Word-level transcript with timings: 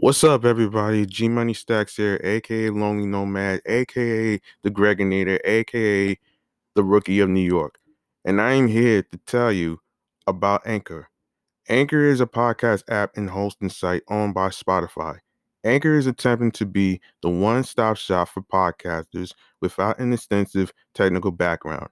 What's 0.00 0.22
up, 0.22 0.44
everybody? 0.44 1.06
G 1.06 1.28
Money 1.28 1.54
Stackz 1.54 1.96
here, 1.96 2.20
aka 2.22 2.70
Lonely 2.70 3.04
Nomad, 3.04 3.62
aka 3.66 4.40
the 4.62 4.70
Greginator, 4.70 5.40
aka 5.44 6.16
the 6.76 6.84
Rookie 6.84 7.18
of 7.18 7.28
New 7.28 7.40
York. 7.40 7.80
And 8.24 8.40
I 8.40 8.52
am 8.52 8.68
here 8.68 9.02
to 9.02 9.18
tell 9.26 9.50
you 9.50 9.80
about 10.28 10.62
Anchor. 10.64 11.08
Anchor 11.68 12.04
is 12.04 12.20
a 12.20 12.26
podcast 12.26 12.84
app 12.88 13.16
and 13.16 13.28
hosting 13.28 13.70
site 13.70 14.04
owned 14.06 14.34
by 14.34 14.50
Spotify. 14.50 15.18
Anchor 15.64 15.96
is 15.96 16.06
attempting 16.06 16.52
to 16.52 16.64
be 16.64 17.00
the 17.20 17.28
one 17.28 17.64
stop 17.64 17.96
shop 17.96 18.28
for 18.28 18.42
podcasters 18.42 19.34
without 19.60 19.98
an 19.98 20.12
extensive 20.12 20.72
technical 20.94 21.32
background. 21.32 21.88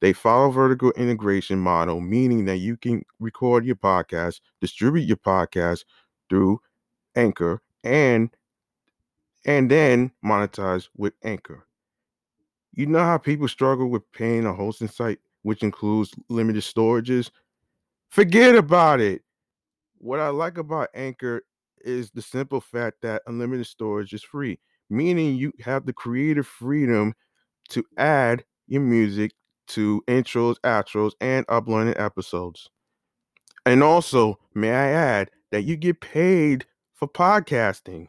They 0.00 0.14
follow 0.14 0.50
vertical 0.50 0.92
integration 0.92 1.58
model, 1.58 2.00
meaning 2.00 2.46
that 2.46 2.60
you 2.60 2.78
can 2.78 3.04
record 3.20 3.66
your 3.66 3.76
podcast, 3.76 4.40
distribute 4.62 5.06
your 5.06 5.18
podcast 5.18 5.84
through 6.30 6.62
Anchor 7.16 7.60
and 7.82 8.30
and 9.46 9.70
then 9.70 10.10
monetize 10.24 10.88
with 10.96 11.12
Anchor. 11.22 11.66
You 12.72 12.86
know 12.86 13.00
how 13.00 13.18
people 13.18 13.46
struggle 13.46 13.88
with 13.88 14.10
paying 14.12 14.46
a 14.46 14.54
hosting 14.54 14.88
site, 14.88 15.18
which 15.42 15.62
includes 15.62 16.12
limited 16.28 16.62
storages? 16.62 17.30
Forget 18.08 18.56
about 18.56 19.00
it. 19.00 19.22
What 19.98 20.20
I 20.20 20.28
like 20.28 20.58
about 20.58 20.88
Anchor 20.94 21.42
is 21.80 22.10
the 22.10 22.22
simple 22.22 22.60
fact 22.60 23.02
that 23.02 23.22
unlimited 23.26 23.66
storage 23.66 24.12
is 24.12 24.22
free, 24.22 24.58
meaning 24.90 25.36
you 25.36 25.52
have 25.60 25.86
the 25.86 25.92
creative 25.92 26.46
freedom 26.46 27.14
to 27.70 27.84
add 27.96 28.44
your 28.66 28.80
music 28.82 29.32
to 29.66 30.02
intros, 30.08 30.56
outros, 30.64 31.12
and 31.20 31.44
uploading 31.48 31.96
episodes. 31.96 32.68
And 33.66 33.82
also, 33.82 34.38
may 34.54 34.70
I 34.70 34.88
add 34.88 35.30
that 35.50 35.62
you 35.62 35.76
get 35.76 36.00
paid 36.00 36.66
for 37.04 37.42
podcasting. 37.42 38.08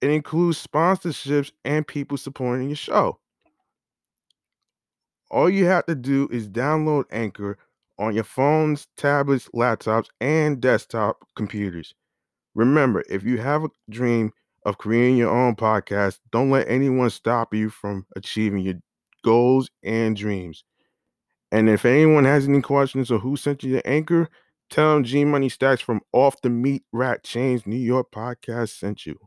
It 0.00 0.10
includes 0.10 0.64
sponsorships 0.64 1.52
and 1.64 1.86
people 1.86 2.16
supporting 2.16 2.68
your 2.68 2.76
show. 2.76 3.18
All 5.30 5.50
you 5.50 5.66
have 5.66 5.84
to 5.86 5.94
do 5.94 6.28
is 6.30 6.48
download 6.48 7.04
Anchor 7.10 7.58
on 7.98 8.14
your 8.14 8.24
phones, 8.24 8.86
tablets, 8.96 9.48
laptops, 9.54 10.06
and 10.20 10.60
desktop 10.60 11.18
computers. 11.36 11.94
Remember, 12.54 13.04
if 13.10 13.24
you 13.24 13.38
have 13.38 13.64
a 13.64 13.70
dream 13.90 14.32
of 14.64 14.78
creating 14.78 15.16
your 15.16 15.30
own 15.30 15.56
podcast, 15.56 16.20
don't 16.30 16.50
let 16.50 16.68
anyone 16.68 17.10
stop 17.10 17.52
you 17.52 17.68
from 17.68 18.06
achieving 18.16 18.60
your 18.60 18.76
goals 19.24 19.68
and 19.82 20.16
dreams. 20.16 20.64
And 21.52 21.68
if 21.68 21.84
anyone 21.84 22.24
has 22.24 22.48
any 22.48 22.62
questions 22.62 23.10
or 23.10 23.18
who 23.18 23.36
sent 23.36 23.62
you 23.62 23.72
the 23.72 23.86
anchor, 23.86 24.28
tell 24.68 24.94
them 24.94 25.04
G 25.04 25.24
Money 25.24 25.48
Stackz 25.48 25.80
from 25.80 26.00
Off 26.12 26.40
the 26.40 26.50
Meat 26.50 26.84
Rack 26.92 27.22
Chainz 27.22 27.66
New 27.66 27.76
York 27.76 28.10
podcast 28.12 28.78
sent 28.78 29.06
you. 29.06 29.18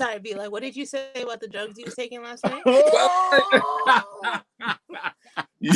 I'm 0.00 0.06
sorry, 0.06 0.18
be 0.20 0.34
like, 0.34 0.52
what 0.52 0.62
did 0.62 0.76
you 0.76 0.86
say 0.86 1.08
about 1.16 1.40
the 1.40 1.48
drugs 1.48 1.76
you 1.76 1.84
was 1.84 1.94
taking 1.94 2.22
last 2.22 2.44
night? 2.44 2.62
Yo, 5.60 5.72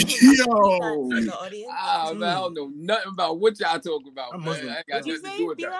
In 1.10 1.26
the 1.26 1.36
audience. 1.40 1.72
Ah, 1.72 2.12
man, 2.14 2.28
I 2.28 2.34
don't 2.34 2.54
know 2.54 2.70
nothing 2.72 3.12
about 3.12 3.40
what 3.40 3.58
y'all 3.58 3.80
talking 3.80 4.12
about, 4.12 4.34
I'm 4.34 4.44
man. 4.44 4.68
I 4.68 4.76
ain't 4.76 4.86
got 4.86 5.06
nothing 5.06 5.22
to 5.22 5.38
do 5.38 5.46
with 5.48 5.58
that. 5.58 5.72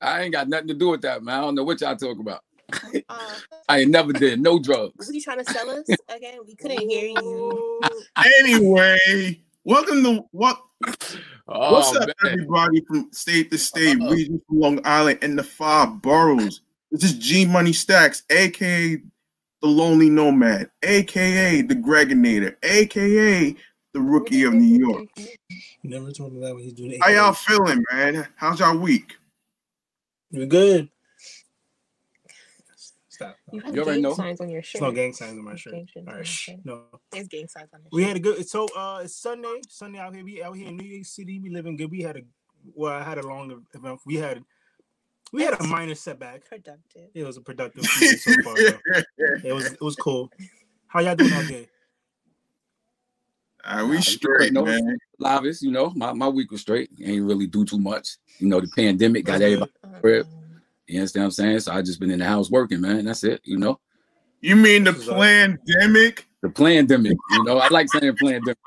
I 0.00 0.20
ain't 0.22 0.32
got 0.32 0.48
nothing 0.48 0.68
to 0.68 0.74
do 0.74 0.90
with 0.90 1.02
that, 1.02 1.24
man. 1.24 1.36
I 1.36 1.40
don't 1.40 1.56
know 1.56 1.64
what 1.64 1.80
y'all 1.80 1.96
talking 1.96 2.20
about. 2.20 2.42
Uh, 3.08 3.34
I 3.68 3.80
ain't 3.80 3.90
never 3.90 4.12
did 4.12 4.40
no 4.40 4.60
drugs. 4.60 4.92
what 4.96 5.08
are 5.08 5.12
you 5.12 5.20
trying 5.20 5.44
to 5.44 5.52
sell 5.52 5.68
us 5.70 5.86
again? 6.08 6.38
We 6.46 6.54
couldn't 6.54 6.88
hear 6.88 7.08
you. 7.08 7.80
anyway, 8.40 9.40
welcome 9.64 10.04
to 10.04 10.24
what? 10.30 10.60
Oh, 11.48 11.72
what's 11.72 11.94
up, 11.96 12.08
man. 12.22 12.32
everybody 12.32 12.82
from 12.82 13.08
state 13.12 13.50
to 13.50 13.58
state, 13.58 14.00
Uh-oh. 14.00 14.12
region 14.12 14.40
from 14.46 14.60
Long 14.60 14.80
Island, 14.84 15.18
and 15.22 15.36
the 15.36 15.42
five 15.42 16.00
boroughs. 16.02 16.60
This 16.94 17.10
is 17.10 17.14
G 17.18 17.44
Money 17.44 17.72
Stackz, 17.72 18.22
aka 18.30 18.94
the 19.60 19.66
Lonely 19.66 20.08
Nomad, 20.08 20.70
aka 20.84 21.60
the 21.60 21.74
Greginator, 21.74 22.56
aka 22.62 23.56
the 23.92 24.00
Rookie 24.00 24.44
of 24.44 24.54
New 24.54 24.78
York. 24.78 25.08
Never 25.82 26.12
told 26.12 26.34
him 26.34 26.40
that 26.42 26.54
when 26.54 26.62
he's 26.62 26.72
doing 26.72 26.92
it. 26.92 27.02
How 27.02 27.10
y'all 27.10 27.32
feeling, 27.32 27.84
man? 27.90 28.28
How's 28.36 28.60
y'all 28.60 28.78
week? 28.78 29.16
We're 30.30 30.46
good. 30.46 30.88
Stop. 33.08 33.38
You 33.50 33.58
have 33.58 33.74
You 33.74 33.82
already 33.82 33.96
gang 34.00 34.02
know. 34.02 34.14
signs 34.14 34.40
on 34.40 34.48
your 34.48 34.60
It's 34.60 34.68
shirt. 34.68 34.82
no 34.82 34.92
gang 34.92 35.12
signs 35.14 35.36
on 35.36 35.44
my 35.44 35.56
shirt. 35.56 35.74
All 35.74 35.80
right. 35.80 35.88
signs 35.88 36.06
All 36.06 36.12
on 36.12 36.14
right, 36.14 36.16
your 36.18 36.24
shh. 36.24 36.38
shirt. 36.44 36.56
No. 36.64 36.82
There's 37.10 37.26
gang 37.26 37.48
signs 37.48 37.70
on 37.74 37.80
your 37.80 37.88
We 37.90 38.02
shirt. 38.02 38.08
had 38.08 38.16
a 38.18 38.20
good. 38.20 38.48
So 38.48 38.66
uh, 38.76 39.00
it's 39.02 39.16
Sunday. 39.16 39.62
Sunday 39.68 39.98
out 39.98 40.14
here. 40.14 40.22
We 40.24 40.44
out 40.44 40.52
here 40.56 40.68
in 40.68 40.76
New 40.76 40.84
York 40.86 41.06
City. 41.06 41.40
We 41.40 41.50
living 41.50 41.76
good. 41.76 41.90
We 41.90 42.02
had 42.02 42.18
a 42.18 42.20
well. 42.72 42.92
I 42.92 43.02
had 43.02 43.18
a 43.18 43.26
long 43.26 43.64
event. 43.74 43.98
We 44.06 44.14
had 44.14 44.44
we 45.34 45.42
had 45.42 45.60
a 45.60 45.64
minor 45.64 45.94
setback. 45.94 46.48
productive. 46.48 47.08
It 47.14 47.24
was 47.24 47.36
a 47.36 47.40
productive 47.40 47.84
so 47.86 48.32
far. 48.44 48.54
It 49.44 49.52
was 49.52 49.72
it 49.72 49.80
was 49.80 49.96
cool. 49.96 50.30
How 50.86 51.00
y'all 51.00 51.16
doing 51.16 51.32
out 51.32 51.46
there? 51.48 51.64
All 53.66 53.76
right, 53.78 53.88
we 53.88 53.94
Nah, 53.96 54.00
straight, 54.00 54.52
no. 54.52 54.64
man. 54.64 54.98
Lavis, 55.20 55.62
you 55.62 55.70
know, 55.70 55.90
my, 55.96 56.12
my 56.12 56.28
week 56.28 56.50
was 56.50 56.60
straight. 56.60 56.90
Ain't 57.02 57.24
really 57.24 57.46
do 57.46 57.64
too 57.64 57.78
much. 57.78 58.16
You 58.38 58.46
know, 58.48 58.60
the 58.60 58.68
pandemic 58.76 59.24
got 59.24 59.40
everybody. 59.40 59.70
good. 59.82 60.04
Rip. 60.04 60.26
Um, 60.26 60.60
You 60.86 60.98
understand 61.00 61.22
what 61.22 61.26
I'm 61.26 61.30
saying? 61.32 61.60
So 61.60 61.72
I 61.72 61.80
just 61.82 61.98
been 61.98 62.10
in 62.10 62.18
the 62.18 62.26
house 62.26 62.50
working, 62.50 62.80
man. 62.82 63.06
That's 63.06 63.24
it. 63.24 63.40
You 63.44 63.56
know, 63.58 63.80
You 64.42 64.56
mean 64.56 64.84
the 64.84 64.92
This 64.92 65.02
is 65.04 65.08
all- 65.08 65.18
pandemic? 65.20 66.26
the 66.42 66.50
pandemic. 66.50 67.16
You 67.30 67.44
know, 67.44 67.58
I 67.58 67.68
like 67.68 67.88
saying 67.88 68.16
pandemic. 68.20 68.58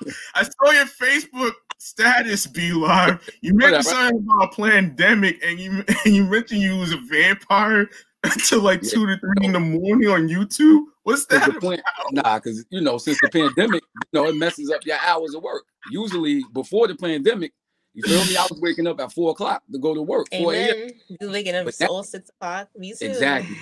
I 0.34 0.42
saw 0.44 0.70
your 0.70 0.84
Facebook 0.86 1.52
status 1.80 2.46
be 2.46 2.72
live. 2.72 3.18
You 3.40 3.54
mentioned 3.54 3.84
Whatever. 3.86 4.10
something 4.12 4.26
about 4.38 4.52
a 4.52 4.56
pandemic, 4.56 5.42
and 5.44 5.58
you 5.58 5.84
and 6.04 6.14
you 6.14 6.24
mentioned 6.24 6.60
you 6.60 6.76
was 6.76 6.92
a 6.92 6.98
vampire 6.98 7.88
until 8.24 8.60
like 8.60 8.82
Yeah. 8.82 8.90
two 8.90 9.06
to 9.06 9.18
three 9.18 9.46
in 9.46 9.52
the 9.52 9.60
morning 9.60 10.08
on 10.08 10.28
YouTube. 10.28 10.84
What's 11.04 11.26
that? 11.26 11.52
the 11.54 11.58
plan- 11.60 11.82
nah, 12.12 12.38
because 12.38 12.64
you 12.70 12.80
know, 12.82 12.98
since 12.98 13.18
the 13.22 13.28
pandemic, 13.30 13.82
you 14.12 14.20
know, 14.20 14.28
it 14.28 14.36
messes 14.36 14.70
up 14.70 14.84
your 14.84 14.98
hours 15.04 15.34
of 15.34 15.42
work. 15.42 15.64
Usually 15.90 16.44
before 16.52 16.86
the 16.86 16.94
pandemic, 16.94 17.52
you 17.94 18.02
feel 18.02 18.24
me? 18.26 18.36
I 18.36 18.46
was 18.48 18.60
waking 18.60 18.86
up 18.86 19.00
at 19.00 19.12
four 19.12 19.30
o'clock 19.32 19.62
to 19.72 19.78
go 19.78 19.94
to 19.94 20.02
work. 20.02 20.28
4 20.30 20.54
a.m. 20.54 20.74
Amen. 20.76 20.90
You 21.20 21.30
waking 21.30 21.54
up 21.56 21.64
But 21.64 21.78
that- 21.78 21.88
all 21.88 22.02
six 22.04 22.28
o'clock. 22.28 22.68
Me 22.76 22.94
too. 22.94 23.06
Exactly. 23.06 23.56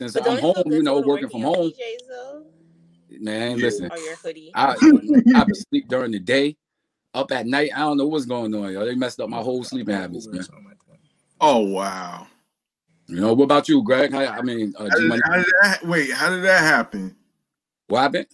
Since 0.00 0.12
But 0.12 0.28
I'm 0.28 0.36
don't 0.36 0.36
it 0.36 0.40
feel 0.42 0.52
home, 0.64 0.72
you 0.72 0.82
know, 0.82 1.00
working 1.00 1.24
work 1.24 1.32
from 1.32 1.42
home, 1.42 1.70
PJs, 1.70 3.20
man. 3.22 3.58
Yeah. 3.58 3.64
Listen, 3.64 3.90
Or 3.90 3.98
your 3.98 4.16
hoodie. 4.16 4.50
I 4.54 4.72
I 5.34 5.44
be 5.44 5.54
sleep 5.54 5.88
during 5.88 6.10
the 6.12 6.18
day, 6.18 6.56
up 7.14 7.32
at 7.32 7.46
night. 7.46 7.70
I 7.74 7.80
don't 7.80 7.96
know 7.96 8.06
what's 8.06 8.26
going 8.26 8.54
on, 8.54 8.72
yo. 8.72 8.84
They 8.84 8.94
messed 8.94 9.20
up 9.20 9.28
my 9.28 9.38
whole 9.40 9.64
sleeping 9.64 9.94
habits, 9.94 10.26
man. 10.26 10.42
something 10.42 10.64
like 10.64 10.78
that. 10.88 10.98
Oh 11.40 11.60
wow. 11.60 12.26
You 13.06 13.20
know, 13.20 13.34
what 13.34 13.44
about 13.44 13.68
you, 13.68 13.82
Greg? 13.82 14.12
How, 14.12 14.24
I 14.24 14.42
mean, 14.42 14.72
uh, 14.78 14.88
How 14.88 14.96
did, 14.96 15.22
how 15.24 15.34
did 15.36 15.46
that 15.62 15.84
wait? 15.84 16.10
How 16.10 16.30
did 16.30 16.42
that 16.44 16.60
happen? 16.60 17.14
What 17.88 18.00
happened? 18.00 18.26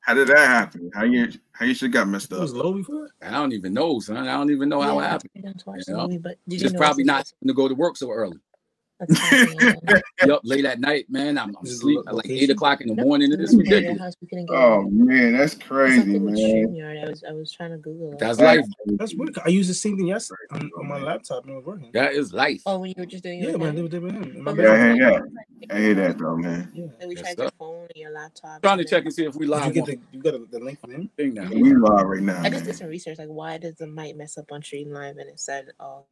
How 0.00 0.14
did 0.14 0.28
that 0.28 0.38
happen? 0.48 0.90
How 0.94 1.04
you 1.04 1.28
how 1.52 1.64
you 1.66 1.74
shit 1.74 1.92
got 1.92 2.08
messed 2.08 2.32
up? 2.32 2.40
was 2.40 2.52
low 2.52 2.72
before. 2.72 3.10
I 3.22 3.30
don't 3.30 3.52
even 3.52 3.72
know, 3.72 4.00
son. 4.00 4.26
I 4.26 4.32
don't 4.36 4.50
even 4.50 4.68
know 4.68 4.80
how 4.80 4.98
it 4.98 5.02
Yeah, 5.02 5.08
happened. 5.10 5.30
I 5.36 5.52
watch 5.66 5.78
You 5.78 5.84
the 5.86 5.92
know? 5.92 6.02
movie, 6.04 6.18
but 6.18 6.38
did 6.48 6.54
you 6.54 6.58
Just 6.60 6.74
know 6.74 6.80
probably 6.80 7.04
not 7.04 7.16
having 7.18 7.48
to 7.48 7.54
go 7.54 7.68
to 7.68 7.74
work 7.74 7.96
so 7.96 8.10
early. 8.10 8.38
That's 9.00 9.18
happening, 9.20 9.58
yeah. 9.88 9.98
Yup, 10.24 10.40
late 10.44 10.64
at 10.64 10.78
night, 10.80 11.06
man. 11.08 11.38
I'm, 11.38 11.56
I'm 11.56 11.64
asleep 11.66 12.00
at 12.06 12.14
like 12.14 12.28
eight 12.28 12.50
o'clock 12.50 12.80
in 12.80 12.88
the 12.88 12.94
morning. 12.94 13.30
it 13.30 13.34
and 13.34 13.42
was 13.42 13.50
It's 13.54 13.58
ridiculous. 13.58 14.00
house, 14.00 14.14
we 14.20 14.28
couldn't 14.28 14.46
get 14.46 14.56
Oh 14.56 14.82
man, 14.90 15.32
that's 15.32 15.54
crazy, 15.54 16.18
man. 16.18 16.34
StreamYard. 16.36 17.04
I 17.04 17.08
was 17.08 17.24
I 17.28 17.32
was 17.32 17.52
trying 17.52 17.70
to 17.70 17.78
Google 17.78 18.12
it. 18.12 18.18
That's 18.18 18.38
life. 18.38 18.64
That's 18.98 19.14
weird. 19.14 19.36
I 19.44 19.48
used 19.48 19.70
the 19.70 19.74
same 19.74 19.96
thing 19.96 20.06
yesterday 20.06 20.36
on, 20.52 20.70
on 20.78 20.86
my 20.86 20.98
laptop 20.98 21.44
and 21.44 21.52
it 21.52 21.56
was 21.56 21.64
working. 21.64 21.90
That 21.92 22.12
is 22.12 22.32
life. 22.32 22.62
Oh, 22.66 22.78
when 22.78 22.90
you 22.90 22.94
were 22.98 23.06
just 23.06 23.24
doing 23.24 23.40
Yeah, 23.40 23.50
it. 23.50 23.58
when 23.58 23.68
I 23.68 23.72
again? 23.72 23.88
did 23.88 24.02
with 24.02 24.12
him. 24.14 24.22
in 24.36 24.44
my 24.44 24.52
But 24.52 24.62
Yeah, 24.62 24.76
bedroom. 24.76 24.96
yeah, 25.00 25.10
yeah. 25.10 25.74
I 25.76 25.80
hear 25.80 25.94
that 25.94 26.18
though, 26.18 26.36
man. 26.36 26.70
Yeah. 26.74 26.86
Then 26.98 27.08
we 27.08 27.16
Yes, 27.16 27.24
tried 27.24 27.38
your 27.38 27.50
phone 27.58 27.82
and 27.82 27.96
your 27.96 28.10
laptop. 28.10 28.62
trying 28.62 28.78
to 28.78 28.84
check 28.84 29.04
and 29.04 29.12
see 29.14 29.24
if 29.24 29.34
we 29.34 29.46
Did 29.46 29.50
live 29.50 29.66
you 29.66 29.72
get 29.82 29.84
the 29.86 29.98
you 30.12 30.22
got 30.22 30.34
a, 30.34 30.44
the 30.50 30.58
link 30.60 30.80
from 30.80 30.92
him? 30.92 31.10
thing 31.16 31.34
now. 31.34 31.48
We 31.50 31.74
live 31.74 32.06
right 32.06 32.22
now, 32.22 32.42
I 32.42 32.50
just 32.50 32.64
did 32.64 32.76
some 32.76 32.88
research, 32.88 33.18
like 33.18 33.28
why 33.28 33.58
does 33.58 33.74
the 33.76 33.86
mic 33.86 34.16
mess 34.16 34.36
up 34.38 34.52
on 34.52 34.62
Stream 34.62 34.90
Live, 34.90 35.16
and 35.16 35.28
it 35.28 35.40
said, 35.40 35.68
oh, 35.80 36.04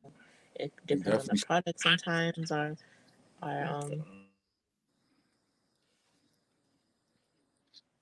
it 0.59 0.73
depends 0.87 1.29
on 1.29 1.37
the 1.37 1.45
product 1.47 1.81
sometimes, 1.81 2.51
or, 2.51 2.77
or 3.43 3.65
um, 3.67 4.05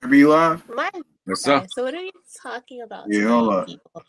Be 0.09 0.25
live? 0.25 0.63
my. 0.69 0.89
Yes, 1.27 1.41
sir. 1.41 1.57
Okay, 1.57 1.67
so 1.75 1.83
what 1.83 1.93
are 1.93 2.01
you 2.01 2.11
talking 2.41 2.81
about? 2.81 3.05
Yeah, 3.09 3.27
hold 3.27 3.53
up. 3.53 3.67
people? 3.67 4.03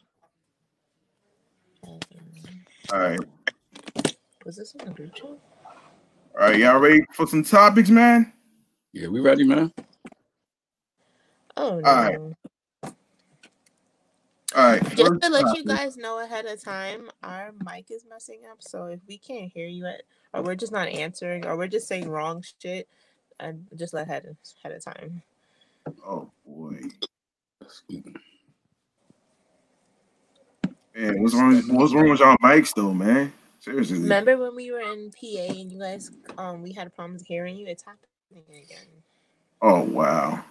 All 2.92 2.98
right. 2.98 3.20
Was 4.44 4.56
this 4.56 4.74
in 4.74 4.86
the 4.86 4.92
group 4.92 5.14
chat? 5.14 5.26
All 5.26 5.38
right, 6.38 6.58
y'all 6.58 6.78
ready 6.78 7.00
for 7.12 7.26
some 7.26 7.42
topics, 7.42 7.90
man? 7.90 8.32
Yeah, 8.92 9.08
we 9.08 9.20
ready, 9.20 9.44
man. 9.44 9.72
Oh 11.56 11.80
no. 11.80 11.90
right. 11.90 12.18
All 14.56 14.64
right. 14.64 14.96
Just 14.96 15.20
to 15.20 15.28
let 15.28 15.56
you 15.56 15.64
guys 15.64 15.96
know 15.96 16.20
ahead 16.20 16.46
of 16.46 16.62
time, 16.62 17.10
our 17.22 17.52
mic 17.64 17.90
is 17.90 18.04
messing 18.08 18.40
up. 18.50 18.58
So 18.60 18.86
if 18.86 19.00
we 19.06 19.18
can't 19.18 19.52
hear 19.52 19.66
you 19.66 19.86
at, 19.86 20.02
or 20.32 20.42
we're 20.42 20.54
just 20.54 20.72
not 20.72 20.88
answering, 20.88 21.46
or 21.46 21.56
we're 21.56 21.68
just 21.68 21.86
saying 21.86 22.08
wrong 22.08 22.42
shit, 22.62 22.88
and 23.40 23.66
just 23.76 23.92
let 23.92 24.08
ahead 24.08 24.36
ahead 24.64 24.76
of 24.76 24.84
time. 24.84 25.22
Oh 26.06 26.30
boy. 26.46 26.80
Man, 30.94 31.22
what's 31.22 31.34
wrong? 31.34 31.62
What's 31.68 31.92
wrong 31.92 32.08
with 32.08 32.20
y'all 32.20 32.36
mics 32.42 32.74
though, 32.74 32.94
man? 32.94 33.32
Seriously. 33.60 33.98
Remember 33.98 34.38
when 34.38 34.56
we 34.56 34.70
were 34.70 34.80
in 34.80 35.10
PA 35.10 35.52
and 35.52 35.70
you 35.70 35.78
guys, 35.78 36.10
um, 36.38 36.62
we 36.62 36.72
had 36.72 36.94
problems 36.94 37.22
hearing 37.26 37.56
you? 37.56 37.66
It's 37.66 37.84
happening 37.84 38.44
again. 38.48 38.86
Oh 39.60 39.82
wow. 39.82 40.42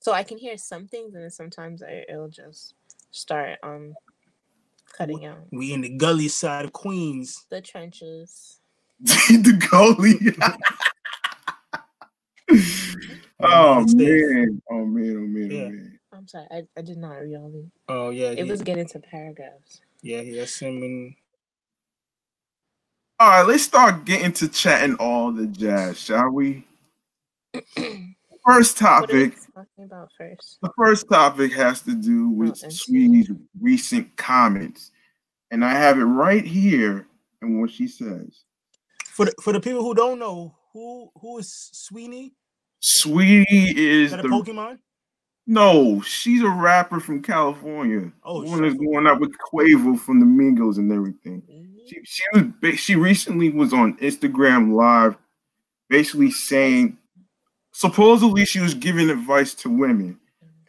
So 0.00 0.12
I 0.12 0.24
can 0.24 0.38
hear 0.38 0.56
some 0.56 0.88
things, 0.88 1.14
and 1.14 1.22
then 1.22 1.30
sometimes 1.30 1.82
I, 1.84 2.04
it'll 2.08 2.28
just 2.28 2.74
start 3.12 3.58
um 3.62 3.94
cutting 4.98 5.24
out 5.24 5.38
We 5.52 5.72
in 5.72 5.80
the 5.82 5.90
gully 5.90 6.28
side 6.28 6.64
of 6.64 6.72
Queens. 6.72 7.46
the 7.50 7.60
trenches. 7.60 8.58
the 9.00 9.66
gully. 9.70 10.18
oh 13.40 13.84
man. 13.94 14.60
Oh 14.70 14.84
man. 14.84 15.16
Oh 15.16 15.26
man. 15.26 15.50
Yeah. 15.50 15.62
Oh 15.62 15.70
man. 15.70 15.98
I'm 16.14 16.28
sorry, 16.28 16.46
I, 16.50 16.62
I 16.76 16.82
did 16.82 16.98
not 16.98 17.14
read 17.14 17.36
all 17.36 17.48
really. 17.48 17.70
Oh 17.88 18.10
yeah, 18.10 18.30
It 18.30 18.44
he, 18.44 18.50
was 18.50 18.60
getting 18.62 18.86
to 18.88 18.98
paragraphs. 18.98 19.80
yeah, 20.02 20.20
he 20.20 20.36
has 20.36 20.56
him. 20.58 21.16
All 23.18 23.28
right, 23.28 23.46
let's 23.46 23.62
start 23.62 24.04
getting 24.04 24.32
to 24.34 24.48
chatting 24.48 24.96
all 24.96 25.32
the 25.32 25.46
jazz, 25.46 25.98
shall 26.00 26.28
we? 26.28 26.64
First 28.44 28.80
What 28.82 28.90
are 28.90 29.00
we 29.02 29.06
topic. 29.30 29.38
talking 29.54 29.84
about 29.84 30.08
first? 30.18 30.58
The 30.62 30.70
first 30.76 31.08
topic 31.08 31.52
has 31.52 31.80
to 31.82 31.94
do 31.94 32.28
oh, 32.28 32.32
with 32.34 32.60
Oh, 32.62 32.64
and- 32.64 32.72
Saweetie's 32.72 33.30
recent 33.60 34.16
comments, 34.16 34.90
and 35.50 35.64
I 35.64 35.72
have 35.72 35.98
it 35.98 36.04
right 36.04 36.44
here 36.44 37.06
and 37.40 37.60
what 37.60 37.70
she 37.70 37.86
says. 37.86 38.44
For 39.06 39.26
the, 39.26 39.34
for 39.42 39.52
the 39.52 39.60
people 39.60 39.82
who 39.82 39.94
don't 39.94 40.18
know, 40.18 40.56
who 40.72 41.10
who 41.20 41.38
is 41.38 41.52
Sweeney? 41.72 42.32
Sweetie 42.80 43.70
Is 43.70 44.06
is 44.06 44.10
that 44.10 44.20
a 44.20 44.22
the 44.22 44.28
Pokemon? 44.28 44.78
no, 45.46 46.00
she's 46.00 46.42
a 46.42 46.48
rapper 46.48 46.98
from 46.98 47.22
California. 47.22 48.10
Oh, 48.24 48.42
the 48.42 48.48
one 48.48 48.62
that's 48.62 48.74
going 48.74 49.06
out 49.06 49.20
with 49.20 49.34
Quavo 49.52 49.98
from 49.98 50.18
the 50.18 50.26
Migos 50.26 50.78
and 50.78 50.90
everything. 50.90 51.42
Mm-hmm. 51.42 51.78
She, 51.86 52.00
she 52.04 52.22
was 52.32 52.78
she 52.80 52.96
recently 52.96 53.50
was 53.50 53.72
on 53.72 53.96
Instagram 53.98 54.72
live, 54.72 55.16
basically 55.88 56.30
saying 56.30 56.96
supposedly 57.72 58.44
she 58.44 58.60
was 58.60 58.74
giving 58.74 59.10
advice 59.10 59.54
to 59.54 59.70
women, 59.70 60.18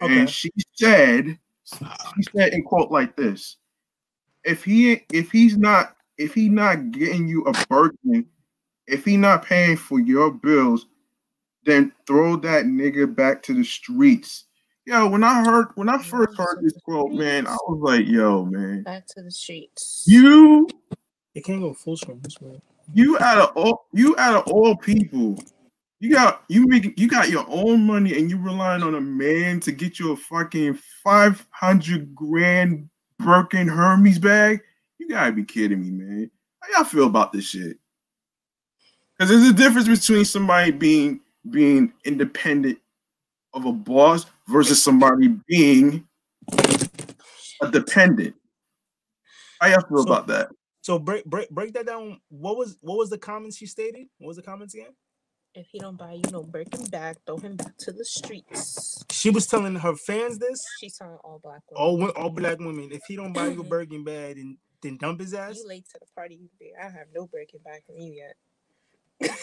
Okay. 0.01 0.19
and 0.19 0.29
she 0.29 0.49
said 0.73 1.37
she 1.65 2.23
said 2.35 2.53
in 2.53 2.63
quote 2.63 2.91
like 2.91 3.15
this: 3.15 3.57
if 4.43 4.63
he 4.63 5.01
if 5.11 5.31
he's 5.31 5.57
not 5.57 5.95
if 6.17 6.33
he 6.33 6.49
not 6.49 6.91
getting 6.91 7.27
you 7.27 7.43
a 7.45 7.53
burden, 7.67 8.25
if 8.87 9.05
he 9.05 9.17
not 9.17 9.45
paying 9.45 9.77
for 9.77 9.99
your 9.99 10.31
bills, 10.31 10.87
then 11.65 11.91
throw 12.05 12.35
that 12.37 12.65
nigga 12.65 13.13
back 13.13 13.41
to 13.43 13.53
the 13.53 13.63
streets. 13.63 14.45
Yo, 14.85 15.07
when 15.07 15.23
I 15.23 15.43
heard 15.45 15.67
when 15.75 15.87
I 15.87 15.97
first 16.03 16.37
heard 16.37 16.59
this 16.61 16.73
quote, 16.83 17.13
man, 17.13 17.47
I 17.47 17.55
was 17.67 17.79
like, 17.81 18.05
yo, 18.05 18.43
man, 18.45 18.83
Back 18.83 19.07
to 19.15 19.21
the 19.23 19.31
streets. 19.31 20.03
you 20.05 20.67
It 21.33 21.45
can't 21.45 21.61
go 21.61 21.73
full 21.73 21.95
screen. 21.95 22.19
This 22.21 22.39
way. 22.41 22.61
you 22.93 23.17
out 23.19 23.37
of 23.37 23.55
all 23.55 23.85
you 23.93 24.13
out 24.17 24.35
of 24.35 24.51
all 24.53 24.75
people, 24.75 25.37
you 26.03 26.11
got 26.11 26.43
you 26.49 26.67
make 26.67 26.99
you 26.99 27.07
got 27.07 27.29
your 27.29 27.45
own 27.47 27.87
money 27.87 28.19
and 28.19 28.29
you 28.29 28.37
relying 28.37 28.83
on 28.83 28.93
a 28.93 28.99
man 28.99 29.61
to 29.61 29.71
get 29.71 29.99
you 29.99 30.11
a 30.11 30.17
fucking 30.17 30.77
five 31.01 31.47
hundred 31.49 32.13
grand 32.13 32.89
Birkin 33.19 33.69
Hermes 33.69 34.19
bag. 34.19 34.59
You 34.97 35.07
gotta 35.07 35.31
be 35.31 35.45
kidding 35.45 35.79
me, 35.79 35.91
man. 35.91 36.31
How 36.59 36.75
y'all 36.75 36.83
feel 36.83 37.07
about 37.07 37.31
this 37.31 37.45
shit? 37.45 37.77
Because 39.17 39.29
there's 39.29 39.47
a 39.47 39.53
difference 39.53 39.87
between 39.87 40.25
somebody 40.25 40.71
being 40.71 41.21
being 41.49 41.93
independent 42.03 42.79
of 43.53 43.63
a 43.63 43.71
boss 43.71 44.25
versus 44.49 44.83
somebody 44.83 45.29
being 45.47 46.05
a 47.61 47.71
dependent. 47.71 48.35
How 49.61 49.67
y'all 49.67 49.87
feel 49.87 49.99
So- 49.99 50.03
about 50.03 50.27
that? 50.27 50.49
So 50.81 50.99
break 50.99 51.23
break 51.23 51.49
break 51.49 51.71
that 51.75 51.85
down. 51.85 52.19
What 52.27 52.57
was 52.57 52.77
what 52.81 52.97
was 52.97 53.09
the 53.09 53.17
comments 53.17 53.55
she 53.55 53.67
stated? 53.67 54.07
What 54.17 54.27
was 54.27 54.35
the 54.35 54.43
comments 54.43 54.73
again? 54.73 54.91
If 55.55 55.67
he 55.71 55.77
don't 55.77 55.97
buy 55.97 56.13
you 56.13 56.23
no 56.31 56.41
Birkin 56.43 56.85
bag, 56.87 57.17
throw 57.27 57.37
him 57.37 57.55
back 57.55 57.77
to 57.79 57.91
the 57.91 58.03
streets. 58.03 59.03
She 59.11 59.29
was 59.29 59.45
telling 59.45 59.75
her 59.75 59.95
fans 59.95 60.39
this. 60.39 60.65
She's 60.79 60.97
telling 60.97 61.17
all 61.23 61.39
black 61.43 61.61
women. 61.69 62.09
All 62.17 62.23
all 62.23 62.29
black 62.31 62.57
women. 62.57 62.89
If 62.91 63.01
he 63.07 63.15
don't 63.15 63.33
buy 63.33 63.47
you 63.49 63.61
a 63.61 63.63
Birkin 63.69 64.03
bag, 64.03 64.37
then 64.37 64.57
then 64.81 64.97
dump 64.97 65.19
his 65.19 65.33
ass. 65.35 65.57
You 65.57 65.67
late 65.67 65.85
to 65.91 65.99
the 65.99 66.07
party. 66.15 66.35
you 66.35 66.49
be- 66.59 66.73
I 66.79 66.85
have 66.85 67.07
no 67.13 67.27
Birkin 67.27 67.59
bag 67.63 67.83
from 67.85 67.97
you 67.97 68.13
yet. 68.13 68.35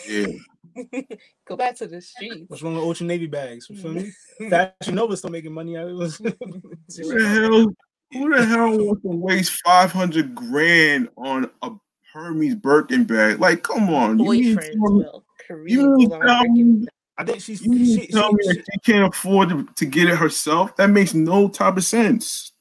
Yeah. 0.09 1.03
Go 1.47 1.57
back 1.57 1.77
to 1.77 1.87
the 1.87 2.01
streets. 2.01 2.47
What's 2.49 2.63
wrong 2.63 2.75
with 2.75 2.83
Ocean 2.85 3.07
Navy 3.07 3.27
bags? 3.27 3.69
You 3.71 3.77
feel 3.77 3.93
me? 3.93 4.11
Fashion 4.51 4.97
Nova 4.97 5.17
still 5.17 5.31
making 5.31 5.55
money 5.55 5.77
out 5.77 5.89
of 5.89 6.01
it. 6.01 6.13
Who 6.21 7.19
the 7.19 7.29
hell? 7.29 7.67
Who 8.13 8.35
the 8.37 8.45
hell 8.45 8.77
wants 8.77 9.03
to 9.03 9.09
waste 9.11 9.61
five 9.65 9.93
hundred 9.93 10.35
grand 10.35 11.09
on 11.17 11.49
a 11.63 11.71
Hermes 12.13 12.57
Birkin 12.57 13.05
bag? 13.05 13.39
Like, 13.39 13.63
come 13.63 13.89
on, 13.91 14.19
you 14.19 14.29
mean 14.29 14.57
Boyfriends 14.57 14.73
tell 14.73 14.93
me, 14.93 14.99
will. 14.99 14.99
you 14.99 14.99
Kareem 14.99 14.99
mean 14.99 15.07
will 15.07 15.25
on 15.51 16.09
tell 16.21 16.45
me, 16.45 16.87
I 17.19 17.25
think 17.25 17.41
she's 17.43 17.61
you 17.63 17.85
she, 17.85 18.07
tell 18.09 18.31
she- 18.31 18.35
me 18.49 18.55
she- 18.55 18.63
she 18.63 18.79
can't 18.93 19.13
afford 19.13 19.49
to, 19.51 19.67
to 19.77 19.87
get 19.87 20.09
it 20.09 20.17
herself? 20.17 20.77
That 20.77 20.91
makes 20.91 21.15
no 21.15 21.49
type 21.49 21.77
of 21.77 21.85
sense. 21.85 22.53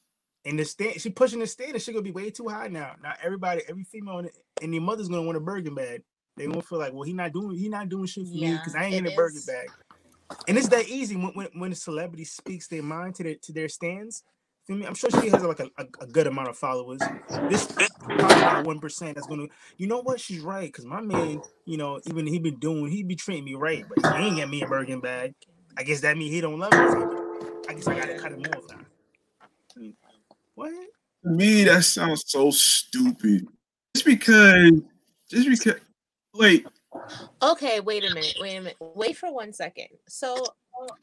in 0.46 0.56
the 0.58 0.66
stand. 0.66 1.00
She 1.02 1.10
pushing 1.10 1.40
the 1.40 1.48
standard. 1.48 1.82
She 1.82 1.92
gonna 1.92 2.02
be 2.02 2.12
way 2.12 2.30
too 2.30 2.48
high 2.48 2.68
now. 2.68 2.96
Now 3.04 3.14
everybody, 3.22 3.62
every 3.70 3.84
female 3.84 4.20
in- 4.20 4.30
and 4.62 4.74
their 4.74 4.82
mother's 4.82 5.08
gonna 5.10 5.22
want 5.24 5.38
a 5.38 5.42
Birkin 5.42 5.76
bag. 5.76 6.04
They 6.38 6.48
gonna 6.48 6.62
feel 6.62 6.80
like, 6.80 6.94
well, 6.94 7.04
he 7.04 7.14
not 7.14 7.34
doing 7.34 7.58
he 7.58 7.70
not 7.70 7.90
doing 7.90 8.06
shit 8.06 8.26
for 8.28 8.34
me 8.34 8.54
because 8.54 8.76
I 8.76 8.84
ain't 8.84 8.94
Yeah, 8.94 9.00
getting 9.02 9.12
a 9.12 9.14
it 9.14 9.18
Birkin 9.18 9.42
bag. 9.46 9.70
And 10.48 10.58
it's 10.58 10.70
that 10.70 10.88
easy 10.88 11.16
when, 11.16 11.34
when 11.34 11.48
when 11.56 11.72
a 11.72 11.76
celebrity 11.76 12.24
speaks 12.24 12.68
their 12.68 12.82
mind 12.84 13.16
to 13.16 13.24
their 13.24 13.36
to 13.36 13.52
their 13.52 13.70
stands. 13.70 14.24
Feel 14.70 14.78
me? 14.78 14.86
I'm 14.86 14.94
sure 14.94 15.10
she 15.10 15.30
has 15.30 15.42
like 15.44 15.62
a, 15.62 15.70
a, 15.80 15.86
a 16.02 16.06
good 16.06 16.28
amount 16.28 16.48
of 16.48 16.56
followers. 16.56 17.00
This 17.50 17.68
one 18.64 18.80
percent 18.80 19.16
that's 19.16 19.26
gonna. 19.26 19.48
You 19.78 19.88
know 19.88 20.02
what? 20.02 20.20
She's 20.20 20.42
right 20.42 20.68
because 20.68 20.86
my 20.86 21.02
man, 21.02 21.42
you 21.66 21.76
know, 21.76 22.00
even 22.06 22.28
he 22.28 22.38
been 22.38 22.60
doing, 22.60 22.92
he 22.92 23.02
be 23.02 23.16
treating 23.16 23.46
me 23.46 23.56
right, 23.56 23.84
but 23.90 24.16
he 24.16 24.28
ain't 24.28 24.36
get 24.36 24.48
me 24.48 24.62
a 24.62 24.68
Birkin 24.68 25.00
bag. 25.00 25.34
I 25.76 25.82
guess 25.82 26.02
that 26.02 26.18
mean 26.18 26.32
he 26.32 26.40
don't 26.40 26.60
love 26.60 26.72
me. 26.72 26.78
I 27.68 27.74
guess 27.74 27.88
I 27.88 27.98
gotta 27.98 28.20
cut 28.20 28.32
him 28.32 28.42
off 28.42 28.64
now. 28.70 29.92
What? 30.54 30.72
To 31.24 31.30
me, 31.32 31.64
that 31.64 31.84
sounds 31.84 32.26
so 32.28 32.52
stupid. 32.52 33.48
Just 33.96 34.06
because, 34.06 34.72
just 35.32 35.50
because, 35.50 35.82
like, 36.36 36.64
Okay, 37.42 37.80
wait 37.80 38.04
a 38.04 38.14
minute. 38.14 38.36
Wait 38.40 38.56
a 38.58 38.62
minute. 38.62 38.78
Wait 38.80 39.18
for 39.18 39.34
one 39.34 39.52
second. 39.52 39.88
So 40.08 40.46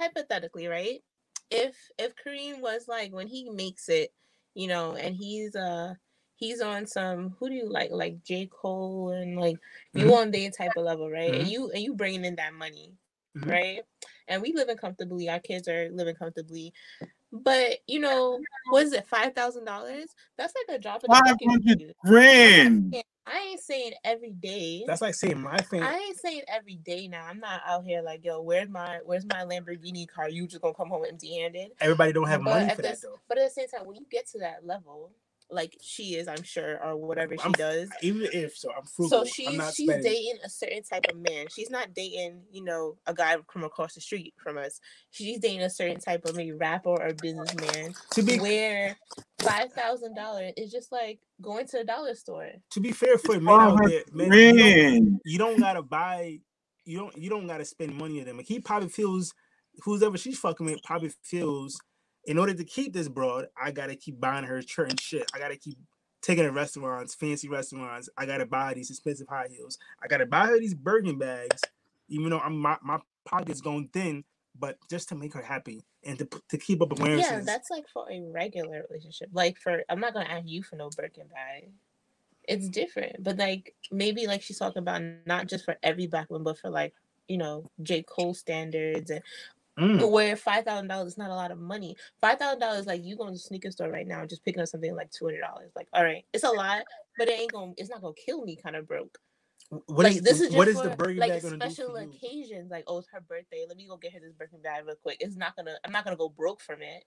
hypothetically, 0.00 0.68
right? 0.68 1.02
If 1.50 1.76
if 1.98 2.14
Kareem 2.16 2.60
was 2.60 2.88
like 2.88 3.12
when 3.12 3.26
he 3.28 3.48
makes 3.50 3.88
it, 3.88 4.12
you 4.54 4.66
know, 4.68 4.94
and 4.94 5.14
he's 5.16 5.54
uh 5.56 5.94
he's 6.36 6.60
on 6.60 6.86
some 6.86 7.30
who 7.38 7.48
do 7.48 7.54
you 7.54 7.68
like 7.70 7.90
like 7.90 8.22
J 8.24 8.46
Cole 8.46 9.10
and 9.10 9.38
like 9.38 9.58
you 9.94 10.06
Mhm. 10.08 10.16
on 10.22 10.30
their 10.30 10.50
type 10.50 10.76
of 10.76 10.84
level, 10.84 11.10
right? 11.10 11.34
And 11.34 11.46
Mhm. 11.46 11.50
you 11.50 11.70
and 11.70 11.82
you 11.82 11.94
bringing 11.94 12.24
in 12.24 12.36
that 12.36 12.52
money, 12.54 12.92
Mhm. 13.36 13.48
right? 13.50 13.82
And 14.28 14.42
we 14.42 14.52
living 14.52 14.76
comfortably. 14.76 15.28
Our 15.28 15.40
kids 15.40 15.68
are 15.68 15.88
living 15.90 16.16
comfortably. 16.16 16.72
But 17.32 17.78
you 17.86 18.00
know, 18.00 18.40
was 18.70 18.92
it? 18.92 19.06
Five 19.06 19.34
thousand 19.34 19.64
dollars? 19.66 20.06
That's 20.36 20.54
like 20.68 20.76
a 20.76 20.80
drop 20.80 21.04
in 21.04 21.10
the 21.10 21.16
bucket. 21.18 21.38
for 21.42 21.50
hundred 21.68 21.94
grand. 22.04 22.94
I 23.26 23.48
ain't 23.50 23.60
saying 23.60 23.92
every 24.04 24.30
day. 24.30 24.84
That's 24.86 25.00
like 25.02 25.14
saying 25.14 25.40
my 25.40 25.56
thing. 25.58 25.82
I 25.82 25.96
ain't 25.96 26.18
saying 26.18 26.42
every 26.46 26.76
day 26.76 27.08
now. 27.08 27.26
I'm 27.26 27.40
not 27.40 27.60
out 27.66 27.84
here 27.84 28.00
like, 28.00 28.24
yo, 28.24 28.40
where's 28.40 28.68
my 28.68 29.00
where's 29.04 29.24
my 29.26 29.44
Lamborghini 29.44 30.06
car? 30.08 30.28
You 30.28 30.46
just 30.46 30.62
gonna 30.62 30.74
come 30.74 30.88
home 30.88 31.04
empty 31.08 31.40
handed. 31.40 31.72
Everybody 31.80 32.12
don't 32.12 32.28
have 32.28 32.44
But 32.44 32.50
money 32.50 32.74
for 32.74 32.82
that 32.82 33.02
though. 33.02 33.18
But 33.28 33.38
at 33.38 33.48
the 33.48 33.50
same 33.50 33.68
time, 33.68 33.86
when 33.86 33.96
you 33.96 34.06
get 34.10 34.28
to 34.28 34.38
that 34.38 34.64
level, 34.64 35.10
like 35.50 35.76
she 35.80 36.16
is, 36.16 36.26
I'm 36.26 36.42
sure, 36.42 36.82
or 36.84 36.96
whatever 36.96 37.36
she 37.36 37.42
I'm- 37.42 37.52
does. 37.52 37.88
Even 38.02 38.28
if 38.32 38.56
so, 38.56 38.68
I'm 38.76 38.84
frugal. 38.84 39.10
So 39.10 39.20
I'm 39.20 39.26
she's 39.26 39.56
not 39.56 39.74
she's 39.74 39.88
spending. 39.88 40.12
dating 40.12 40.38
a 40.44 40.48
certain 40.50 40.82
type 40.82 41.04
of 41.10 41.16
man. 41.18 41.46
She's 41.54 41.70
not 41.70 41.94
dating, 41.94 42.42
you 42.50 42.64
know, 42.64 42.96
a 43.06 43.14
guy 43.14 43.36
from 43.52 43.62
across 43.64 43.94
the 43.94 44.00
street 44.00 44.34
from 44.42 44.58
us. 44.58 44.80
She's 45.12 45.38
dating 45.38 45.62
a 45.62 45.70
certain 45.70 46.00
type 46.00 46.24
of 46.24 46.34
maybe 46.34 46.52
rapper 46.52 46.88
or 46.90 47.12
businessman 47.14 47.94
To 48.12 48.22
be 48.22 48.40
where 48.40 48.96
five 49.40 49.72
thousand 49.72 50.14
dollars 50.16 50.52
is 50.56 50.72
just 50.72 50.90
like 50.90 51.20
going 51.40 51.66
to 51.68 51.78
a 51.80 51.84
dollar 51.84 52.14
store. 52.14 52.50
to 52.72 52.80
be 52.80 52.90
fair 52.92 53.16
for 53.18 53.38
men 53.38 53.54
out 53.54 53.78
there, 53.86 54.02
man, 54.12 54.34
you 54.34 55.00
don't, 55.00 55.20
you 55.24 55.38
don't 55.38 55.60
gotta 55.60 55.82
buy. 55.82 56.38
You 56.84 56.98
don't 56.98 57.16
you 57.16 57.30
don't 57.30 57.46
gotta 57.46 57.64
spend 57.64 57.94
money 57.94 58.20
on 58.20 58.26
them. 58.26 58.36
Like 58.36 58.46
he 58.46 58.58
probably 58.60 58.88
feels, 58.88 59.32
whoever 59.84 60.16
she's 60.18 60.38
fucking 60.38 60.66
with 60.66 60.82
probably 60.82 61.10
feels. 61.22 61.80
In 62.26 62.38
order 62.38 62.54
to 62.54 62.64
keep 62.64 62.92
this 62.92 63.08
broad, 63.08 63.46
I 63.60 63.70
gotta 63.70 63.94
keep 63.94 64.20
buying 64.20 64.44
her 64.44 64.60
certain 64.62 64.96
shit. 64.96 65.30
I 65.32 65.38
gotta 65.38 65.56
keep 65.56 65.78
taking 66.22 66.44
her 66.44 66.50
to 66.50 66.54
restaurants, 66.54 67.14
fancy 67.14 67.48
restaurants. 67.48 68.08
I 68.16 68.26
gotta 68.26 68.46
buy 68.46 68.74
these 68.74 68.90
expensive 68.90 69.28
high 69.28 69.46
heels. 69.48 69.78
I 70.02 70.08
gotta 70.08 70.26
buy 70.26 70.46
her 70.46 70.58
these 70.58 70.74
Birkin 70.74 71.18
bags, 71.18 71.62
even 72.08 72.30
though 72.30 72.40
I'm 72.40 72.58
my, 72.58 72.76
my 72.82 72.98
pocket's 73.24 73.60
going 73.60 73.88
thin, 73.92 74.24
but 74.58 74.76
just 74.90 75.08
to 75.10 75.14
make 75.14 75.34
her 75.34 75.42
happy 75.42 75.84
and 76.04 76.18
to 76.18 76.28
to 76.48 76.58
keep 76.58 76.82
up 76.82 76.92
appearances. 76.92 77.30
Yeah, 77.30 77.40
that's 77.40 77.70
like 77.70 77.88
for 77.88 78.10
a 78.10 78.20
regular 78.32 78.84
relationship. 78.88 79.28
Like 79.32 79.58
for 79.58 79.84
I'm 79.88 80.00
not 80.00 80.14
gonna 80.14 80.28
ask 80.28 80.46
you 80.46 80.62
for 80.62 80.76
no 80.76 80.90
Birkin 80.96 81.26
bag. 81.28 81.68
It's 82.48 82.68
different. 82.68 83.22
But 83.22 83.38
like 83.38 83.74
maybe 83.90 84.26
like 84.26 84.42
she's 84.42 84.58
talking 84.58 84.80
about 84.80 85.02
not 85.26 85.48
just 85.48 85.64
for 85.64 85.76
every 85.82 86.06
black 86.06 86.30
woman, 86.30 86.44
but 86.44 86.58
for 86.58 86.70
like, 86.70 86.94
you 87.28 87.38
know, 87.38 87.70
J. 87.82 88.02
Cole 88.02 88.34
standards 88.34 89.10
and 89.10 89.22
Mm. 89.78 90.10
where 90.10 90.36
five 90.36 90.64
thousand 90.64 90.88
dollars 90.88 91.12
is 91.12 91.18
not 91.18 91.30
a 91.30 91.34
lot 91.34 91.50
of 91.50 91.58
money. 91.58 91.96
Five 92.20 92.38
thousand 92.38 92.60
dollars, 92.60 92.86
like 92.86 93.04
you 93.04 93.16
going 93.16 93.28
to 93.28 93.32
the 93.34 93.38
sneaker 93.38 93.70
store 93.70 93.90
right 93.90 94.06
now, 94.06 94.20
and 94.20 94.28
just 94.28 94.44
picking 94.44 94.62
up 94.62 94.68
something 94.68 94.94
like 94.96 95.10
two 95.10 95.26
hundred 95.26 95.42
dollars. 95.42 95.70
Like, 95.76 95.88
all 95.92 96.02
right, 96.02 96.24
it's 96.32 96.44
a 96.44 96.50
lot, 96.50 96.82
but 97.18 97.28
it 97.28 97.38
ain't 97.38 97.52
gonna, 97.52 97.72
it's 97.76 97.90
not 97.90 98.00
gonna 98.00 98.14
kill 98.14 98.42
me. 98.42 98.56
Kind 98.56 98.76
of 98.76 98.88
broke. 98.88 99.18
What 99.68 100.04
like 100.04 100.16
is 100.16 100.22
this 100.22 100.40
is 100.40 100.48
just 100.48 100.56
what 100.56 100.68
is 100.68 100.80
for, 100.80 100.88
the 100.88 100.96
Birkin 100.96 101.18
like 101.18 101.30
bag 101.30 101.42
gonna 101.42 101.58
do 101.58 101.70
special 101.70 101.90
for 101.90 102.00
occasions. 102.00 102.70
Like, 102.70 102.84
oh, 102.86 102.98
it's 102.98 103.08
her 103.12 103.20
birthday. 103.20 103.64
Let 103.68 103.76
me 103.76 103.86
go 103.86 103.96
get 103.96 104.12
her 104.12 104.20
this 104.20 104.32
birthday 104.32 104.58
bag 104.62 104.86
real 104.86 104.96
quick. 104.96 105.18
It's 105.20 105.36
not 105.36 105.56
gonna, 105.56 105.76
I'm 105.84 105.92
not 105.92 106.04
gonna 106.04 106.16
go 106.16 106.28
broke 106.28 106.60
from 106.60 106.82
it. 106.82 107.04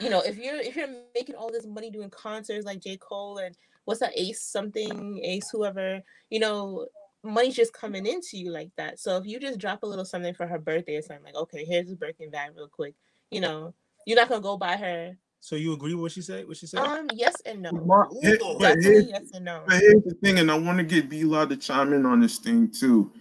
You 0.00 0.08
know, 0.08 0.20
if 0.20 0.38
you're 0.38 0.56
if 0.56 0.76
you're 0.76 0.88
making 1.14 1.34
all 1.34 1.50
this 1.50 1.66
money 1.66 1.90
doing 1.90 2.10
concerts 2.10 2.64
like 2.64 2.80
J 2.80 2.96
Cole 2.96 3.38
and 3.38 3.56
what's 3.84 4.00
that 4.00 4.12
Ace 4.14 4.40
something 4.40 5.20
Ace 5.24 5.50
whoever, 5.50 6.00
you 6.30 6.38
know, 6.38 6.86
money's 7.24 7.56
just 7.56 7.72
coming 7.72 8.06
into 8.06 8.36
you 8.38 8.50
like 8.50 8.70
that. 8.76 9.00
So 9.00 9.16
if 9.16 9.26
you 9.26 9.40
just 9.40 9.58
drop 9.58 9.82
a 9.82 9.86
little 9.86 10.04
something 10.04 10.34
for 10.34 10.46
her 10.46 10.58
birthday 10.58 10.96
or 10.96 11.02
something, 11.02 11.24
like, 11.24 11.34
okay, 11.34 11.64
here's 11.64 11.90
a 11.90 11.96
Birkin 11.96 12.30
bag 12.30 12.52
real 12.56 12.68
quick, 12.68 12.94
you 13.30 13.40
know, 13.40 13.74
you're 14.06 14.16
not 14.16 14.28
gonna 14.28 14.40
go 14.40 14.56
buy 14.56 14.76
her. 14.76 15.16
So 15.40 15.56
you 15.56 15.72
agree 15.72 15.94
with 15.94 16.02
what 16.02 16.12
she 16.12 16.22
said? 16.22 16.48
What 16.48 16.56
she 16.56 16.66
said? 16.66 16.80
Um, 16.80 17.08
yes 17.14 17.40
and 17.46 17.62
no. 17.62 17.72
Mark, 17.72 18.10
here- 18.22 18.38
but 18.40 18.58
Definitely 18.58 18.90
here's, 18.90 19.08
yes 19.08 19.30
and 19.34 19.44
no. 19.44 19.62
but 19.66 19.80
here's 19.80 20.02
the 20.04 20.14
thing, 20.22 20.38
and 20.38 20.50
I 20.50 20.58
want 20.58 20.78
to 20.78 20.84
get 20.84 21.08
B 21.08 21.24
Law 21.24 21.44
to 21.46 21.56
chime 21.56 21.92
in 21.92 22.06
on 22.06 22.20
this 22.20 22.38
thing 22.38 22.70
too. 22.70 23.12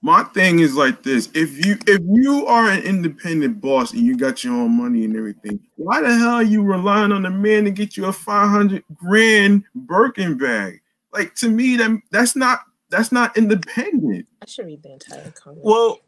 My 0.00 0.22
thing 0.22 0.60
is 0.60 0.76
like 0.76 1.02
this: 1.02 1.28
if 1.34 1.64
you 1.66 1.76
if 1.88 2.00
you 2.04 2.46
are 2.46 2.70
an 2.70 2.82
independent 2.84 3.60
boss 3.60 3.92
and 3.92 4.02
you 4.02 4.16
got 4.16 4.44
your 4.44 4.54
own 4.54 4.76
money 4.76 5.04
and 5.04 5.16
everything, 5.16 5.58
why 5.74 6.00
the 6.00 6.14
hell 6.14 6.34
are 6.34 6.42
you 6.44 6.62
relying 6.62 7.10
on 7.10 7.26
a 7.26 7.30
man 7.30 7.64
to 7.64 7.72
get 7.72 7.96
you 7.96 8.04
a 8.04 8.12
five 8.12 8.48
hundred 8.48 8.84
grand 8.94 9.64
Birkin 9.74 10.38
bag? 10.38 10.80
Like 11.12 11.34
to 11.36 11.48
me, 11.48 11.76
that 11.78 12.00
that's 12.12 12.36
not 12.36 12.60
that's 12.90 13.12
not 13.12 13.36
independent. 13.36 14.26
I 14.42 14.46
should 14.46 14.66
read 14.66 14.82
the 14.82 14.92
entire 14.94 15.30
comment. 15.32 15.64
well, 15.64 15.98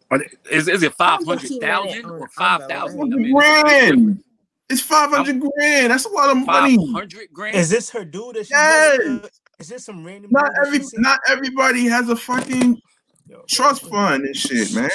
Is, 0.50 0.68
is 0.68 0.82
it 0.82 0.92
I 0.92 0.94
five 0.94 1.18
think 1.25 1.40
he 1.42 1.49
hundred 1.49 1.50
read 1.50 1.60
thousand 1.62 1.99
it 1.99 2.04
on 2.04 2.10
or 2.10 2.14
Umbrella. 2.14 2.28
five 2.37 2.68
thousand? 2.68 3.00
I 3.00 3.16
mean, 3.16 3.37
it's 3.37 3.46
a 3.49 3.62
big 3.64 3.64
difference. 3.66 3.92
grand. 3.94 4.25
It's 4.70 4.80
five 4.80 5.10
hundred 5.10 5.40
grand. 5.40 5.90
That's 5.90 6.04
a 6.04 6.08
lot 6.08 6.30
of 6.37 6.46
money. 6.46 6.92
hundred 6.92 7.28
grand. 7.32 7.56
is 7.56 7.68
this 7.70 7.90
her 7.90 8.04
dude 8.04 8.37
that 8.37 8.46
she 8.46 8.54
Yes. 8.54 9.00
uh, 9.06 9.28
is 9.58 9.68
this 9.68 9.84
some 9.84 10.04
random 10.04 10.30
Not 10.32 10.50
every 10.64 10.80
not 10.94 11.20
everybody 11.28 11.87
has 11.87 12.08
a 12.08 12.16
fucking 12.16 12.80
Yo, 13.28 13.42
trust 13.49 13.82
fund 13.88 14.25
and 14.25 14.34
shit, 14.37 14.72
man. 14.75 14.88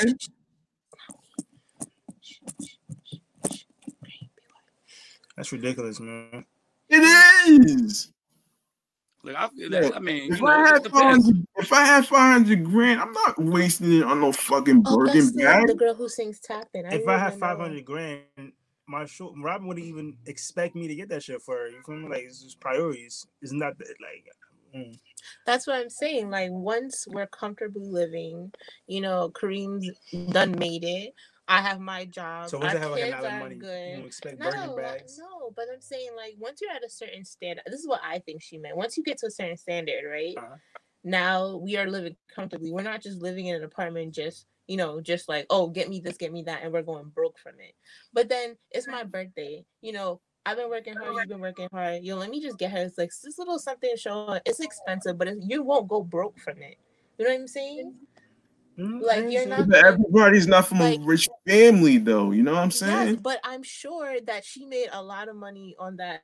That's 5.35 5.51
ridiculous, 5.51 5.99
man. 5.99 6.45
It 6.89 6.99
is. 7.79 8.11
Look, 9.25 9.35
I, 9.35 9.47
feel 9.49 9.71
Yeah. 9.71 9.79
that, 9.81 9.95
I 9.95 9.99
mean, 9.99 10.31
If 10.33 10.39
you 10.39 10.47
I 10.47 10.57
know, 10.57 10.63
it 10.75 10.83
had 10.83 10.91
500, 10.91 11.47
if 11.57 11.73
I 11.73 11.83
had 11.85 12.07
five 12.07 12.33
hundred 12.33 12.63
grand, 12.63 13.01
I'm 13.01 13.11
not 13.11 13.41
wasting 13.43 13.91
it 13.93 14.03
on 14.03 14.21
no 14.21 14.31
fucking 14.31 14.83
Oh, 14.85 14.97
Birkin 14.97 15.13
that's 15.19 15.31
the, 15.31 15.43
bag. 15.43 15.67
the 15.67 15.73
girl 15.73 15.95
who 15.95 16.07
sings 16.07 16.39
Tap 16.39 16.67
In. 16.75 16.85
If 16.85 17.07
I 17.07 17.17
had 17.17 17.39
five 17.39 17.57
hundred 17.57 17.85
grand, 17.85 18.21
my 18.87 19.05
short 19.05 19.33
Robin 19.41 19.67
wouldn't 19.67 19.85
even 19.85 20.15
expect 20.27 20.75
me 20.75 20.87
to 20.87 20.93
get 20.95 21.09
that 21.09 21.23
shit 21.23 21.41
for 21.41 21.55
her. 21.57 21.69
You 21.69 21.81
feel 21.83 21.95
me? 21.95 22.07
Like 22.07 22.23
it's 22.23 22.43
just 22.43 22.59
priorities. 22.59 23.25
It's 23.41 23.51
not 23.51 23.77
that 23.79 23.87
like 23.99 24.27
mm. 24.75 24.99
That's 25.47 25.65
what 25.65 25.77
I'm 25.77 25.89
saying. 25.89 26.29
Like 26.29 26.51
once 26.51 27.07
we're 27.09 27.25
comfortably 27.27 27.89
living, 27.89 28.51
you 28.85 29.01
know, 29.01 29.31
Kareem's 29.33 29.89
done 30.29 30.51
made 30.59 30.83
it. 30.83 31.13
I 31.47 31.61
have 31.61 31.79
my 31.79 32.05
job. 32.05 32.49
so 32.49 32.57
once 32.57 32.73
I 32.73 32.79
have 32.79 32.91
like 32.91 33.03
a 33.05 33.09
lot 33.09 33.25
of 33.25 33.39
money, 33.39 33.55
you 33.55 33.61
good. 33.61 33.95
don't 33.97 34.05
expect 34.05 34.39
Not 34.39 34.53
a 34.53 34.75
bags. 34.75 35.19
no, 35.19 35.51
but 35.55 35.65
I'm 35.71 35.81
saying 35.81 36.09
like 36.15 36.35
once 36.39 36.59
you're 36.61 36.71
at 36.71 36.83
a 36.83 36.89
certain 36.89 37.23
standard, 37.23 37.63
this 37.67 37.79
is 37.79 37.87
what 37.87 38.01
I 38.03 38.19
think 38.19 38.41
she 38.41 38.57
meant. 38.57 38.77
Once 38.77 38.97
you 38.97 39.03
get 39.03 39.19
to 39.19 39.27
a 39.27 39.31
certain 39.31 39.57
standard, 39.57 40.03
right? 40.09 40.35
Uh-huh. 40.37 40.55
Now 41.03 41.57
we 41.57 41.77
are 41.77 41.89
living 41.89 42.15
comfortably. 42.33 42.71
We're 42.71 42.81
not 42.81 43.01
just 43.01 43.21
living 43.21 43.47
in 43.47 43.55
an 43.55 43.63
apartment, 43.63 44.13
just 44.13 44.47
you 44.67 44.77
know, 44.77 45.01
just 45.01 45.29
like 45.29 45.45
oh, 45.51 45.67
get 45.67 45.87
me 45.89 45.99
this, 45.99 46.17
get 46.17 46.33
me 46.33 46.43
that, 46.43 46.63
and 46.63 46.73
we're 46.73 46.81
going 46.81 47.09
broke 47.09 47.37
from 47.37 47.53
it. 47.59 47.75
But 48.11 48.27
then 48.27 48.57
it's 48.71 48.87
my 48.87 49.03
birthday, 49.03 49.65
you 49.81 49.93
know. 49.93 50.21
I've 50.47 50.57
been 50.57 50.69
working 50.69 50.93
hard. 50.93 51.15
You've 51.15 51.27
been 51.27 51.39
working 51.39 51.67
hard. 51.73 52.03
Yo, 52.03 52.17
let 52.17 52.29
me 52.29 52.39
just 52.39 52.59
get 52.59 52.69
her 52.69 52.77
it's 52.77 52.99
like 52.99 53.09
this 53.23 53.39
little 53.39 53.57
something 53.57 53.95
show. 53.97 54.39
It's 54.45 54.59
expensive, 54.59 55.17
but 55.17 55.27
it, 55.27 55.37
you 55.41 55.63
won't 55.63 55.87
go 55.87 56.03
broke 56.03 56.37
from 56.37 56.61
it. 56.61 56.77
You 57.17 57.25
know 57.25 57.31
what 57.31 57.39
I'm 57.39 57.47
saying? 57.47 57.95
Mm, 58.77 59.01
Like, 59.01 59.31
you're 59.31 59.45
not- 59.45 59.69
But 59.69 59.85
everybody's 59.85 60.47
not 60.47 60.67
from 60.67 60.79
Like- 60.79 60.99
a 60.99 61.03
rich 61.03 61.27
family, 61.47 61.97
though. 61.97 62.31
You 62.31 62.43
know 62.43 62.53
what 62.53 62.59
I'm 62.63 62.71
saying? 62.71 62.91
Yes, 62.91 63.05
saying? 63.07 63.15
but 63.17 63.39
I'm 63.43 63.63
sure 63.63 64.19
that 64.21 64.43
she 64.45 64.65
made 64.65 64.89
a 64.91 65.01
lot 65.01 65.27
of 65.29 65.35
money 65.35 65.75
on 65.79 65.95
that 65.97 66.23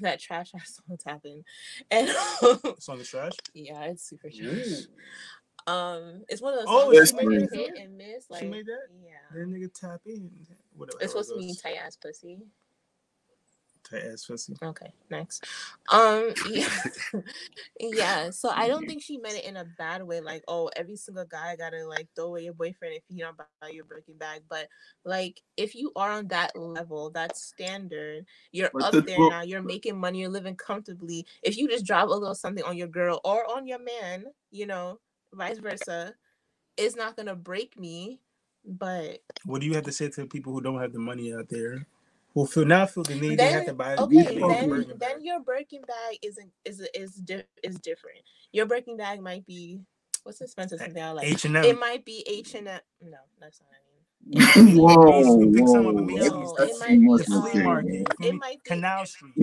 that 0.00 0.18
trash 0.18 0.50
ass 0.54 0.80
song 0.86 0.96
Tap 0.96 1.20
In, 1.26 1.44
and 1.90 2.08
Song 2.80 2.98
is 2.98 3.08
trash. 3.08 3.32
yeah, 3.54 3.82
it's 3.84 4.02
super 4.08 4.30
trash. 4.30 4.40
Ooh. 4.40 5.72
Um, 5.72 6.24
it's 6.28 6.40
one 6.40 6.54
of 6.54 6.60
those 6.60 6.66
Oh, 6.68 6.92
songs 6.92 7.10
she 7.10 7.14
that 7.16 7.22
you 7.24 7.40
that? 7.40 7.54
hit 7.54 7.78
and 7.78 7.96
miss. 7.98 8.28
Like, 8.30 8.40
She 8.40 8.48
made 8.48 8.66
that? 8.66 8.86
Yeah, 9.04 9.10
That 9.38 9.48
nigga 9.48 9.72
tap 9.72 10.00
in. 10.06 10.30
Whatever. 10.76 10.98
it's 11.02 11.12
supposed 11.12 11.28
to 11.30 11.36
mean 11.36 11.48
goes. 11.50 11.60
tight 11.60 11.76
ass 11.76 11.96
pussy. 11.96 12.40
Ass 13.98 14.24
pussy. 14.26 14.54
Okay, 14.62 14.92
next. 15.10 15.44
Um, 15.90 16.32
yeah, 16.50 16.68
yeah. 17.80 18.30
So 18.30 18.50
I 18.50 18.68
don't 18.68 18.86
think 18.88 19.02
she 19.02 19.18
meant 19.18 19.36
it 19.38 19.44
in 19.44 19.56
a 19.56 19.64
bad 19.78 20.02
way. 20.02 20.20
Like, 20.20 20.44
oh, 20.48 20.70
every 20.76 20.96
single 20.96 21.24
guy 21.24 21.56
gotta 21.56 21.86
like 21.86 22.08
throw 22.14 22.26
away 22.26 22.44
your 22.44 22.54
boyfriend 22.54 22.94
if 22.94 23.02
he 23.08 23.20
don't 23.20 23.36
buy 23.36 23.68
your 23.70 23.84
Birkin 23.84 24.16
bag. 24.16 24.42
But 24.48 24.68
like, 25.04 25.40
if 25.56 25.74
you 25.74 25.92
are 25.96 26.10
on 26.10 26.28
that 26.28 26.56
level, 26.56 27.10
that 27.10 27.36
standard, 27.36 28.24
you're 28.52 28.70
But 28.72 28.82
up 28.84 28.92
the- 28.92 29.00
there 29.02 29.18
well- 29.18 29.30
now. 29.30 29.42
You're 29.42 29.62
making 29.62 29.98
money. 29.98 30.20
You're 30.20 30.30
living 30.30 30.56
comfortably. 30.56 31.26
If 31.42 31.56
you 31.56 31.68
just 31.68 31.84
drop 31.86 32.08
a 32.08 32.12
little 32.12 32.34
something 32.34 32.64
on 32.64 32.76
your 32.76 32.88
girl 32.88 33.20
or 33.24 33.44
on 33.56 33.66
your 33.66 33.78
man, 33.80 34.24
you 34.50 34.66
know, 34.66 34.98
vice 35.34 35.58
versa, 35.58 36.14
it's 36.76 36.96
not 36.96 37.16
gonna 37.16 37.34
break 37.34 37.78
me. 37.78 38.20
But 38.64 39.18
What 39.44 39.60
do 39.60 39.66
you 39.66 39.74
have 39.74 39.84
to 39.86 39.92
say 39.92 40.08
to 40.10 40.24
people 40.26 40.52
who 40.52 40.60
don't 40.60 40.80
have 40.80 40.92
the 40.92 40.98
money 41.00 41.34
out 41.34 41.48
there? 41.48 41.84
Who 42.34 42.46
feel 42.46 42.64
now 42.64 42.86
feel 42.86 43.04
the 43.04 43.14
need 43.14 43.38
they 43.38 43.50
have 43.50 43.66
to 43.66 43.74
buy 43.74 43.96
okay, 43.96 44.16
these 44.16 44.40
then 44.40 44.86
then 44.98 45.24
your 45.24 45.40
Birkin 45.40 45.82
bag 45.82 46.18
isn't 46.22 46.50
is 46.64 46.80
is 46.94 47.14
di- 47.16 47.44
is 47.62 47.76
different. 47.80 48.18
Your 48.52 48.66
Birkin 48.66 48.96
bag 48.96 49.20
might 49.20 49.44
be 49.46 49.80
what's 50.24 50.38
the 50.38 50.44
expensive 50.44 50.78
something 50.80 51.02
I 51.02 51.10
like. 51.12 51.26
H 51.26 51.44
and 51.44 51.56
M. 51.56 51.64
It 51.64 51.78
might 51.78 52.04
be 52.04 52.24
H 52.28 52.54
and 52.54 52.68
M. 52.68 52.80
No, 53.02 53.18
that's 53.40 53.60
not 53.60 53.68
what 53.70 53.76
whoa, 54.74 55.40
You 55.40 55.52
pick 55.52 55.68
some 55.68 55.86
up 55.86 55.94
whoa. 55.94 56.30
No, 56.30 56.54
that's 56.58 56.72
it 56.72 56.80
might 56.80 56.88
be, 56.88 56.98
much 57.00 57.26
The 57.26 57.42
flea 57.52 57.62
market. 57.62 57.94
you 57.94 58.04
feel 58.18 58.28
It 58.28 58.34
might 58.34 58.62
be 58.64 58.70
Canal 58.70 59.06
Street. 59.06 59.34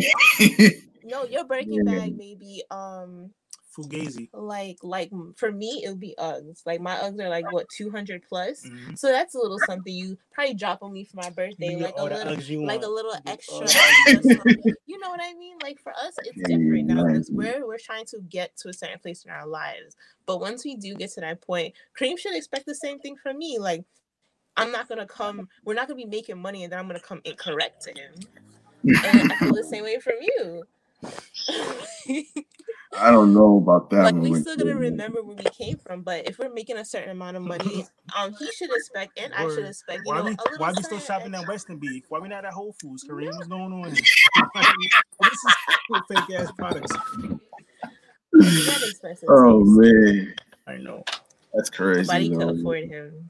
no. 1.03 1.25
Your 1.25 1.45
Birkin 1.45 1.83
Yeah. 1.83 1.83
bag 1.83 2.17
may 2.17 2.35
be 2.35 2.63
um 2.71 3.31
Fugazi. 3.83 4.29
Like 4.33 4.77
like 4.83 5.11
for 5.35 5.51
me, 5.51 5.81
it 5.83 5.89
would 5.89 5.99
be 5.99 6.15
Uggs. 6.19 6.61
Like 6.65 6.81
my 6.81 6.95
Uggs 6.95 7.19
are 7.19 7.29
like 7.29 7.51
what 7.51 7.67
two 7.75 7.89
hundred 7.89 8.23
plus. 8.27 8.63
Mhm. 8.65 8.97
So 8.97 9.07
that's 9.07 9.35
a 9.35 9.39
little 9.39 9.59
something 9.65 9.93
you 9.93 10.17
probably 10.31 10.53
drop 10.53 10.83
on 10.83 10.93
me 10.93 11.03
for 11.03 11.17
my 11.17 11.29
birthday, 11.29 11.75
like 11.75 11.95
a 11.97 12.03
little, 12.03 12.65
like 12.65 12.83
a 12.83 12.87
little 12.87 13.15
extra. 13.25 13.55
all 13.55 13.61
the 13.61 13.65
extra 14.07 14.15
Uggs. 14.15 14.35
something. 14.35 14.73
you 14.85 14.99
know 14.99 15.09
what 15.09 15.19
I 15.23 15.33
mean? 15.33 15.57
Like 15.63 15.79
for 15.79 15.91
us, 15.93 16.13
it's 16.23 16.37
different 16.47 16.87
now 16.87 17.05
because 17.05 17.29
we're 17.31 17.65
we're 17.65 17.77
trying 17.77 18.05
to 18.05 18.19
get 18.29 18.55
to 18.57 18.69
a 18.69 18.73
certain 18.73 18.99
place 18.99 19.25
in 19.25 19.31
our 19.31 19.47
lives. 19.47 19.95
But 20.25 20.39
once 20.39 20.63
we 20.63 20.75
do 20.75 20.93
get 20.95 21.11
to 21.13 21.21
that 21.21 21.41
point, 21.41 21.73
Kareem 21.99 22.17
should 22.19 22.35
expect 22.35 22.65
the 22.65 22.75
same 22.75 22.99
thing 22.99 23.15
from 23.15 23.37
me. 23.37 23.57
Like 23.59 23.83
I'm 24.57 24.71
not 24.71 24.89
gonna 24.89 25.07
come. 25.07 25.47
We're 25.63 25.73
not 25.73 25.87
gonna 25.87 25.97
be 25.97 26.05
making 26.05 26.37
money, 26.41 26.63
and 26.63 26.71
then 26.73 26.79
I'm 26.79 26.87
gonna 26.87 26.99
come 26.99 27.21
incorrect 27.23 27.83
to 27.83 27.91
him. 27.91 28.13
And 28.83 29.31
I 29.31 29.35
feel 29.37 29.53
the 29.53 29.63
same 29.63 29.83
way 29.83 29.99
from 29.99 30.15
you. 30.21 30.63
I 32.97 33.11
don't 33.11 33.33
know 33.33 33.57
about 33.57 33.89
that 33.91 34.03
like 34.03 34.15
we 34.15 34.31
with 34.31 34.41
still 34.41 34.57
gonna 34.57 34.75
remember 34.75 35.21
where 35.21 35.35
we 35.35 35.43
came 35.43 35.77
from. 35.77 36.01
But 36.01 36.27
if 36.27 36.39
we're 36.39 36.51
making 36.51 36.77
a 36.77 36.85
certain 36.85 37.11
amount 37.11 37.37
of 37.37 37.43
money, 37.43 37.85
um, 38.17 38.33
he 38.39 38.51
should 38.51 38.71
expect, 38.75 39.19
and 39.19 39.33
I 39.33 39.47
should 39.47 39.65
expect. 39.65 40.01
You 40.05 40.11
Why 40.11 40.17
know, 40.17 40.23
we 40.23 40.31
a 40.31 40.33
little 40.33 40.57
why 40.57 40.71
we 40.75 40.81
still 40.81 40.99
shopping 40.99 41.33
at 41.35 41.41
extra. 41.41 41.53
Western 41.53 41.77
Beef? 41.77 42.05
Why 42.09 42.19
we 42.19 42.29
not 42.29 42.45
at 42.45 42.53
Whole 42.53 42.75
Foods, 42.81 43.05
Kareem? 43.07 43.27
What's 43.35 43.47
going 43.47 43.71
on? 43.71 43.91
this 43.91 44.01
is 45.21 46.01
fake 46.07 46.39
ass 46.39 46.51
products. 46.57 46.95
It's 48.33 48.65
that 48.65 48.89
expensive. 48.89 49.29
Oh 49.29 49.63
man, 49.63 50.33
I 50.67 50.77
know. 50.77 51.03
that's 51.53 51.69
crazy. 51.69 52.01
Nobody 52.01 52.29
could 52.29 52.59
afford 52.59 52.85
him. 52.85 53.29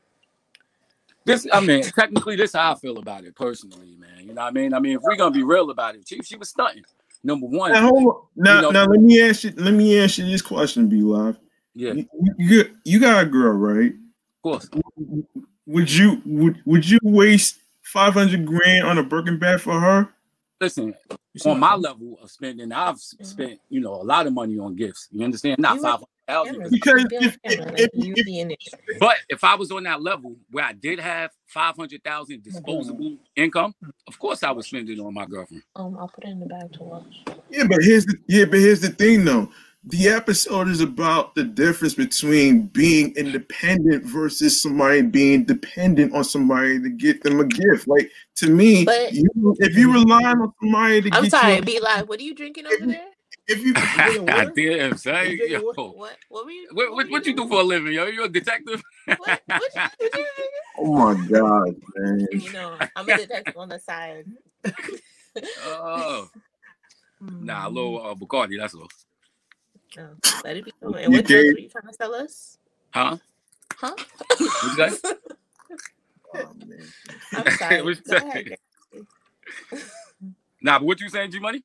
This, 1.25 1.45
I 1.51 1.59
mean, 1.59 1.83
technically, 1.83 2.37
this 2.37 2.51
is 2.51 2.55
how 2.55 2.71
I 2.71 2.75
feel 2.75 2.97
about 2.97 3.25
it 3.25 3.35
personally, 3.35 3.95
man. 3.99 4.25
You 4.25 4.33
know 4.33 4.41
what 4.41 4.47
I 4.47 4.51
mean? 4.51 4.73
I 4.73 4.79
mean, 4.79 4.95
if 4.95 5.01
we're 5.01 5.17
gonna 5.17 5.31
be 5.31 5.43
real 5.43 5.69
about 5.69 5.95
it, 5.95 6.05
Chief, 6.05 6.25
she 6.25 6.37
was 6.37 6.49
stunting. 6.49 6.85
Number 7.23 7.47
one, 7.47 7.71
Now, 7.73 7.81
hold 7.89 8.07
on. 8.07 8.21
now, 8.35 8.55
You 8.55 8.61
know- 8.61 8.71
now 8.71 8.85
let 8.85 9.01
me 9.01 9.21
ask 9.21 9.43
you. 9.43 9.51
Let 9.57 9.73
me 9.73 9.99
ask 9.99 10.17
you 10.17 10.25
this 10.25 10.41
question, 10.41 10.87
Be 10.87 11.01
Live. 11.01 11.37
yeah, 11.73 11.93
You, 11.93 12.05
you, 12.37 12.75
you 12.85 12.99
got 12.99 13.23
a 13.23 13.25
girl, 13.25 13.53
right? 13.53 13.91
Of 13.91 14.41
course. 14.41 14.69
Would 15.65 15.91
you 15.91 16.21
would 16.25 16.61
would 16.65 16.89
you 16.89 16.97
waste 17.03 17.57
five 17.83 18.13
hundred 18.13 18.45
grand 18.45 18.87
on 18.87 18.97
a 18.97 19.03
Birkin 19.03 19.37
bag 19.37 19.59
for 19.59 19.79
her? 19.79 20.09
Listen, 20.61 20.93
on 21.45 21.59
my 21.59 21.75
level 21.75 22.17
of 22.21 22.29
spending, 22.31 22.71
I've 22.71 22.99
spent, 22.99 23.59
you 23.69 23.79
know, 23.79 23.93
a 23.93 24.03
lot 24.03 24.27
of 24.27 24.33
money 24.33 24.57
on 24.57 24.75
gifts. 24.75 25.07
You 25.11 25.23
understand? 25.25 25.59
Not 25.59 25.75
You 25.75 25.81
five 25.83 25.91
hundred 25.99 26.07
Because 26.69 27.05
if- 27.11 27.37
if- 27.43 27.89
if-. 27.93 28.99
But 28.99 29.15
if 29.29 29.43
I 29.43 29.55
was 29.55 29.71
on 29.71 29.83
that 29.83 30.01
level 30.01 30.35
where 30.51 30.65
I 30.65 30.73
did 30.73 30.99
have 30.99 31.31
five 31.47 31.75
hundred 31.75 32.03
thousand 32.03 32.43
disposable 32.43 33.17
income, 33.35 33.73
of 34.07 34.19
course 34.19 34.43
I 34.43 34.51
would 34.51 34.65
spend 34.65 34.89
it 34.89 34.99
on 34.99 35.13
my 35.13 35.25
girlfriend. 35.25 35.63
Um, 35.75 35.97
I'll 35.99 36.07
put 36.07 36.23
it 36.25 36.29
in 36.29 36.39
the 36.39 36.45
bag 36.45 36.71
to 36.73 36.83
watch. 36.83 37.15
Yeah, 37.49 37.63
but 37.67 37.83
here's 37.83 38.05
the 38.05 38.15
yeah, 38.27 38.45
but 38.45 38.59
here's 38.59 38.81
the 38.81 38.89
thing 38.89 39.25
though. 39.25 39.49
The 39.85 40.09
episode 40.09 40.67
is 40.67 40.81
about 40.81 41.35
the 41.35 41.43
difference 41.45 41.93
between 41.93 42.63
being 42.67 43.15
independent 43.15 44.03
versus 44.03 44.61
somebody 44.61 45.01
being 45.03 45.45
dependent 45.45 46.13
on 46.13 46.25
somebody 46.25 46.81
to 46.81 46.89
get 46.89 47.23
them 47.23 47.39
a 47.39 47.45
gift. 47.45 47.87
Like 47.87 48.11
to 48.35 48.49
me, 48.49 48.83
But- 48.83 49.13
you, 49.13 49.25
if 49.59 49.77
you 49.77 49.91
rely 49.93 50.21
on 50.25 50.53
somebody 50.61 51.09
to 51.09 51.15
I'm 51.15 51.23
get 51.23 51.31
sorry, 51.31 51.55
you, 51.55 51.61
be 51.61 51.79
like, 51.79 52.09
What 52.09 52.19
are 52.19 52.23
you 52.23 52.35
drinking 52.35 52.65
over 52.67 52.85
there? 52.87 53.05
If 53.49 53.59
you 53.63 53.75
drinking 53.75 54.25
I 54.27 54.45
water? 54.45 54.53
did 54.55 54.99
say, 54.99 55.31
You 55.31 55.37
drinking 55.37 55.51
yo, 55.51 55.61
water? 55.63 55.81
What? 55.97 56.17
What 56.29 56.45
were 56.45 56.51
you? 56.51 56.69
what, 56.73 56.93
what, 56.93 57.09
what 57.11 57.25
you 57.27 57.35
do 57.35 57.47
for 57.47 57.61
a 57.61 57.63
living, 57.63 57.93
yo? 57.93 58.07
You 58.07 58.25
a 58.25 58.29
detective? 58.29 58.83
What? 59.17 59.41
What 59.55 59.75
you, 59.75 59.81
what 59.97 60.15
you 60.15 60.25
oh 60.77 60.93
my 60.93 61.15
god, 61.15 61.75
man. 61.95 62.27
You 62.31 62.51
know, 62.51 62.77
I'm 62.95 63.09
a 63.09 63.13
detective 63.13 63.57
on 63.57 63.69
the 63.69 63.79
side. 63.79 64.25
Oh, 65.57 66.29
Mm. 67.23 67.45
nah, 67.45 67.67
a 67.67 67.69
little 67.69 68.05
uh, 68.05 68.15
Bacardi, 68.15 68.57
that's 68.59 68.75
all. 68.75 68.89
Oh, 69.99 70.17
let 70.43 70.57
it 70.57 70.65
be 70.65 70.73
known. 70.81 70.97
And 70.99 71.13
what 71.13 71.25
drugs 71.25 71.51
were 71.51 71.59
you 71.59 71.69
trying 71.69 71.87
to 71.87 71.93
sell 71.93 72.15
us? 72.15 72.57
Huh? 72.93 73.17
Huh? 73.75 73.97
What 74.39 74.53
you 74.61 74.71
say? 74.71 74.97
Oh, 76.33 76.53
man. 76.65 76.93
I'm 77.35 77.49
sorry. 77.51 77.83
What 77.83 77.97
you 77.97 78.03
Go 78.07 78.17
say? 78.19 78.21
ahead. 78.21 78.47
Nah, 80.61 80.79
but 80.79 80.85
what 80.85 81.01
you 81.01 81.09
saying, 81.09 81.31
G 81.31 81.39
Money? 81.39 81.63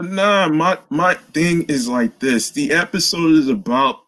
But 0.00 0.12
nah, 0.12 0.48
my 0.48 0.78
my 0.88 1.12
thing 1.12 1.64
is 1.64 1.86
like 1.86 2.20
this. 2.20 2.52
The 2.52 2.72
episode 2.72 3.32
is 3.32 3.48
about 3.48 4.00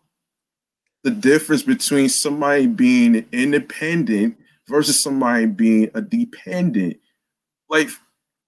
the 1.05 1.11
difference 1.11 1.63
between 1.63 2.09
somebody 2.09 2.67
being 2.67 3.27
independent 3.31 4.39
versus 4.67 5.03
somebody 5.03 5.45
being 5.45 5.91
a 5.93 6.01
dependent. 6.01 6.97
Like, 7.69 7.91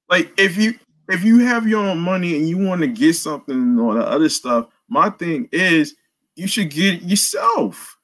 like 0.08 0.32
if 0.40 0.56
you 0.56 0.78
if 1.10 1.22
you 1.22 1.40
have 1.40 1.68
your 1.68 1.84
own 1.84 1.98
money 1.98 2.34
and 2.34 2.48
you 2.48 2.56
want 2.56 2.80
to 2.80 2.86
get 2.86 3.12
something 3.12 3.54
and 3.54 3.78
all 3.78 3.92
the 3.92 4.06
other 4.06 4.30
stuff, 4.30 4.68
my 4.88 5.10
thing 5.10 5.50
is 5.52 5.96
you 6.36 6.48
should 6.48 6.70
get 6.70 6.94
it 6.94 7.02
yourself. 7.02 7.98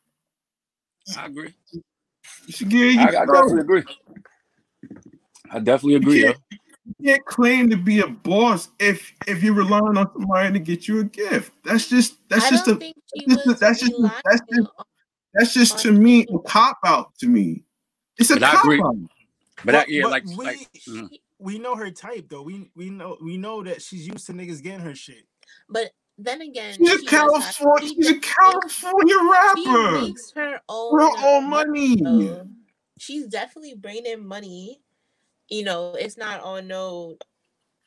I 1.17 1.25
agree. 1.25 1.55
You 1.73 2.53
should 2.53 2.69
get 2.69 2.95
it 2.95 2.99
I, 2.99 3.23
I 3.23 3.25
definitely 3.25 3.61
agree. 3.63 3.85
I 5.51 5.61
definitely 5.61 5.95
agree, 5.95 6.25
yo. 6.25 6.35
You 6.51 6.59
can't 7.05 7.25
claim 7.27 7.71
to 7.71 7.77
be 7.77 8.01
a 8.01 8.07
boss 8.09 8.69
if 8.79 9.13
if 9.27 9.43
you're 9.43 9.55
relying 9.55 9.97
on 9.97 10.11
somebody 10.13 10.53
to 10.53 10.59
get 10.59 10.89
you 10.89 11.01
a 11.01 11.05
gift. 11.05 11.53
That's 11.65 11.89
just 11.89 12.17
that's 12.29 12.47
I 12.47 12.51
just 12.51 12.69
a 12.69 12.77
think 12.77 12.97
she 13.15 13.25
that's 13.27 13.45
just- 13.45 13.61
that's 13.61 13.81
just- 13.81 14.03
that's 14.25 14.41
just- 14.53 14.69
That's 15.35 15.55
just 15.55 15.79
to 15.81 15.93
me 15.93 16.27
a 16.35 16.39
cop 16.41 16.79
out 16.85 17.15
to 17.19 17.29
me. 17.29 17.63
It's 18.19 18.31
a 18.31 18.35
But 18.41 18.43
cop 18.53 18.67
out. 18.67 18.97
But, 19.65 19.75
I, 19.77 19.85
yeah, 19.89 20.03
but 20.03 20.11
like, 20.11 20.27
we 20.27 20.45
like 20.45 20.71
mhm. 20.89 21.09
we 21.39 21.59
know 21.59 21.77
her 21.77 21.91
type 21.93 22.29
though. 22.29 22.43
We 22.43 22.69
we 22.75 22.91
know 22.91 23.17
we 23.23 23.37
know 23.37 23.63
that 23.63 23.81
she's 23.81 24.09
used 24.09 24.27
to 24.27 24.33
niggas 24.33 24.61
getting 24.61 24.81
her 24.81 24.95
shit. 24.95 25.25
But 25.69 25.93
then 26.19 26.43
again, 26.43 26.75
She's 26.79 26.89
a 26.95 26.99
she 26.99 27.07
does 27.07 27.11
have- 27.13 27.55
California. 27.55 27.89
she 27.89 27.95
She's 27.95 28.09
a 28.09 28.13
does- 28.15 28.25
California 28.25 29.15
She 29.15 29.69
rapper. 29.71 30.01
makes 30.01 30.33
her 30.33 30.61
own, 30.69 30.99
Her 31.01 31.11
own 31.29 31.49
money. 31.49 31.99
so 31.99 32.49
she's 32.99 33.27
definitely 33.29 33.75
bringing 33.75 34.27
money. 34.27 34.81
You 35.51 35.65
know, 35.65 35.95
it's 35.95 36.17
not 36.17 36.43
on 36.43 36.69
no 36.69 37.19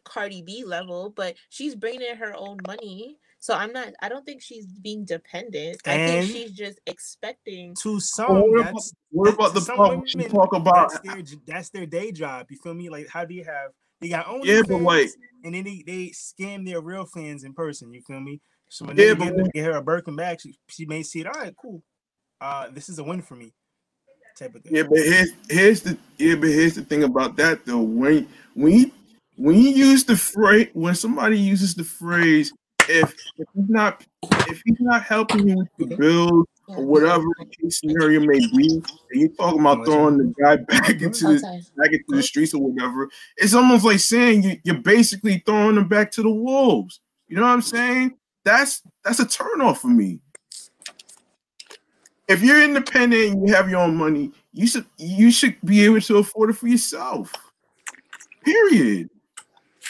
Cardi 0.03 0.41
B 0.41 0.63
level, 0.65 1.09
but 1.15 1.35
she's 1.49 1.75
bringing 1.75 2.01
in 2.01 2.17
her 2.17 2.33
own 2.35 2.57
money. 2.67 3.17
So 3.39 3.53
I'm 3.53 3.73
not. 3.73 3.93
I 4.01 4.09
don't 4.09 4.25
think 4.25 4.41
she's 4.41 4.65
being 4.67 5.05
dependent. 5.05 5.81
I 5.85 5.95
And- 5.95 6.27
think 6.27 6.37
she's 6.37 6.51
just 6.51 6.79
expecting. 6.85 7.75
To 7.81 7.93
Well, 7.93 7.99
some, 7.99 8.41
what 8.41 8.59
about, 8.59 8.73
that's 8.73 8.93
what 9.09 9.33
about 9.33 9.53
the 9.53 9.61
some 9.61 9.77
part 9.77 9.89
where 9.97 10.05
women, 10.15 10.29
talk 10.31 10.53
about? 10.53 10.91
that's 10.91 11.01
their 11.01 11.23
that's 11.47 11.69
their 11.69 11.85
day 11.85 12.11
job. 12.11 12.47
You 12.49 12.57
feel 12.63 12.73
me? 12.73 12.89
Like 12.89 13.07
how 13.07 13.25
do 13.25 13.33
you 13.33 13.43
have 13.43 13.71
they 13.99 14.09
got 14.09 14.27
only 14.27 14.49
Yeah, 14.49 14.61
but 14.67 14.81
like, 14.81 15.09
and 15.43 15.55
then 15.55 15.63
they, 15.63 15.83
they 15.85 16.07
scam 16.09 16.65
their 16.65 16.81
real 16.81 17.05
fans 17.05 17.43
in 17.45 17.53
person. 17.53 17.93
You 17.93 18.01
feel 18.01 18.19
me? 18.19 18.41
So 18.69 18.85
when 18.85 18.97
Yeah, 18.97 19.13
they 19.13 19.31
but 19.31 19.35
get, 19.37 19.53
get 19.53 19.65
her 19.65 19.77
a 19.77 19.81
Birkin 19.81 20.15
bag, 20.15 20.41
she, 20.41 20.57
she 20.67 20.85
may 20.85 21.03
see 21.03 21.21
it. 21.21 21.27
All 21.27 21.33
right, 21.33 21.53
cool. 21.61 21.83
Uh, 22.41 22.69
this 22.71 22.89
is 22.89 22.99
a 22.99 23.03
win 23.03 23.21
for 23.21 23.35
me. 23.35 23.53
Type 24.37 24.55
of 24.55 24.63
thing. 24.63 24.75
yeah, 24.75 24.83
but 24.83 24.97
here's 24.97 25.31
here's 25.49 25.81
the 25.81 25.97
yeah, 26.17 26.35
but 26.35 26.49
here's 26.49 26.75
the 26.75 26.83
thing 26.83 27.03
about 27.03 27.35
that 27.37 27.65
though. 27.65 27.81
When 27.81 28.27
when 28.55 28.73
you 28.73 28.91
when 29.35 29.55
you 29.55 29.69
use 29.69 30.03
the 30.05 30.15
phrase 30.17 30.69
when 30.73 30.95
somebody 30.95 31.37
uses 31.37 31.75
the 31.75 31.83
phrase 31.83 32.51
if 32.89 33.13
if 33.37 33.47
he's 33.53 33.69
not 33.69 34.03
if 34.49 34.61
he's 34.65 34.79
not 34.79 35.03
helping 35.03 35.47
you 35.47 35.57
with 35.57 35.69
the 35.77 35.95
bills 35.95 36.45
Yeah, 36.67 36.75
or 36.77 36.85
whatever 36.85 37.25
the 37.61 37.69
scenario 37.69 38.21
may 38.21 38.39
be, 38.39 38.81
and 39.11 39.21
you're 39.21 39.29
talking 39.29 39.59
about 39.59 39.79
oh, 39.79 39.85
throwing 39.85 40.17
the 40.17 40.33
guy 40.41 40.55
back 40.67 40.89
into 40.89 41.27
the 41.27 41.65
back 41.77 41.91
into 41.91 42.03
the 42.15 42.23
streets 42.23 42.53
or 42.53 42.61
whatever, 42.61 43.09
it's 43.37 43.53
almost 43.53 43.85
like 43.85 43.99
saying 43.99 44.43
you, 44.43 44.57
you're 44.63 44.79
basically 44.81 45.43
throwing 45.45 45.77
him 45.77 45.87
back 45.87 46.11
to 46.11 46.23
the 46.23 46.31
wolves. 46.31 47.01
You 47.27 47.37
know 47.37 47.43
what 47.43 47.49
I'm 47.49 47.61
saying? 47.61 48.17
That's 48.45 48.81
that's 49.03 49.19
a 49.19 49.25
turnoff 49.25 49.77
for 49.77 49.87
me. 49.87 50.21
If 52.27 52.41
you're 52.41 52.63
independent 52.63 53.33
and 53.33 53.47
you 53.47 53.53
have 53.53 53.69
your 53.69 53.81
own 53.81 53.95
money, 53.95 54.31
you 54.53 54.67
should 54.67 54.85
you 54.97 55.31
should 55.31 55.55
be 55.65 55.83
able 55.83 56.01
to 56.01 56.17
afford 56.17 56.51
it 56.51 56.53
for 56.53 56.67
yourself. 56.67 57.33
Period. 58.43 59.09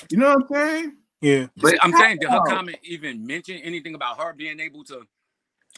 You 0.10 0.17
know 0.17 0.36
what 0.36 0.46
I'm 0.50 0.56
saying? 0.56 0.98
Yeah. 1.22 1.48
but 1.56 1.76
I'm 1.82 1.93
saying, 1.93 2.17
did 2.19 2.30
her 2.30 2.41
comment 2.41 2.78
even 2.84 3.26
mention 3.26 3.58
anything 3.58 3.96
about 3.96 4.19
her 4.19 4.34
being 4.34 4.60
able 4.60 4.84
to? 4.86 5.04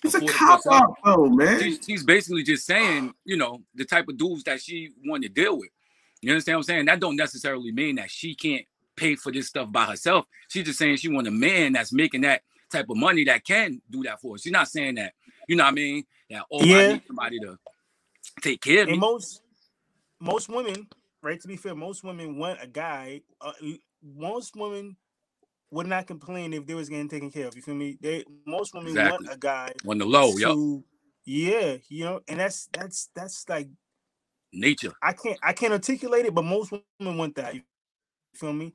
It's 0.03 0.13
a 0.13 0.17
afford 0.17 0.31
it 0.31 0.35
cop 0.35 0.61
out 0.71 0.95
though, 1.03 1.29
man. 1.29 1.61
She's, 1.61 1.79
she's 1.85 2.03
basically 2.03 2.43
just 2.43 2.65
saying, 2.65 3.13
you 3.25 3.37
know, 3.37 3.61
the 3.75 3.85
type 3.85 4.07
of 4.07 4.17
dudes 4.17 4.43
that 4.43 4.61
she 4.61 4.91
want 5.05 5.23
to 5.23 5.29
deal 5.29 5.57
with. 5.57 5.69
You 6.21 6.31
understand 6.31 6.55
what 6.55 6.59
I'm 6.59 6.63
saying? 6.63 6.85
That 6.85 6.99
don't 6.99 7.15
necessarily 7.15 7.71
mean 7.71 7.95
that 7.95 8.09
she 8.09 8.33
can't 8.33 8.65
pay 8.95 9.15
for 9.15 9.31
this 9.31 9.47
stuff 9.47 9.71
by 9.71 9.85
herself. 9.85 10.25
She's 10.47 10.65
just 10.65 10.79
saying 10.79 10.97
she 10.97 11.09
want 11.09 11.27
a 11.27 11.31
man 11.31 11.73
that's 11.73 11.93
making 11.93 12.21
that 12.21 12.41
type 12.71 12.89
of 12.89 12.97
money 12.97 13.23
that 13.25 13.45
can 13.45 13.81
do 13.89 14.03
that 14.03 14.21
for 14.21 14.33
her. 14.33 14.37
She's 14.37 14.51
not 14.51 14.67
saying 14.67 14.95
that, 14.95 15.13
you 15.47 15.55
know 15.55 15.63
what 15.63 15.71
I 15.71 15.75
mean? 15.75 16.05
That 16.29 16.43
oh, 16.51 16.71
I 16.73 16.81
Yeah. 16.81 16.87
need 16.87 17.03
somebody 17.07 17.39
to 17.41 17.57
take 18.41 18.61
care 18.61 18.83
of 18.83 18.89
And 18.89 18.91
me. 18.91 18.99
most 18.99 19.41
most 20.19 20.49
women, 20.49 20.87
right? 21.23 21.39
To 21.41 21.47
be 21.47 21.57
fair, 21.57 21.75
most 21.75 22.03
women 22.03 22.37
want 22.37 22.59
a 22.61 22.67
guy. 22.67 23.21
Uh, 23.41 23.53
most 24.03 24.55
women 24.55 24.97
would 25.71 25.87
not 25.87 26.07
complain 26.07 26.53
if 26.53 26.65
they 26.65 26.73
was 26.75 26.89
getting 26.89 27.09
taken 27.09 27.31
care 27.31 27.47
of. 27.47 27.55
You 27.55 27.61
feel 27.61 27.75
me? 27.75 27.97
They 28.01 28.25
most 28.45 28.73
women 28.73 28.91
Exactly. 28.91 29.27
want 29.27 29.27
a 29.31 29.37
guy 29.37 29.73
On 29.87 29.97
the 29.97 30.05
low, 30.05 30.37
yo, 30.37 30.53
to, 30.53 30.83
yeah, 31.25 31.77
you 31.89 32.05
know, 32.05 32.21
and 32.27 32.39
that's 32.39 32.67
that's 32.73 33.09
that's 33.15 33.47
like 33.49 33.69
nature. 34.53 34.93
I 35.01 35.13
can't 35.13 35.39
I 35.43 35.53
can't 35.53 35.73
articulate 35.73 36.25
it, 36.25 36.35
but 36.35 36.45
most 36.45 36.73
women 36.99 37.17
want 37.17 37.35
that. 37.35 37.55
You 37.55 37.63
feel 38.35 38.53
me? 38.53 38.73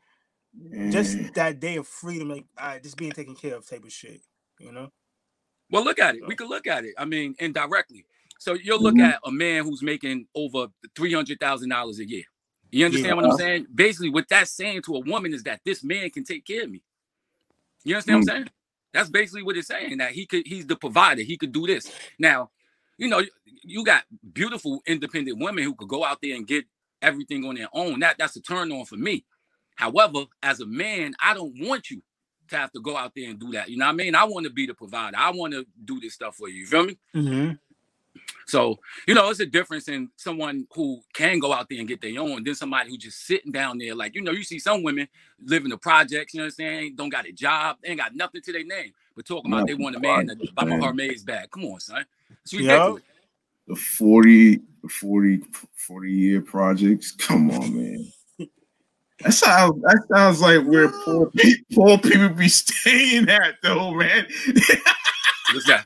Just 0.89 1.35
that 1.35 1.61
day 1.61 1.77
of 1.77 1.87
freedom, 1.89 2.31
like 2.31 2.47
all 2.59 2.69
right, 2.69 2.83
just 2.83 2.97
being 2.99 3.13
taken 3.13 3.35
care 3.37 3.57
of 3.57 3.69
type 3.69 3.85
of 3.85 3.93
shit. 3.93 4.23
You 4.61 4.73
know? 4.73 4.91
Well, 5.71 5.85
look 5.85 5.99
at 6.01 6.17
it. 6.17 6.27
We 6.27 6.37
could 6.37 6.49
look 6.51 6.67
at 6.67 6.85
it. 6.85 6.95
I 6.99 7.05
mean, 7.07 7.35
indirectly. 7.41 8.07
So 8.39 8.55
you'll 8.55 8.83
look 8.83 8.99
Mhm. 8.99 9.01
at 9.01 9.21
a 9.25 9.33
man 9.33 9.65
who's 9.65 9.83
making 9.83 10.29
over 10.35 10.69
three 10.97 11.13
hundred 11.15 11.41
thousand 11.41 11.71
dollars 11.71 12.01
a 12.01 12.09
year. 12.09 12.25
You 12.71 12.87
understand 12.87 13.17
what 13.17 13.25
I'm 13.27 13.33
saying? 13.33 13.69
Basically, 13.75 14.11
what 14.11 14.29
that's 14.29 14.53
saying 14.53 14.83
to 14.85 14.97
a 14.97 15.01
woman 15.01 15.35
is 15.35 15.45
that 15.45 15.61
this 15.65 15.85
man 15.85 16.11
can 16.11 16.25
take 16.25 16.47
care 16.47 16.65
of 16.65 16.71
me. 16.71 16.83
You 17.85 17.97
understand 17.97 18.17
what 18.19 18.31
I'm 18.33 18.37
saying? 18.39 18.51
That's 18.95 19.11
basically 19.11 19.43
what 19.45 19.57
it's 19.57 19.69
saying. 19.69 19.99
That 19.99 20.13
he 20.13 20.27
could, 20.27 20.47
he's 20.47 20.67
the 20.67 20.77
provider. 20.77 21.23
He 21.23 21.37
could 21.39 21.53
do 21.53 21.67
this. 21.67 21.91
Now, 22.19 22.51
you 22.99 23.09
know, 23.09 23.23
you 23.65 23.85
got 23.85 24.05
beautiful 24.35 24.83
independent 24.87 25.41
women 25.41 25.65
who 25.65 25.75
could 25.75 25.89
go 25.89 26.05
out 26.05 26.19
there 26.23 26.37
and 26.37 26.47
get 26.47 26.67
everything 27.03 27.45
on 27.47 27.57
their 27.57 27.69
own. 27.73 28.01
That 28.01 28.19
that's 28.19 28.37
a 28.37 28.43
turn 28.43 28.73
on 28.73 28.85
for 28.87 28.97
me. 28.97 29.25
However, 29.77 30.25
as 30.43 30.61
a 30.61 30.67
man, 30.67 31.15
I 31.25 31.35
don't 31.35 31.55
want 31.61 31.91
you 31.91 32.03
to 32.51 32.57
have 32.57 32.73
to 32.73 32.81
go 32.81 32.97
out 32.97 33.13
there 33.15 33.31
and 33.31 33.39
do 33.39 33.53
that. 33.53 33.69
You 33.69 33.79
know 33.79 33.87
what 33.87 33.93
I 33.93 33.97
mean? 33.97 34.15
I 34.15 34.25
want 34.25 34.45
to 34.45 34.53
be 34.53 34.67
the 34.67 34.75
provider. 34.75 35.17
I 35.17 35.31
want 35.31 35.53
to 35.55 35.67
do 35.85 36.01
this 36.01 36.15
stuff 36.15 36.37
for 36.37 36.49
you. 36.49 36.61
You 36.61 36.67
feel 36.67 36.85
me? 36.85 36.99
Mm-hmm. 37.15 37.53
So, 38.47 38.81
you 39.07 39.15
know, 39.15 39.31
it's 39.31 39.41
a 39.41 39.47
difference 39.47 39.89
in 39.89 40.11
someone 40.17 40.67
who 40.75 41.01
can 41.15 41.39
go 41.39 41.53
out 41.53 41.69
there 41.69 41.79
and 41.79 41.87
get 41.87 42.01
their 42.01 42.21
own 42.21 42.43
than 42.43 42.55
somebody 42.55 42.91
who 42.91 42.99
just 42.99 43.25
sitting 43.25 43.53
down 43.53 43.79
there. 43.79 43.95
Like, 43.95 44.15
you 44.15 44.23
know, 44.23 44.33
you 44.33 44.43
see 44.43 44.59
some 44.59 44.83
women 44.83 45.09
living 45.41 45.67
in 45.67 45.71
the 45.71 45.79
projects, 45.79 46.35
you 46.35 46.39
know 46.39 46.45
what 46.45 46.55
I'm 46.59 46.67
saying? 46.67 46.97
Don't 46.97 47.11
got 47.11 47.29
a 47.29 47.33
job, 47.33 47.77
they 47.81 47.91
ain't 47.91 48.01
got 48.01 48.15
nothing 48.15 48.43
to 48.43 48.53
their 48.53 48.65
name, 48.65 48.93
but 49.15 49.25
talking 49.25 49.53
about 49.53 49.69
they 49.69 49.75
want 49.75 49.95
a 49.95 50.01
man 50.01 50.27
to 50.27 50.37
buy 50.53 50.65
my 50.65 50.71
man. 50.71 50.83
Hermes 50.83 51.23
bag. 51.23 51.51
Come 51.51 51.67
on, 51.67 51.79
son. 51.79 52.05
It's 52.43 52.53
Yup. 52.53 52.63
ridiculous. 52.63 53.03
The 53.69 53.77
40, 53.77 54.57
the 54.83 54.89
40, 54.89 55.43
40 55.75 56.13
year 56.13 56.41
projects. 56.41 57.13
Come 57.13 57.51
on, 57.53 57.77
man. 57.77 58.13
That 59.23 59.33
sounds 59.33 59.83
that 59.83 60.03
sounds 60.11 60.41
like 60.41 60.65
where 60.65 60.89
poor, 61.05 61.31
pe- 61.31 61.63
poor 61.75 61.99
people 61.99 62.31
be 62.31 62.49
staying 62.49 63.29
at 63.29 63.57
though, 63.63 63.93
man. 63.93 64.27
What's 65.53 65.67
that? 65.67 65.85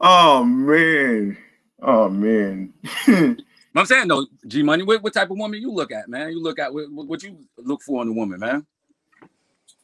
oh 0.00 0.44
man. 0.44 1.38
Oh 1.80 2.08
man. 2.10 2.74
I'm 3.74 3.86
saying 3.86 4.08
though, 4.08 4.26
G 4.46 4.62
Money, 4.62 4.82
what, 4.82 5.02
what 5.02 5.12
type 5.12 5.30
of 5.30 5.38
woman 5.38 5.60
you 5.60 5.70
look 5.70 5.92
at, 5.92 6.08
man? 6.08 6.30
You 6.30 6.42
look 6.42 6.58
at 6.58 6.72
what, 6.72 6.90
what 6.90 7.22
you 7.22 7.38
look 7.58 7.82
for 7.82 8.02
in 8.02 8.08
a 8.08 8.12
woman, 8.12 8.40
man. 8.40 8.66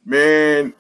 man. 0.05 0.75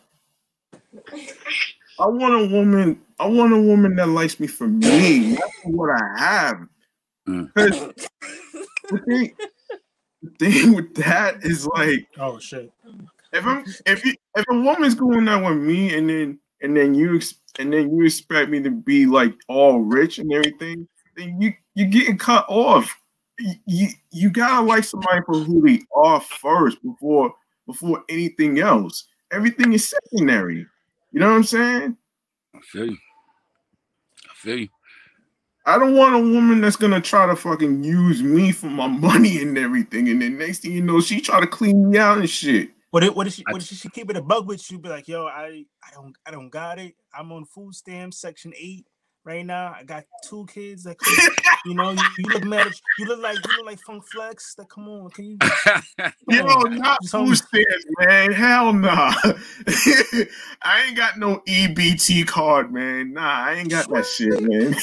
I 1.98 2.06
want 2.06 2.34
a 2.34 2.54
woman. 2.54 3.00
I 3.18 3.26
want 3.26 3.52
a 3.52 3.60
woman 3.60 3.96
that 3.96 4.08
likes 4.08 4.40
me 4.40 4.46
for 4.46 4.66
me, 4.66 5.32
not 5.32 5.50
for 5.62 5.70
what 5.70 5.90
I 5.90 6.18
have. 6.18 6.66
Mm. 7.28 7.52
'Cause 7.54 7.80
the 8.90 8.98
thing, 9.08 9.36
the 10.22 10.30
thing 10.38 10.74
with 10.74 10.94
that 10.96 11.44
is 11.44 11.66
like 11.66 12.06
Oh 12.18 12.38
shit. 12.38 12.72
if 13.32 13.46
I'm 13.46 13.64
if 13.86 14.04
you, 14.04 14.14
if 14.36 14.44
a 14.50 14.54
woman's 14.60 14.94
going 14.94 15.28
out 15.28 15.44
with 15.44 15.58
me 15.62 15.94
and 15.96 16.08
then 16.08 16.38
and 16.62 16.76
then 16.76 16.94
you 16.94 17.20
and 17.58 17.72
then 17.72 17.96
you 17.96 18.04
expect 18.04 18.50
me 18.50 18.60
to 18.62 18.70
be 18.70 19.06
like 19.06 19.34
all 19.48 19.80
rich 19.80 20.18
and 20.18 20.32
everything, 20.32 20.88
then 21.16 21.40
you 21.40 21.52
you're 21.74 21.88
getting 21.88 22.18
cut 22.18 22.44
off. 22.48 22.94
You, 23.38 23.54
you 23.66 23.88
you 24.10 24.30
gotta 24.30 24.64
like 24.64 24.84
somebody 24.84 25.20
for 25.26 25.38
who 25.38 25.62
they 25.66 25.80
are 25.94 26.20
first 26.20 26.82
before 26.82 27.34
before 27.66 28.02
anything 28.08 28.58
else. 28.60 29.06
Everything 29.30 29.72
is 29.72 29.88
secondary. 29.88 30.66
You 31.12 31.20
know 31.20 31.30
what 31.30 31.36
I'm 31.36 31.44
saying? 31.44 31.96
I 32.54 32.60
feel 32.60 32.86
you. 32.90 32.98
I 34.30 34.34
feel 34.34 34.58
you. 34.58 34.68
I 35.64 35.78
don't 35.78 35.94
want 35.94 36.14
a 36.14 36.18
woman 36.18 36.60
that's 36.60 36.76
gonna 36.76 37.00
try 37.00 37.26
to 37.26 37.36
fucking 37.36 37.84
use 37.84 38.22
me 38.22 38.52
for 38.52 38.66
my 38.66 38.86
money 38.88 39.40
and 39.40 39.56
everything, 39.56 40.08
and 40.08 40.20
then 40.20 40.38
next 40.38 40.60
thing 40.60 40.72
you 40.72 40.82
know, 40.82 41.00
she 41.00 41.20
try 41.20 41.40
to 41.40 41.46
clean 41.46 41.90
me 41.90 41.98
out 41.98 42.18
and 42.18 42.28
shit. 42.28 42.70
What 42.90 43.04
if, 43.04 43.14
what 43.14 43.26
if 43.26 43.34
she 43.34 43.44
I- 43.46 43.52
what 43.52 43.62
if 43.62 43.68
she, 43.68 43.74
she 43.74 43.88
keep 43.88 44.10
it 44.10 44.16
a 44.16 44.22
bug 44.22 44.46
with 44.46 44.70
you? 44.70 44.78
Be 44.78 44.88
like, 44.88 45.08
yo, 45.08 45.26
I 45.26 45.64
I 45.82 45.90
don't 45.94 46.16
I 46.26 46.30
don't 46.30 46.50
got 46.50 46.78
it. 46.78 46.94
I'm 47.14 47.32
on 47.32 47.44
food 47.44 47.74
stamps, 47.74 48.20
section 48.20 48.52
eight 48.58 48.86
right 49.24 49.46
now. 49.46 49.74
I 49.78 49.84
got 49.84 50.04
two 50.24 50.46
kids 50.52 50.82
that 50.84 50.98
come, 50.98 51.14
you 51.64 51.74
know 51.74 51.92
you, 51.92 52.02
you 52.18 52.24
look 52.34 52.44
mad. 52.44 52.72
You 52.98 53.06
look 53.06 53.20
like 53.22 53.36
you 53.36 53.56
look 53.56 53.66
like 53.66 53.78
Funk 53.80 54.04
Flex. 54.12 54.54
That 54.56 54.68
come 54.68 54.88
on, 54.88 55.08
can 55.10 55.24
you? 55.24 55.38
Yo, 56.28 56.44
on, 56.44 56.76
not 56.78 56.98
food 57.06 57.36
stamps, 57.36 57.84
man. 58.00 58.32
Hell 58.32 58.72
nah. 58.72 59.14
I 60.62 60.84
ain't 60.86 60.96
got 60.96 61.18
no 61.18 61.38
EBT 61.48 62.26
card, 62.26 62.72
man. 62.72 63.12
Nah, 63.12 63.44
I 63.44 63.54
ain't 63.54 63.70
got 63.70 63.88
that 63.90 64.06
shit, 64.06 64.42
man. 64.42 64.74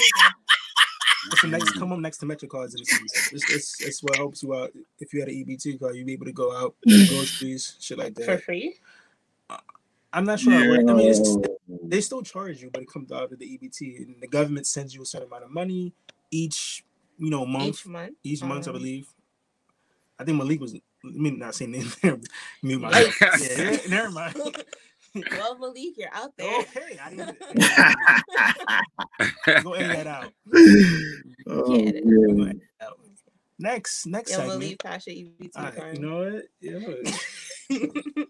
What's 1.30 1.42
the 1.42 1.48
next 1.48 1.72
come 1.74 1.92
up 1.94 2.00
next 2.00 2.18
to 2.20 2.26
Metro 2.26 2.50
cards 2.50 2.74
in 2.74 2.80
the 2.82 2.86
cities? 2.86 3.30
It's, 3.34 3.54
it's, 3.54 3.82
it's 3.82 4.04
what 4.04 4.16
helps 4.16 4.42
you 4.44 4.56
out. 4.56 4.72
If 5.00 5.14
you 5.14 5.20
had 5.20 5.30
an 5.30 5.36
EBT 5.36 5.80
card, 5.80 5.96
you'd 5.96 6.08
be 6.08 6.14
able 6.14 6.26
to 6.26 6.32
go 6.34 6.56
out, 6.56 6.76
groceries, 6.86 7.76
shit 7.80 7.98
like 7.98 8.16
that. 8.16 8.26
for 8.26 8.38
free. 8.40 8.78
I'm 10.12 10.26
not 10.26 10.40
sure. 10.40 10.54
works. 10.70 10.84
I 10.90 10.94
mean, 10.94 11.10
it's, 11.10 11.38
they 11.84 12.02
still 12.02 12.24
charge 12.24 12.62
you, 12.62 12.72
but 12.72 12.82
it 12.82 12.90
comes 12.92 13.12
out 13.12 13.32
of 13.32 13.38
the 13.38 13.46
EBT, 13.46 14.08
and 14.08 14.16
the 14.22 14.28
government 14.28 14.66
sends 14.66 14.94
you 14.96 15.04
a 15.04 15.06
certain 15.06 15.28
amount 15.28 15.44
of 15.44 15.52
money 15.52 15.94
each, 16.32 16.84
you 17.20 17.30
know, 17.30 17.46
month. 17.46 17.68
Each 17.68 17.86
month. 17.86 18.16
Each 18.24 18.44
month, 18.44 18.68
I 18.68 18.72
Um, 18.72 18.78
believe. 18.78 19.08
I 20.18 20.24
think 20.24 20.38
Malik 20.38 20.60
was. 20.60 20.74
I 20.74 20.80
mean, 21.04 21.40
not 21.40 21.56
saying 21.56 21.72
name 21.72 21.92
there. 22.02 22.20
Me, 22.64 22.76
my 22.76 22.90
yeah, 23.40 23.78
never 23.88 24.10
mind. 24.10 24.36
well, 25.32 25.58
Malik, 25.60 25.94
you're 25.98 26.10
out 26.14 26.32
there. 26.38 26.60
Okay, 26.62 26.98
I 27.04 27.10
didn't 27.10 27.38
go 29.64 29.74
edit 29.74 29.98
that 29.98 30.08
out. 30.08 30.34
oh, 31.48 31.76
Yeah. 31.76 31.92
Go 31.92 32.34
man. 32.34 32.50
edit 32.50 32.62
that 32.80 32.88
out. 32.88 33.00
Next, 33.62 34.06
next 34.06 34.32
Yo, 34.32 34.38
segment. 34.38 34.60
Malik, 34.60 34.80
pass 34.84 35.08
your 35.08 35.16
EBT 35.16 35.50
All 35.56 35.64
right, 35.64 35.76
card. 35.76 35.98
you 35.98 36.06
know 36.06 36.32
what? 36.32 36.44
Yeah. 36.62 36.80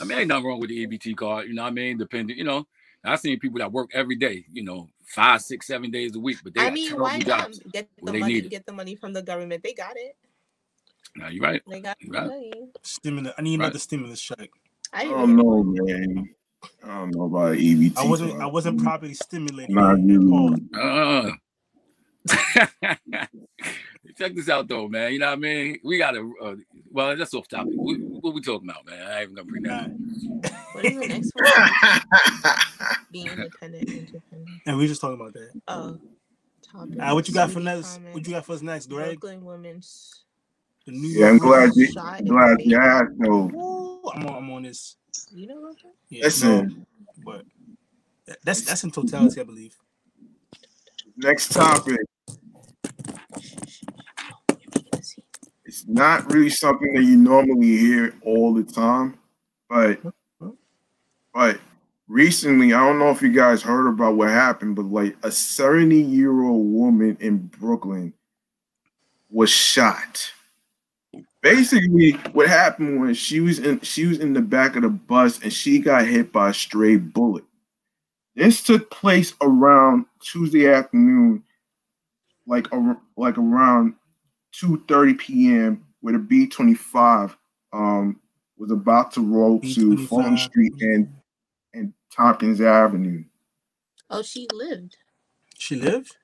I 0.00 0.04
mean, 0.04 0.18
ain't 0.18 0.28
nothing 0.28 0.46
wrong 0.46 0.60
with 0.60 0.70
the 0.70 0.86
EBT 0.86 1.16
card. 1.16 1.46
You 1.48 1.54
know 1.54 1.62
what 1.62 1.68
I 1.68 1.72
mean? 1.72 1.98
Depending, 1.98 2.36
you 2.38 2.44
know, 2.44 2.66
I've 3.04 3.20
seen 3.20 3.38
people 3.38 3.58
that 3.58 3.70
work 3.70 3.90
every 3.94 4.16
day, 4.16 4.44
you 4.52 4.64
know, 4.64 4.88
five, 5.04 5.42
six, 5.42 5.66
seven 5.66 5.90
days 5.90 6.16
a 6.16 6.18
week, 6.20 6.38
but 6.42 6.54
they 6.54 6.62
I 6.62 6.70
mean, 6.70 6.88
terrible 6.88 7.04
why 7.04 7.18
not 7.18 7.52
get 7.72 7.88
the 8.02 8.12
they 8.12 8.18
money? 8.20 8.32
need 8.34 8.46
it. 8.46 8.50
Get 8.50 8.66
the 8.66 8.72
money 8.72 8.96
from 8.96 9.12
the 9.12 9.22
government. 9.22 9.62
They 9.62 9.74
got 9.74 9.96
it. 9.96 10.16
No, 11.16 11.28
you're 11.28 11.42
right. 11.44 11.62
They 11.68 11.80
got 11.80 11.96
You 12.00 12.10
the 12.10 12.18
right. 12.18 12.26
money. 12.26 12.52
Stimulus. 12.82 13.34
I 13.38 13.42
need 13.42 13.60
Right. 13.60 13.66
another 13.66 13.78
stimulus 13.78 14.20
check. 14.20 14.50
I 14.94 15.02
I 15.02 15.04
don't 15.08 15.36
know, 15.36 15.62
man. 15.64 16.28
I 16.84 16.86
don't 16.86 17.14
know 17.14 17.24
about 17.24 17.56
EBT. 17.56 17.98
I 17.98 18.06
wasn't. 18.06 18.40
I 18.40 18.46
wasn't 18.46 18.82
properly 18.82 19.14
stimulated. 19.14 19.74
Not 19.74 19.96
Paul. 19.96 20.56
really. 20.56 20.68
Uh. 20.74 21.30
Check 24.16 24.36
this 24.36 24.48
out, 24.48 24.68
though, 24.68 24.86
man. 24.86 25.12
You 25.12 25.18
know 25.18 25.26
what 25.26 25.32
I 25.32 25.36
mean? 25.36 25.80
We 25.82 25.98
got 25.98 26.12
to, 26.12 26.34
uh, 26.40 26.54
well, 26.92 27.16
that's 27.16 27.34
off 27.34 27.48
topic. 27.48 27.72
What, 27.74 27.98
what 27.98 28.32
we 28.32 28.40
talking 28.40 28.70
about, 28.70 28.86
man? 28.86 29.04
I 29.04 29.22
ain't 29.22 29.32
even 29.32 29.34
gonna 29.34 29.48
bring 29.48 29.64
that. 29.64 29.86
Up. 29.86 29.90
What 30.72 30.84
is 30.84 31.00
the 31.00 31.08
next 31.08 31.32
one? 31.34 32.56
Being 33.12 33.26
independent, 33.26 33.88
independent. 33.88 34.48
And 34.66 34.78
we 34.78 34.86
just 34.86 35.00
talking 35.00 35.20
about 35.20 35.32
that. 35.32 35.60
Oh, 35.66 35.98
topic. 36.62 37.00
Uh, 37.00 37.10
what 37.12 37.26
you 37.26 37.34
got 37.34 37.50
for 37.50 37.58
next? 37.58 38.00
What 38.12 38.24
you 38.24 38.34
got 38.34 38.44
for 38.44 38.52
us 38.52 38.62
next, 38.62 38.86
Greg? 38.86 39.18
Brooklyn 39.18 39.44
women's. 39.44 40.22
The 40.86 40.92
New 40.92 41.08
yeah, 41.08 41.30
I'm 41.30 41.38
glad 41.38 41.70
you 41.74 41.92
glad 41.92 42.60
you 42.60 42.78
asked 42.78 43.18
though. 43.18 43.50
Ooh, 44.04 44.10
I'm 44.10 44.26
on. 44.26 44.36
I'm 44.36 44.50
on 44.50 44.62
this. 44.62 44.96
You 45.32 45.46
know 45.46 45.60
what? 45.60 45.76
I'm 45.84 45.90
Yeah, 46.08 46.24
Listen. 46.24 46.68
no, 46.68 46.86
but 47.24 47.44
that's 48.42 48.62
that's 48.62 48.84
in 48.84 48.90
totality, 48.90 49.40
I 49.40 49.44
believe. 49.44 49.76
Next 51.16 51.52
topic. 51.52 52.00
It's 55.64 55.86
not 55.86 56.32
really 56.32 56.50
something 56.50 56.92
that 56.94 57.02
you 57.02 57.16
normally 57.16 57.76
hear 57.76 58.14
all 58.22 58.54
the 58.54 58.62
time, 58.62 59.18
but 59.68 59.98
but 61.32 61.60
recently, 62.06 62.72
I 62.72 62.80
don't 62.86 62.98
know 62.98 63.10
if 63.10 63.22
you 63.22 63.32
guys 63.32 63.62
heard 63.62 63.88
about 63.88 64.16
what 64.16 64.28
happened, 64.28 64.76
but 64.76 64.84
like 64.84 65.16
a 65.22 65.30
70 65.32 65.96
year 65.96 66.42
old 66.42 66.72
woman 66.72 67.16
in 67.20 67.38
Brooklyn 67.38 68.12
was 69.30 69.50
shot. 69.50 70.30
Basically, 71.44 72.12
what 72.32 72.48
happened 72.48 73.02
was 73.02 73.18
she 73.18 73.40
was 73.40 73.58
in 73.58 73.78
she 73.82 74.06
was 74.06 74.18
in 74.18 74.32
the 74.32 74.40
back 74.40 74.76
of 74.76 74.82
the 74.82 74.88
bus 74.88 75.42
and 75.42 75.52
she 75.52 75.78
got 75.78 76.06
hit 76.06 76.32
by 76.32 76.48
a 76.48 76.54
stray 76.54 76.96
bullet. 76.96 77.44
This 78.34 78.62
took 78.62 78.90
place 78.90 79.34
around 79.42 80.06
Tuesday 80.22 80.72
afternoon, 80.72 81.44
like 82.46 82.72
ar- 82.72 82.98
like 83.18 83.36
around 83.36 83.92
2:30 84.54 85.18
p.m. 85.18 85.86
where 86.00 86.16
the 86.16 86.18
B25 86.18 87.36
um 87.74 88.18
was 88.56 88.70
about 88.70 89.12
to 89.12 89.20
roll 89.20 89.60
to 89.60 89.66
B25. 89.66 90.08
Fulton 90.08 90.38
Street 90.38 90.72
and 90.80 91.14
and 91.74 91.92
Tompkins 92.10 92.62
Avenue. 92.62 93.22
Oh, 94.08 94.22
she 94.22 94.48
lived. 94.50 94.96
She 95.58 95.76
lived. 95.76 96.16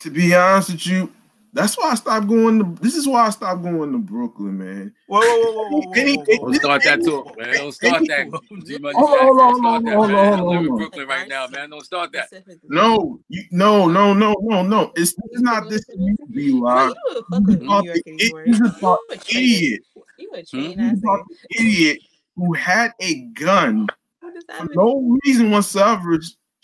To 0.00 0.10
be 0.10 0.34
honest 0.34 0.70
with 0.70 0.86
you, 0.86 1.12
that's 1.52 1.76
why 1.76 1.90
I 1.90 1.94
stopped 1.94 2.28
going 2.28 2.58
to. 2.58 2.82
This 2.82 2.94
is 2.94 3.06
why 3.06 3.26
I 3.26 3.30
stopped 3.30 3.62
going 3.62 3.92
to 3.92 3.98
Brooklyn, 3.98 4.58
man. 4.58 4.94
Whoa, 5.06 5.20
whoa, 5.20 5.26
whoa, 5.26 5.52
whoa, 5.52 5.68
whoa, 5.68 5.80
whoa, 5.80 6.14
whoa, 6.16 6.36
Don't 6.36 6.54
start 6.54 6.82
that 6.84 7.04
talk, 7.04 7.38
man. 7.38 7.54
Don't 7.54 7.72
start 7.72 8.02
that. 8.06 8.40
G 8.66 8.78
Money 8.78 8.94
Hold 8.96 9.10
on, 9.10 9.26
hold 9.26 9.40
on, 9.40 9.52
Don't 9.52 9.58
start 9.60 9.84
that, 9.84 9.94
hold 9.94 10.10
on. 10.10 10.16
I 10.16 10.36
hold 10.36 10.56
live 10.56 10.66
in. 10.66 10.76
Brooklyn 10.76 11.08
right 11.08 11.28
now, 11.28 11.46
man. 11.48 11.70
Don't 11.70 11.84
start 11.84 12.12
that. 12.12 12.28
No, 12.64 13.20
you, 13.28 13.44
no, 13.50 13.88
no, 13.88 14.12
no, 14.12 14.34
no, 14.40 14.62
no. 14.62 14.92
It's, 14.96 15.14
it's 15.30 15.42
not 15.42 15.68
this. 15.68 15.84
You 15.96 16.16
be 16.30 16.52
live. 16.52 16.94
you 17.10 17.24
don't 17.30 17.46
New 17.46 17.84
York 17.84 17.98
anymore. 18.06 18.46
you 18.46 18.52
just 18.52 18.62
You 18.62 18.70
thought 18.70 18.98
a 19.10 19.16
train. 19.16 19.44
idiot. 19.44 19.82
You 20.18 20.30
a 20.34 20.42
train 20.44 20.74
hmm? 20.74 20.80
ass 20.80 21.00
thought 21.00 21.24
idiot 21.58 21.98
who 22.36 22.52
had 22.54 22.92
a 23.00 23.22
gun 23.34 23.88
What 24.20 24.34
does 24.34 24.44
that 24.48 24.58
for 24.58 24.68
no 24.74 25.18
reason 25.24 25.50
whatsoever 25.50 26.18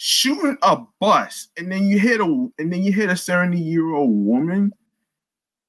shooting 0.07 0.59
a 0.61 0.77
bus 1.01 1.49
and 1.57 1.73
then 1.73 1.89
you 1.89 1.99
hit 1.99 2.21
a 2.21 2.25
and 2.59 2.71
then 2.71 2.83
you 2.83 2.93
hit 2.93 3.09
a 3.09 3.17
70 3.17 3.59
year 3.59 3.95
old 3.95 4.11
woman 4.13 4.71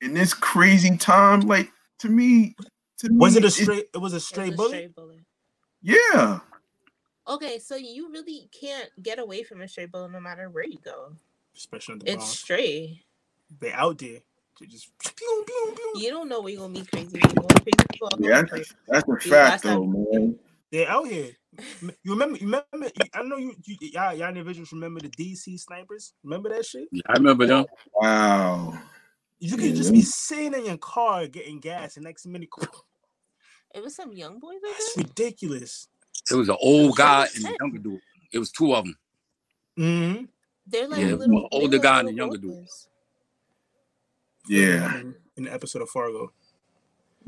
in 0.02 0.14
this 0.14 0.34
crazy 0.34 0.98
time 0.98 1.40
like 1.40 1.72
to 2.00 2.10
me 2.10 2.54
to 2.98 3.08
me 3.10 3.16
Was 3.18 3.38
it 3.38 3.46
a 3.46 3.50
straight? 3.52 3.86
It 3.94 3.98
was 3.98 4.12
a 4.12 4.20
straight 4.20 4.52
a 4.52 4.56
bullet. 4.58 4.68
straight 4.70 4.96
bullet. 4.96 5.20
yeah 5.82 6.40
Okay, 7.28 7.58
so 7.60 7.76
you 7.78 8.12
really 8.12 8.50
can't 8.52 8.90
get 9.02 9.20
away 9.20 9.42
from 9.44 9.62
a 9.62 9.68
straight 9.70 9.90
bullet 9.92 10.12
no 10.12 10.20
matter 10.20 10.48
where 10.50 10.66
you 10.68 10.78
go. 10.84 11.14
Especially 11.56 11.94
on 11.94 12.00
the 12.00 12.06
It's 12.12 12.18
bomb. 12.18 12.26
straight. 12.26 13.04
They 13.60 13.72
out 13.72 13.98
there. 13.98 14.20
They 14.60 14.66
just. 14.68 14.92
You 15.96 16.10
don't 16.12 16.28
know 16.30 16.42
where 16.42 16.52
you're 16.52 16.62
gonna 16.62 16.74
meet 16.74 16.92
crazy 16.92 17.18
people. 17.18 17.48
Crazy 17.48 17.72
people 17.94 18.10
yeah 18.20 18.42
that's, 18.42 18.52
crazy. 18.52 18.72
that's 18.90 19.08
a 19.08 19.12
last 19.12 19.24
fact 19.28 19.64
time- 19.64 19.74
though 19.94 20.08
man 20.12 20.40
They're 20.72 20.90
out 20.90 21.08
here. 21.08 21.32
You 22.04 22.14
remember? 22.14 22.38
You 22.38 22.46
remember? 22.46 22.92
I 23.14 23.24
know 23.24 23.38
you. 23.38 23.56
you 23.66 23.78
y'all, 23.82 24.14
y'all 24.14 24.30
individuals 24.30 24.72
remember 24.72 25.00
the 25.02 25.10
DC 25.10 25.60
snipers. 25.60 26.14
Remember 26.24 26.50
that 26.50 26.66
shit? 26.66 26.88
I 27.08 27.14
remember 27.14 27.46
them. 27.46 27.66
wow 27.94 28.78
You 29.40 29.56
could 29.58 29.76
just 29.76 29.92
be 29.94 30.02
sitting 30.02 30.54
in 30.54 30.66
your 30.66 30.78
car 30.78 31.28
getting 31.28 31.60
gas, 31.60 31.98
and 31.98 32.06
next 32.06 32.26
minute, 32.26 32.50
It 33.76 33.84
was 33.84 33.96
some 33.96 34.14
young 34.14 34.40
boys 34.40 34.56
like 34.64 34.72
that's 34.74 34.94
that. 34.96 35.04
ridiculous. 35.04 35.90
It 36.32 36.36
was 36.36 36.48
an 36.50 36.56
old 36.62 36.96
guy 36.96 37.28
and 37.36 37.46
a 37.46 37.56
younger 37.60 37.78
dude. 37.78 38.00
It 38.32 38.40
was 38.40 38.52
two 38.52 38.74
of 38.74 38.86
them. 38.86 38.98
Mm-hmm. 39.78 40.24
They're 40.68 40.88
like 40.88 41.00
Yeah, 41.02 41.14
little 41.16 41.36
one 41.36 41.48
older 41.52 41.68
they're 41.78 41.80
like 41.80 41.84
guy 41.84 42.00
and 42.00 42.10
a 42.10 42.14
younger 42.14 42.38
dude. 42.38 42.66
yeah 44.48 45.02
In 45.38 45.44
the 45.44 45.54
episode 45.54 45.82
of 45.82 45.90
Fargo. 45.90 46.32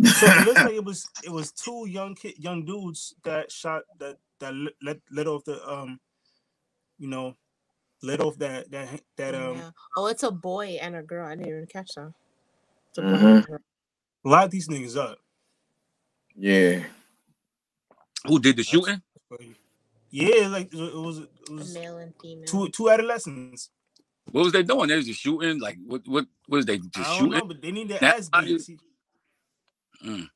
So 0.04 0.26
it 0.28 0.46
looks 0.46 0.62
like 0.62 0.74
it 0.74 0.84
was 0.86 1.10
it 1.24 1.32
was 1.32 1.52
two 1.52 1.88
young 1.88 2.14
kid, 2.16 2.36
young 2.38 2.66
dudes 2.66 3.16
that 3.24 3.52
shot 3.52 3.84
that 4.00 4.18
that 4.40 4.54
let 4.54 4.74
let, 4.84 4.98
let 5.12 5.28
off 5.28 5.44
the 5.46 5.58
um, 5.68 6.00
you 7.00 7.08
know, 7.08 7.36
let 8.04 8.20
off 8.22 8.38
that 8.38 8.70
that 8.72 9.02
that 9.18 9.34
um. 9.36 9.58
Yeah. 9.58 9.70
Oh, 9.96 10.06
it's 10.08 10.24
a 10.24 10.32
boy 10.32 10.78
and 10.82 10.96
a 10.96 11.02
girl. 11.02 11.26
I 11.26 11.36
didn't 11.36 11.48
even 11.50 11.66
catch 11.66 11.92
that. 11.96 12.14
It's 12.90 12.98
a 13.00 13.02
boy 13.02 13.08
Mhm. 13.10 13.60
a 14.26 14.30
lot 14.30 14.46
of 14.46 14.52
these 14.52 14.68
niggas 14.68 14.98
up. 14.98 15.18
yeah 16.36 16.84
Who 18.28 18.40
did 18.40 18.58
the 18.58 18.64
shooting? 18.64 19.02
Yeah, 20.12 20.48
like 20.48 20.72
it 20.74 20.96
was 20.96 21.20
it 21.20 21.30
A 21.50 21.54
was 21.54 21.74
male 21.74 21.98
and 21.98 22.14
female. 22.22 22.46
two 22.46 22.70
two 22.70 22.90
adolescents. 22.90 23.72
What 24.32 24.44
was 24.44 24.54
they 24.54 24.62
doing? 24.64 24.90
They 24.90 24.96
was 24.96 25.06
just 25.08 25.20
shooting. 25.22 25.60
Like 25.60 25.78
what? 25.86 26.02
What 26.08 26.28
was 26.48 26.66
they 26.66 26.74
I 26.76 26.78
just 26.78 26.94
don't 26.94 27.06
shooting? 27.18 27.32
know, 27.40 27.46
but 27.46 27.62
they 27.62 27.72
need 27.72 27.88
their 27.90 28.00
That- 28.00 28.18
ass 28.20 28.30
I- 28.32 28.46
beat. 28.46 28.62
See, 28.62 28.78
Mm. 30.06 30.30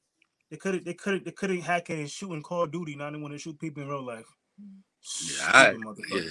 They 0.50 0.58
could 0.58 0.74
have 0.76 0.84
they 0.86 0.94
could 0.94 1.14
have 1.14 1.24
they 1.24 1.32
couldn't 1.32 1.62
hack 1.62 1.90
it 1.90 2.00
and 2.00 2.10
shoot 2.10 2.34
in 2.34 2.44
Call 2.44 2.64
of 2.64 2.72
Duty. 2.72 2.96
Now 2.96 3.10
they 3.10 3.18
want 3.18 3.34
to 3.34 3.40
shoot 3.40 3.60
people 3.60 3.84
in 3.84 3.90
real 3.90 4.04
life. 4.04 4.26
Yeah, 4.60 5.46
I, 5.48 5.76
yeah, 6.12 6.22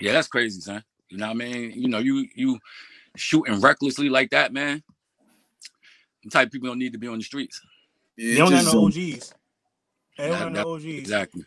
yeah. 0.00 0.12
That's 0.12 0.28
crazy, 0.28 0.60
son. 0.60 0.82
You 1.08 1.18
know 1.18 1.26
what 1.26 1.32
I 1.32 1.34
mean? 1.34 1.72
You 1.72 1.88
know, 1.88 1.98
you 1.98 2.26
you 2.34 2.58
shooting 3.14 3.60
recklessly 3.60 4.08
like 4.08 4.30
that, 4.30 4.52
man. 4.52 4.82
The 6.24 6.30
type 6.30 6.46
of 6.46 6.52
people 6.52 6.68
don't 6.68 6.78
need 6.78 6.92
to 6.92 6.98
be 6.98 7.06
on 7.06 7.18
the 7.18 7.24
streets. 7.24 7.60
yeah 8.16 8.32
They 8.32 8.38
don't 8.38 8.50
got 8.50 8.62
just, 8.62 8.74
no 8.74 8.86
OGs. 8.86 9.34
They 10.18 10.28
don't 10.28 10.30
That- 10.30 10.38
got 10.38 10.52
no 10.52 10.74
OGs. 10.74 10.84
Exactly. 10.84 11.44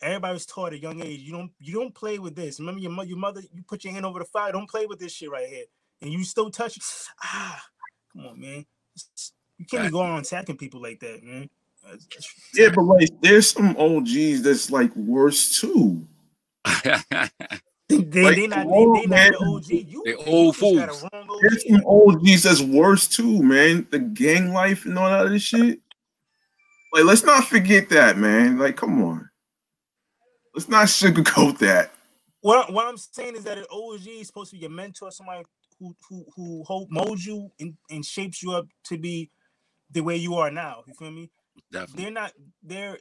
Everybody 0.00 0.34
was 0.34 0.46
taught 0.46 0.66
at 0.68 0.72
a 0.74 0.78
young 0.78 1.02
age. 1.02 1.20
You 1.20 1.32
don't 1.32 1.50
you 1.58 1.74
don't 1.74 1.94
play 1.94 2.18
with 2.18 2.36
this. 2.36 2.60
Remember 2.60 2.80
your 2.80 2.90
mother, 2.92 3.08
your 3.08 3.18
mother, 3.18 3.40
you 3.52 3.62
put 3.66 3.84
your 3.84 3.92
hand 3.92 4.06
over 4.06 4.18
the 4.18 4.24
fire. 4.24 4.52
Don't 4.52 4.68
play 4.68 4.86
with 4.86 4.98
this 4.98 5.12
shit 5.12 5.30
right 5.30 5.48
here. 5.48 5.64
And 6.02 6.12
you 6.12 6.24
still 6.24 6.50
touch. 6.50 6.78
Ah, 7.22 7.64
come 8.12 8.26
on, 8.26 8.40
man. 8.40 8.66
You 9.58 9.66
can't 9.66 9.84
be 9.84 9.90
going 9.90 10.10
on 10.10 10.20
attacking 10.20 10.56
people 10.56 10.80
like 10.80 11.00
that, 11.00 11.22
man. 11.22 11.48
That's- 11.82 12.06
that's- 12.06 12.34
yeah 12.54 12.68
but 12.74 12.82
like 12.82 13.08
there's 13.22 13.50
some 13.50 13.74
og's 13.78 14.42
that's 14.42 14.70
like 14.70 14.94
worse 14.96 15.60
too 15.60 16.06
They, 17.88 17.96
they, 18.02 18.22
Like, 18.22 18.36
they 18.36 18.46
not 18.46 18.66
come 18.66 18.92
they, 18.94 19.00
they 19.00 19.06
man. 19.06 19.32
not 19.32 19.40
the 19.40 19.46
OG. 19.46 19.70
You 19.88 20.02
They 20.04 20.14
old 20.14 20.56
just 20.56 20.76
got 20.76 20.88
a 20.88 20.92
fools. 20.92 21.04
OG. 21.12 21.28
There's 21.40 21.66
some 21.68 21.82
OGs 21.86 22.42
that's 22.42 22.60
worse 22.60 23.08
too, 23.08 23.42
man. 23.42 23.86
The 23.90 23.98
gang 23.98 24.52
life 24.52 24.84
and 24.84 24.98
all 24.98 25.08
that 25.08 25.20
other 25.26 25.38
shit. 25.38 25.80
Like, 26.92 27.04
let's 27.04 27.24
not 27.24 27.44
forget 27.44 27.88
that, 27.90 28.18
man. 28.18 28.58
Like, 28.58 28.76
come 28.76 29.02
on. 29.02 29.30
Let's 30.54 30.68
not 30.68 30.86
sugarcoat 30.88 31.58
that. 31.58 31.92
What, 32.40 32.72
what 32.72 32.86
I'm 32.86 32.96
saying 32.98 33.36
is 33.36 33.44
that 33.44 33.56
an 33.58 33.64
OG 33.70 34.06
is 34.06 34.26
supposed 34.26 34.50
to 34.50 34.56
be 34.56 34.60
your 34.60 34.70
mentor, 34.70 35.10
somebody 35.10 35.44
who 35.78 35.96
who 36.08 36.24
who 36.36 36.64
hold, 36.64 36.90
molds 36.90 37.24
you 37.24 37.50
and, 37.58 37.74
and 37.88 38.04
shapes 38.04 38.42
you 38.42 38.52
up 38.52 38.66
to 38.84 38.98
be 38.98 39.30
the 39.90 40.00
way 40.00 40.16
you 40.16 40.34
are 40.36 40.50
now. 40.50 40.82
You 40.86 40.94
feel 40.94 41.10
me? 41.10 41.30
Definitely. 41.72 42.02
They're 42.04 42.12
not. 42.12 42.32
They're 42.62 42.98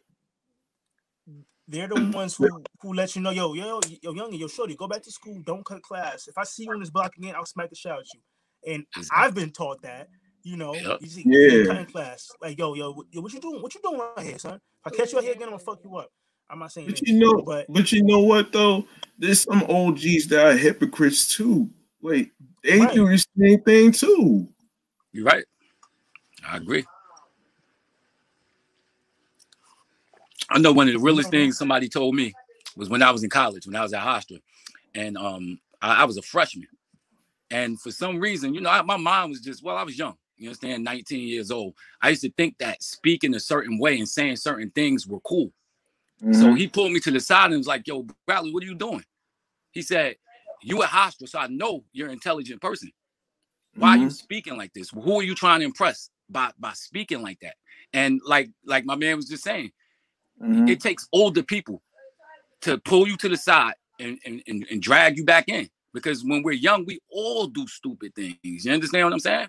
they're 1.68 1.88
the 1.88 1.96
mm. 1.96 2.14
ones 2.14 2.36
who 2.36 2.64
who 2.82 2.94
let 2.94 3.16
you 3.16 3.22
know, 3.22 3.32
yo, 3.32 3.54
yo, 3.54 3.82
yo, 4.02 4.14
younger, 4.14 4.36
yo, 4.38 4.48
shorty, 4.48 4.76
go 4.76 4.88
back 4.88 5.04
to 5.04 5.12
school. 5.12 5.42
Don't 5.46 5.66
cut 5.66 5.82
class. 5.82 6.28
If 6.28 6.38
I 6.38 6.44
see 6.44 6.64
you 6.64 6.72
on 6.72 6.80
this 6.80 6.90
block 6.90 7.12
again, 7.18 7.36
I'll 7.36 7.46
smack 7.46 7.70
the 7.70 7.76
shit 7.76 7.92
out 7.92 8.06
you. 8.14 8.22
And 8.74 8.86
Exactly. 8.96 9.26
I've 9.26 9.36
been 9.36 9.52
taught 9.52 9.82
that. 9.82 10.08
You 10.44 10.56
know, 10.56 10.74
Yep. 10.76 11.02
you 11.02 11.08
see, 11.08 11.24
Yeah. 11.26 11.66
cutting 11.66 11.88
class, 11.88 12.30
like 12.42 12.58
yo, 12.58 12.74
yo, 12.74 13.04
yo, 13.12 13.22
what 13.22 13.34
you 13.34 13.42
doing? 13.42 13.62
What 13.62 13.76
you 13.76 13.82
doing 13.84 14.00
out 14.00 14.24
here, 14.24 14.40
son? 14.40 14.56
If 14.56 14.94
I 14.94 14.96
catch 14.96 15.12
you 15.12 15.18
out 15.18 15.26
here 15.26 15.34
again, 15.34 15.44
I'm 15.50 15.56
gonna 15.56 15.64
fuck 15.64 15.84
you 15.84 15.94
up. 15.98 16.10
I'm 16.50 16.60
not 16.60 16.72
saying 16.72 16.88
But 16.88 16.96
that, 16.98 17.08
you 17.08 17.20
know, 17.20 17.42
but 17.42 17.66
but 17.68 17.92
you 17.92 18.04
know 18.04 18.20
what 18.20 18.54
though? 18.54 18.86
There's 19.18 19.42
some 19.42 19.64
OGs 19.64 20.28
that 20.28 20.46
are 20.46 20.58
hypocrites 20.58 21.36
too. 21.36 21.70
Like 22.02 22.32
they 22.64 22.80
Right. 22.80 22.94
do 22.94 23.10
the 23.10 23.26
same 23.38 23.62
thing 23.62 23.92
too. 23.92 24.48
You're 25.12 25.26
right. 25.26 25.44
I 26.48 26.58
agree. 26.58 26.86
I 30.50 30.60
know 30.60 30.74
one 30.74 30.88
of 30.88 30.94
the 30.94 31.00
realest 31.00 31.32
things 31.32 31.58
somebody 31.58 31.90
told 31.90 32.16
me 32.16 32.34
was 32.78 32.90
when 32.90 33.04
I 33.04 33.12
was 33.12 33.24
in 33.24 33.32
college, 33.32 33.68
when 33.68 33.76
I 33.76 33.84
was 33.84 33.94
at 33.94 34.04
Hofstra, 34.04 34.42
and 34.96 35.18
um, 35.18 35.60
I, 35.82 36.04
I 36.04 36.06
was 36.06 36.18
a 36.18 36.24
freshman. 36.24 36.68
And 37.52 37.80
for 37.82 37.92
some 37.92 38.20
reason, 38.20 38.54
you 38.54 38.62
know, 38.62 38.70
I, 38.70 38.82
my 38.84 38.98
mind 38.98 39.30
was 39.32 39.42
just, 39.42 39.64
well, 39.64 39.78
I 39.78 39.84
was 39.84 39.98
young, 39.98 40.18
you 40.38 40.50
understand, 40.50 40.84
19 40.84 41.28
years 41.28 41.52
old. 41.52 41.76
I 42.02 42.10
used 42.10 42.24
to 42.24 42.32
think 42.34 42.58
that 42.60 42.84
speaking 42.84 43.36
a 43.36 43.40
certain 43.40 43.80
way 43.80 43.98
and 44.00 44.10
saying 44.10 44.38
certain 44.38 44.72
things 44.72 45.08
were 45.08 45.22
cool. 45.22 45.52
So 46.32 46.54
Mhm. 46.54 46.58
he 46.58 46.68
pulled 46.68 46.94
me 46.94 47.00
to 47.02 47.12
the 47.12 47.20
side 47.22 47.48
and 47.52 47.58
was 47.60 47.68
like, 47.68 47.88
yo, 47.88 48.08
Bradley, 48.28 48.54
what 48.54 48.64
are 48.64 48.68
you 48.68 48.76
doing? 48.76 49.06
He 49.72 49.82
said, 49.84 50.18
you 50.64 50.84
at 50.84 50.90
Hofstra, 50.90 51.30
so 51.30 51.40
I 51.40 51.48
know 51.48 51.86
you're 51.94 52.08
an 52.08 52.14
intelligent 52.14 52.62
person. 52.62 52.92
Why 53.76 53.92
are 53.92 53.98
you 53.98 54.10
Mhm. 54.10 54.14
speaking 54.14 54.58
like 54.58 54.74
this? 54.74 54.90
Who 54.92 55.20
are 55.20 55.24
you 55.24 55.36
trying 55.36 55.62
to 55.62 55.66
impress 55.66 56.10
by 56.30 56.52
by 56.60 56.74
speaking 56.74 57.22
like 57.22 57.40
that? 57.42 57.56
And 57.94 58.22
like 58.26 58.50
like 58.66 58.86
my 58.86 58.96
man 58.96 59.16
was 59.16 59.28
just 59.28 59.44
saying, 59.44 59.72
Mhm. 60.42 60.70
it 60.70 60.80
takes 60.82 61.08
older 61.14 61.44
people 61.44 61.82
to 62.62 62.78
pull 62.80 63.08
you 63.08 63.18
to 63.18 63.30
the 63.30 63.38
side 63.38 63.76
and, 64.00 64.20
and, 64.26 64.42
and, 64.48 64.66
and 64.70 64.82
drag 64.82 65.18
you 65.18 65.26
back 65.26 65.48
in. 65.50 65.70
Because 65.94 66.24
when 66.24 66.44
we're 66.44 66.52
young, 66.54 66.86
we 66.86 67.00
all 67.10 67.48
do 67.48 67.68
stupid 67.68 68.14
things. 68.16 68.66
You 68.66 68.72
understand 68.74 69.06
what 69.06 69.14
I'm 69.14 69.20
saying? 69.20 69.48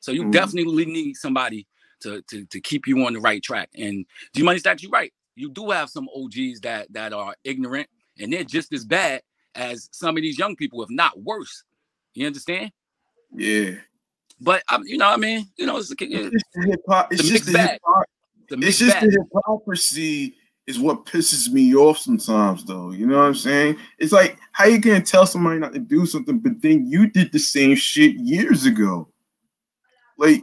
So 0.00 0.12
you 0.12 0.24
Mhm. 0.24 0.32
definitely 0.32 0.86
need 0.86 1.14
somebody 1.16 1.66
to, 2.00 2.22
to 2.22 2.44
to 2.46 2.60
keep 2.60 2.86
you 2.86 3.04
on 3.06 3.14
the 3.14 3.20
right 3.20 3.42
track. 3.42 3.70
And 3.74 4.06
G 4.34 4.42
Money 4.42 4.60
Stackz, 4.60 4.82
you're 4.82 4.90
right. 4.90 5.12
You 5.34 5.50
do 5.50 5.70
have 5.70 5.90
some 5.90 6.08
OGs 6.14 6.60
that 6.60 6.92
that 6.92 7.12
are 7.12 7.34
ignorant 7.44 7.88
and 8.18 8.32
they're 8.32 8.44
just 8.44 8.72
as 8.72 8.84
bad 8.84 9.22
as 9.54 9.88
some 9.92 10.16
of 10.16 10.22
these 10.22 10.38
young 10.38 10.56
people, 10.56 10.82
if 10.82 10.90
not 10.90 11.20
worse. 11.20 11.64
You 12.14 12.26
understand? 12.26 12.72
Yeah. 13.32 13.76
But 14.40 14.62
um, 14.70 14.82
you 14.86 14.98
know, 14.98 15.06
what 15.06 15.14
I 15.14 15.16
mean, 15.16 15.48
you 15.56 15.66
know, 15.66 15.78
it's, 15.78 15.90
It's 15.90 16.00
it's 16.00 16.32
just 16.32 16.52
the 16.54 16.78
hop. 16.88 17.12
It's 17.12 17.28
just 17.28 17.46
the 17.46 17.52
bag. 17.52 17.70
hip 17.70 17.80
hop. 17.84 18.06
It's 18.50 18.78
just 18.78 19.00
bag. 19.00 19.10
the 19.10 19.26
hypocrisy 19.32 20.34
is 20.66 20.78
what 20.78 21.06
pisses 21.06 21.50
me 21.50 21.74
off 21.74 21.98
sometimes, 21.98 22.64
though. 22.64 22.92
You 22.92 23.06
know 23.06 23.16
what 23.16 23.24
I'm 23.24 23.34
saying? 23.34 23.78
It's 23.98 24.12
like 24.12 24.38
how 24.52 24.66
you 24.66 24.78
gonna 24.78 25.00
tell 25.00 25.26
somebody 25.26 25.58
not 25.58 25.72
to 25.72 25.78
do 25.80 26.06
something, 26.06 26.38
but 26.38 26.60
then 26.62 26.86
you 26.86 27.08
did 27.08 27.32
the 27.32 27.38
same 27.38 27.74
shit 27.74 28.14
years 28.16 28.66
ago. 28.66 29.08
Like, 30.18 30.42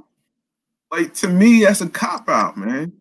like 0.92 1.14
to 1.16 1.28
me, 1.28 1.64
that's 1.64 1.82
a 1.82 1.90
cop 1.90 2.28
out, 2.28 2.58
man. 2.58 2.92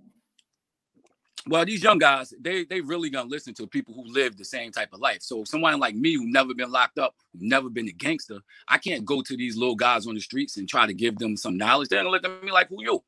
Well, 1.46 1.64
these 1.66 1.82
young 1.82 1.98
guys, 1.98 2.32
they 2.40 2.64
they 2.64 2.80
really 2.80 3.10
gonna 3.10 3.28
listen 3.28 3.52
to 3.54 3.66
people 3.66 3.92
who 3.94 4.10
live 4.10 4.36
the 4.36 4.44
same 4.44 4.72
type 4.72 4.94
of 4.94 5.00
life. 5.00 5.20
So 5.20 5.44
someone 5.44 5.78
like 5.78 5.94
me 5.94 6.14
who 6.14 6.26
never 6.26 6.54
been 6.54 6.70
locked 6.72 6.98
up, 6.98 7.14
never 7.38 7.68
been 7.68 7.88
a 7.88 7.92
gangster, 7.92 8.38
I 8.66 8.78
can't 8.78 9.04
go 9.04 9.20
to 9.20 9.36
these 9.36 9.56
little 9.56 9.76
guys 9.76 10.06
on 10.06 10.14
the 10.14 10.20
streets 10.20 10.56
and 10.56 10.66
try 10.66 10.86
to 10.86 10.94
give 10.94 11.18
them 11.18 11.36
some 11.36 11.58
knowledge. 11.58 11.90
They're 11.90 12.00
gonna 12.00 12.10
look 12.10 12.24
at 12.24 12.42
me 12.42 12.50
like, 12.50 12.68
who 12.70 12.82
you? 12.82 13.04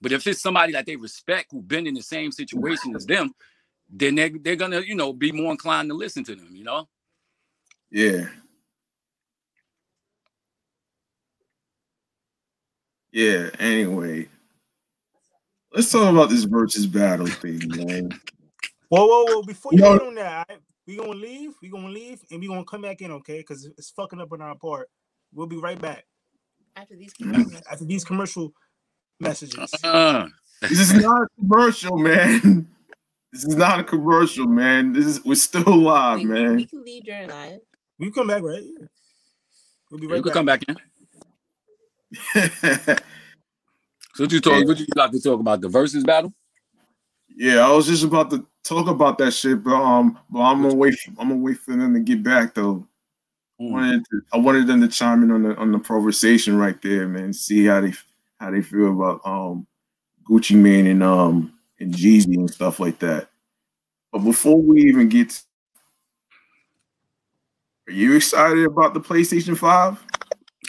But 0.00 0.12
if 0.12 0.26
it's 0.26 0.40
somebody 0.40 0.72
that 0.74 0.86
they 0.86 0.96
respect 0.96 1.50
who 1.50 1.60
been 1.60 1.86
in 1.86 1.94
the 1.94 2.02
same 2.02 2.30
situation 2.30 2.94
as 2.94 3.04
them, 3.06 3.34
then 3.90 4.14
they 4.14 4.30
they're 4.30 4.56
gonna, 4.56 4.80
you 4.80 4.94
know, 4.94 5.12
be 5.12 5.32
more 5.32 5.50
inclined 5.50 5.88
to 5.90 5.94
listen 5.94 6.22
to 6.24 6.36
them, 6.36 6.50
you 6.54 6.64
know? 6.64 6.88
Yeah. 7.90 8.28
Yeah. 13.12 13.50
Anyway, 13.58 14.28
let's 15.74 15.90
talk 15.90 16.10
about 16.10 16.30
this 16.30 16.44
versus 16.44 16.86
battle 16.86 17.26
thing, 17.26 17.60
man. 17.68 18.10
Whoa, 18.88 19.06
whoa, 19.06 19.24
whoa! 19.24 19.42
Before 19.42 19.72
you 19.72 19.78
No. 19.80 19.98
get 19.98 20.06
on 20.06 20.14
that, 20.16 20.26
all 20.50 20.56
right? 20.56 20.62
we 20.86 20.96
gonna 20.96 21.10
leave. 21.12 21.52
We 21.62 21.68
gonna 21.68 21.88
leave, 21.88 22.20
and 22.30 22.40
we 22.40 22.46
gonna 22.48 22.64
come 22.64 22.82
back 22.82 23.00
in, 23.02 23.10
okay? 23.12 23.38
Because 23.38 23.64
it's 23.78 23.90
fucking 23.90 24.20
up 24.20 24.32
on 24.32 24.42
our 24.42 24.54
part. 24.56 24.88
We'll 25.34 25.46
be 25.46 25.56
right 25.56 25.80
back 25.80 26.04
After 26.76 26.94
these 26.96 27.12
commercials. 27.14 27.62
after 27.70 27.84
these 27.86 28.04
commercial 28.04 28.52
messages. 29.20 29.72
Uh, 29.82 30.28
This 30.60 30.78
is 30.78 30.94
not 30.94 31.22
a 31.22 31.26
commercial, 31.40 31.96
man. 31.98 32.68
This 33.32 33.44
is 33.44 33.56
not 33.56 33.80
a 33.80 33.84
commercial, 33.84 34.46
man. 34.46 34.92
This 34.92 35.06
is 35.06 35.24
we're 35.24 35.34
still 35.36 35.74
live, 35.76 36.18
we, 36.18 36.26
we, 36.26 36.32
man. 36.32 36.56
we 36.56 36.66
can 36.66 36.84
leave 36.84 37.04
during 37.04 37.30
live. 37.30 37.60
We 37.98 38.10
come 38.10 38.26
back, 38.26 38.42
right? 38.42 38.62
Yeah. 38.62 38.86
We'll 39.90 40.00
be 40.00 40.06
right 40.06 40.22
could 40.22 40.34
back. 40.34 40.34
come 40.34 40.44
back 40.46 40.62
in. 40.68 40.76
So 44.14 44.24
what 44.24 44.32
you 44.32 44.40
talk? 44.40 44.66
What 44.66 44.78
you 44.78 44.86
got 44.86 45.12
to 45.12 45.20
talk 45.20 45.40
about? 45.40 45.60
The 45.60 45.68
versus 45.68 46.04
battle? 46.04 46.32
yeah, 47.34 47.66
I 47.66 47.72
was 47.72 47.86
just 47.86 48.04
about 48.04 48.30
to 48.30 48.46
talk 48.62 48.86
about 48.88 49.18
that 49.18 49.32
shit, 49.32 49.62
but 49.62 49.74
um, 49.74 50.18
but 50.30 50.40
I'm 50.40 50.62
gonna 50.62 50.74
wait. 50.74 50.94
I'm 51.18 51.28
gonna 51.28 51.36
wait 51.36 51.58
for 51.58 51.74
them 51.74 51.94
to 51.94 52.00
get 52.00 52.22
back 52.22 52.54
though. 52.54 52.86
I 53.60 53.62
Mm. 53.64 53.70
wanted 53.70 54.04
to, 54.06 54.20
I 54.32 54.36
wanted 54.38 54.66
them 54.66 54.80
to 54.80 54.88
chime 54.88 55.22
in 55.22 55.30
on 55.30 55.42
the 55.44 55.56
on 55.56 55.72
the 55.72 55.78
conversation 55.78 56.56
right 56.58 56.80
there, 56.82 57.06
man. 57.08 57.32
See 57.32 57.64
how 57.66 57.80
they 57.80 57.92
how 58.40 58.50
they 58.50 58.60
feel 58.60 58.88
about 58.90 59.20
um 59.24 59.66
Gucci 60.28 60.56
Mane 60.56 60.88
and 60.88 61.02
um 61.02 61.52
and 61.80 61.94
Jeezy 61.94 62.34
and 62.34 62.50
stuff 62.50 62.80
like 62.80 62.98
that. 63.00 63.28
But 64.10 64.20
before 64.20 64.60
we 64.60 64.82
even 64.82 65.08
get, 65.08 65.30
to- 65.30 65.42
are 67.88 67.92
you 67.92 68.14
excited 68.16 68.64
about 68.66 68.94
the 68.94 69.00
PlayStation 69.00 69.56
Five? 69.56 70.04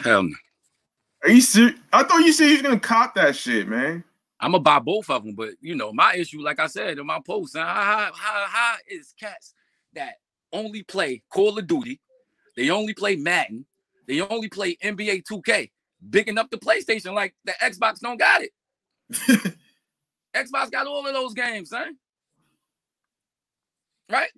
Hell 0.03 0.23
no. 0.23 0.35
Are 1.23 1.29
you 1.29 1.41
serious? 1.41 1.79
I 1.91 2.03
thought 2.03 2.19
you 2.19 2.33
said 2.33 2.47
you 2.47 2.53
was 2.53 2.61
gonna 2.61 2.79
cop 2.79 3.15
that 3.15 3.35
shit, 3.35 3.67
man. 3.67 4.03
I'm 4.39 4.51
gonna 4.51 4.61
buy 4.61 4.79
both 4.79 5.09
of 5.09 5.23
them, 5.23 5.35
but 5.35 5.51
you 5.61 5.73
know, 5.75 5.93
my 5.93 6.15
issue, 6.15 6.41
like 6.41 6.59
I 6.59 6.67
said 6.67 6.99
in 6.99 7.05
my 7.05 7.19
post, 7.25 7.55
how, 7.55 7.63
how, 7.63 8.11
how, 8.13 8.75
is 8.89 9.13
cats 9.17 9.53
that 9.93 10.15
only 10.51 10.83
play 10.83 11.23
Call 11.29 11.57
of 11.57 11.65
Duty, 11.65 12.01
they 12.57 12.69
only 12.69 12.93
play 12.93 13.15
Madden, 13.15 13.65
they 14.05 14.19
only 14.19 14.49
play 14.49 14.75
NBA 14.83 15.23
2K, 15.23 15.71
bigging 16.09 16.37
up 16.37 16.49
the 16.51 16.57
PlayStation 16.57 17.13
like 17.13 17.33
the 17.45 17.53
Xbox 17.53 17.99
don't 17.99 18.17
got 18.17 18.41
it. 18.41 18.51
Xbox 20.35 20.71
got 20.71 20.87
all 20.87 21.07
of 21.07 21.13
those 21.13 21.33
games, 21.33 21.69
son. 21.69 21.95
Right? 24.11 24.29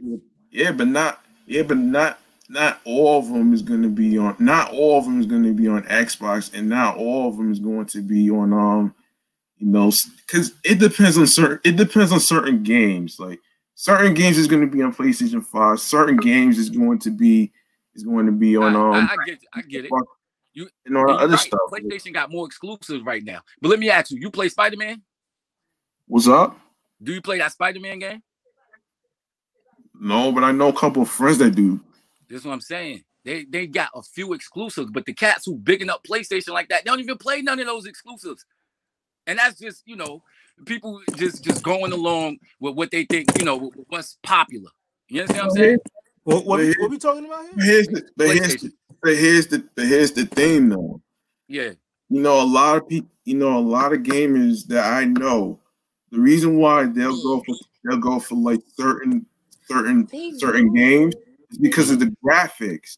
Yeah, 0.52 0.72
but 0.72 0.88
not 0.88 1.26
yeah, 1.48 1.64
but 1.64 1.78
not 1.78 2.20
not 2.50 2.80
all 2.86 3.20
of 3.20 3.28
them 3.28 3.54
is 3.54 3.62
going 3.62 3.82
to 3.82 3.90
be 3.90 4.18
on. 4.18 4.36
Not 4.40 4.72
all 4.72 4.98
of 4.98 5.06
them 5.06 5.20
is 5.20 5.26
going 5.26 5.44
to 5.44 5.54
be 5.54 5.68
on 5.68 5.84
Xbox, 5.84 6.54
and 6.54 6.70
not 6.70 6.98
all 6.98 7.28
of 7.28 7.38
them 7.38 7.52
is 7.52 7.60
going 7.60 7.86
to 7.88 8.02
be 8.02 8.30
on 8.30 8.54
um, 8.54 8.94
you 9.58 9.68
know, 9.68 9.92
because 10.26 10.54
it 10.64 10.80
depends 10.80 11.18
on 11.18 11.28
certain. 11.28 11.60
It 11.64 11.78
depends 11.78 12.12
on 12.12 12.20
certain 12.20 12.64
games. 12.64 13.20
Like 13.20 13.40
certain 13.74 14.14
games 14.14 14.38
is 14.38 14.48
going 14.48 14.62
to 14.62 14.68
be 14.68 14.84
on 14.84 14.94
PlayStation 14.94 15.44
Five. 15.44 15.80
Certain 15.80 16.18
games 16.18 16.58
is 16.58 16.70
going 16.70 17.00
to 17.00 17.10
be 17.10 17.52
is 17.96 18.04
going 18.04 18.26
to 18.26 18.32
be 18.32 18.58
on 18.58 18.76
I, 18.76 18.80
um 18.80 18.94
I, 18.94 19.14
I 19.14 19.26
get 19.26 19.40
I 19.54 19.62
get 19.62 19.86
it. 19.86 19.92
You- 20.54 20.70
and 20.86 20.98
all 20.98 21.08
the 21.08 21.14
other 21.14 21.34
right, 21.34 21.40
stuff. 21.40 21.60
PlayStation 21.70 22.14
got 22.14 22.32
more 22.32 22.46
exclusives 22.46 23.04
right 23.04 23.24
now. 23.24 23.42
But 23.62 23.70
let 23.70 23.80
me 23.80 23.90
ask 23.90 24.12
you, 24.12 24.18
you 24.20 24.32
play 24.32 24.48
Spider-Man? 24.48 25.02
What's 26.08 26.30
up? 26.30 26.58
Do 27.04 27.14
you 27.14 27.22
play 27.22 27.40
that 27.40 27.52
Spider-Man 27.52 28.00
game? 28.00 28.24
No, 30.00 30.32
but 30.32 30.46
I 30.46 30.54
know 30.54 30.70
a 30.70 30.74
couple 30.74 31.02
of 31.02 31.10
friends 31.10 31.40
that 31.40 31.56
do. 31.56 31.82
That's 32.30 32.44
what 32.46 32.54
I'm 32.54 32.62
saying. 32.62 33.04
They 33.24 33.46
they 33.46 33.68
got 33.68 33.90
a 33.96 34.02
few 34.04 34.34
exclusives, 34.34 34.92
but 34.92 35.06
the 35.06 35.14
cats 35.14 35.46
who 35.46 35.56
bigging 35.56 35.90
up 35.90 36.04
PlayStation 36.04 36.50
like 36.50 36.70
that, 36.70 36.84
they 36.86 36.90
don't 36.92 37.00
even 37.00 37.18
play 37.18 37.42
none 37.42 37.60
of 37.60 37.66
those 37.66 37.86
exclusives. 37.86 38.46
And 39.28 39.40
that's 39.40 39.60
just, 39.60 39.82
you 39.88 39.96
know, 39.96 40.22
people 40.66 41.02
just 41.16 41.44
just 41.44 41.64
going 41.64 41.92
along 41.92 42.38
with 42.60 42.76
what 42.76 42.92
they 42.92 43.06
think, 43.06 43.28
you 43.40 43.46
know, 43.46 43.72
what's 43.88 44.18
popular. 44.24 44.70
You 45.10 45.22
understand 45.22 45.48
what 45.48 45.52
I'm 45.58 45.64
saying? 45.64 45.78
What, 46.24 46.46
what, 46.46 46.58
But 46.58 46.76
what 46.80 46.92
we 46.92 46.98
talking 46.98 47.26
about 47.26 47.46
But 47.56 47.64
here? 47.64 47.66
here's 47.66 47.88
the 47.88 48.08
but 48.16 48.28
here's 48.28 48.56
the, 48.62 48.68
PlayStation. 48.70 48.74
but 49.02 49.16
here's 49.16 49.48
the 49.48 49.66
but 49.76 49.86
here's 49.86 50.12
the 50.12 50.26
thing 50.26 50.70
though. 50.70 51.02
Yeah. 51.48 51.72
you 52.10 52.22
know, 52.22 52.42
a 52.42 52.46
lot 52.46 52.78
of 52.78 52.88
people, 52.88 53.10
you 53.24 53.36
know, 53.36 53.58
a 53.58 53.60
lot 53.60 53.94
of 53.94 54.00
gamers 54.02 54.66
that 54.68 54.84
I 54.86 55.06
know, 55.06 55.60
the 56.12 56.20
reason 56.20 56.58
why 56.58 56.86
they'll 56.86 57.22
go 57.24 57.42
for 57.46 57.56
they'll 57.84 57.98
go 58.00 58.20
for 58.20 58.36
like 58.36 58.62
certain 58.78 59.26
certain 59.68 60.08
certain 60.38 60.74
games 60.74 61.16
is 61.16 61.22
because 61.62 61.92
of 61.92 62.00
the 62.00 62.14
graphics. 62.26 62.98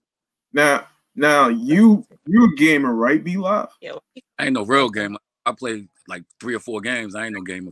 Now, 0.53 0.87
now 1.15 1.47
you 1.49 2.05
you 2.25 2.45
a 2.45 2.55
gamer, 2.55 2.93
right? 2.93 3.23
B 3.23 3.37
Live. 3.37 3.69
Yeah, 3.81 3.93
I 4.39 4.45
ain't 4.45 4.53
no 4.53 4.65
real 4.65 4.89
gamer. 4.89 5.17
I 5.45 5.51
play 5.53 5.87
like 6.07 6.23
three 6.39 6.55
or 6.55 6.59
four 6.59 6.81
games. 6.81 7.15
I 7.15 7.25
ain't 7.25 7.33
no 7.35 7.41
gamer. 7.41 7.71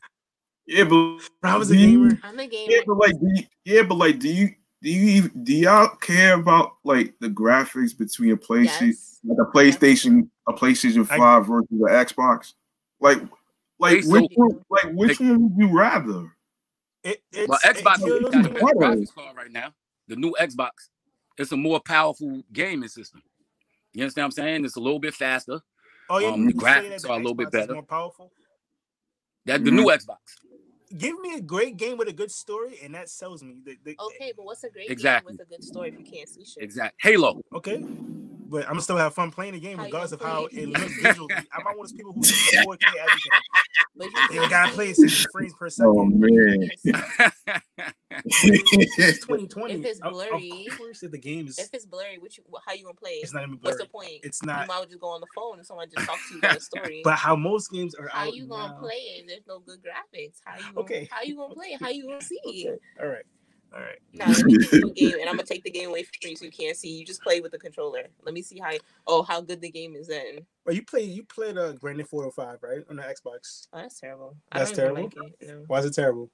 Yeah, 0.67 0.86
but 0.86 1.19
I 1.43 1.58
was 1.58 1.69
a 1.71 1.76
gamer. 1.76 2.17
I'm 2.24 2.39
a 2.39 2.48
gamer. 2.48 2.71
Yeah, 2.71 2.80
but 2.88 2.98
like, 2.98 3.19
do 3.19 3.28
you, 3.36 3.43
yeah, 3.65 3.84
but 3.84 3.95
like, 3.95 4.19
do 4.19 4.30
you 4.30 4.50
do 4.82 4.89
you 4.91 5.08
even, 5.17 5.43
do 5.43 5.54
y'all 5.54 5.95
care 5.98 6.34
about 6.36 6.74
like 6.84 7.13
the 7.19 7.30
graphics 7.30 7.98
between 7.98 8.32
a 8.32 8.38
PlayStation, 8.38 8.88
Yes. 8.88 9.19
like 9.24 9.38
a 9.39 9.52
PlayStation, 9.52 10.30
a 10.48 10.54
PlayStation 10.54 11.08
I- 11.10 11.17
Five 11.17 11.48
versus 11.48 11.67
the 11.71 11.88
Xbox? 11.89 12.54
Like, 13.00 13.19
like 13.80 14.04
They 14.04 14.08
which 14.08 14.32
so- 14.34 14.38
one, 14.43 14.62
like 14.69 14.91
which 14.93 15.19
one 15.19 15.41
would 15.43 15.54
you 15.69 15.76
rather? 15.76 16.32
It, 17.04 17.21
it's, 17.32 17.48
Well, 17.48 17.60
Xbox 17.63 17.76
it- 17.76 17.84
got 17.84 18.00
the 18.00 18.39
it- 18.39 18.54
better 18.54 18.60
graphics 18.76 19.13
card 19.13 19.38
right 19.38 19.52
now. 19.52 19.74
The 20.08 20.15
new 20.15 20.36
Xbox. 20.39 20.72
It's 21.38 21.52
a 21.52 21.58
more 21.58 21.80
powerful 21.80 22.41
gaming 22.54 22.88
system. 22.89 23.22
You 23.94 24.04
understand 24.04 24.24
what 24.24 24.28
I'm 24.28 24.32
saying? 24.32 24.65
It's 24.65 24.76
a 24.76 24.80
little 24.80 25.00
bit 25.00 25.13
faster. 25.13 25.60
Oh 26.10 26.20
yeah, 26.20 26.30
Um, 26.30 26.41
you 26.44 26.48
the 26.48 26.54
graphics 26.54 27.02
the 27.02 27.10
are 27.10 27.15
a 27.15 27.18
little 27.18 27.34
bit 27.34 27.48
Xbox 27.48 27.54
is 27.56 27.60
better. 27.62 27.74
More 27.74 27.84
powerful. 27.84 28.32
That 29.46 29.63
the 29.63 29.72
new 29.72 29.86
Xbox. 29.86 30.18
Give 30.98 31.20
me 31.20 31.34
a 31.36 31.41
great 31.41 31.78
game 31.78 31.98
with 31.98 32.08
a 32.08 32.13
good 32.13 32.32
story, 32.32 32.80
and 32.84 32.94
that 32.94 33.10
sells 33.10 33.44
me. 33.44 33.56
The- 33.65 33.78
the- 33.84 33.96
Okay, 34.00 34.32
but 34.36 34.46
what's 34.46 34.63
a 34.63 34.70
great 34.70 34.89
Exactly. 34.89 35.32
game 35.32 35.38
with 35.39 35.48
a 35.48 35.50
good 35.50 35.63
story 35.63 35.89
if 35.89 36.00
you 36.00 36.06
can't 36.06 36.30
see 36.30 36.46
shit? 36.46 36.63
Exact. 36.63 36.96
Halo. 37.02 37.41
Okay, 37.54 37.78
but 37.80 38.63
I'm 38.63 38.70
gonna 38.74 38.82
still 38.82 38.98
have 38.98 39.13
fun 39.13 39.32
playing 39.32 39.54
the 39.56 39.60
game 39.60 39.78
How 39.80 39.86
regardless 39.86 40.12
of 40.13 40.22
how 40.22 40.46
it 40.46 40.54
it? 40.54 40.70
looks 40.70 40.94
visually. 41.02 41.34
I'm 41.34 41.63
not 41.63 41.65
one 41.65 41.74
of 41.74 41.78
those 41.82 41.91
people 41.94 42.13
who 42.13 42.24
see 42.24 42.58
4K 42.58 42.86
everything. 43.00 43.32
But 43.98 44.08
They 44.30 44.36
you 44.36 44.50
gotta 44.50 44.72
play 44.74 44.91
at 44.91 44.96
60 44.96 45.26
frames 45.32 45.54
per 45.54 45.70
second. 45.70 45.89
Oh 45.98 46.06
man, 46.06 46.70
It's 46.84 47.35
2020. 48.25 49.73
If 49.75 49.86
it's 49.86 49.99
Of- 50.01 50.13
blurry- 50.13 50.67
of 50.69 50.77
course, 50.77 51.03
if 51.03 51.12
the 51.12 51.17
game 51.17 51.47
is, 51.47 51.58
if 51.60 51.69
it's 51.73 51.86
blurry, 51.86 52.17
what 52.17 52.36
you, 52.38 52.43
how 52.65 52.73
you 52.73 52.84
gonna 52.84 52.95
play? 52.95 53.12
it's 53.21 53.34
not 53.34 53.43
even 53.43 53.55
What's 53.62 53.77
blurry. 53.77 53.84
the 53.84 53.89
point? 53.89 54.12
It's 54.23 54.41
You 54.41 54.47
not. 54.47 54.55
might 54.55 54.63
as 54.63 54.69
well 54.79 54.86
just 54.86 54.99
go 54.99 55.08
on 55.10 55.21
the 55.21 55.27
phone 55.36 55.58
and 55.58 55.65
someone 55.67 55.88
just 55.93 56.08
talk 56.08 56.17
to 56.27 56.34
you 56.34 56.39
about 56.39 56.58
a 56.58 56.62
story. 56.62 57.01
But 57.03 57.15
how 57.15 57.36
most 57.36 57.71
games 57.71 57.95
are 57.95 58.08
how 58.08 58.27
out 58.27 58.36
you 58.36 58.47
gonna 58.47 58.73
now- 58.73 58.79
play 58.79 58.95
it? 58.95 59.25
There's 59.27 59.45
no 59.47 59.60
good 59.60 59.79
graphics. 59.81 60.39
How 60.43 60.58
you 60.58 60.63
gonna, 60.73 60.79
Okay. 60.79 61.08
How 61.12 61.21
you 61.23 61.36
gonna 61.36 61.53
play 61.53 61.67
it? 61.67 61.81
How 61.81 61.89
you 61.89 62.08
gonna 62.08 62.21
see 62.21 62.39
it? 62.43 62.67
Okay. 62.67 62.79
All 63.01 63.08
right, 63.10 63.25
all 63.73 63.81
right. 63.81 63.99
Now 64.13 64.27
let 64.29 64.43
me 64.45 64.58
give 64.58 64.73
you 64.73 64.88
a 64.89 64.93
game, 64.93 65.13
and 65.19 65.29
I'm 65.29 65.36
gonna 65.36 65.43
take 65.43 65.63
the 65.63 65.71
game 65.71 65.89
away 65.89 66.03
from 66.03 66.13
you 66.23 66.36
so 66.36 66.45
you 66.45 66.51
can't 66.51 66.75
see. 66.77 66.89
You 66.89 67.05
just 67.05 67.21
play 67.21 67.41
with 67.41 67.51
the 67.51 67.60
controller. 67.60 68.03
Let 68.23 68.34
me 68.34 68.41
see 68.41 68.60
how. 68.60 68.71
Oh, 69.08 69.21
how 69.23 69.41
good 69.41 69.62
the 69.62 69.69
game 69.69 69.95
is 69.95 70.08
then. 70.08 70.45
Well, 70.65 70.73
you 70.75 70.84
play 70.84 71.01
you 71.03 71.23
played 71.23 71.58
uh, 71.58 71.73
Grand 71.73 71.97
Theft 71.99 72.13
Auto 72.13 72.31
Five, 72.31 72.60
right, 72.63 72.84
on 72.89 72.95
the 72.95 73.03
Xbox. 73.03 73.67
Oh, 73.73 73.79
that's 73.81 73.99
terrible. 73.99 74.36
That's 74.51 74.71
I 74.71 74.75
don't 74.75 74.97
even 74.97 75.10
terrible? 75.12 75.23
like 75.29 75.34
it. 75.41 75.47
No. 75.47 75.63
Why 75.67 75.79
is 75.79 75.86
it 75.86 75.93
terrible? 75.93 76.31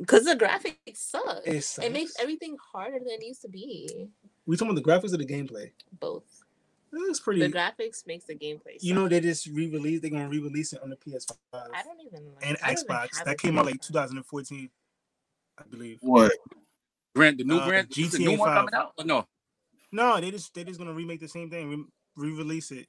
Because 0.00 0.24
the 0.24 0.36
graphics 0.36 0.96
suck. 0.96 1.42
It, 1.44 1.64
It 1.82 1.92
makes 1.92 2.14
everything 2.20 2.56
harder 2.72 2.98
than 2.98 3.08
it 3.08 3.20
needs 3.20 3.38
to 3.40 3.48
be. 3.48 4.08
We 4.46 4.56
talking 4.56 4.70
about 4.76 4.82
the 4.84 4.90
graphics 5.08 5.14
or 5.14 5.16
the 5.18 5.26
gameplay? 5.26 5.70
Both. 6.00 6.24
It 6.92 6.96
looks 6.98 7.18
pretty. 7.20 7.40
The 7.40 7.50
graphics 7.50 8.06
makes 8.06 8.24
the 8.24 8.34
gameplay. 8.34 8.76
you 8.80 8.94
know 8.94 9.08
they 9.08 9.20
just 9.20 9.46
re-released. 9.48 10.02
They're 10.02 10.10
gonna 10.12 10.28
re-release 10.28 10.72
it 10.74 10.82
on 10.82 10.90
the 10.90 10.96
PS5 10.96 11.32
I 11.52 11.82
don't 11.82 12.00
even. 12.00 12.32
Like, 12.34 12.46
and 12.46 12.56
don't 12.56 12.76
Xbox. 12.88 13.16
have 13.16 13.26
That 13.26 13.38
came 13.38 13.58
out 13.58 13.66
like 13.66 13.80
2014, 13.80 14.70
I 15.58 15.62
believe. 15.70 15.98
what? 16.02 16.32
Grant, 17.16 17.38
the 17.38 17.44
new 17.44 17.58
Uh, 17.58 17.66
Grant, 17.66 17.96
is 17.98 18.12
the 18.12 18.18
GTA 18.18 18.26
new 18.32 18.38
one 18.38 18.48
5. 18.48 18.56
coming 18.56 18.74
out? 18.74 18.92
Or 18.98 19.04
no? 19.04 19.26
No, 19.92 20.20
they 20.20 20.30
just 20.30 20.52
they 20.54 20.62
just 20.64 20.78
gonna 20.78 20.92
remake 20.92 21.20
the 21.20 21.28
same 21.28 21.50
thing, 21.50 21.68
re- 21.68 21.84
re-release 22.30 22.70
it. 22.70 22.86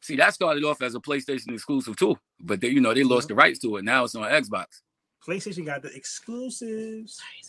See, 0.00 0.16
that 0.16 0.32
started 0.34 0.62
off 0.64 0.80
as 0.82 0.94
a 0.94 1.00
PlayStation 1.00 1.52
exclusive 1.52 1.96
too, 1.96 2.18
but 2.40 2.60
they, 2.60 2.68
you 2.68 2.80
know, 2.80 2.94
they 2.94 3.02
lost 3.02 3.28
the 3.28 3.34
rights 3.34 3.58
to 3.60 3.76
it. 3.76 3.84
Now 3.84 4.04
it's 4.04 4.14
on 4.14 4.30
Xbox. 4.30 4.66
PlayStation 5.26 5.66
got 5.66 5.82
the 5.82 5.94
exclusives. 5.94 7.20
Sorry, 7.20 7.42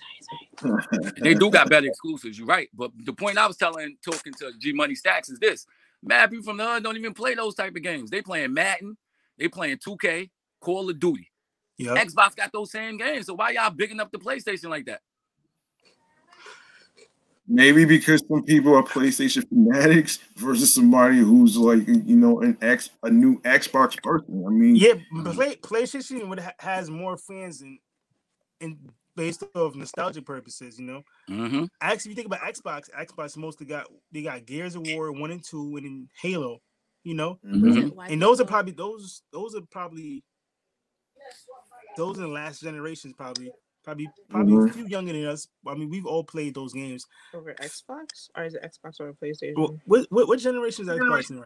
sorry, 0.61 0.81
sorry. 1.01 1.13
They 1.21 1.33
do 1.33 1.49
got 1.49 1.69
better 1.69 1.87
exclusives. 1.87 2.37
You're 2.37 2.47
right. 2.47 2.69
But 2.73 2.91
the 3.05 3.13
point 3.13 3.37
I 3.37 3.47
was 3.47 3.57
telling, 3.57 3.97
talking 4.03 4.33
to 4.39 4.51
G 4.59 4.73
Money 4.73 4.95
Stackz 4.95 5.31
is 5.31 5.39
this: 5.39 5.65
mad 6.03 6.29
people 6.29 6.43
from 6.43 6.57
the 6.57 6.65
hood 6.65 6.83
don't 6.83 6.97
even 6.97 7.13
play 7.13 7.35
those 7.35 7.55
type 7.55 7.75
of 7.75 7.81
games. 7.83 8.09
They 8.09 8.21
playing 8.21 8.53
Madden, 8.53 8.97
they 9.37 9.47
playing 9.47 9.77
2K, 9.77 10.29
Call 10.61 10.89
of 10.89 10.99
Duty. 10.99 11.31
Yep. 11.77 11.97
Xbox 12.07 12.35
got 12.35 12.51
those 12.51 12.71
same 12.71 12.97
games. 12.97 13.27
So 13.27 13.35
why 13.35 13.51
y'all 13.51 13.69
bigging 13.69 14.01
up 14.01 14.11
the 14.11 14.19
PlayStation 14.19 14.69
like 14.69 14.85
that? 14.87 15.01
Maybe 17.51 17.83
because 17.83 18.23
some 18.27 18.43
people 18.43 18.75
are 18.75 18.83
PlayStation 18.83 19.47
fanatics 19.49 20.19
versus 20.35 20.71
somebody 20.71 21.17
who's 21.17 21.57
like 21.57 21.87
you 21.87 22.15
know 22.15 22.41
an 22.41 22.55
X 22.61 22.91
a 23.01 23.09
new 23.09 23.41
Xbox 23.41 24.01
person. 24.03 24.45
I 24.45 24.51
mean, 24.51 24.75
Yeah, 24.75 24.93
play, 25.33 25.55
PlayStation 25.55 26.27
would 26.29 26.39
ha- 26.39 26.53
has 26.59 26.91
more 26.91 27.17
fans 27.17 27.61
and 27.61 27.79
and 28.61 28.77
based 29.15 29.43
off 29.55 29.75
nostalgic 29.75 30.25
purposes, 30.25 30.79
you 30.79 30.85
know. 30.85 31.01
Mm-hmm. 31.27 31.65
Actually, 31.81 32.11
if 32.11 32.17
you 32.17 32.23
think 32.23 32.27
about 32.27 32.41
Xbox, 32.41 32.89
Xbox 32.91 33.35
mostly 33.35 33.65
got 33.65 33.87
they 34.11 34.21
got 34.21 34.45
Gears 34.45 34.75
of 34.75 34.85
War 34.87 35.11
one 35.11 35.31
and 35.31 35.43
two, 35.43 35.75
and 35.77 35.85
then 35.85 36.07
Halo. 36.21 36.59
You 37.03 37.15
know, 37.15 37.39
mhm. 37.43 37.93
And 38.11 38.21
those 38.21 38.39
are 38.39 38.45
probably 38.45 38.73
those 38.73 39.23
those 39.33 39.55
are 39.55 39.61
probably 39.71 40.23
those 41.97 42.17
in 42.17 42.23
the 42.23 42.29
last 42.29 42.61
generations 42.61 43.13
probably 43.17 43.51
probably 43.89 44.09
probably 44.29 44.53
Mhm. 44.53 44.69
a 44.69 44.73
few 44.73 44.87
younger 44.87 45.13
than 45.13 45.25
us. 45.25 45.47
I 45.67 45.73
mean, 45.75 45.89
we've 45.89 46.05
all 46.05 46.23
played 46.23 46.53
those 46.55 46.73
games. 46.73 47.05
over 47.33 47.53
Xbox 47.55 48.29
or 48.35 48.43
is 48.45 48.55
it 48.55 48.61
Xbox 48.63 48.99
or 48.99 49.13
PlayStation? 49.13 49.55
Well, 49.57 49.79
what 49.85 50.05
what, 50.09 50.27
what 50.27 50.39
generation 50.39 50.89
is 50.89 50.97
Xbox 50.97 51.31
in? 51.31 51.43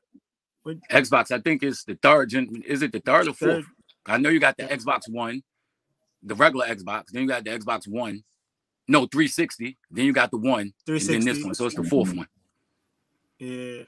Right? 0.65 0.79
Xbox, 0.91 1.31
I 1.31 1.39
think 1.39 1.63
is 1.63 1.83
the 1.83 1.95
third 1.95 2.29
gen. 2.29 2.61
Is 2.65 2.81
it 2.81 2.91
the 2.91 2.99
third 2.99 3.27
or 3.27 3.33
fourth? 3.33 3.65
Third, 3.65 3.65
I 4.05 4.17
know 4.17 4.29
you 4.29 4.39
got 4.39 4.57
the 4.57 4.63
Xbox 4.63 5.09
One, 5.09 5.43
the 6.21 6.35
regular 6.35 6.67
Xbox. 6.67 7.07
Then 7.11 7.23
you 7.23 7.27
got 7.27 7.43
the 7.43 7.51
Xbox 7.51 7.87
One, 7.87 8.23
no 8.87 9.05
360. 9.05 9.77
Then 9.91 10.05
you 10.05 10.13
got 10.13 10.31
the 10.31 10.37
one, 10.37 10.73
and 10.87 10.99
then 11.01 11.25
this 11.25 11.43
one. 11.43 11.53
So 11.53 11.65
it's 11.65 11.75
the 11.75 11.83
fourth 11.83 12.13
one. 12.15 12.27
Yeah. 13.39 13.83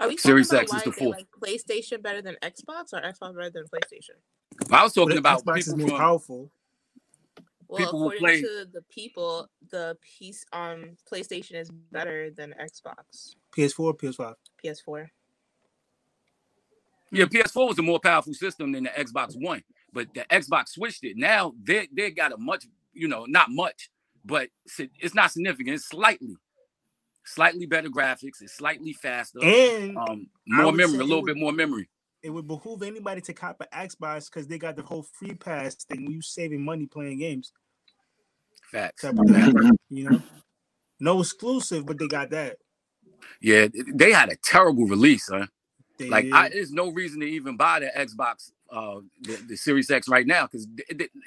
Are 0.00 0.08
we 0.08 0.16
Series 0.16 0.52
X 0.52 0.72
is 0.72 0.82
the 0.84 0.92
fourth. 0.92 1.16
like 1.18 1.26
PlayStation 1.42 2.00
better 2.02 2.22
than 2.22 2.36
Xbox 2.42 2.92
or 2.92 3.00
Xbox 3.02 3.34
better 3.34 3.50
than 3.50 3.64
PlayStation? 3.64 4.16
I 4.70 4.84
was 4.84 4.94
But 4.94 5.00
talking 5.02 5.18
about 5.18 5.44
Xbox 5.44 5.58
is 5.58 5.76
more 5.76 5.88
from 5.88 5.98
powerful. 5.98 6.50
Well, 7.68 7.78
People 7.78 8.00
according 8.00 8.20
play- 8.20 8.40
to 8.40 8.66
the 8.72 8.82
people, 8.88 9.50
the 9.70 9.98
piece 10.00 10.44
on 10.52 10.96
PlayStation 11.10 11.54
is 11.56 11.70
better 11.70 12.30
than 12.30 12.54
Xbox, 12.58 13.34
PS4, 13.54 13.94
PS5. 13.94 14.34
PS4. 14.64 15.10
Yeah, 17.10 17.24
PS4 17.26 17.68
was 17.68 17.78
a 17.78 17.82
more 17.82 18.00
powerful 18.00 18.34
system 18.34 18.72
than 18.72 18.84
the 18.84 18.90
Xbox 18.90 19.34
One, 19.40 19.62
but 19.92 20.12
the 20.14 20.24
Xbox 20.30 20.68
switched 20.70 21.04
it. 21.04 21.16
Now 21.16 21.54
they 21.62 21.88
they 21.92 22.10
got 22.10 22.32
a 22.32 22.36
much, 22.38 22.66
you 22.92 23.08
know, 23.08 23.24
not 23.26 23.50
much, 23.50 23.90
but 24.24 24.48
it's 24.78 25.14
not 25.14 25.30
significant. 25.32 25.74
It's 25.76 25.88
slightly, 25.88 26.36
slightly 27.24 27.66
better 27.66 27.88
graphics. 27.88 28.40
It's 28.42 28.54
slightly 28.54 28.92
faster. 28.94 29.42
And 29.42 29.96
Um, 29.96 30.30
more 30.46 30.72
memory, 30.72 30.98
a 30.98 31.02
little 31.02 31.22
would- 31.22 31.26
bit 31.34 31.36
more 31.36 31.52
memory. 31.52 31.88
It 32.22 32.30
would 32.30 32.48
behoove 32.48 32.82
anybody 32.82 33.20
to 33.22 33.32
cop 33.32 33.60
an 33.60 33.88
Xbox 33.88 34.26
because 34.30 34.46
they 34.46 34.58
got 34.58 34.76
the 34.76 34.82
whole 34.82 35.02
free 35.02 35.34
pass 35.34 35.74
thing. 35.76 36.10
You 36.10 36.20
saving 36.22 36.64
money 36.64 36.86
playing 36.86 37.18
games. 37.18 37.52
Facts. 38.70 39.02
Type 39.02 39.18
of 39.18 39.26
thing, 39.26 39.70
you 39.88 40.10
know, 40.10 40.20
no 41.00 41.20
exclusive, 41.20 41.86
but 41.86 41.98
they 41.98 42.08
got 42.08 42.30
that. 42.30 42.56
Yeah, 43.40 43.68
they 43.94 44.12
had 44.12 44.30
a 44.30 44.36
terrible 44.36 44.86
release, 44.86 45.28
huh? 45.32 45.46
They 45.98 46.08
Like. 46.08 46.26
I, 46.32 46.48
there's 46.48 46.72
no 46.72 46.90
reason 46.90 47.20
to 47.20 47.26
even 47.26 47.56
buy 47.56 47.80
the 47.80 47.90
Xbox, 47.96 48.50
uh, 48.70 49.00
the, 49.22 49.36
the 49.48 49.56
Series 49.56 49.90
X 49.90 50.08
right 50.08 50.26
now 50.26 50.46
because 50.46 50.66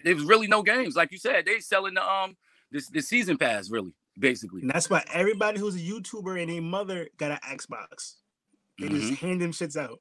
there's 0.04 0.24
really 0.24 0.48
no 0.48 0.62
games. 0.62 0.96
Like 0.96 1.12
you 1.12 1.18
said, 1.18 1.46
they 1.46 1.60
selling 1.60 1.94
the 1.94 2.08
um 2.08 2.36
this 2.72 2.88
the 2.90 3.02
season 3.02 3.38
pass, 3.38 3.70
really, 3.70 3.94
basically. 4.20 4.62
and 4.62 4.70
that's 4.70 4.90
why 4.90 5.04
everybody 5.14 5.60
who's 5.60 5.76
a 5.76 5.80
YouTuber 5.80 6.42
and 6.42 6.52
a 6.52 6.60
mother 6.60 7.10
got 7.18 7.32
an 7.32 7.40
Xbox. 7.58 8.16
They 8.80 8.88
Mhm. 8.88 9.00
just 9.00 9.14
hand 9.22 9.42
them 9.42 9.52
shits 9.52 9.78
out. 9.78 10.00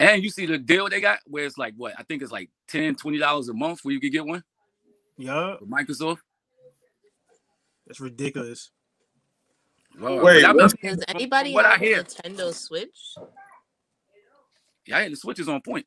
And 0.00 0.22
you 0.22 0.30
see 0.30 0.46
the 0.46 0.58
deal 0.58 0.88
they 0.88 1.00
got 1.00 1.20
where 1.26 1.44
it's 1.44 1.56
like 1.58 1.74
what 1.76 1.94
I 1.98 2.02
think 2.02 2.22
it's 2.22 2.32
like 2.32 2.50
10 2.68 2.96
dollars 3.18 3.48
a 3.48 3.54
month 3.54 3.80
where 3.84 3.92
you 3.94 4.00
could 4.00 4.12
get 4.12 4.26
one 4.26 4.42
Yeah, 5.16 5.56
Microsoft. 5.64 6.18
that's 7.86 8.00
ridiculous. 8.00 8.70
Well, 9.98 10.20
Wait, 10.24 10.42
but 10.42 10.50
I'm 10.50 10.56
what's- 10.56 10.74
not- 10.82 10.90
Does 10.96 11.04
anybody 11.08 11.52
what 11.54 11.64
I 11.64 11.72
have 11.74 11.82
a 11.82 11.84
hear? 11.84 12.02
Nintendo 12.02 12.52
Switch? 12.52 13.14
Yeah, 14.86 14.98
I 14.98 15.08
the 15.08 15.16
Switch 15.16 15.38
is 15.38 15.48
on 15.48 15.60
point. 15.62 15.86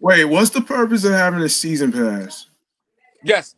Wait, 0.00 0.24
what's 0.24 0.50
the 0.50 0.60
purpose 0.60 1.04
of 1.04 1.12
having 1.12 1.40
a 1.40 1.48
season 1.48 1.92
pass? 1.92 2.48
Yes, 3.22 3.54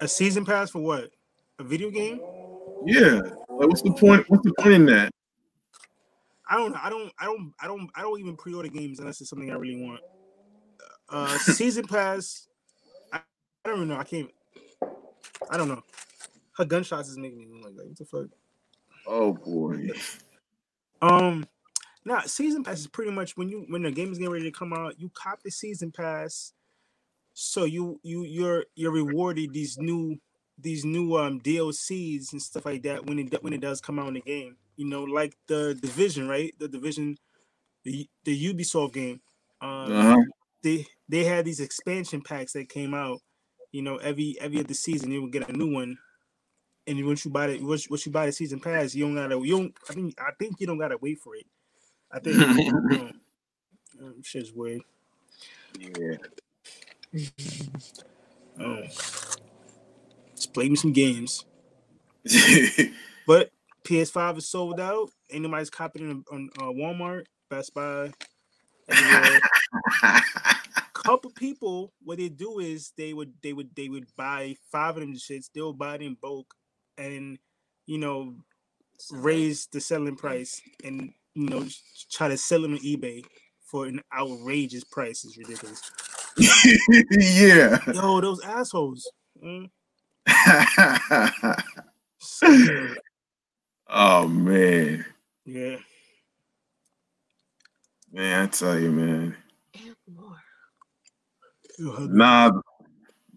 A 0.00 0.08
season 0.08 0.46
pass 0.46 0.70
for 0.70 0.80
what? 0.80 1.10
A 1.58 1.62
video 1.62 1.90
game? 1.90 2.20
Yeah. 2.86 3.20
Like, 3.50 3.68
what's 3.68 3.82
the 3.82 3.92
point? 3.92 4.24
What's 4.30 4.42
the 4.44 4.54
point 4.58 4.72
in 4.74 4.86
that? 4.86 5.12
I 6.50 6.56
don't. 6.56 6.74
I 6.74 6.90
don't. 6.90 7.12
I 7.18 7.24
don't. 7.26 7.52
I 7.60 7.66
don't. 7.68 7.90
I 7.94 8.02
don't 8.02 8.18
even 8.18 8.36
pre-order 8.36 8.68
games 8.68 8.98
unless 8.98 9.20
it's 9.20 9.30
something 9.30 9.50
I 9.50 9.54
really 9.54 9.80
want. 9.80 10.00
Uh, 11.08 11.38
season 11.38 11.86
pass. 11.86 12.48
I, 13.12 13.18
I 13.64 13.68
don't 13.68 13.76
even 13.76 13.88
know. 13.88 13.96
I 13.96 14.04
can't. 14.04 14.30
I 15.48 15.56
don't 15.56 15.68
know. 15.68 15.82
Her 16.56 16.64
gunshots 16.64 17.08
is 17.08 17.16
making 17.16 17.38
me 17.38 17.62
like, 17.62 17.74
like 17.76 17.86
what 17.86 17.96
the 17.96 18.04
fuck. 18.04 18.26
Oh 19.06 19.32
boy. 19.32 19.90
Um, 21.00 21.46
now 22.04 22.20
season 22.22 22.64
pass 22.64 22.80
is 22.80 22.86
pretty 22.88 23.12
much 23.12 23.36
when 23.36 23.48
you 23.48 23.64
when 23.68 23.82
the 23.82 23.92
game 23.92 24.10
is 24.10 24.18
getting 24.18 24.32
ready 24.32 24.44
to 24.44 24.50
come 24.50 24.72
out, 24.72 25.00
you 25.00 25.08
cop 25.14 25.42
the 25.44 25.52
season 25.52 25.92
pass, 25.92 26.52
so 27.32 27.64
you 27.64 28.00
you 28.02 28.24
you're 28.24 28.64
you're 28.74 28.92
rewarded 28.92 29.52
these 29.52 29.78
new 29.78 30.18
these 30.58 30.84
new 30.84 31.16
um 31.16 31.40
DLCs 31.40 32.32
and 32.32 32.42
stuff 32.42 32.66
like 32.66 32.82
that 32.82 33.06
when 33.06 33.20
it 33.20 33.42
when 33.42 33.52
it 33.52 33.60
does 33.60 33.80
come 33.80 34.00
out 34.00 34.08
in 34.08 34.14
the 34.14 34.20
game. 34.20 34.56
You 34.80 34.86
know, 34.88 35.04
like 35.04 35.36
the 35.46 35.74
division, 35.74 36.28
right? 36.28 36.54
The 36.58 36.68
division, 36.68 37.18
the 37.84 38.08
the 38.24 38.32
Ubisoft 38.52 38.94
game. 38.94 39.20
Um, 39.60 39.92
Uh-huh. 39.92 40.24
they 40.62 40.86
they 41.08 41.24
had 41.24 41.44
these 41.44 41.60
expansion 41.60 42.22
packs 42.22 42.54
that 42.54 42.68
came 42.70 42.94
out. 42.94 43.20
You 43.72 43.82
know, 43.82 43.96
every 43.98 44.36
every 44.40 44.60
other 44.60 44.74
season 44.74 45.12
you 45.12 45.22
would 45.22 45.32
get 45.32 45.48
a 45.48 45.52
new 45.52 45.70
one. 45.72 45.98
And 46.86 47.06
once 47.06 47.24
you 47.24 47.30
buy 47.30 47.48
it, 47.48 47.62
once, 47.62 47.90
once 47.90 48.06
you 48.06 48.12
buy 48.12 48.26
the 48.26 48.32
season 48.32 48.60
pass, 48.60 48.94
you 48.94 49.04
don't 49.04 49.14
gotta. 49.14 49.36
You 49.38 49.56
don't. 49.58 49.74
I 49.88 49.94
think. 49.94 50.20
I 50.20 50.32
think 50.38 50.60
you 50.60 50.66
don't 50.66 50.78
gotta 50.78 50.98
wait 50.98 51.18
for 51.20 51.36
it. 51.36 51.46
I 52.10 52.20
think. 52.20 52.38
um, 52.92 53.20
um, 54.00 54.22
shit's 54.22 54.52
weird. 54.52 54.82
Yeah. 55.78 56.16
Um, 58.58 58.84
just 60.34 60.54
play 60.54 60.68
me 60.68 60.76
some 60.76 60.92
games. 60.92 61.44
But 63.26 63.50
PS5 63.84 64.38
is 64.38 64.48
sold 64.48 64.80
out. 64.80 65.10
Ain't 65.30 65.42
nobody's 65.42 65.70
copying 65.70 66.24
on 66.32 66.50
uh, 66.58 66.64
Walmart, 66.64 67.24
Best 67.48 67.74
Buy. 67.74 68.12
couple 71.02 71.30
people 71.30 71.92
what 72.02 72.18
they 72.18 72.28
do 72.28 72.58
is 72.58 72.92
they 72.96 73.14
would 73.14 73.32
they 73.42 73.52
would 73.52 73.74
they 73.74 73.88
would 73.88 74.06
buy 74.16 74.54
five 74.70 74.96
of 74.96 75.00
them 75.00 75.14
shits 75.14 75.50
they'll 75.54 75.72
buy 75.72 75.94
it 75.94 76.02
in 76.02 76.14
bulk 76.20 76.54
and 76.98 77.38
you 77.86 77.96
know 77.98 78.34
raise 79.12 79.66
the 79.72 79.80
selling 79.80 80.16
price 80.16 80.60
and 80.84 81.12
you 81.34 81.48
know 81.48 81.66
try 82.10 82.28
to 82.28 82.36
sell 82.36 82.60
them 82.60 82.74
on 82.74 82.78
ebay 82.80 83.24
for 83.64 83.86
an 83.86 84.00
outrageous 84.14 84.84
price 84.84 85.24
It's 85.24 85.38
ridiculous 85.38 85.90
yeah. 87.18 87.78
yo 87.92 88.20
those 88.20 88.40
assholes 88.42 89.10
mm, 89.42 89.70
so. 92.18 92.94
Oh 93.90 94.28
man. 94.28 95.04
yeah 95.44 95.76
Man, 98.12 98.42
I 98.42 98.46
tell 98.48 98.78
you, 98.78 98.90
man. 98.90 99.36
And 99.74 99.94
more. 100.12 100.36
Nah, 101.78 102.50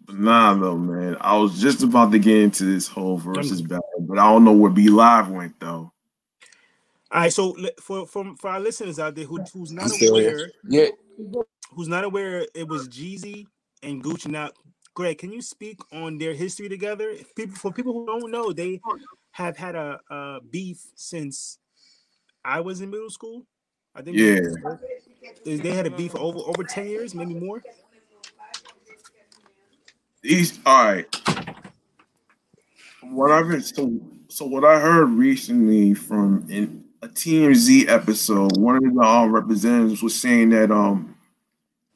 nah, 0.09 0.53
though, 0.55 0.77
man. 0.77 1.15
I 1.21 1.37
was 1.37 1.61
just 1.61 1.83
about 1.83 2.11
to 2.11 2.19
get 2.19 2.37
into 2.37 2.65
this 2.65 2.87
whole 2.87 3.17
versus 3.17 3.61
battle, 3.61 3.83
but 3.99 4.17
I 4.17 4.31
don't 4.31 4.43
know 4.43 4.51
where 4.51 4.71
B 4.71 4.89
Live 4.89 5.29
went 5.29 5.59
though. 5.59 5.91
all 7.11 7.21
right 7.21 7.31
so 7.31 7.55
for 7.79 8.07
for, 8.07 8.35
for 8.37 8.49
our 8.49 8.59
listeners 8.59 8.97
out 8.97 9.13
there 9.15 9.25
who, 9.25 9.39
who's 9.53 9.71
not 9.71 9.85
I'm 9.85 10.09
aware 10.09 10.51
yeah. 10.67 10.87
who's 11.71 11.87
not 11.87 12.03
aware 12.03 12.47
it 12.55 12.67
was 12.67 12.89
Jeezy 12.89 13.45
and 13.83 14.03
Gucci. 14.03 14.27
Now, 14.27 14.49
Greg, 14.95 15.19
can 15.19 15.31
you 15.31 15.41
speak 15.41 15.79
on 15.91 16.17
their 16.17 16.33
history 16.33 16.67
together? 16.67 17.13
People 17.35 17.55
for 17.55 17.71
people 17.71 17.93
who 17.93 18.05
don't 18.07 18.31
know, 18.31 18.51
they 18.51 18.81
have 19.33 19.57
had 19.57 19.75
a, 19.75 19.99
a 20.09 20.39
beef 20.49 20.79
since 20.95 21.59
I 22.45 22.61
was 22.61 22.81
in 22.81 22.89
middle 22.89 23.09
school. 23.09 23.45
I 23.95 24.01
think 24.01 24.17
Yeah. 24.17 24.39
they, 25.45 25.57
they 25.57 25.71
had 25.71 25.85
a 25.85 25.91
beef 25.91 26.15
over 26.15 26.39
over 26.39 26.63
10 26.63 26.87
years, 26.87 27.13
maybe 27.13 27.33
more. 27.35 27.61
These 30.21 30.59
all 30.65 30.85
right. 30.85 31.15
What 33.01 33.31
I've 33.31 33.49
been 33.49 33.61
so 33.61 33.99
so 34.29 34.45
what 34.45 34.63
I 34.63 34.79
heard 34.79 35.09
recently 35.09 35.93
from 35.93 36.45
in 36.49 36.85
a 37.01 37.07
TMZ 37.07 37.87
episode, 37.89 38.57
one 38.57 38.77
of 38.77 38.83
the 38.93 39.01
um, 39.01 39.31
representatives 39.33 40.01
was 40.01 40.15
saying 40.19 40.49
that 40.49 40.71
um 40.71 41.15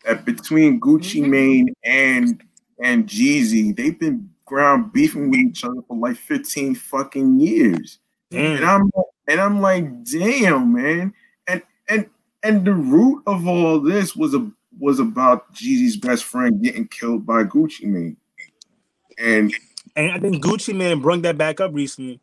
that 0.05 0.25
between 0.25 0.79
Gucci 0.79 1.21
Mhm. 1.23 1.29
Mane 1.29 1.73
and 1.83 2.43
and 2.83 3.07
Jeezy, 3.07 3.75
they've 3.75 3.97
been 3.97 4.29
ground 4.47 4.91
beefing 4.93 5.29
with 5.29 5.39
each 5.39 5.63
other 5.63 5.81
for 5.87 5.97
like 5.97 6.17
15 6.17 6.73
fucking 6.75 7.39
years. 7.39 7.99
And 8.31 8.65
I'm 8.65 8.89
and 9.27 9.39
I'm 9.39 9.61
like, 9.61 10.03
damn, 10.03 10.73
man. 10.73 11.13
And 11.47 11.61
and 11.87 12.09
and 12.43 12.65
the 12.65 12.73
root 12.73 13.23
of 13.27 13.47
all 13.47 13.79
this 13.79 14.15
was 14.15 14.33
a 14.33 14.51
was 14.79 14.99
about 14.99 15.53
Jeezy's 15.53 15.97
best 15.97 16.23
friend 16.23 16.61
getting 16.61 16.87
killed 16.87 17.25
by 17.25 17.43
Gucci 17.43 17.83
Mane. 17.83 18.17
And 19.17 19.53
And 19.95 20.11
I 20.11 20.19
think 20.19 20.43
Gucci 20.43 20.75
Mane 20.75 21.01
brought 21.01 21.21
that 21.21 21.37
back 21.37 21.59
up 21.61 21.73
recently. 21.73 22.19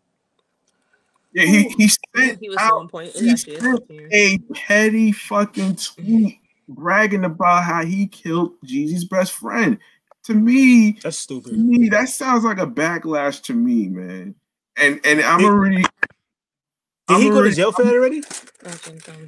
yeah, 1.33 1.47
he 1.47 1.63
he 1.79 1.89
sent 1.89 2.41
He 2.41 2.49
was 2.49 2.59
so 2.59 2.77
on 2.77 2.85
out 2.85 2.91
point. 2.91 3.13
He 3.13 3.31
actually 3.31 3.61
sent 3.61 3.91
a 3.91 4.39
petty 4.55 5.13
fucking 5.13 5.77
tweet 5.77 6.39
bragging 6.69 7.25
about 7.25 7.65
how 7.65 7.85
he 7.85 8.07
killed 8.07 8.53
Jeezy's 8.65 9.05
best 9.05 9.33
friend. 9.33 9.79
To 10.25 10.35
me, 10.35 10.93
That's 11.03 11.17
to 11.27 11.41
stupid. 11.41 11.59
me, 11.59 11.89
that 11.91 12.09
sounds 12.09 12.45
like 12.45 12.59
a 12.59 12.67
backlash 12.67 13.43
to 13.45 13.53
me, 13.55 13.89
man. 13.89 14.35
And 14.77 15.01
and 15.05 15.21
I'm 15.21 15.39
Did- 15.41 15.47
already 15.47 15.77
Did 15.83 15.87
I'm 17.09 17.21
he 17.21 17.29
go 17.31 17.43
to 17.43 17.51
jail 17.53 17.73
for 17.73 17.85
that 17.85 17.95
already? 17.95 18.23
Fucking 18.23 18.99
dumb. 19.05 19.27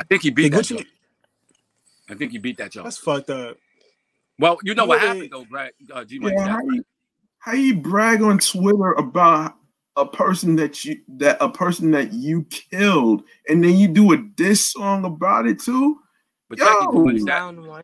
I 0.00 0.04
think 0.04 0.22
he 0.22 0.30
Did 0.30 0.34
beat 0.34 0.52
that. 0.52 0.64
Gucci. 0.64 0.86
I 2.10 2.14
think 2.14 2.32
he 2.32 2.38
beat 2.38 2.58
that 2.58 2.72
joke. 2.72 2.84
that's 2.84 2.98
fucked 2.98 3.30
up. 3.30 3.56
Well, 4.38 4.58
you 4.62 4.74
know 4.74 4.84
what 4.84 5.00
Yeah, 5.00 5.08
happened 5.08 5.30
though, 5.32 5.44
Brad? 5.46 5.72
Uh, 5.92 6.04
Yeah, 6.08 6.48
how 6.48 6.60
you, 6.62 6.84
how 7.38 7.52
you 7.52 7.76
brag 7.76 8.22
on 8.22 8.38
Twitter 8.38 8.92
about 8.92 9.54
a 9.96 10.06
person 10.06 10.56
that 10.56 10.84
you 10.84 11.00
that 11.08 11.38
a 11.40 11.48
person 11.48 11.90
that 11.92 12.12
you 12.12 12.44
killed, 12.44 13.22
and 13.48 13.64
then 13.64 13.76
you 13.76 13.88
do 13.88 14.12
a 14.12 14.16
diss 14.18 14.72
song 14.72 15.04
about 15.04 15.46
it 15.46 15.58
too. 15.58 15.98
But 16.48 16.58
Yo! 16.58 16.64
check 16.64 16.76
it, 16.80 16.94
what 16.94 17.14
is 17.14 17.24
that? 17.26 17.44
One. 17.44 17.82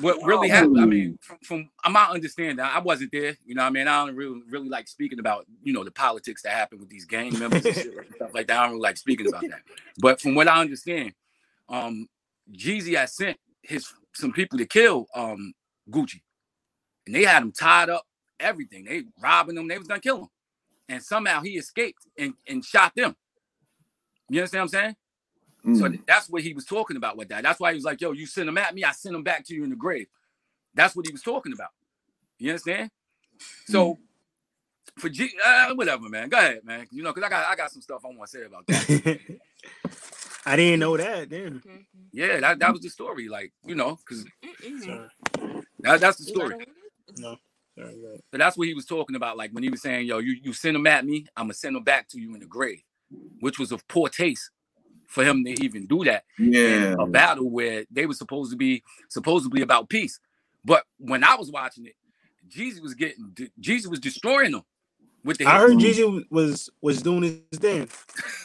What 0.00 0.22
really 0.22 0.48
happened? 0.48 0.80
I 0.80 0.84
mean, 0.84 1.18
from, 1.22 1.70
from 1.82 1.92
my 1.92 2.04
understanding, 2.04 2.60
I 2.60 2.78
wasn't 2.78 3.10
there. 3.12 3.36
You 3.46 3.54
know, 3.54 3.62
what 3.62 3.68
I 3.68 3.70
mean, 3.70 3.88
I 3.88 4.04
don't 4.04 4.14
really 4.14 4.42
really 4.50 4.68
like 4.68 4.86
speaking 4.86 5.18
about 5.18 5.46
you 5.62 5.72
know 5.72 5.82
the 5.82 5.90
politics 5.90 6.42
that 6.42 6.52
happen 6.52 6.78
with 6.78 6.90
these 6.90 7.06
gang 7.06 7.38
members 7.38 7.64
and 7.64 7.74
shit, 7.74 7.96
and 7.96 8.14
stuff 8.14 8.34
like 8.34 8.48
that. 8.48 8.58
I 8.58 8.62
don't 8.64 8.72
really 8.72 8.82
like 8.82 8.98
speaking 8.98 9.28
about 9.28 9.42
that. 9.42 9.60
But 9.98 10.20
from 10.20 10.34
what 10.34 10.48
I 10.48 10.60
understand, 10.60 11.14
um, 11.70 12.06
Jeezy 12.52 12.96
had 12.96 13.08
sent 13.08 13.38
his 13.62 13.90
some 14.14 14.32
people 14.32 14.58
to 14.58 14.66
kill 14.66 15.06
um 15.14 15.54
Gucci, 15.90 16.20
and 17.06 17.14
they 17.14 17.24
had 17.24 17.42
him 17.42 17.52
tied 17.52 17.88
up, 17.88 18.04
everything. 18.38 18.84
They 18.84 19.04
robbing 19.22 19.56
him. 19.56 19.68
They 19.68 19.78
was 19.78 19.88
gonna 19.88 20.00
kill 20.00 20.22
him, 20.22 20.28
and 20.90 21.02
somehow 21.02 21.40
he 21.40 21.56
escaped 21.56 22.06
and 22.18 22.34
and 22.46 22.62
shot 22.62 22.92
them. 22.94 23.16
You 24.28 24.40
understand 24.40 24.62
what 24.62 24.64
I'm 24.64 24.68
saying? 24.68 24.96
So 25.74 25.86
Mm. 25.86 25.90
th- 25.92 26.02
that's 26.06 26.28
what 26.30 26.42
he 26.42 26.54
was 26.54 26.64
talking 26.64 26.96
about 26.96 27.16
with 27.16 27.28
that. 27.30 27.42
That's 27.42 27.60
why 27.60 27.72
he 27.72 27.76
was 27.76 27.84
like, 27.84 28.00
yo, 28.00 28.12
you 28.12 28.26
send 28.26 28.48
them 28.48 28.58
at 28.58 28.74
me, 28.74 28.84
I 28.84 28.92
send 28.92 29.14
them 29.14 29.24
back 29.24 29.44
to 29.46 29.54
you 29.54 29.64
in 29.64 29.70
the 29.70 29.76
grave. 29.76 30.08
That's 30.74 30.96
what 30.96 31.06
he 31.06 31.12
was 31.12 31.22
talking 31.22 31.52
about. 31.52 31.70
You 32.38 32.50
understand? 32.50 32.90
So 33.66 33.98
for 34.98 35.08
G, 35.08 35.30
uh, 35.44 35.74
whatever, 35.74 36.08
man. 36.08 36.28
Go 36.28 36.38
ahead, 36.38 36.64
man. 36.64 36.86
You 36.92 37.02
know, 37.02 37.12
because 37.12 37.26
I 37.26 37.30
got 37.30 37.46
I 37.48 37.56
got 37.56 37.72
some 37.72 37.82
stuff 37.82 38.02
I 38.04 38.08
want 38.08 38.22
to 38.22 38.38
say 38.38 38.44
about 38.44 38.66
that. 38.68 39.20
I 40.46 40.56
didn't 40.56 40.80
know 40.80 40.96
that. 40.96 41.28
Damn. 41.28 41.60
Mhm. 41.60 41.84
yeah, 42.12 42.40
that, 42.40 42.58
that 42.60 42.72
was 42.72 42.82
the 42.82 42.90
story. 42.90 43.28
Like, 43.28 43.52
you 43.66 43.74
know, 43.74 43.96
because. 43.96 44.24
That, 45.80 46.00
that's 46.00 46.18
the 46.18 46.24
story. 46.24 46.54
No. 47.16 47.36
Sorry. 47.78 47.94
So 48.32 48.38
that's 48.38 48.56
what 48.56 48.68
he 48.68 48.74
was 48.74 48.86
talking 48.86 49.16
about. 49.16 49.36
Like 49.36 49.52
when 49.52 49.62
he 49.64 49.70
was 49.70 49.82
saying, 49.82 50.06
yo, 50.06 50.18
you, 50.18 50.36
you 50.42 50.52
send 50.52 50.76
them 50.76 50.86
at 50.86 51.06
me, 51.06 51.26
I'm 51.36 51.44
gonna 51.46 51.54
send 51.54 51.76
them 51.76 51.84
back 51.84 52.08
to 52.10 52.20
you 52.20 52.34
in 52.34 52.40
the 52.40 52.46
grave, 52.46 52.82
which 53.40 53.58
was 53.58 53.72
of 53.72 53.86
poor 53.88 54.08
taste 54.08 54.50
for 55.06 55.24
him 55.24 55.44
to 55.44 55.50
even 55.62 55.86
do 55.86 56.04
that. 56.04 56.24
Yeah, 56.38 56.94
a 56.98 57.06
battle 57.06 57.48
where 57.48 57.84
they 57.90 58.06
were 58.06 58.14
supposed 58.14 58.50
to 58.50 58.56
be 58.56 58.82
supposedly 59.08 59.62
about 59.62 59.88
peace. 59.88 60.18
But 60.64 60.84
when 60.98 61.22
I 61.24 61.36
was 61.36 61.50
watching 61.50 61.86
it, 61.86 61.94
Jeezy 62.48 62.80
was 62.80 62.94
getting 62.94 63.36
Jeezy 63.60 63.86
was 63.86 64.00
destroying 64.00 64.52
them 64.52 64.62
with 65.24 65.38
the 65.38 65.46
I 65.46 65.58
heard 65.58 65.72
Jeezy 65.72 66.24
was 66.30 66.70
was 66.80 67.02
doing 67.02 67.22
his 67.22 67.58
thing. 67.58 67.88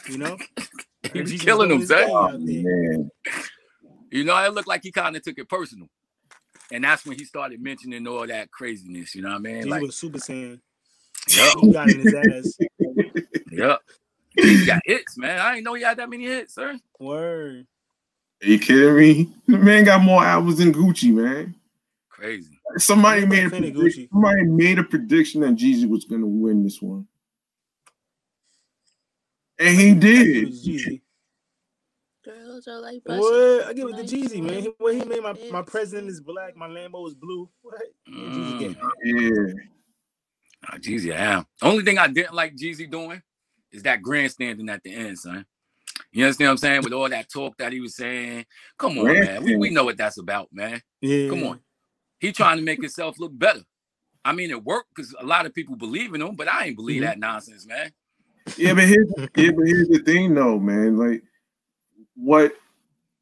You 0.08 0.18
know, 0.18 0.36
he 1.12 1.20
was 1.20 1.32
was 1.32 1.42
killing 1.42 1.68
doing 1.68 1.80
them, 1.80 1.98
his 1.98 2.10
Oh, 2.10 2.38
man. 2.38 3.10
You 4.10 4.24
know, 4.24 4.36
it 4.44 4.52
looked 4.52 4.68
like 4.68 4.82
he 4.82 4.92
kind 4.92 5.16
of 5.16 5.22
took 5.22 5.38
it 5.38 5.48
personal. 5.48 5.88
And 6.70 6.84
that's 6.84 7.04
when 7.04 7.18
he 7.18 7.24
started 7.24 7.62
mentioning 7.62 8.06
all 8.06 8.26
that 8.26 8.50
craziness. 8.50 9.14
You 9.14 9.22
know 9.22 9.28
what 9.30 9.36
I 9.36 9.38
mean? 9.40 9.64
Jeezy 9.64 9.70
Like, 9.70 9.82
was 9.82 9.96
super 9.96 10.18
saiyan. 10.18 10.60
yep, 11.28 11.52
He 11.60 11.72
got 11.72 11.88
in 11.88 12.00
his 12.00 12.14
ass. 12.14 12.58
yep. 13.50 13.80
He 14.36 14.66
got 14.66 14.80
hits, 14.84 15.18
man. 15.18 15.38
I 15.38 15.52
didn't 15.52 15.64
know 15.64 15.74
he 15.74 15.82
had 15.82 15.98
that 15.98 16.08
many 16.08 16.24
hits, 16.24 16.54
sir. 16.54 16.78
Word. 16.98 17.66
Are 18.42 18.46
you 18.46 18.58
kidding 18.58 18.96
me? 18.96 19.34
The 19.46 19.58
man 19.58 19.84
got 19.84 20.02
more 20.02 20.24
albums 20.24 20.58
than 20.58 20.72
Gucci, 20.72 21.12
man. 21.12 21.54
Crazy. 22.08 22.58
Somebody 22.78 23.26
made 23.26 23.46
a 23.46 23.50
plenty 23.50 23.70
prediction, 23.70 24.04
Gucci. 24.04 24.08
somebody 24.10 24.42
made 24.44 24.78
a 24.78 24.84
prediction 24.84 25.40
that 25.42 25.54
Jeezy 25.54 25.88
was 25.88 26.04
gonna 26.04 26.26
win 26.26 26.64
this 26.64 26.80
one. 26.80 27.06
And 29.58 29.76
he 29.76 29.90
I 29.90 29.94
give 29.94 30.04
it 30.04 30.24
did. 30.24 30.48
Jeezy. 30.48 31.02
Girls 32.24 32.68
are 32.68 32.80
like 32.80 33.02
buses. 33.04 33.20
What? 33.20 33.66
I 33.66 33.72
give 33.72 33.88
it 33.88 33.96
to 33.96 34.16
Jeezy, 34.16 34.42
man. 34.42 34.62
He, 34.62 34.72
what 34.78 34.94
he 34.94 35.04
made 35.04 35.22
my, 35.22 35.34
my 35.50 35.62
president 35.62 36.08
is 36.08 36.20
black, 36.20 36.56
my 36.56 36.68
Lambo 36.68 37.06
is 37.06 37.14
blue. 37.14 37.48
What? 37.62 37.82
Yeah, 38.06 38.14
Jeezy 38.14 38.76
Mm. 38.76 38.76
Yeah. 39.04 39.52
Ah, 40.68 40.76
Jeezy, 40.78 41.12
I 41.12 41.18
am. 41.18 41.46
Only 41.60 41.84
thing 41.84 41.98
I 41.98 42.06
didn't 42.06 42.34
like 42.34 42.54
Jeezy 42.56 42.88
doing 42.88 43.22
is 43.72 43.82
that 43.84 44.02
grandstanding 44.02 44.68
at 44.68 44.82
the 44.82 44.94
end, 44.94 45.18
son. 45.18 45.46
You 46.12 46.24
understand 46.24 46.48
what 46.48 46.52
I'm 46.52 46.56
saying? 46.58 46.82
With 46.82 46.92
all 46.92 47.08
that 47.08 47.30
talk 47.30 47.56
that 47.58 47.72
he 47.72 47.80
was 47.80 47.96
saying. 47.96 48.44
Come 48.78 48.98
on, 48.98 49.04
man. 49.04 49.42
We, 49.42 49.56
we 49.56 49.70
know 49.70 49.84
what 49.84 49.96
that's 49.96 50.18
about, 50.18 50.48
man. 50.52 50.80
Yeah. 51.00 51.28
Come 51.28 51.44
on. 51.44 51.60
He 52.20 52.32
trying 52.32 52.58
to 52.58 52.62
make 52.62 52.80
himself 52.80 53.18
look 53.18 53.36
better. 53.36 53.62
I 54.24 54.32
mean, 54.32 54.50
it 54.50 54.62
worked 54.62 54.94
because 54.94 55.14
a 55.18 55.24
lot 55.24 55.46
of 55.46 55.54
people 55.54 55.76
believe 55.76 56.14
in 56.14 56.22
him, 56.22 56.36
but 56.36 56.48
I 56.48 56.66
ain't 56.66 56.76
believe 56.76 57.02
Mhm. 57.02 57.06
that 57.06 57.18
nonsense, 57.18 57.66
man. 57.66 57.92
Yeah, 58.56 58.74
but 58.74 58.84
here's 58.84 59.08
yeah, 59.36 59.50
but 59.50 59.66
here's 59.66 59.88
the 59.88 60.02
thing 60.04 60.34
though, 60.34 60.58
man. 60.58 60.96
Like 60.96 61.22
what 62.14 62.54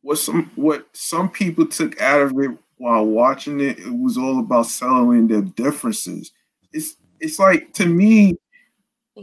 what 0.03 0.17
some 0.17 0.51
what 0.57 0.87
some 0.93 1.31
people 1.31 1.67
took 1.67 2.01
out 2.01 2.23
of 2.23 2.39
it 2.39 2.51
while 2.77 3.05
watching 3.05 3.61
it, 3.61 3.79
it 3.79 3.93
was 3.93 4.17
all 4.17 4.41
about 4.41 4.67
selling 4.67 5.29
their 5.29 5.43
differences. 5.43 6.33
It's 6.73 6.97
it's 7.21 7.39
like 7.39 7.73
to 7.75 7.87
me, 7.87 8.37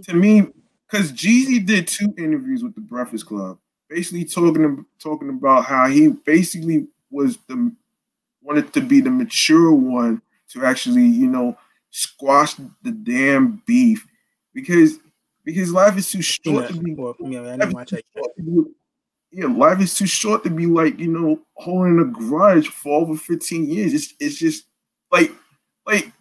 to 0.03 0.13
me, 0.13 0.47
because 0.89 1.11
Jeezy 1.11 1.65
did 1.65 1.87
two 1.87 2.13
interviews 2.17 2.63
with 2.63 2.75
the 2.75 2.81
Breakfast 2.81 3.25
Club, 3.25 3.57
basically 3.89 4.25
talking 4.25 4.85
talking 4.99 5.29
about 5.29 5.65
how 5.65 5.87
he 5.87 6.09
basically 6.09 6.87
was 7.11 7.37
the 7.47 7.71
wanted 8.41 8.71
to 8.73 8.81
be 8.81 9.01
the 9.01 9.09
mature 9.09 9.71
one 9.71 10.21
to 10.49 10.65
actually, 10.65 11.05
you 11.05 11.27
know, 11.27 11.57
squash 11.89 12.55
the 12.83 12.91
damn 12.91 13.61
beef 13.65 14.07
because 14.53 14.99
because 15.43 15.71
life 15.71 15.97
is 15.97 16.11
too 16.11 16.21
short 16.21 16.67
to 16.67 16.73
be 16.73 16.93
well, 16.93 17.15
yeah, 17.19 17.41
yeah, 19.31 19.45
life 19.45 19.79
is 19.79 19.93
too 19.95 20.07
short 20.07 20.43
to 20.43 20.49
be 20.49 20.65
like, 20.65 20.99
you 20.99 21.07
know, 21.07 21.39
holding 21.53 21.99
a 21.99 22.05
grudge 22.05 22.69
for 22.69 23.01
over 23.01 23.15
15 23.15 23.69
years. 23.69 23.93
It's 23.93 24.13
it's 24.19 24.37
just 24.37 24.65
like 25.11 25.31
like 25.85 26.11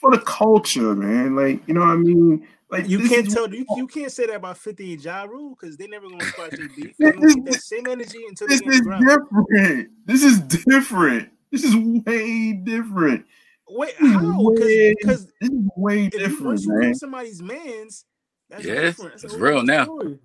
for 0.00 0.10
the 0.10 0.20
culture, 0.20 0.94
man. 0.94 1.36
Like, 1.36 1.66
you 1.66 1.74
know 1.74 1.80
what 1.80 1.90
I 1.90 1.96
mean? 1.96 2.46
Like 2.68 2.88
You 2.88 3.08
can't 3.08 3.30
tell 3.30 3.52
you, 3.52 3.64
you 3.76 3.86
can't 3.86 4.10
say 4.10 4.26
that 4.26 4.36
about 4.36 4.58
50 4.58 4.94
and 4.94 5.04
Ja 5.04 5.22
Rule 5.24 5.56
because 5.58 5.76
they 5.76 5.86
never 5.86 6.08
gonna 6.08 6.26
squash 6.26 6.50
their 6.56 6.68
beef. 6.68 6.96
They 6.98 7.12
gonna 7.12 7.26
keep 7.26 7.44
that 7.44 7.60
same 7.60 7.86
energy 7.86 8.24
until 8.28 8.48
they 8.48 8.54
this 8.54 8.62
get 8.62 8.72
is 8.72 8.78
the 8.80 8.84
ground. 8.84 9.06
different. 9.06 9.90
This 10.06 10.24
is 10.24 10.40
different. 10.40 11.30
This 11.52 11.62
is 11.64 11.76
way 11.76 12.52
different. 12.54 13.24
Wait, 13.68 13.94
how? 13.98 14.52
Because 14.54 15.26
This 15.40 15.50
is 15.50 15.60
way 15.76 16.06
if 16.06 16.12
different, 16.12 16.44
once 16.44 16.64
you 16.66 16.72
man. 16.72 16.94
somebody's 16.94 17.40
man's, 17.42 18.04
that's 18.50 18.64
Yeah, 18.64 18.80
different. 18.80 19.12
That's 19.12 19.24
it's 19.24 19.34
real 19.34 19.58
other 19.58 19.66
now. 19.66 19.84
story. 19.84 20.18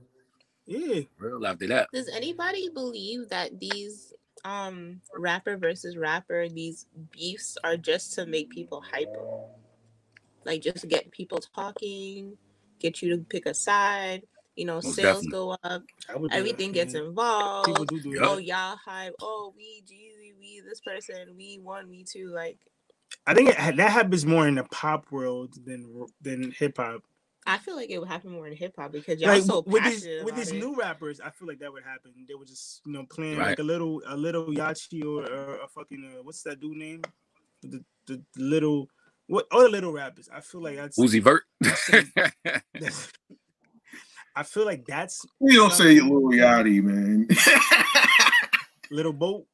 Yeah. 0.66 1.02
Real 1.20 1.46
after 1.46 1.68
that. 1.68 1.90
Does 1.94 2.10
anybody 2.10 2.70
believe 2.70 3.30
that 3.30 3.60
these 3.60 4.14
um 4.46 5.02
rapper 5.16 5.58
versus 5.58 5.98
rapper, 5.98 6.50
these 6.50 6.88
beefs 7.12 7.58
are 7.64 7.78
just 7.78 8.14
to 8.14 8.26
make 8.26 8.50
people 8.50 8.82
hype? 8.82 9.16
Like 10.46 10.62
just 10.62 10.88
get 10.88 11.12
people 11.12 11.40
talking, 11.56 12.38
get 12.80 13.02
you 13.02 13.16
to 13.18 13.24
pick 13.24 13.46
a 13.46 13.54
side, 13.54 14.24
you 14.56 14.66
know, 14.66 14.76
Most 14.76 14.96
sales 14.96 15.26
definitely. 15.26 15.30
go 15.32 15.58
up, 15.64 15.84
I 16.10 16.16
would 16.18 16.32
do 16.32 16.38
everything 16.38 16.72
gets 16.72 16.94
involved. 16.94 17.68
People 17.68 17.86
do 17.86 18.00
do 18.02 18.20
Oh, 18.24 18.38
y'all 18.38 18.78
hype. 18.84 19.14
Oh, 19.22 19.54
we 19.56 19.84
Jeezy, 19.86 20.34
we 20.40 20.62
this 20.68 20.80
person, 20.82 21.36
we 21.38 21.60
one, 21.62 21.90
we 21.90 22.04
two. 22.04 22.30
Like, 22.34 22.58
I 23.28 23.34
think 23.34 23.50
it, 23.50 23.78
that 23.78 23.92
happens 23.92 24.26
more 24.26 24.48
in 24.48 24.56
the 24.56 24.64
pop 24.66 25.12
world 25.12 25.56
than 25.66 26.06
than 26.22 26.52
hip 26.52 26.78
hop. 26.78 27.02
I 27.48 27.58
feel 27.58 27.76
like 27.76 27.90
it 27.90 27.98
would 27.98 28.08
happen 28.08 28.32
more 28.32 28.48
in 28.48 28.56
hip 28.56 28.76
hop 28.78 28.92
because 28.92 29.20
y'all 29.20 29.32
Like 29.32 29.44
so 29.44 29.64
with 29.66 29.84
these 29.84 30.04
passionate 30.04 30.26
with 30.26 30.36
these 30.36 30.52
it. 30.52 30.60
new 30.60 30.76
rappers, 30.76 31.20
I 31.20 31.30
feel 31.32 31.48
like 31.48 31.60
that 31.60 31.72
would 31.74 31.84
happen. 31.84 32.14
They 32.28 32.36
were 32.36 32.46
just 32.46 32.82
you 32.86 32.94
know 32.94 33.06
playing 33.10 33.38
Right. 33.38 33.50
like 33.50 33.60
a 33.60 33.64
little 33.64 34.02
a 34.08 34.16
little 34.16 34.46
Yachty 34.48 35.04
or, 35.04 35.26
or 35.32 35.60
a 35.64 35.68
fucking 35.68 36.04
uh, 36.18 36.24
what's 36.24 36.44
that 36.44 36.60
dude 36.60 36.78
name? 36.78 37.02
The, 37.64 37.84
the 38.08 38.22
little 38.38 38.88
what 39.32 39.48
all 39.52 39.62
the 39.62 39.70
little 39.70 39.94
rappers. 39.94 40.30
I 40.34 40.42
feel 40.42 40.62
like 40.62 40.76
that's 40.76 41.00
Uzi 41.00 41.22
Vert. 41.22 41.44
I 44.36 44.44
feel 44.44 44.66
like 44.66 44.86
that's 44.88 45.26
We 45.40 45.56
don't 45.56 45.72
say 45.72 46.00
Lil 46.02 46.32
Yachty, 46.38 46.84
man. 46.84 47.28
little 48.92 49.14
boat. 49.14 49.46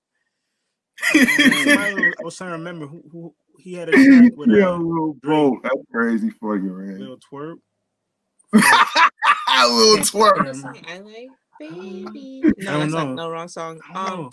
I 1.14 2.14
was 2.24 2.36
trying 2.38 2.50
to 2.50 2.58
remember 2.58 2.88
who, 2.88 3.04
who 3.12 3.36
he 3.60 3.74
had 3.76 3.90
a 3.90 3.92
track 3.92 4.34
with 4.36 4.50
yeah, 4.50 4.70
uh, 4.70 4.78
Lil 4.78 5.14
Bro, 5.22 5.60
that's 5.64 5.76
crazy 5.92 6.32
fucking 6.32 6.76
man. 6.76 7.00
little 7.00 7.20
twerp. 7.32 7.58
Lil 8.54 9.98
twerp. 10.00 10.86
I 10.88 10.98
like, 11.00 11.30
baby. 11.60 12.42
I 12.44 12.48
No, 12.64 12.72
don't 12.72 12.80
that's 12.80 12.94
not 12.94 13.08
know. 13.10 13.14
no 13.14 13.30
wrong 13.30 13.48
song. 13.48 13.80
I 13.90 13.94
don't 13.94 14.14
Um, 14.14 14.20
know. 14.24 14.30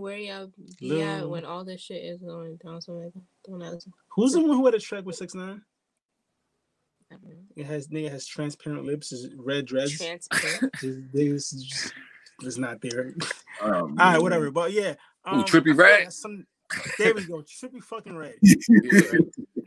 Where 0.00 0.16
y'all 0.16 0.50
be 0.78 1.02
at 1.02 1.28
when 1.28 1.44
all 1.44 1.64
this 1.64 1.80
shit 1.80 2.04
is 2.04 2.20
going 2.20 2.56
down? 2.64 2.80
Something 2.80 3.04
like. 3.04 3.12
Don't 3.46 3.58
know. 3.58 3.78
Who's 4.14 4.32
the 4.32 4.40
one 4.40 4.56
who 4.56 4.64
had 4.66 4.74
a 4.74 4.78
track 4.78 5.04
with 5.04 5.16
six 5.16 5.34
nine? 5.34 5.62
I 7.10 7.14
don't 7.14 7.24
know. 7.24 7.36
It 7.56 7.66
has 7.66 7.88
nigga 7.88 8.10
has 8.10 8.26
transparent 8.26 8.84
lips, 8.84 9.12
is 9.12 9.34
red 9.36 9.66
dreads. 9.66 9.96
Transparent. 9.98 10.72
Just- 10.80 11.12
This 11.12 11.52
is 11.52 11.64
just 11.64 11.92
it's 12.42 12.58
not 12.58 12.80
there. 12.80 13.14
Oh, 13.60 13.72
All 13.72 13.88
right, 13.88 14.22
whatever. 14.22 14.52
But 14.52 14.70
yeah, 14.70 14.94
um, 15.24 15.42
Trippie 15.42 15.70
I 15.70 15.70
like 15.70 15.78
Red? 15.78 16.04
that's 16.06 16.22
Some, 16.22 16.46
there 16.96 17.12
we 17.12 17.24
go. 17.24 17.42
Trippie 17.42 17.82
fucking 17.82 18.16
red. 18.16 18.34
Yeah. 18.40 19.00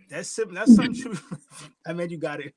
That's 0.09 0.29
sim- 0.29 0.53
that's 0.53 0.73
something. 0.73 0.93
Trippie, 0.95 1.39
I 1.85 1.91
mean, 1.91 2.09
you 2.09 2.17
got 2.17 2.39
it. 2.39 2.53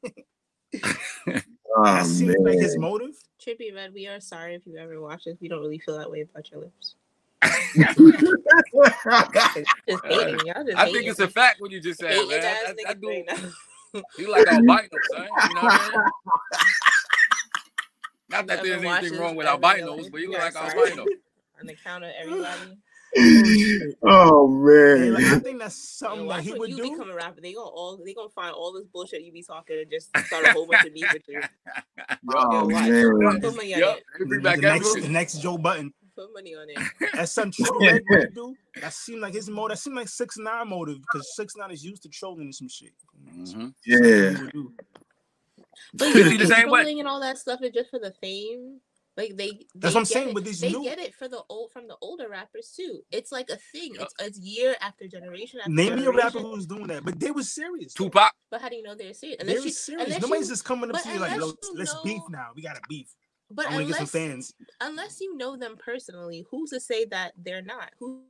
Oh, 1.77 1.85
that 1.85 2.07
seems 2.07 2.37
like 2.39 2.59
his 2.61 2.79
motive. 2.79 3.17
Trippie 3.45 3.75
Redd, 3.75 3.93
we 3.93 4.07
are 4.07 4.21
sorry 4.21 4.55
if 4.55 4.65
you 4.65 4.77
ever 4.77 5.01
watch 5.01 5.25
this. 5.25 5.37
We 5.41 5.49
don't 5.49 5.61
really 5.61 5.81
feel 5.81 5.99
that 5.99 6.09
way 6.09 6.21
about 6.21 6.49
your 6.53 6.61
lips. 6.61 6.95
Just 9.89 10.05
hating. 10.05 10.47
Y'all 10.47 10.65
just 10.65 10.77
I 10.79 10.91
think 10.91 11.07
it's 11.07 11.21
a 11.21 11.29
fact 11.29 11.61
what 11.61 11.71
you 11.71 11.81
just 11.81 12.01
said, 12.01 12.11
hating 12.13 12.29
man. 12.29 12.39
ass 12.45 12.57
That, 12.67 12.77
niggas 12.77 12.85
that 12.85 12.87
right 12.89 14.07
dude, 14.17 14.29
like 14.29 14.47
albino, 14.49 14.89
son. 15.13 15.29
You 15.49 15.55
know 15.55 15.61
what 15.63 15.73
I 15.81 15.89
mean? 15.89 16.01
Not 18.31 18.47
that 18.49 18.63
there's 18.63 18.83
anything 18.83 19.19
wrong 19.21 19.37
with 19.37 19.47
every 19.47 19.65
albinos, 19.69 19.91
little- 19.97 20.11
but 20.11 20.21
you 20.21 20.31
look 20.31 20.39
Yeah, 20.39 20.45
like 20.45 20.53
sorry. 20.55 20.81
albino. 20.91 21.05
On 21.61 21.67
the 21.67 21.75
count 21.85 22.05
of 22.05 22.11
everybody. 22.21 22.79
oh 24.03 24.67
Hey, 24.99 25.09
like, 25.11 25.23
I 25.25 25.39
think 25.39 25.61
that's 25.61 25.77
something 25.77 26.27
that 26.27 26.41
he 26.43 26.53
would 26.53 26.69
you 26.71 26.77
do. 26.79 26.91
become 26.91 27.11
a 27.11 27.15
rapper. 27.15 27.41
They 27.41 27.53
gonna 27.53 27.69
all 27.69 27.97
they 28.05 28.13
gonna 28.13 28.29
find 28.31 28.53
all 28.53 28.73
this 28.73 28.87
bullshit 28.93 29.23
you 29.23 29.31
be 29.31 29.45
talking 29.45 29.79
and 29.79 29.89
just 29.89 30.09
start 30.27 30.45
a 30.47 30.53
whole 30.53 30.67
bunch 30.67 30.85
of 30.89 30.93
beef 30.95 31.07
with 31.13 31.23
you. 31.29 31.41
Oh 32.35 32.65
watch. 32.67 32.89
man. 32.89 33.41
Put 33.41 33.55
money 33.55 33.75
on 33.75 33.81
Yup, 33.81 33.97
it. 33.99 34.05
he 34.19 34.25
The, 34.25 34.27
bring 34.29 34.43
back 34.43 34.57
the 34.57 34.63
next, 34.63 34.95
the 34.95 35.09
next 35.09 35.35
Joe 35.41 35.57
Budden. 35.59 35.95
Put 36.17 36.33
money 36.33 36.55
on 36.55 36.69
it. 36.71 36.79
That's 37.15 37.33
some 37.33 37.51
true 37.51 37.67
red 37.81 38.03
would 38.09 38.35
do. 38.35 38.55
That 38.81 38.93
seemed 38.93 39.21
like 39.21 39.35
his 39.35 39.49
motive. 39.51 39.77
That 39.77 39.83
seemed 39.83 39.97
like 39.97 40.09
six 40.09 40.37
nine 40.39 40.69
motive 40.69 40.99
because 41.01 41.35
six 41.35 41.57
nine 41.57 41.71
is 41.73 41.85
used 41.85 42.03
to 42.05 42.09
trolling 42.09 42.43
and 42.43 42.55
some 42.55 42.69
shit. 42.69 42.93
Mhm. 43.37 43.75
Yeah. 43.85 44.31
He 44.37 44.43
would 44.45 44.53
do. 44.53 44.73
But 45.93 46.09
You 46.15 46.23
you 46.25 46.31
see 46.31 46.37
the 46.37 46.47
same 46.47 46.71
way? 46.71 46.83
trolling 46.83 47.01
and 47.01 47.09
all 47.09 47.21
that 47.21 47.39
stuff 47.39 47.61
is 47.63 47.73
just 47.73 47.91
for 47.91 47.99
the 47.99 48.13
fame. 48.21 48.81
Like 49.17 49.37
they, 49.37 49.61
That's 49.77 49.95
what 49.95 50.01
I'm 50.01 50.05
saying, 50.07 50.31
It. 50.31 50.35
but 50.35 50.45
these 50.45 50.59
they 50.61 50.71
new- 50.73 50.83
get 50.83 50.99
it 50.99 51.15
for 51.15 51.29
the 51.29 51.41
old 51.49 51.71
from 51.71 51.87
the 51.87 51.97
older 52.01 52.29
rappers 52.29 52.73
too. 52.77 53.01
It's 53.13 53.31
like 53.31 53.49
a 53.49 53.57
thing. 53.73 53.95
It's, 53.99 54.13
it's 54.19 54.39
year 54.41 54.75
after 54.81 55.07
generation 55.07 55.61
after 55.61 55.71
Name 55.71 55.97
me 55.97 56.07
a 56.07 56.11
rapper 56.11 56.41
who's 56.41 56.67
doing 56.67 56.89
that, 56.89 57.05
but 57.05 57.21
they 57.21 57.31
was 57.31 57.53
serious. 57.53 57.95
Tupac. 57.95 58.33
But 58.51 58.61
how 58.61 58.69
do 58.69 58.75
you 58.77 58.83
know 58.83 58.97
they're 58.97 59.15
serious? 59.15 59.39
They 59.39 59.43
Unless 59.43 59.57
was 59.57 59.65
you, 59.67 59.71
serious. 59.71 60.07
unless 60.07 60.23
Nobody's 60.23 60.49
you, 60.49 60.53
just 60.53 60.65
coming 60.65 60.91
up 60.91 60.95
but 60.97 61.03
to 61.05 61.13
you 61.13 61.21
like, 61.21 61.31
yo, 61.31 61.37
unless 61.37 61.55
you 61.63 61.75
let's 61.77 61.95
beef 62.03 62.23
now. 62.29 62.49
We 62.57 62.63
got 62.63 62.75
to 62.75 62.83
beef. 62.89 63.07
But 63.55 63.67
I 63.67 63.75
want 63.75 63.81
to 63.83 63.87
get 63.87 63.97
some 63.97 64.03
unless 64.03 64.11
fans. 64.51 64.55
unless 64.81 65.21
you 65.21 65.37
know 65.37 65.57
them 65.57 65.77
personally, 65.79 66.45
who's 66.51 66.71
to 66.71 66.81
say 66.81 67.05
that 67.07 67.33
they're 67.37 67.63
not? 67.63 67.91
Who's 67.99 68.21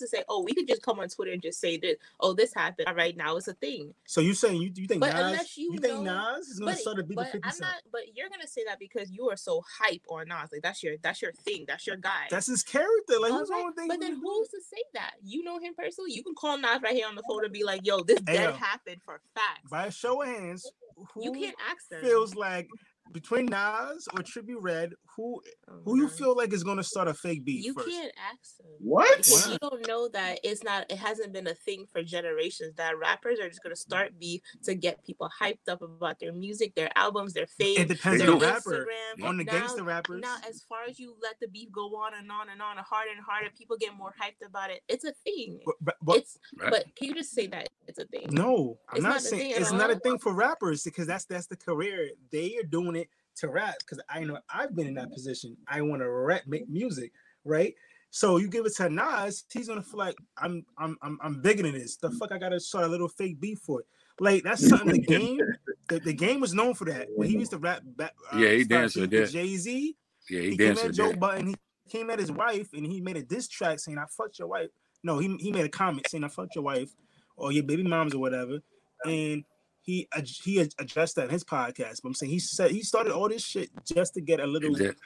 to 0.00 0.06
say, 0.06 0.22
oh, 0.28 0.42
we 0.42 0.52
could 0.52 0.68
just 0.68 0.82
come 0.82 0.98
on 1.00 1.08
Twitter 1.08 1.32
and 1.32 1.40
just 1.40 1.58
say 1.60 1.78
this. 1.78 1.96
Oh, 2.20 2.34
this 2.34 2.52
happened. 2.52 2.88
All 2.88 2.94
right, 2.94 3.16
now 3.16 3.38
it's 3.38 3.48
a 3.48 3.54
thing. 3.54 3.94
So 4.06 4.20
you 4.20 4.34
saying 4.34 4.60
you, 4.60 4.70
you 4.74 4.86
think 4.86 5.00
But 5.00 5.14
Nas? 5.14 5.22
unless 5.24 5.56
you 5.56 5.70
think 5.78 6.02
know- 6.02 6.34
Nas 6.36 6.46
is 6.48 6.58
gonna 6.58 6.72
But, 6.72 6.78
start 6.78 6.96
beef 6.98 7.06
with 7.08 7.16
but 7.16 7.32
50 7.32 7.40
I'm 7.46 7.52
Cent? 7.52 7.60
not. 7.62 7.82
But 7.90 8.14
you're 8.14 8.28
gonna 8.28 8.46
say 8.46 8.64
that 8.66 8.78
because 8.78 9.10
you 9.10 9.30
are 9.30 9.36
so 9.38 9.62
hype 9.80 10.02
on 10.10 10.28
Nas. 10.28 10.50
Like 10.52 10.60
that's 10.62 10.82
your 10.82 10.96
that's 11.02 11.22
your 11.22 11.32
thing. 11.32 11.64
That's 11.66 11.86
your 11.86 11.96
guy. 11.96 12.26
That's 12.28 12.48
his 12.48 12.62
character. 12.62 13.18
Like 13.18 13.32
who's 13.32 13.48
Alright, 13.48 13.64
wrong 13.64 13.72
with 13.74 13.88
But 13.88 14.00
then 14.00 14.20
who's 14.22 14.48
to 14.48 14.60
say 14.60 14.82
that? 14.92 15.12
You 15.22 15.42
know 15.42 15.58
him 15.58 15.72
personally. 15.74 16.12
You 16.12 16.22
can 16.22 16.34
call 16.34 16.58
Nas 16.58 16.82
right 16.82 16.94
here 16.94 17.06
on 17.08 17.14
the 17.14 17.22
phone 17.26 17.44
and 17.44 17.52
be 17.52 17.64
like, 17.64 17.86
"Yo, 17.86 18.00
this 18.02 18.18
Hey, 18.26 18.34
dead 18.36 18.50
yo. 18.50 18.52
happened 18.56 19.00
for 19.02 19.22
facts." 19.34 19.70
By 19.70 19.86
a 19.86 19.90
show 19.90 20.20
of 20.20 20.28
hands, 20.28 20.70
who 21.14 21.24
You 21.24 21.32
can't 21.32 21.56
ask 21.66 21.88
them. 21.88 22.02
feels 22.02 22.34
like 22.34 22.68
between 23.12 23.46
Nas 23.46 24.06
or 24.12 24.20
Trippie 24.20 24.54
Redd, 24.58 24.94
who 25.16 25.40
Oh 25.68 25.80
who 25.84 25.96
you 25.98 26.08
feel 26.08 26.36
like 26.36 26.52
is 26.52 26.62
gonna 26.62 26.82
start 26.84 27.08
a 27.08 27.14
fake 27.14 27.44
beef 27.44 27.64
You 27.64 27.74
first? 27.74 27.88
can't 27.88 28.12
ask 28.32 28.56
them. 28.58 28.66
What? 28.78 29.16
Because 29.18 29.48
you 29.50 29.58
don't 29.60 29.86
know 29.86 30.08
that 30.08 30.40
it's 30.44 30.62
not. 30.62 30.86
It 30.90 30.98
hasn't 30.98 31.32
been 31.32 31.46
a 31.48 31.54
thing 31.54 31.86
for 31.90 32.02
generations. 32.02 32.74
That 32.76 32.98
rappers 32.98 33.40
are 33.40 33.48
just 33.48 33.62
gonna 33.62 33.76
start 33.76 34.18
beef 34.18 34.40
to 34.64 34.74
get 34.74 35.04
people 35.04 35.28
hyped 35.40 35.68
up 35.68 35.82
about 35.82 36.18
their 36.20 36.32
music, 36.32 36.74
their 36.74 36.90
albums, 36.96 37.32
their 37.34 37.46
fame, 37.46 37.78
It 37.80 37.88
depends 37.88 38.22
their 38.22 38.32
on 38.32 38.38
the 38.38 38.46
rapper. 38.46 38.86
Instagram. 38.86 39.24
On 39.28 39.36
the 39.36 39.44
Now- 39.44 39.52
gangster 39.52 39.82
rappers, 39.82 40.20
Now, 40.22 40.36
as 40.48 40.62
far 40.68 40.84
as 40.84 40.98
you 40.98 41.16
let 41.22 41.38
the 41.40 41.48
beef 41.48 41.70
go 41.72 41.96
on 41.96 42.14
and 42.14 42.30
on 42.30 42.48
and 42.48 42.62
on, 42.62 42.78
and 42.78 42.86
harder 42.86 43.10
and 43.10 43.20
harder, 43.24 43.48
people 43.56 43.76
get 43.76 43.94
more 43.96 44.14
hyped 44.20 44.46
about 44.46 44.70
it. 44.70 44.82
It's 44.88 45.04
a 45.04 45.12
thing. 45.24 45.60
but, 45.64 45.74
but, 45.80 45.96
but 46.02 46.16
it's 46.18 46.38
Right. 46.56 46.70
but 46.70 46.84
can 46.96 47.08
you 47.08 47.14
just 47.14 47.32
say 47.32 47.46
that 47.48 47.68
it's 47.86 47.98
a 47.98 48.04
thing? 48.06 48.26
no, 48.30 48.78
I'm 48.88 48.96
It's 48.96 49.02
not 49.02 49.08
not 49.10 49.22
saying 49.22 49.42
thing 49.42 49.52
at 49.54 49.60
it's 49.62 49.72
not 49.72 49.90
a 49.90 49.98
thing 49.98 50.18
for 50.18 50.32
rappers 50.34 50.82
because 50.84 51.06
that's 51.06 51.24
that's 51.24 51.46
the 51.46 51.56
career 51.56 52.10
they 52.30 52.56
are 52.58 52.62
doing 52.62 52.96
it 52.96 52.97
to 53.38 53.48
rap. 53.48 53.76
Because 53.80 54.00
I 54.08 54.24
know 54.24 54.38
I've 54.52 54.74
been 54.76 54.86
in 54.86 54.94
that 54.94 55.12
position. 55.12 55.56
I 55.66 55.82
want 55.82 56.02
to 56.02 56.10
rap, 56.10 56.42
make 56.46 56.68
music, 56.68 57.12
right? 57.44 57.74
So 58.10 58.38
you 58.38 58.48
give 58.48 58.64
it 58.64 58.74
to 58.76 58.88
Nas, 58.88 59.44
he's 59.52 59.68
gonna 59.68 59.82
feel 59.82 59.98
like 59.98 60.16
I'm 60.38 60.64
I'm 60.78 60.96
I'm, 61.02 61.18
I'm 61.22 61.40
bigger 61.42 61.62
than 61.62 61.72
this. 61.72 61.96
The 61.96 62.10
fuck 62.12 62.32
I 62.32 62.38
gotta 62.38 62.58
start 62.58 62.84
a 62.84 62.88
little 62.88 63.08
fake 63.08 63.38
beef 63.40 63.58
for 63.58 63.80
it. 63.80 63.86
Like 64.18 64.42
that's 64.42 64.66
something 64.66 64.92
the 64.92 64.98
game 64.98 65.40
the, 65.88 66.00
the 66.00 66.12
game 66.14 66.40
was 66.40 66.54
known 66.54 66.74
for 66.74 66.86
that. 66.86 67.08
When 67.14 67.28
he 67.28 67.36
used 67.36 67.50
to 67.50 67.58
rap 67.58 67.82
back 67.84 68.14
uh, 68.32 68.38
Yeah, 68.38 68.50
he 68.50 68.64
danced 68.64 68.96
with. 68.96 69.10
Jay 69.10 69.56
Z. 69.56 69.94
Yeah, 70.30 70.40
He, 70.40 70.50
he 70.50 70.56
came 70.56 70.66
danced 70.68 70.82
at 70.82 70.86
with 70.88 70.96
Joe. 70.96 71.12
Budden. 71.14 71.48
He 71.48 71.56
came 71.90 72.10
at 72.10 72.18
his 72.18 72.32
wife 72.32 72.68
and 72.72 72.84
he 72.84 73.00
made 73.00 73.16
a 73.16 73.22
diss 73.22 73.46
track 73.48 73.78
saying, 73.78 73.98
I 73.98 74.04
fucked 74.10 74.38
your 74.38 74.48
wife. 74.48 74.68
No, 75.02 75.18
he, 75.18 75.36
he 75.38 75.52
made 75.52 75.64
a 75.64 75.68
comment 75.68 76.08
saying, 76.08 76.24
I 76.24 76.28
fucked 76.28 76.54
your 76.54 76.64
wife 76.64 76.90
or 77.36 77.52
your 77.52 77.62
baby 77.62 77.82
moms 77.82 78.14
or 78.14 78.18
whatever. 78.18 78.58
And 79.04 79.44
he 79.88 80.06
he 80.44 80.58
addressed 80.78 81.16
that 81.16 81.24
in 81.24 81.30
his 81.30 81.44
podcast. 81.44 82.02
But 82.02 82.08
I'm 82.08 82.14
saying 82.14 82.30
he 82.30 82.38
said 82.38 82.70
he 82.70 82.82
started 82.82 83.12
all 83.12 83.26
this 83.26 83.42
shit 83.42 83.70
just 83.86 84.12
to 84.14 84.20
get 84.20 84.38
a 84.38 84.46
little 84.46 84.72
Exact- 84.72 85.00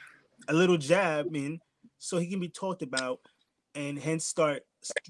a 0.49 0.53
little 0.53 0.77
jab 0.77 1.33
in 1.33 1.59
so 1.99 2.17
he 2.17 2.27
can 2.27 2.41
be 2.41 2.49
talked 2.49 2.81
about 2.81 3.19
and 3.75 3.97
hence 3.97 4.25
start 4.25 4.63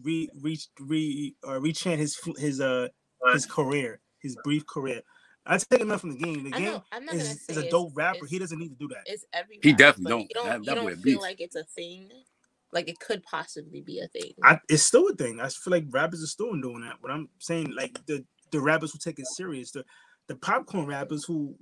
re 0.04 0.30
reach 0.42 0.68
re 0.80 1.36
or 1.44 1.60
rechant 1.60 1.98
his 1.98 2.20
his 2.38 2.62
uh 2.62 2.88
his 3.34 3.48
career, 3.48 4.00
his 4.22 4.38
brief 4.44 4.64
career. 4.68 5.02
I 5.46 5.58
take 5.58 5.82
him 5.82 5.92
out 5.92 6.02
from 6.02 6.12
the 6.12 6.18
game. 6.24 6.44
The 6.44 6.56
I 6.56 6.60
game 6.60 6.68
know. 6.72 6.84
I'm 6.92 7.06
not 7.06 7.14
gonna 7.14 7.24
is, 7.24 7.46
say 7.46 7.54
is 7.54 7.58
a 7.58 7.70
dope 7.72 7.94
rapper. 7.96 8.28
He 8.28 8.38
doesn't 8.38 8.60
need 8.60 8.70
to 8.70 8.76
do 8.76 8.88
that. 8.90 9.02
It's 9.08 9.26
every. 9.34 9.60
He 9.64 9.74
definitely 9.74 10.12
don't. 10.12 10.22
You 10.22 10.28
don't, 10.36 10.46
That- 10.46 10.60
you 10.60 10.66
that 10.66 10.76
don't 10.76 10.86
feel 10.94 11.02
beast. 11.04 11.22
like 11.22 11.42
it's 11.42 11.56
a 11.56 11.64
thing. 11.64 12.12
Like 12.72 12.88
it 12.90 13.00
could 13.00 13.24
possibly 13.24 13.82
be 13.82 14.00
a 14.00 14.08
thing. 14.08 14.34
I, 14.44 14.60
it's 14.70 14.84
still 14.84 15.08
a 15.08 15.14
thing. 15.16 15.40
I 15.40 15.50
feel 15.50 15.72
like 15.72 15.86
rappers 15.90 16.24
are 16.24 16.28
still 16.28 16.54
doing 16.60 16.82
that. 16.82 16.98
But 17.02 17.12
I'm 17.12 17.30
saying 17.40 17.74
like 17.76 18.00
the 18.06 18.24
the 18.54 18.62
rappers 18.62 18.94
who 18.94 19.00
take 19.00 19.20
it 19.20 19.28
serious, 19.28 19.72
the 19.72 19.84
the 20.28 20.36
popcorn 20.36 20.86
rappers 20.86 21.26
who 21.26 21.54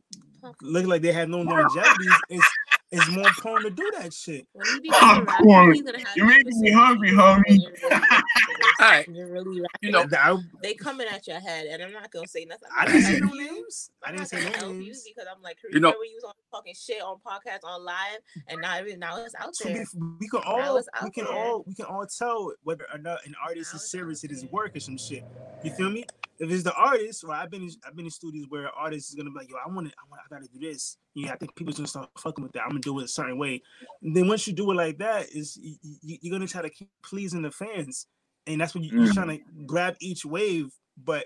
look 0.61 0.85
like 0.85 1.01
they 1.01 1.11
have 1.11 1.29
no 1.29 1.41
longevity 1.41 2.09
is 2.29 2.43
is 2.91 3.09
more 3.09 3.29
prone 3.37 3.63
to 3.63 3.69
do 3.69 3.89
that 3.97 4.13
shit. 4.13 4.45
When 4.53 4.67
you 4.67 4.81
be 4.81 4.89
rapping, 4.89 5.25
corn. 5.25 5.73
he's 5.73 5.81
gonna 5.81 5.97
have 5.99 6.15
You're 6.15 6.27
making 6.27 6.59
me 6.61 6.71
hungry, 6.71 7.11
to 7.11 7.15
homie. 7.15 7.59
when 8.81 8.81
you're 8.81 8.81
really 8.81 8.81
rapping 8.81 8.81
for 8.81 8.81
this, 8.81 8.85
All 8.85 8.89
right. 8.91 9.07
when 9.07 9.15
You're 9.15 9.31
really 9.31 9.61
rapping. 9.61 9.79
You 9.81 9.91
know, 9.91 10.05
I, 10.17 10.37
they 10.61 10.73
coming 10.73 11.07
at 11.07 11.27
your 11.27 11.39
head, 11.39 11.67
and 11.67 11.83
I'm 11.83 11.91
not 11.93 12.11
gonna 12.11 12.27
say 12.27 12.45
nothing. 12.45 12.69
I 12.75 12.85
didn't 12.85 13.01
say 13.03 13.19
no 13.19 13.27
gonna 13.27 13.27
help 13.29 13.35
you. 13.49 13.55
names. 13.55 13.91
I 14.03 14.09
I'm 14.09 14.15
didn't 14.15 14.29
say 14.29 14.43
no 14.45 14.51
help 14.57 14.73
names. 14.75 15.03
because 15.07 15.27
I'm 15.33 15.41
like, 15.41 15.57
You 15.63 15.79
know- 15.79 15.89
remember 15.89 15.97
we 16.01 16.13
was 16.15 16.23
on 16.23 16.33
talking 16.51 16.73
shit 16.75 17.01
on 17.01 17.17
podcast 17.25 17.59
on 17.63 17.83
live, 17.85 18.19
and 18.47 18.61
now 18.61 18.75
every 18.77 18.95
now 18.95 19.17
it's 19.23 19.35
out 19.35 19.55
So 19.55 19.69
there. 19.69 19.85
we, 19.95 20.07
we 20.21 20.27
can 20.27 20.41
all 20.45 20.79
we 21.03 21.09
can 21.11 21.25
there. 21.25 21.33
all 21.33 21.63
we 21.67 21.73
can 21.75 21.85
all 21.85 22.05
tell 22.05 22.53
whether 22.63 22.85
or 22.93 22.97
not 22.99 23.25
an 23.25 23.35
artist 23.45 23.73
is 23.75 23.89
serious 23.89 24.23
out 24.23 24.25
at 24.25 24.31
his 24.31 24.45
work 24.51 24.75
or 24.75 24.79
some 24.79 24.97
shit. 24.97 25.23
You 25.63 25.71
feel 25.71 25.89
me? 25.89 26.05
If 26.39 26.49
it's 26.49 26.63
the 26.63 26.73
artist, 26.73 27.23
well, 27.23 27.33
I've 27.39 27.51
been 27.51 27.61
in, 27.61 27.69
I've 27.85 27.95
been 27.95 28.05
in 28.05 28.11
studios 28.11 28.47
where 28.49 28.63
an 28.65 28.71
artist 28.75 29.09
is 29.09 29.15
gonna 29.15 29.29
be 29.29 29.37
like, 29.37 29.49
yo, 29.51 29.57
I 29.63 29.69
want 29.71 29.87
to, 29.89 29.93
I 29.93 30.01
want, 30.09 30.21
I 30.25 30.33
gotta 30.33 30.47
do 30.51 30.59
this. 30.59 30.97
Yeah, 31.13 31.33
I 31.33 31.35
think 31.35 31.53
people's 31.55 31.75
gonna 31.77 31.87
start 31.87 32.09
fucking 32.17 32.43
with 32.43 32.51
that. 32.53 32.63
I'm 32.63 32.69
gonna 32.69 32.79
do 32.79 32.99
it 32.99 33.03
a 33.03 33.07
certain 33.07 33.37
way. 33.37 33.61
And 34.01 34.15
then 34.15 34.27
once 34.27 34.47
you 34.47 34.53
do 34.53 34.71
it 34.71 34.73
like 34.73 34.97
that, 34.97 35.29
is 35.29 35.55
you, 35.61 35.75
you're 36.01 36.31
gonna 36.31 36.47
try 36.47 36.63
to 36.63 36.69
keep 36.71 36.89
pleasing 37.03 37.43
the 37.43 37.51
fans, 37.51 38.07
and 38.47 38.59
that's 38.61 38.73
what 38.75 38.83
you, 38.83 38.91
you're 38.91 39.11
Mm. 39.11 39.13
trying 39.13 39.37
to 39.37 39.43
grab 39.65 39.95
each 39.99 40.25
wave, 40.25 40.71
but 40.97 41.25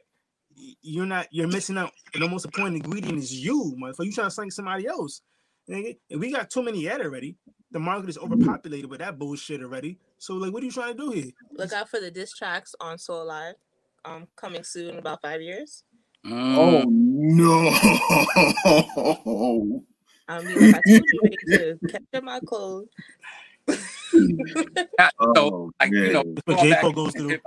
you're 0.81 1.05
not, 1.05 1.27
you're 1.31 1.47
missing 1.47 1.77
out. 1.77 1.91
And 2.13 2.23
the 2.23 2.29
most 2.29 2.45
important 2.45 2.77
ingredient 2.77 3.17
is 3.17 3.33
you, 3.33 3.75
motherfucker. 3.79 4.05
You 4.05 4.11
trying 4.11 4.27
to 4.27 4.31
sing 4.31 4.51
somebody 4.51 4.87
else. 4.87 5.21
And 5.67 5.95
we 6.09 6.31
got 6.31 6.49
too 6.49 6.63
many 6.63 6.81
yet 6.81 7.01
already. 7.01 7.35
The 7.71 7.79
market 7.79 8.09
is 8.09 8.17
overpopulated 8.17 8.89
with 8.89 8.99
that 8.99 9.17
bullshit 9.19 9.61
already. 9.61 9.97
So 10.17 10.35
like, 10.35 10.53
what 10.53 10.61
are 10.63 10.65
you 10.65 10.71
trying 10.71 10.95
to 10.95 11.03
do 11.03 11.09
here? 11.11 11.31
Look 11.51 11.73
out 11.73 11.89
for 11.89 11.99
the 11.99 12.11
diss 12.11 12.33
tracks 12.33 12.73
on 12.79 12.97
Soul 12.97 13.25
Live, 13.25 13.55
um, 14.05 14.27
coming 14.35 14.63
soon 14.63 14.91
in 14.91 14.97
about 14.99 15.21
five 15.21 15.41
years. 15.41 15.83
Oh 16.25 16.85
mm, 16.87 16.91
no. 17.35 17.69
Um, 20.27 20.43
because 20.47 20.73
I 20.73 20.81
told 20.87 21.03
you 21.11 21.19
right, 21.23 21.39
to 21.49 21.79
catch 21.91 22.01
up 22.15 22.23
my 22.23 22.39
clothes. 22.39 22.87
that- 24.97 25.13
so, 25.21 25.33
Oh, 25.37 25.71
like, 25.79 25.91
you 25.91 26.13
know, 26.13 26.23
man. 26.23 26.35
What 26.45 26.59
J. 26.59 26.69
back 26.71 26.81
Cole 26.81 26.91
goes 26.93 27.13
through. 27.15 27.37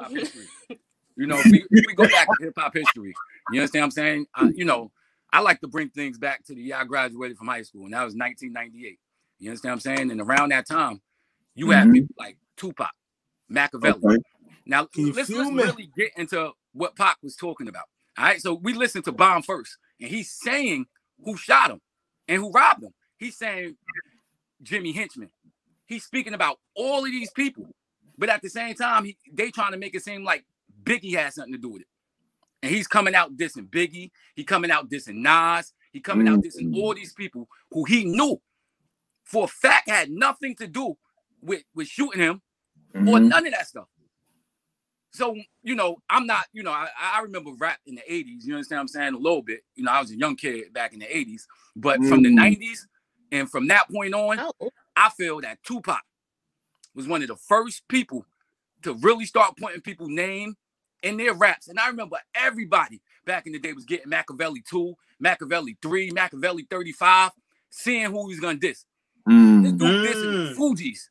You 1.16 1.26
know, 1.26 1.40
we, 1.50 1.66
we 1.70 1.94
go 1.94 2.04
back 2.08 2.28
to 2.28 2.44
hip 2.44 2.54
hop 2.56 2.74
history. 2.74 3.12
You 3.50 3.60
understand 3.60 3.82
what 3.82 3.86
I'm 3.86 3.90
saying? 3.90 4.26
I, 4.34 4.50
you 4.54 4.64
know, 4.64 4.92
I 5.32 5.40
like 5.40 5.60
to 5.60 5.68
bring 5.68 5.88
things 5.90 6.16
back 6.18 6.44
to 6.44 6.54
the 6.54 6.60
year 6.60 6.76
I 6.76 6.84
graduated 6.84 7.36
from 7.36 7.48
high 7.48 7.62
school, 7.62 7.84
and 7.84 7.92
that 7.92 8.04
was 8.04 8.14
1998. 8.14 8.98
You 9.40 9.50
understand 9.50 9.70
what 9.70 9.74
I'm 9.74 9.80
saying? 9.96 10.10
And 10.12 10.20
around 10.20 10.50
that 10.50 10.66
time, 10.66 11.00
you 11.54 11.70
had 11.70 11.88
Mhm. 11.88 11.92
people 11.94 12.14
like 12.18 12.38
Tupac, 12.56 12.92
Machiavelli. 13.48 14.00
Okay. 14.04 14.22
Now 14.64 14.84
Can 14.86 15.12
let's, 15.12 15.28
let's 15.30 15.50
really 15.50 15.90
get 15.96 16.12
into 16.16 16.52
what 16.72 16.94
Pac 16.94 17.16
was 17.22 17.34
talking 17.34 17.68
about. 17.68 17.84
All 18.16 18.24
right, 18.24 18.40
so 18.40 18.54
we 18.54 18.74
listened 18.74 19.04
to 19.06 19.12
Bomb 19.12 19.42
first, 19.42 19.76
and 20.00 20.10
he's 20.10 20.30
saying 20.30 20.86
who 21.24 21.36
shot 21.36 21.70
him 21.70 21.80
and 22.28 22.40
who 22.40 22.50
robbed 22.52 22.84
him. 22.84 22.92
He's 23.16 23.36
saying 23.36 23.76
Jimmy 24.62 24.92
Henchman. 24.92 25.30
He's 25.88 26.04
speaking 26.04 26.34
about 26.34 26.58
all 26.74 27.00
of 27.04 27.10
these 27.10 27.30
people, 27.30 27.74
but 28.18 28.28
at 28.28 28.42
the 28.42 28.50
same 28.50 28.74
time, 28.74 29.04
he, 29.04 29.16
they 29.32 29.50
trying 29.50 29.72
to 29.72 29.78
make 29.78 29.94
it 29.94 30.04
seem 30.04 30.22
like 30.22 30.44
Biggie 30.84 31.16
has 31.16 31.34
something 31.36 31.54
to 31.54 31.58
do 31.58 31.70
with 31.70 31.82
it. 31.82 31.88
And 32.62 32.70
he's 32.74 32.86
coming 32.86 33.14
out 33.14 33.36
dissing 33.36 33.68
Biggie. 33.68 34.10
He 34.34 34.44
coming 34.44 34.70
out 34.70 34.90
dissing 34.90 35.16
Nas. 35.22 35.72
He 35.92 36.00
coming 36.00 36.28
out 36.28 36.40
dissing 36.40 36.76
all 36.76 36.94
these 36.94 37.14
people 37.14 37.48
who 37.70 37.84
he 37.84 38.04
knew 38.04 38.40
for 39.24 39.44
a 39.44 39.48
fact 39.48 39.88
had 39.88 40.10
nothing 40.10 40.54
to 40.56 40.66
do 40.66 40.96
with, 41.40 41.62
with 41.74 41.86
shooting 41.86 42.20
him 42.20 42.42
or 42.94 43.00
Mhm. 43.18 43.28
none 43.28 43.46
of 43.46 43.52
that 43.52 43.66
stuff. 43.68 43.86
So, 45.12 45.34
you 45.62 45.74
know, 45.74 45.96
I'm 46.10 46.26
not, 46.26 46.44
you 46.52 46.62
know, 46.62 46.70
I, 46.70 46.88
I 47.00 47.20
remember 47.22 47.50
rap 47.58 47.78
in 47.86 47.94
the 47.94 48.02
80s, 48.08 48.44
you 48.44 48.54
understand 48.54 48.78
what 48.78 48.82
I'm 48.82 48.88
saying? 48.88 49.14
A 49.14 49.18
little 49.18 49.42
bit. 49.42 49.60
You 49.74 49.84
know, 49.84 49.92
I 49.92 50.00
was 50.00 50.10
a 50.10 50.16
young 50.16 50.36
kid 50.36 50.72
back 50.74 50.92
in 50.92 50.98
the 50.98 51.06
80s, 51.06 51.46
but 51.76 51.96
from 52.04 52.22
the 52.22 52.28
Mm. 52.28 52.38
90s 52.58 52.86
and 53.32 53.50
from 53.50 53.68
that 53.68 53.88
point 53.90 54.14
on, 54.14 54.36
How 54.38 54.52
old- 54.60 54.72
I 54.98 55.10
feel 55.10 55.40
that 55.42 55.62
Tupac 55.64 56.02
was 56.94 57.08
one 57.08 57.22
of 57.22 57.28
the 57.28 57.36
first 57.36 57.88
people 57.88 58.26
to 58.82 58.94
really 58.94 59.26
start 59.26 59.56
pointing 59.58 59.82
people 59.82 60.08
name 60.08 60.56
in 61.02 61.16
their 61.16 61.34
raps. 61.34 61.68
And 61.68 61.78
I 61.80 61.88
remember 61.88 62.18
everybody 62.34 63.00
back 63.26 63.46
in 63.46 63.52
the 63.52 63.58
day 63.60 63.72
was 63.72 63.84
getting 63.84 64.10
Machiavelli 64.10 64.62
2, 64.68 64.94
Machiavelli 65.20 65.76
3, 65.82 66.10
Machiavelli 66.12 66.66
35, 66.70 67.32
seeing 67.70 68.10
who 68.10 68.28
he's 68.28 68.40
gonna 68.40 68.58
diss. 68.58 68.84
This 69.60 69.72
Mm. 69.72 69.78
dude 69.78 70.02
dissing 70.02 70.30
Mm. 70.30 70.44
the 70.44 70.54
Fugees. 70.56 71.10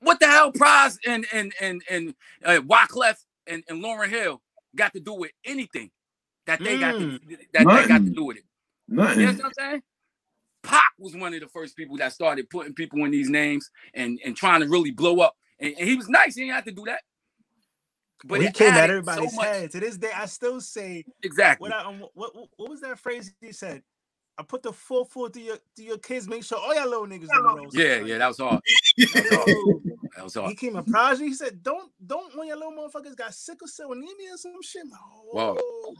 What 0.00 0.20
the 0.20 0.28
hell 0.28 0.52
Pras 0.52 0.98
and 1.06 1.26
and 1.32 1.54
and 1.60 1.82
and 1.90 2.14
uh, 2.44 2.60
Wyclef 2.60 3.24
and, 3.46 3.64
and 3.68 3.82
Lauryn 3.82 4.10
Hill 4.10 4.42
got 4.76 4.92
to 4.94 5.00
do 5.00 5.14
with 5.14 5.32
anything 5.44 5.90
that 6.46 6.62
they 6.64 6.78
got 6.78 6.98
to, 6.98 7.20
that 7.54 7.70
they 7.72 7.86
got 7.86 8.04
to 8.04 8.10
do 8.10 8.24
with 8.26 8.38
it? 8.38 8.44
You 9.14 9.26
know 9.26 9.32
what 9.32 9.46
I'm 9.46 9.52
saying? 9.58 9.82
Pac 10.66 10.92
was 10.98 11.14
one 11.14 11.32
of 11.32 11.40
the 11.40 11.48
first 11.48 11.76
people 11.76 11.96
that 11.98 12.12
started 12.12 12.50
putting 12.50 12.74
people 12.74 13.04
in 13.04 13.10
these 13.10 13.30
names 13.30 13.70
and, 13.94 14.18
and 14.24 14.36
trying 14.36 14.60
to 14.60 14.68
really 14.68 14.90
blow 14.90 15.20
up. 15.20 15.36
And, 15.60 15.74
and 15.78 15.88
he 15.88 15.96
was 15.96 16.08
nice. 16.08 16.34
He 16.34 16.42
didn't 16.42 16.56
have 16.56 16.64
to 16.64 16.72
do 16.72 16.84
that. 16.86 17.00
But 18.24 18.40
he 18.40 18.48
it 18.48 18.54
came 18.54 18.72
at 18.72 18.78
added 18.78 18.90
everybody's 18.90 19.34
so 19.34 19.42
head. 19.42 19.70
To 19.70 19.80
this 19.80 19.96
day, 19.96 20.10
I 20.14 20.26
still 20.26 20.60
say 20.60 21.04
Exactly. 21.22 21.68
what 21.68 21.78
I 21.78 21.84
um, 21.84 22.00
what, 22.14 22.34
what 22.34 22.48
what 22.56 22.70
was 22.70 22.80
that 22.80 22.98
phrase 22.98 23.32
he 23.40 23.52
said? 23.52 23.82
I 24.38 24.42
put 24.42 24.62
the 24.62 24.72
full 24.72 25.04
full 25.04 25.30
to 25.30 25.40
your 25.40 25.58
to 25.76 25.82
your 25.82 25.98
kids. 25.98 26.26
Make 26.26 26.42
sure 26.42 26.58
all 26.58 26.74
y'all 26.74 26.88
little 26.88 27.06
niggas 27.06 27.28
know. 27.30 27.56
those. 27.56 27.74
Yeah, 27.74 28.00
yeah, 28.00 28.18
that 28.18 28.28
was 28.28 28.38
hard. 28.38 28.60
Dude, 28.98 29.95
That 30.16 30.24
was 30.24 30.34
he 30.34 30.54
came 30.54 30.76
at 30.76 30.86
Prodigy. 30.88 31.26
He 31.26 31.34
said, 31.34 31.62
"Don't 31.62 31.90
don't 32.06 32.34
when 32.36 32.48
your 32.48 32.56
little 32.56 32.72
motherfuckers 32.72 33.16
got 33.16 33.34
sickle 33.34 33.68
cell 33.68 33.92
anemia 33.92 34.32
or 34.32 34.36
some 34.38 34.62
shit." 34.62 34.82
Whoa. 35.32 35.56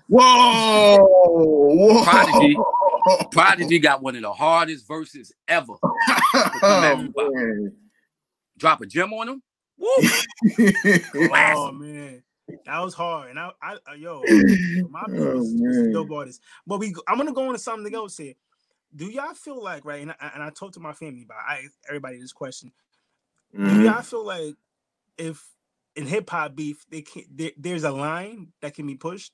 Whoa. 0.08 0.96
Whoa. 0.98 2.04
Prodigy. 2.04 2.56
Prodigy 3.30 3.78
got 3.78 4.02
one 4.02 4.16
of 4.16 4.22
the 4.22 4.32
hardest 4.32 4.88
verses 4.88 5.32
ever. 5.48 5.74
Oh. 6.62 7.08
Drop 8.58 8.80
a 8.80 8.86
gem 8.86 9.12
on 9.12 9.28
him. 9.28 9.42
Woo! 9.78 9.88
Oh 11.32 11.72
man, 11.72 12.22
that 12.64 12.80
was 12.80 12.94
hard. 12.94 13.30
And 13.30 13.38
I, 13.38 13.50
I, 13.62 13.74
uh, 13.90 13.94
yo, 13.94 14.22
my 14.88 15.02
Oh, 15.08 15.12
boy 15.12 15.34
was, 15.36 15.54
was 15.58 15.76
a 15.76 15.82
man. 15.82 15.92
dope 15.92 16.10
artist. 16.10 16.40
But 16.66 16.80
we, 16.80 16.94
I'm 17.06 17.18
gonna 17.18 17.32
go 17.34 17.46
into 17.46 17.58
something 17.58 17.94
else 17.94 18.16
here. 18.16 18.32
Do 18.94 19.06
y'all 19.06 19.34
feel 19.34 19.62
like 19.62 19.84
right? 19.84 20.00
And 20.02 20.12
I, 20.12 20.30
and 20.34 20.42
I 20.42 20.50
talked 20.50 20.74
to 20.74 20.80
my 20.80 20.94
family 20.94 21.22
about 21.24 21.38
I 21.46 21.64
everybody 21.88 22.18
this 22.18 22.32
question. 22.32 22.72
Do 23.57 23.62
Mhm. 23.62 23.84
y'all 23.84 24.02
feel 24.02 24.24
like 24.24 24.57
if 25.18 25.42
in 25.96 26.07
hip 26.07 26.28
hop 26.28 26.54
beef, 26.54 26.84
they 26.90 27.02
can 27.02 27.24
there, 27.30 27.52
there's 27.57 27.84
a 27.84 27.90
line 27.90 28.52
that 28.61 28.74
can 28.74 28.86
be 28.86 28.96
pushed? 28.96 29.32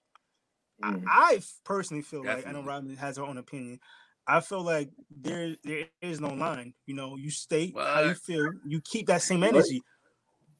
Mhm. 0.82 1.04
I, 1.06 1.34
I 1.36 1.42
personally 1.64 2.02
feel 2.02 2.24
like 2.24 2.46
I 2.46 2.52
know 2.52 2.62
Robin 2.62 2.96
has 2.96 3.16
her 3.16 3.24
own 3.24 3.38
opinion. 3.38 3.80
I 4.26 4.40
feel 4.40 4.62
like 4.62 4.90
there 5.10 5.56
there 5.64 5.86
is 6.00 6.20
no 6.20 6.34
line. 6.34 6.74
You 6.86 6.94
know, 6.94 7.16
you 7.16 7.30
state 7.30 7.74
how 7.76 8.02
you 8.02 8.14
feel. 8.14 8.52
You 8.64 8.80
keep 8.80 9.08
that 9.08 9.22
same 9.22 9.42
energy. 9.42 9.82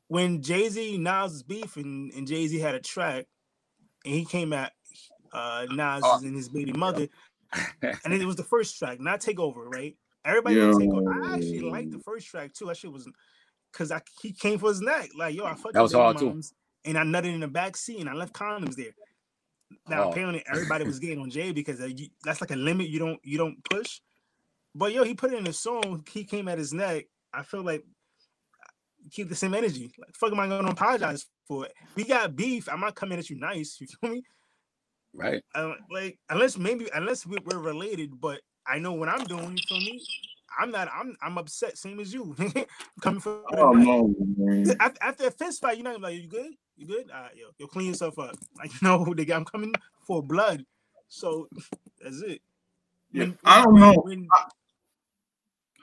When 0.09 0.43
Jay 0.43 0.69
Z 0.69 0.99
Nas 0.99 1.43
beef 1.43 1.77
and, 1.77 2.13
and 2.13 2.27
Jay 2.27 2.47
Z 2.49 2.59
had 2.59 2.75
a 2.75 2.81
track, 2.81 3.27
and 4.05 4.15
he 4.15 4.25
came 4.25 4.53
at 4.53 4.73
uh, 5.33 5.67
Nas 5.71 6.03
Oh. 6.05 6.19
and 6.19 6.35
his 6.37 6.49
baby 6.49 6.73
mother, 6.77 7.09
and 8.05 8.13
it 8.13 8.25
was 8.27 8.37
the 8.37 8.45
first 8.45 8.77
track, 8.79 9.01
not 9.01 9.21
Takeover, 9.21 9.65
right? 9.73 9.97
Everybody 10.25 10.57
take 10.57 10.91
over. 10.93 11.13
I 11.13 11.35
actually 11.37 11.61
liked 11.63 11.93
the 11.93 11.99
first 12.01 12.27
track 12.27 12.53
too. 12.53 12.67
That 12.67 12.77
shit 12.77 12.93
was 12.93 13.09
because 13.73 13.91
I 13.91 14.01
he 14.21 14.33
came 14.33 14.59
for 14.59 14.69
his 14.69 14.81
neck. 14.81 15.11
Like 15.17 15.35
yo, 15.35 15.45
I 15.45 15.55
fucked 15.55 15.75
That 15.75 15.83
was 15.83 15.93
hard, 15.93 16.19
too. 16.19 16.41
and 16.85 16.99
I 16.99 17.03
nutted 17.03 17.33
in 17.35 17.41
the 17.41 17.49
back 17.49 17.77
seat 17.77 18.01
and 18.01 18.09
I 18.09 18.15
left 18.15 18.33
condoms 18.33 18.75
there. 18.77 18.95
Now 19.89 20.05
Oh. 20.05 20.11
apparently 20.11 20.45
everybody 20.47 20.85
was 20.85 20.99
getting 20.99 21.19
on 21.21 21.31
Jay 21.31 21.53
because 21.53 21.81
uh, 21.81 21.87
you, 21.87 22.09
that's 22.25 22.41
like 22.41 22.51
a 22.51 22.57
limit 22.57 22.89
you 22.89 22.99
don't 22.99 23.19
you 23.25 23.39
don't 23.39 23.63
push. 23.65 24.01
But 24.75 24.93
yo, 24.93 25.05
he 25.05 25.15
put 25.15 25.33
it 25.33 25.39
in 25.39 25.47
a 25.47 25.53
song. 25.53 26.05
He 26.11 26.25
came 26.25 26.49
at 26.49 26.59
his 26.59 26.73
neck. 26.73 27.07
I 27.33 27.43
feel 27.43 27.63
like 27.63 27.85
keep 29.11 29.29
the 29.29 29.35
same 29.35 29.55
energy. 29.55 29.91
Like 29.99 30.15
fuck, 30.15 30.33
am 30.33 30.41
I 30.41 30.47
going 30.49 30.65
to 30.65 30.71
apologize 30.73 31.27
for 31.49 31.67
it? 31.67 31.73
We 31.97 32.05
got 32.05 32.37
beef. 32.37 32.69
I'm 32.71 32.81
not 32.81 32.95
coming 32.95 33.19
at 33.19 33.29
you 33.31 33.39
nice. 33.39 33.79
You 33.81 33.87
feel 33.87 34.11
me? 34.11 34.23
right? 35.15 35.43
uh, 35.55 35.73
like 35.91 36.19
unless 36.31 36.57
maybe 36.57 36.89
unless 36.95 37.27
we, 37.27 37.37
we're 37.45 37.59
related, 37.59 38.19
but 38.21 38.41
I 38.67 38.79
know 38.79 38.93
what 38.93 39.09
I'm 39.09 39.25
doing. 39.25 39.57
You 39.57 39.63
feel 39.69 39.79
me? 39.81 40.01
I'm 40.59 40.71
not. 40.71 40.89
I'm 40.95 41.17
I'm 41.23 41.39
upset. 41.39 41.79
Same 41.79 42.01
as 42.01 42.13
you. 42.13 42.35
Coming 43.01 43.21
for 43.21 43.43
Oh 43.57 43.73
no, 43.73 44.15
man. 44.37 44.77
After, 44.81 45.03
after 45.03 45.27
a 45.27 45.31
fist 45.31 45.61
fight, 45.61 45.77
you're 45.77 45.85
not 45.85 45.95
gonna 45.95 46.05
like, 46.05 46.21
you 46.23 46.29
good? 46.29 46.53
You 46.77 46.87
good? 46.87 47.11
All 47.11 47.23
right, 47.23 47.37
yo, 47.37 47.47
yo, 47.59 47.67
clean 47.67 47.89
yourself 47.89 48.19
up. 48.19 48.35
Like 48.59 48.73
you 48.73 48.79
know, 48.89 49.05
got. 49.15 49.37
I'm 49.37 49.45
coming 49.45 49.73
for 50.07 50.23
blood. 50.23 50.65
So 51.09 51.49
that's 52.01 52.23
it. 52.23 52.41
Yeah, 53.13 53.25
When- 53.25 53.39
I 53.45 53.63
don't 53.65 53.73
when- 53.75 53.81
know. 53.83 53.93
when- 54.03 54.29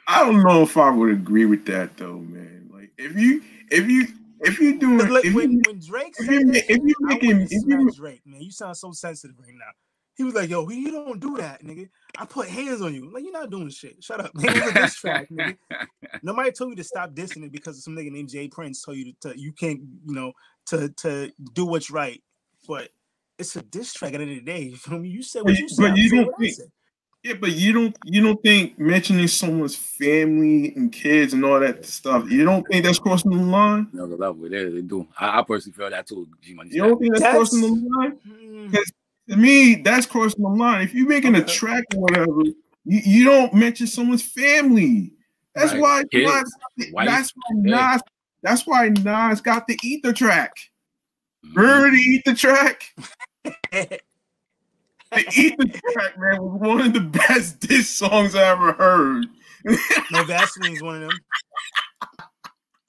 I 0.07 0.23
don't 0.25 0.41
know 0.41 0.63
if 0.63 0.75
I 0.75 0.89
would 0.89 1.11
agree 1.11 1.45
with 1.45 1.65
that 1.67 1.95
though, 1.97 2.17
man. 2.17 2.69
Like 2.73 2.91
if 2.97 3.15
you 3.15 3.43
if 3.69 3.87
you 3.87 4.07
if 4.41 4.59
you 4.59 4.79
doing 4.79 4.97
look, 5.07 5.23
if 5.23 5.33
when, 5.35 5.51
you, 5.51 5.61
when 5.67 5.79
Drake 5.79 6.15
if 6.17 6.27
you 6.27 6.51
if 6.51 6.69
you 6.83 6.95
making- 7.01 7.41
if 7.41 7.51
you- 7.67 7.91
Drake, 7.91 8.21
man. 8.25 8.41
You 8.41 8.49
sound 8.51 8.75
so 8.77 8.91
sensitive 8.91 9.35
right 9.39 9.53
now. 9.53 9.71
He 10.19 10.25
was 10.25 10.33
like, 10.33 10.49
"Yo, 10.49 10.67
you 10.67 10.91
don't 10.91 11.17
do 11.21 11.37
that, 11.37 11.63
nigga. 11.63 11.87
I 12.17 12.25
put 12.25 12.49
hands 12.49 12.81
on 12.81 12.93
you. 12.93 13.09
Like 13.09 13.23
you're 13.23 13.31
not 13.31 13.49
doing 13.49 13.69
shit. 13.69 14.03
Shut 14.03 14.19
up, 14.19 14.35
man. 14.35 14.53
It 14.53 14.63
was 14.65 14.71
a 14.71 14.73
diss 14.81 14.95
track, 14.95 15.29
nigga. 15.29 15.55
Nobody 16.23 16.51
told 16.51 16.71
you 16.71 16.75
to 16.75 16.83
stop 16.83 17.11
dissing 17.13 17.45
it 17.45 17.53
because 17.53 17.77
of 17.77 17.83
some 17.83 17.95
nigga 17.95 18.11
named 18.11 18.27
J. 18.27 18.49
Prince 18.49 18.81
told 18.83 18.97
you 18.97 19.13
to, 19.21 19.29
to 19.29 19.39
you 19.39 19.53
can't, 19.53 19.79
you 20.05 20.13
know, 20.13 20.33
to 20.65 20.89
to 20.89 21.31
do 21.53 21.65
what's 21.65 21.89
right. 21.89 22.21
But 22.67 22.89
it's 23.37 23.55
a 23.55 23.61
diss 23.61 23.93
track 23.93 24.13
at 24.13 24.17
the 24.17 24.23
end 24.23 24.39
of 24.39 24.45
the 24.45 24.51
day. 24.51 24.63
You 24.71 24.75
feel 24.75 24.99
me? 24.99 25.07
You 25.07 25.23
said 25.23 25.43
what 25.43 25.53
But- 25.53 25.59
you 25.59 25.69
said. 25.69 25.89
but 25.89 25.97
you 25.97 26.09
don't 26.09 26.37
think- 26.37 26.57
yeah, 27.23 27.33
but 27.39 27.51
you 27.53 27.71
don't 27.71 27.97
you 28.03 28.21
don't 28.21 28.41
think 28.43 28.77
mentioning 28.77 29.27
someone's 29.29 29.75
family 29.77 30.73
and 30.75 30.91
kids 30.91 31.31
and 31.33 31.45
all 31.45 31.61
that 31.61 31.85
stuff, 31.85 32.29
you 32.29 32.43
don't 32.43 32.65
think 32.67 32.83
that's 32.83 32.99
crossing 32.99 33.31
the 33.31 33.37
line? 33.43 33.87
Another 33.93 34.17
level. 34.17 34.49
They, 34.49 34.65
they 34.65 34.81
do. 34.81 35.07
I, 35.17 35.39
I 35.39 35.43
personally 35.43 35.75
feel 35.77 35.89
that 35.89 36.07
too. 36.07 36.27
G 36.41 36.53
Money. 36.55 36.71
You 36.73 36.83
don't 36.83 36.99
think 36.99 37.11
that's, 37.13 37.23
That's- 37.23 37.37
crossing 37.37 37.61
the 37.61 37.89
line? 37.97 38.17
Mm, 38.27 38.71
To 39.29 39.35
me, 39.37 39.75
that's 39.75 40.05
crossing 40.05 40.41
the 40.43 40.49
line. 40.49 40.81
If 40.83 40.93
you're 40.93 41.07
making 41.07 41.35
a 41.35 41.43
track 41.43 41.83
or 41.95 42.01
whatever, 42.01 42.43
you, 42.43 42.53
you 42.85 43.25
don't 43.25 43.53
mention 43.53 43.85
someone's 43.87 44.23
family. 44.23 45.13
That's 45.55 45.73
Right. 45.73 45.81
why 45.81 46.03
Kids, 46.11 46.51
Nas, 46.77 46.91
wife, 46.93 47.05
that's 47.07 47.31
why 47.35 47.55
yeah. 47.63 47.91
Nas 47.93 48.01
that's 48.41 48.67
why 48.67 48.89
Nas 48.89 49.41
got 49.41 49.67
the 49.67 49.77
ether 49.83 50.13
track. 50.13 50.53
Mhm. 51.45 51.55
Remember 51.55 51.91
the 51.91 51.97
ether 52.01 52.33
track? 52.35 52.83
The 55.11 55.25
ether 55.35 55.79
track, 55.91 56.19
man, 56.19 56.39
was 56.39 56.59
one 56.61 56.81
of 56.81 56.93
the 56.93 56.99
best 56.99 57.59
diss 57.67 57.89
songs 57.89 58.35
I 58.35 58.43
ever 58.51 58.73
heard. 58.73 59.25
no 60.11 60.23
Vaseline's 60.23 60.83
one 60.83 61.01
of 61.01 61.09
them. 61.09 61.19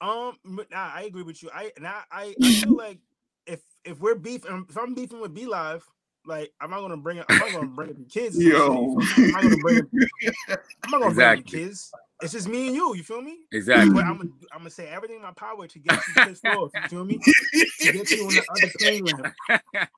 Um, 0.01 0.37
but 0.45 0.69
nah, 0.69 0.91
I 0.93 1.03
agree 1.07 1.23
with 1.23 1.41
you. 1.41 1.49
I 1.51 1.71
now 1.79 2.01
I, 2.11 2.35
I 2.41 2.51
feel 2.61 2.75
like 2.77 2.99
if 3.47 3.61
if 3.85 3.99
we're 3.99 4.13
beefing, 4.13 4.65
if 4.69 4.77
I'm 4.77 4.93
beefing 4.93 5.19
with 5.19 5.33
B 5.33 5.47
Live, 5.47 5.83
like 6.25 6.51
I'm 6.61 6.69
not 6.69 6.81
gonna 6.81 6.97
bring 6.97 7.17
it. 7.17 7.25
I'm 7.29 7.39
not 7.39 7.51
gonna 7.51 7.67
bring 7.67 7.89
up 7.89 7.97
the 7.97 8.05
kids. 8.05 8.37
Yo. 8.37 8.97
I'm 9.17 9.31
not 9.31 9.43
gonna 9.43 9.57
bring. 9.57 9.79
Up, 9.79 9.85
I'm 10.83 10.91
not 10.91 11.01
gonna 11.01 11.15
bring 11.15 11.27
up 11.39 11.45
the 11.45 11.51
kids. 11.51 11.91
It's 12.21 12.33
just 12.33 12.47
me 12.47 12.67
and 12.67 12.75
you. 12.75 12.95
You 12.95 13.03
feel 13.03 13.21
me? 13.21 13.39
Exactly. 13.51 13.93
But 13.93 14.05
I'm 14.05 14.17
gonna 14.17 14.29
I'm 14.51 14.59
gonna 14.59 14.69
say 14.69 14.87
everything 14.87 15.17
in 15.17 15.21
my 15.23 15.31
power 15.31 15.67
to 15.67 15.79
get 15.79 15.95
you 16.07 16.23
pissed 16.23 16.45
off. 16.45 16.71
You 16.75 16.87
feel 16.89 17.05
me? 17.05 17.17
To 17.17 17.91
get 17.91 18.11
you 18.11 18.25
on 18.25 18.33
the 18.33 18.43
other 18.49 18.71
plane 18.79 19.05
line. 19.49 19.89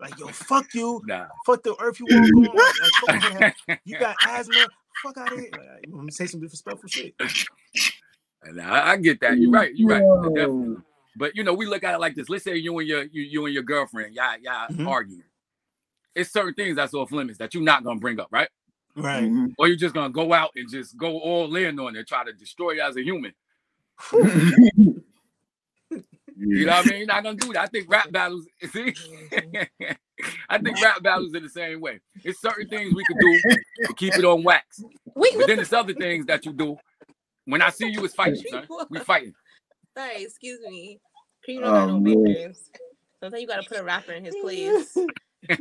Like 0.00 0.18
yo, 0.18 0.28
fuck 0.28 0.74
you. 0.74 1.00
nah. 1.06 1.26
Fuck 1.46 1.62
the 1.62 1.76
earth 1.80 2.00
you 2.00 2.06
walk 2.10 2.24
on. 2.24 2.56
Like, 3.08 3.22
fuck 3.22 3.54
you, 3.68 3.76
you 3.84 3.98
got 3.98 4.16
asthma. 4.26 4.66
Fuck 5.02 5.18
out 5.18 5.32
of 5.32 5.38
here. 5.38 5.50
Like, 5.52 5.84
I'm 5.86 5.92
gonna 5.92 6.10
say 6.10 6.26
some 6.26 6.40
disrespectful 6.40 6.88
shit. 6.88 7.14
And 8.42 8.60
I, 8.60 8.92
I 8.92 8.96
get 8.96 9.20
that. 9.20 9.38
You're 9.38 9.50
right. 9.50 9.74
You're 9.74 9.88
right. 9.88 10.02
Yo. 10.02 10.22
Definitely. 10.34 10.76
But 11.16 11.36
you 11.36 11.42
know, 11.44 11.54
we 11.54 11.66
look 11.66 11.84
at 11.84 11.94
it 11.94 12.00
like 12.00 12.14
this. 12.14 12.28
Let's 12.28 12.44
say 12.44 12.56
you 12.56 12.78
and 12.78 12.88
your 12.88 13.02
you, 13.04 13.22
you 13.22 13.44
and 13.46 13.54
your 13.54 13.62
girlfriend, 13.62 14.14
y'all, 14.14 14.36
y'all 14.40 14.68
Mhm. 14.68 14.86
arguing. 14.88 15.24
It's 16.14 16.32
certain 16.32 16.54
things 16.54 16.76
that's 16.76 16.94
off 16.94 17.12
limits 17.12 17.38
that 17.38 17.54
you're 17.54 17.62
not 17.62 17.84
gonna 17.84 18.00
bring 18.00 18.20
up, 18.20 18.28
right? 18.30 18.48
Right. 18.96 19.24
Mhm. 19.24 19.54
Or 19.58 19.68
you're 19.68 19.76
just 19.76 19.94
gonna 19.94 20.12
go 20.12 20.32
out 20.32 20.50
and 20.56 20.68
just 20.70 20.96
go 20.96 21.18
all 21.20 21.54
in 21.56 21.78
on 21.78 21.96
it, 21.96 22.08
try 22.08 22.24
to 22.24 22.32
destroy 22.32 22.72
you 22.72 22.82
as 22.82 22.96
a 22.96 23.02
human. 23.02 23.32
You 26.42 26.64
know 26.64 26.72
what 26.72 26.86
I 26.86 26.88
mean? 26.88 26.98
You're 27.00 27.06
not 27.06 27.22
gonna 27.22 27.36
do 27.36 27.52
that. 27.52 27.62
I 27.62 27.66
think 27.66 27.90
rap 27.90 28.10
battles. 28.10 28.46
See, 28.72 28.94
I 30.48 30.58
think 30.58 30.82
rap 30.82 31.02
battles 31.02 31.34
are 31.34 31.40
the 31.40 31.48
same 31.48 31.80
way. 31.80 32.00
It's 32.24 32.40
certain 32.40 32.66
things 32.68 32.94
we 32.94 33.04
could 33.04 33.18
do 33.20 33.40
to 33.86 33.94
keep 33.94 34.16
it 34.16 34.24
on 34.24 34.42
wax, 34.42 34.82
Wait, 35.14 35.34
but 35.36 35.46
then 35.46 35.56
the 35.56 35.62
it's 35.62 35.72
other 35.72 35.92
things 35.94 36.26
that 36.26 36.46
you 36.46 36.52
do. 36.52 36.78
When 37.44 37.62
I 37.62 37.70
see 37.70 37.88
you, 37.88 38.04
it's 38.04 38.14
fighting, 38.14 38.42
son. 38.50 38.66
We 38.88 39.00
fighting. 39.00 39.34
Sorry, 39.96 40.22
excuse 40.22 40.60
me. 40.68 41.00
You 41.46 41.60
oh, 41.60 41.62
don't 41.62 41.72
got 41.72 41.82
Oh, 41.82 41.86
no 41.86 42.00
man. 42.00 42.22
manners. 42.22 42.70
Sometimes 43.20 43.40
you 43.42 43.48
gotta 43.48 43.68
put 43.68 43.78
a 43.78 43.82
rapper 43.82 44.12
in 44.12 44.24
his 44.24 44.36
place. 44.40 44.96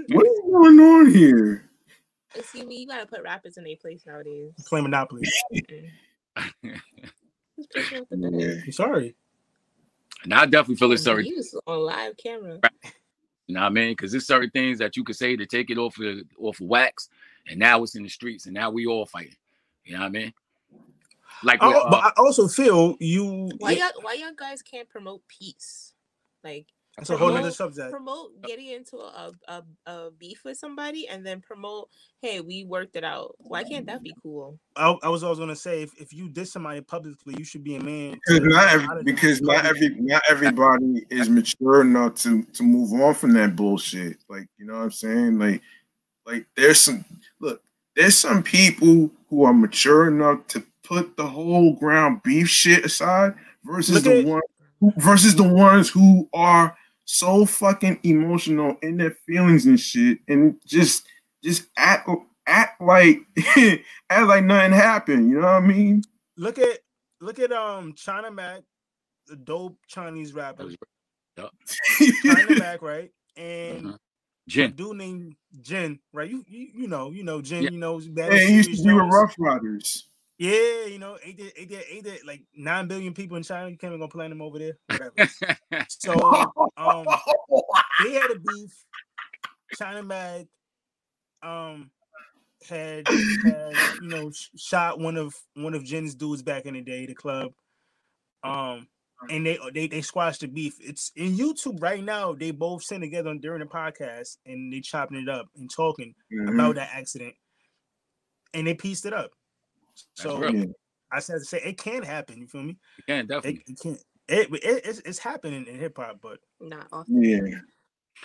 What 0.09 0.25
is 0.27 0.39
going 0.51 0.80
on 0.80 1.09
here? 1.09 1.69
Excuse 2.36 2.65
me, 2.65 2.82
you 2.82 2.88
gotta 2.88 3.05
put 3.05 3.23
rappers 3.23 3.57
in 3.57 3.63
their 3.63 3.77
place 3.77 4.03
nowadays. 4.05 4.51
Play 4.67 4.82
Monopoly. 4.82 5.27
Who's 7.59 7.67
picking 7.73 7.99
up 7.99 8.07
the 8.09 8.30
Yeah. 8.32 8.61
I'm 8.65 8.71
sorry. 8.71 9.15
And 10.23 10.34
I 10.34 10.45
definitely 10.45 10.75
feel 10.75 10.91
it's 10.91 11.03
certain 11.03 11.25
You 11.25 11.38
was 11.38 11.59
on 11.65 11.80
live 11.80 12.17
camera. 12.17 12.59
You 13.47 13.55
know 13.55 13.61
what 13.61 13.67
I 13.67 13.69
mean? 13.69 13.93
Because 13.93 14.11
there's 14.11 14.27
certain 14.27 14.51
things 14.51 14.77
that 14.80 14.95
you 14.95 15.03
could 15.03 15.15
say 15.15 15.36
to 15.36 15.45
take 15.45 15.71
it 15.71 15.77
off 15.77 15.97
of 15.99 16.19
off 16.38 16.61
of 16.61 16.67
wax, 16.67 17.09
and 17.47 17.57
now 17.57 17.82
it's 17.82 17.95
in 17.95 18.03
the 18.03 18.09
streets, 18.09 18.45
and 18.45 18.53
now 18.53 18.69
we 18.69 18.86
all 18.86 19.05
fighting. 19.05 19.36
You 19.86 19.93
know 19.93 20.01
what 20.01 20.05
I 20.07 20.09
mean? 20.09 20.34
Like, 21.43 21.61
with, 21.61 21.75
Oh, 21.75 21.89
but 21.89 22.03
uh, 22.03 22.07
I 22.07 22.11
also 22.17 22.47
feel 22.47 22.95
you. 22.99 23.49
Why 23.59 23.71
y'all 23.71 23.89
why 24.01 24.13
y'all 24.13 24.31
guys 24.35 24.61
can't 24.61 24.89
promote 24.89 25.21
peace? 25.27 25.93
Like 26.43 26.67
That's 26.97 27.09
a 27.09 27.17
whole 27.17 27.27
Promote- 27.27 27.41
nother 27.43 27.51
subject. 27.53 27.91
promote 27.91 28.41
getting 28.43 28.67
into 28.67 28.97
a, 28.97 29.31
a 29.47 29.63
a 29.85 30.11
beef 30.11 30.41
with 30.45 30.57
somebody 30.57 31.07
and 31.07 31.25
then 31.25 31.41
promote 31.41 31.89
hey 32.21 32.39
we 32.41 32.63
worked 32.65 32.95
it 32.95 33.03
out 33.03 33.35
why 33.39 33.63
can't 33.63 33.85
that 33.87 34.01
be 34.03 34.13
cool 34.23 34.57
I, 34.75 34.95
I 35.03 35.09
was 35.09 35.23
always 35.23 35.39
gonna 35.39 35.55
say 35.55 35.81
if, 35.83 35.91
if 35.99 36.13
you 36.13 36.29
diss 36.29 36.51
somebody 36.53 36.79
publicly, 36.81 37.35
you 37.37 37.43
should 37.43 37.63
be 37.63 37.75
a 37.75 37.83
man. 37.83 38.19
Because 38.25 38.41
not 38.43 38.67
every, 38.69 39.03
because 39.03 39.41
not 39.41 39.65
every 39.65 39.89
not 39.99 40.21
everybody 40.29 41.05
is 41.09 41.29
mature 41.29 41.81
enough 41.81 42.15
to 42.23 42.43
to 42.43 42.63
move 42.63 42.93
on 43.01 43.13
from 43.13 43.33
that 43.33 43.55
bullshit. 43.55 44.17
Like 44.29 44.47
you 44.57 44.65
know 44.65 44.73
what 44.75 44.83
I'm 44.83 44.91
saying? 44.91 45.39
Like 45.39 45.61
like 46.25 46.45
there's 46.55 46.79
some 46.79 47.03
look. 47.39 47.61
There's 47.95 48.17
some 48.17 48.43
people 48.43 49.11
who 49.29 49.43
are 49.43 49.53
mature 49.53 50.07
enough 50.07 50.47
to 50.47 50.63
put 50.89 51.15
the 51.15 51.27
whole 51.27 51.73
ground 51.75 52.21
beef 52.23 52.49
shit 52.49 52.83
aside 52.83 53.33
versus 53.63 53.95
Look 53.95 54.03
the 54.05 54.19
at- 54.19 54.25
one 54.25 54.41
who, 54.81 54.91
versus 54.97 55.35
the 55.35 55.43
ones 55.47 55.87
who 55.89 56.27
are 56.33 56.75
so 57.05 57.45
fucking 57.45 57.99
emotional 58.03 58.75
in 58.81 58.97
their 58.97 59.11
feelings 59.25 59.65
and 59.65 59.79
shit 59.79 60.17
and 60.27 60.55
just 60.65 61.07
just 61.43 61.67
act 61.77 62.09
act 62.47 62.81
like 62.81 63.19
act 64.09 64.27
like 64.27 64.43
nothing 64.43 64.71
happened. 64.73 65.29
You 65.29 65.35
know 65.41 65.47
what 65.47 65.63
I 65.63 65.67
mean? 65.67 66.03
Look 66.37 66.57
at 66.59 66.79
look 67.21 67.39
at 67.39 67.51
um 67.51 67.93
China 67.93 68.31
Mac, 68.31 68.61
the 69.27 69.35
dope 69.35 69.77
Chinese 69.87 70.33
rapper. 70.33 70.69
China 72.23 72.55
Mac, 72.59 72.81
right? 72.81 73.11
And 73.37 73.87
a 73.87 73.99
Jin. 74.47 74.71
dude 74.71 74.97
named 74.97 75.35
Jin, 75.61 75.99
right? 76.13 76.29
You 76.29 76.43
you, 76.47 76.67
you 76.73 76.87
know, 76.87 77.11
you 77.11 77.23
know 77.23 77.41
Jen, 77.41 77.63
Yeah. 77.63 77.69
you 77.71 77.77
know 77.79 77.99
that 77.99 78.31
Hey, 78.31 78.47
he 78.47 78.55
used 78.55 78.75
to 78.75 78.87
be 78.87 78.93
with 78.93 79.11
Ruff 79.11 79.35
Ryders. 79.37 80.07
Yeah, 80.39 80.85
you 80.85 80.99
know, 80.99 81.17
ain't 81.21 81.37
there, 81.37 81.51
ain't 81.57 81.69
there, 81.69 81.83
ain't 81.91 82.03
there 82.05 82.17
like 82.25 82.43
nine 82.55 82.87
billion 82.87 83.13
people 83.13 83.35
in 83.35 83.43
China? 83.43 83.69
You 83.69 83.77
can't 83.77 83.91
even 83.91 83.99
go 83.99 84.07
plan 84.07 84.29
them 84.29 84.41
over 84.41 84.57
there. 84.57 84.77
So 85.89 86.13
um 86.77 87.05
they 88.03 88.13
had 88.13 88.31
a 88.31 88.39
beef. 88.39 88.71
China 89.77 90.01
Mac 90.01 90.45
um 91.43 91.91
had 92.67 93.05
had 93.45 93.73
you 93.99 94.09
know 94.09 94.31
sh- 94.31 94.47
shot 94.57 94.97
one 94.99 95.17
of 95.17 95.35
one 95.55 95.73
of 95.73 95.83
Jin's 95.83 96.15
dudes 96.15 96.41
back 96.41 96.65
in 96.65 96.73
the 96.73 96.81
day, 96.81 97.05
the 97.05 97.13
club. 97.15 97.51
Um 98.43 98.87
and 99.29 99.45
they 99.45 99.59
they 99.73 99.87
they 99.87 100.01
squashed 100.01 100.39
the 100.41 100.47
beef. 100.47 100.75
It's 100.79 101.11
in 101.17 101.35
YouTube 101.35 101.81
right 101.81 102.01
now. 102.03 102.33
They 102.33 102.51
both 102.51 102.83
sitting 102.83 103.01
together 103.01 103.35
during 103.35 103.59
the 103.59 103.65
podcast 103.65 104.37
and 104.45 104.71
they 104.71 104.79
chopping 104.79 105.17
it 105.17 105.27
up 105.27 105.47
and 105.57 105.69
talking 105.69 106.15
Mhm. 106.31 106.53
about 106.53 106.75
that 106.75 106.91
accident. 106.93 107.35
And 108.53 108.65
they 108.65 108.73
pieced 108.73 109.05
it 109.05 109.13
up. 109.13 109.31
That's 110.17 110.29
So 110.29 110.73
I 111.11 111.19
said 111.19 111.39
to 111.39 111.45
say 111.45 111.61
it 111.63 111.77
can 111.77 112.03
happen. 112.03 112.39
You 112.39 112.47
feel 112.47 112.63
me? 112.63 112.77
Yeah, 113.07 113.19
It, 113.19 113.27
definitely. 113.27 113.63
it 113.67 113.79
can't. 113.81 114.03
It, 114.27 114.49
it, 114.53 114.81
it's, 114.85 114.99
it's 114.99 115.19
happening 115.19 115.65
in 115.65 115.75
hip 115.75 115.97
hop, 115.97 116.19
but 116.21 116.39
not 116.59 116.87
often 116.91 117.23
Yeah. 117.23 117.59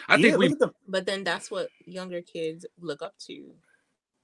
I 0.09 0.17
think 0.17 0.33
yeah, 0.33 0.37
we 0.37 0.49
the 0.49 0.71
but 0.89 1.07
then 1.07 1.25
that's 1.25 1.51
what 1.51 1.69
younger 1.87 2.21
kids 2.21 2.67
look 2.81 3.01
up 3.01 3.15
to 3.27 3.55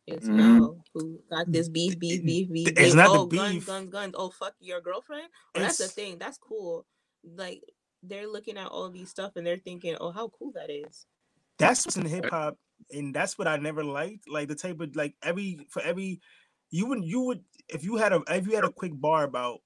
is 0.07 0.29
Mhm. 0.29 0.37
now 0.37 0.85
who 0.93 1.21
got 1.31 1.51
this 1.51 1.69
beef 1.69 1.99
beef 1.99 2.25
beef 2.25 2.49
beef, 2.51 2.69
It's 2.69 2.79
beef. 2.79 2.95
not 2.95 3.09
oh 3.11 3.27
guns 3.27 3.55
beef. 3.55 3.67
guns 3.67 3.91
guns 3.91 4.15
oh 4.19 4.31
fuck 4.31 4.55
your 4.61 4.81
girlfriend 4.81 5.29
oh, 5.55 5.61
that's 5.61 5.79
the 5.79 5.87
thing 5.89 6.19
that's 6.19 6.39
cool 6.39 6.85
like 7.37 7.63
they're 8.03 8.27
looking 8.27 8.57
at 8.57 8.67
all 8.67 8.91
these 8.91 9.11
stuff 9.11 9.33
and 9.37 9.47
they're 9.47 9.57
thinking 9.59 9.97
oh 10.01 10.11
how 10.11 10.29
cool 10.29 10.53
that 10.53 10.71
is 10.71 11.07
that's 11.61 11.85
what's 11.85 11.97
in 11.97 12.07
hip 12.07 12.31
hop, 12.31 12.57
and 12.91 13.15
that's 13.15 13.39
what 13.39 13.47
I 13.47 13.59
never 13.59 13.85
liked. 13.85 14.29
Like 14.29 14.49
the 14.49 14.55
type 14.55 14.81
of 14.81 14.97
like 14.97 15.15
every 15.23 15.67
for 15.69 15.83
every 15.83 16.21
you 16.71 16.87
would 16.87 17.05
you 17.05 17.21
would 17.23 17.41
if 17.69 17.85
you 17.85 17.97
had 17.97 18.13
a 18.13 18.23
if 18.29 18.47
you 18.47 18.55
had 18.55 18.65
a 18.65 18.71
quick 18.71 18.93
bar 18.95 19.25
about 19.25 19.61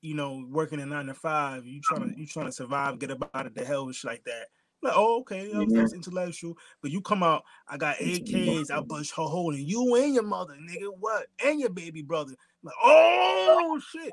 you 0.00 0.14
know 0.14 0.44
working 0.50 0.80
a 0.80 0.86
nine 0.86 1.06
to 1.06 1.14
five, 1.14 1.66
you 1.66 1.80
trying 1.82 2.12
to 2.12 2.18
you 2.18 2.26
trying 2.26 2.46
to 2.46 2.52
survive, 2.52 2.98
get 2.98 3.10
up 3.10 3.30
out 3.34 3.46
of 3.46 3.54
the 3.54 3.64
hell 3.64 3.84
and 3.84 3.94
shit 3.94 4.10
like 4.10 4.24
that. 4.24 4.46
Like, 4.82 4.92
oh, 4.94 5.20
okay, 5.20 5.50
that 5.50 5.58
was, 5.58 5.66
mm-hmm. 5.66 5.84
that 5.84 5.94
intellectual. 5.94 6.56
But 6.82 6.90
you 6.90 7.00
come 7.00 7.22
out, 7.22 7.44
I 7.66 7.76
got 7.76 7.96
AKs, 7.96 8.70
I 8.70 8.80
bust 8.80 9.14
her 9.16 9.22
hole 9.22 9.54
in 9.54 9.66
you 9.66 9.94
and 9.96 10.14
your 10.14 10.22
mother, 10.22 10.54
nigga. 10.54 10.90
What? 11.00 11.26
And 11.44 11.58
your 11.58 11.70
baby 11.70 12.02
brother. 12.02 12.34
Like, 12.62 12.74
oh 12.82 13.80
shit. 13.90 14.12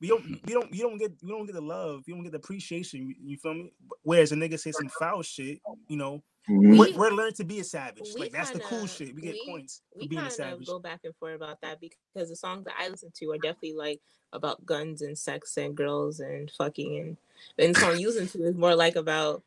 We 0.00 0.08
don't, 0.08 0.22
mm-hmm. 0.22 0.34
we 0.46 0.52
don't, 0.54 0.74
you 0.74 0.82
don't 0.82 0.96
get, 0.96 1.12
you 1.20 1.28
don't 1.28 1.44
get 1.44 1.54
the 1.54 1.60
love, 1.60 2.04
you 2.06 2.14
don't 2.14 2.22
get 2.22 2.32
the 2.32 2.38
appreciation. 2.38 3.00
You, 3.00 3.14
you 3.22 3.36
feel 3.36 3.52
me? 3.52 3.72
Whereas 4.02 4.32
a 4.32 4.36
nigga 4.36 4.58
say 4.58 4.72
some 4.72 4.88
foul 4.88 5.22
shit, 5.22 5.60
you 5.88 5.98
know, 5.98 6.22
Mhm. 6.50 6.78
we're, 6.78 6.96
we're 6.96 7.10
learning 7.10 7.34
to 7.34 7.44
be 7.44 7.60
a 7.60 7.64
savage. 7.64 8.10
Like 8.16 8.32
that's 8.32 8.50
the 8.50 8.60
cool 8.60 8.86
shit. 8.86 9.14
We 9.14 9.22
get 9.22 9.34
we- 9.34 9.46
points 9.50 9.82
for 9.92 10.00
we 10.00 10.08
being 10.08 10.22
a 10.22 10.30
savage. 10.30 10.66
go 10.66 10.78
back 10.78 11.00
and 11.04 11.14
forth 11.16 11.36
about 11.36 11.60
that 11.62 11.80
because 11.80 12.28
the 12.28 12.36
songs 12.36 12.64
that 12.64 12.74
I 12.78 12.88
listen 12.88 13.12
to 13.16 13.30
are 13.32 13.38
definitely 13.38 13.74
like 13.74 14.00
about 14.32 14.64
guns 14.66 15.02
and 15.02 15.16
sex 15.16 15.56
and 15.56 15.76
girls 15.76 16.20
and 16.20 16.50
fucking 16.50 16.98
and 16.98 17.16
and 17.58 17.74
the 17.74 17.80
song 17.80 17.98
you 17.98 18.08
listen 18.08 18.28
to 18.28 18.48
is 18.48 18.54
more 18.56 18.74
like 18.74 18.96
about 18.96 19.42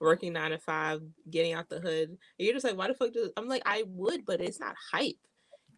working 0.00 0.32
nine 0.32 0.50
to 0.52 0.58
five, 0.58 1.02
getting 1.30 1.54
out 1.54 1.68
the 1.68 1.80
hood. 1.80 2.08
And 2.10 2.18
you're 2.38 2.52
just 2.54 2.64
like, 2.64 2.76
why 2.76 2.88
the 2.88 2.94
fuck 2.94 3.12
do 3.12 3.30
I'm 3.36 3.48
like, 3.48 3.62
I 3.66 3.84
would, 3.88 4.24
but 4.26 4.40
it's 4.40 4.60
not 4.60 4.74
hype. 4.92 5.16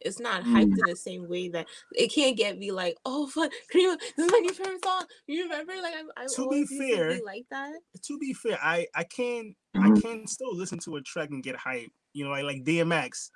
It's 0.01 0.18
not 0.20 0.42
hyped 0.44 0.62
in 0.62 0.78
the 0.86 0.96
same 0.96 1.28
way 1.28 1.48
that 1.51 1.66
it 1.92 2.09
can't 2.12 2.36
get 2.36 2.59
me 2.59 2.72
like, 2.72 2.96
oh 3.05 3.26
fuck, 3.26 3.51
Karima, 3.72 3.98
this 4.16 4.26
is 4.26 4.32
my 4.32 4.38
new 4.38 4.53
favorite 4.53 4.84
song. 4.84 5.05
You 5.26 5.42
remember? 5.44 5.74
Like 5.82 5.94
I, 5.94 6.22
I 6.22 6.26
To 6.26 6.34
be 6.36 6.42
always 6.42 6.70
used 6.70 6.82
to 6.90 6.96
fair, 6.96 7.09
be 7.18 7.22
like 7.24 7.44
that. 7.51 7.72
to 8.05 8.18
be 8.18 8.32
fair, 8.34 8.59
I 8.62 8.86
I 8.94 9.05
can 9.05 9.55
Mhm. 9.76 9.96
I 9.96 10.01
can 10.01 10.26
still 10.26 10.55
listen 10.57 10.78
to 10.80 10.96
a 10.96 11.03
track 11.03 11.30
and 11.30 11.42
get 11.42 11.55
hype. 11.57 11.90
You 12.12 12.24
know, 12.24 12.30
like 12.30 12.44
like 12.44 12.64
DMX, 12.64 13.30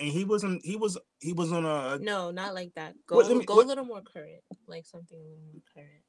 and 0.00 0.08
he 0.08 0.24
wasn't 0.24 0.64
he 0.64 0.76
was 0.76 0.98
he 1.20 1.32
was 1.32 1.52
on 1.52 1.64
a 1.64 1.98
No, 1.98 2.30
not 2.32 2.52
like 2.54 2.72
that. 2.74 2.94
Go 3.06 3.16
What- 3.16 3.28
me- 3.36 3.44
go 3.44 3.56
what- 3.56 3.66
a 3.66 3.68
little 3.68 3.84
more 3.84 4.02
current, 4.02 4.42
like 4.66 4.86
something 4.86 5.16
a 5.16 5.22
little 5.22 5.38
more 5.52 5.62
current. 5.74 6.02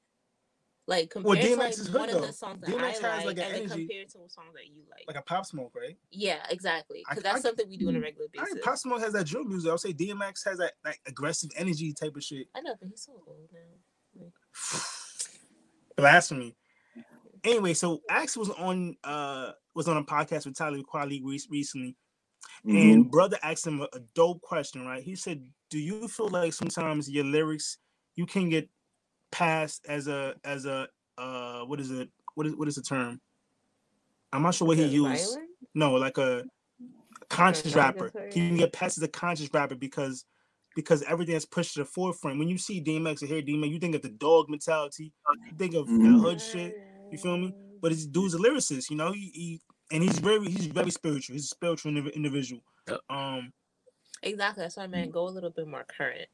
Like 0.86 1.11
compare 1.11 1.29
Well, 1.29 1.41
to 1.41 1.47
DMX 1.47 1.57
like 1.57 1.71
is 1.71 1.88
hood, 1.88 1.95
one 2.01 2.09
of 2.09 2.21
the 2.21 2.34
songs 2.34 2.59
that 2.61 2.69
DMX 2.69 2.81
I 2.81 2.88
has, 2.88 3.01
like, 3.01 3.25
like, 3.25 3.38
an 3.38 3.43
and 3.43 3.55
energy- 3.55 3.88
compare 3.88 4.03
to 4.03 4.29
songs 4.29 4.53
that 4.53 4.67
you 4.67 4.81
like. 4.91 5.05
like 5.07 5.15
a 5.15 5.21
pop 5.21 5.45
smoke, 5.45 5.71
right? 5.75 5.97
yeah, 6.11 6.45
exactly. 6.49 7.03
I- 7.07 7.13
Because 7.15 7.23
I- 7.25 7.31
that's 7.31 7.41
something 7.43 7.69
we 7.69 7.77
do 7.77 7.88
on 7.88 7.95
a 7.95 8.01
regular 8.01 8.27
I 8.27 8.31
basis. 8.41 8.53
think 8.53 8.65
Pop 8.65 8.77
Smoke 8.77 8.99
has 8.99 9.13
that 9.13 9.25
drill 9.25 9.45
music. 9.45 9.71
I'll 9.71 9.77
say 9.77 9.93
DMX 9.93 10.43
has 10.43 10.57
that 10.57 10.73
like 10.84 10.99
aggressive 11.05 11.51
energy 11.55 11.93
type 11.93 12.15
of 12.17 12.23
shit. 12.23 12.47
I 12.53 12.59
know, 12.61 12.75
but 12.79 12.89
he's 12.89 13.01
so 13.03 13.13
old 13.25 13.49
now. 13.53 14.25
Blasphemy. 15.95 16.55
Anyway, 17.45 17.73
so 17.73 18.01
Axe 18.09 18.38
was 18.38 18.49
on 18.51 18.95
uh 19.03 19.51
was 19.75 19.89
on 19.89 19.97
a 19.97 20.03
podcast 20.03 20.45
with 20.45 20.55
Talib 20.55 20.86
Kweli 20.86 21.19
re- 21.21 21.38
recently, 21.49 21.97
Mhm. 22.65 22.93
and 22.93 23.11
brother 23.11 23.38
asked 23.43 23.67
him 23.67 23.81
a, 23.81 23.88
a 23.91 23.99
dope 24.15 24.39
question, 24.41 24.86
right? 24.86 25.03
He 25.03 25.13
said, 25.17 25.43
"Do 25.69 25.77
you 25.77 26.07
feel 26.07 26.29
like 26.29 26.53
sometimes 26.53 27.09
your 27.09 27.25
lyrics 27.25 27.79
you 28.15 28.25
can 28.25 28.47
get 28.49 28.69
passed 29.34 29.86
as 29.89 30.07
a 30.07 30.36
as 30.43 30.65
a 30.65 30.88
uh 31.17 31.61
what 31.65 31.79
is 31.79 31.89
it 31.91 32.07
what 32.36 32.45
is 32.47 32.55
what 32.55 32.67
is 32.67 32.75
the 32.75 32.81
term? 32.84 33.19
I'm 34.31 34.43
not 34.43 34.55
sure 34.55 34.67
what 34.67 34.77
he 34.77 34.86
used. 34.86 35.25
violent? 35.25 35.49
No, 35.75 35.93
like 35.95 36.17
a 36.17 36.43
conscious 37.29 37.75
rapper. 37.75 38.09
derogatory. 38.09 38.29
He 38.34 38.47
can 38.47 38.57
get 38.57 38.71
passed 38.73 38.97
as 38.97 39.03
a 39.03 39.07
conscious 39.07 39.49
rapper 39.53 39.75
because 39.75 40.25
because 40.75 41.03
everything 41.03 41.36
is 41.36 41.45
pushed 41.45 41.73
to 41.73 41.79
the 41.79 41.86
forefront. 41.86 42.39
When 42.39 42.47
you 42.47 42.57
see 42.57 42.81
DMX 42.81 43.21
or 43.23 43.27
hear 43.27 43.41
DMX, 43.41 43.69
you 43.71 43.79
think 43.79 43.95
of 43.95 44.01
the 44.01 44.09
dog 44.09 44.49
mentality. 44.49 45.11
You 45.49 45.55
think 45.57 45.75
of 45.75 45.88
the 45.88 45.93
Mhm. 45.93 46.19
hood 46.19 46.41
shit. 46.41 46.75
You 47.11 47.17
feel 47.17 47.38
me? 47.38 47.53
But 47.81 47.91
this 47.91 48.05
dude's 48.05 48.34
a 48.34 48.38
lyricist, 48.39 48.89
you 48.89 48.95
know. 48.97 49.11
He, 49.11 49.29
he 49.34 49.61
and 49.91 50.01
he's 50.03 50.17
very 50.19 50.45
he's 50.45 50.65
very 50.67 50.89
spiritual. 50.91 51.34
He's 51.34 51.45
a 51.45 51.47
spiritual 51.47 51.95
individual. 51.95 52.63
Yep. 52.88 52.99
Um, 53.09 53.53
Exactly. 54.23 54.63
That's 54.63 54.77
why 54.77 54.84
I 54.84 54.88
meant 54.88 55.11
go 55.11 55.27
a 55.27 55.29
little 55.29 55.49
bit 55.49 55.67
more 55.67 55.84
current. 55.84 56.29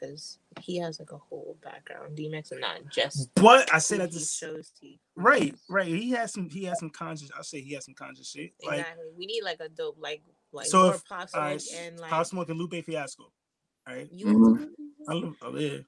Because 0.00 0.38
he 0.60 0.78
has 0.78 0.98
like 0.98 1.12
a 1.12 1.18
whole 1.18 1.56
background. 1.62 2.16
DMX 2.16 2.52
and 2.52 2.60
not 2.60 2.80
just 2.90 3.32
but 3.34 3.72
I 3.72 3.78
say 3.78 3.96
who 3.96 4.02
that 4.02 4.10
he 4.10 4.14
this 4.18 4.34
shows 4.34 4.72
he 4.80 4.98
right, 5.16 5.54
right. 5.68 5.86
He 5.86 6.10
has 6.12 6.32
some 6.32 6.48
he 6.48 6.64
has 6.64 6.78
some 6.78 6.90
conscious. 6.90 7.30
I'll 7.36 7.42
say 7.42 7.60
he 7.60 7.74
has 7.74 7.84
some 7.84 7.94
conscious 7.94 8.30
shit. 8.30 8.52
Like 8.64 8.80
Exactly. 8.80 9.04
we 9.16 9.26
need 9.26 9.42
like 9.44 9.60
a 9.60 9.68
dope 9.68 9.96
like 9.98 10.22
like 10.52 10.66
so 10.66 10.84
more 10.84 10.94
if 10.94 11.04
pop 11.04 11.28
smoke 11.28 11.42
right, 11.42 11.62
and 11.78 11.98
like 12.00 12.10
Pop 12.10 12.26
Smoke 12.26 12.48
and 12.48 12.58
Lupe 12.58 12.84
Fiasco. 12.84 13.30
All 13.88 13.94
right, 13.94 14.08
you 14.12 14.26
Mhm. 14.26 14.62
I, 15.08 15.14
this? 15.14 15.22
love, 15.22 15.36
oh, 15.42 15.56
yeah. 15.56 15.78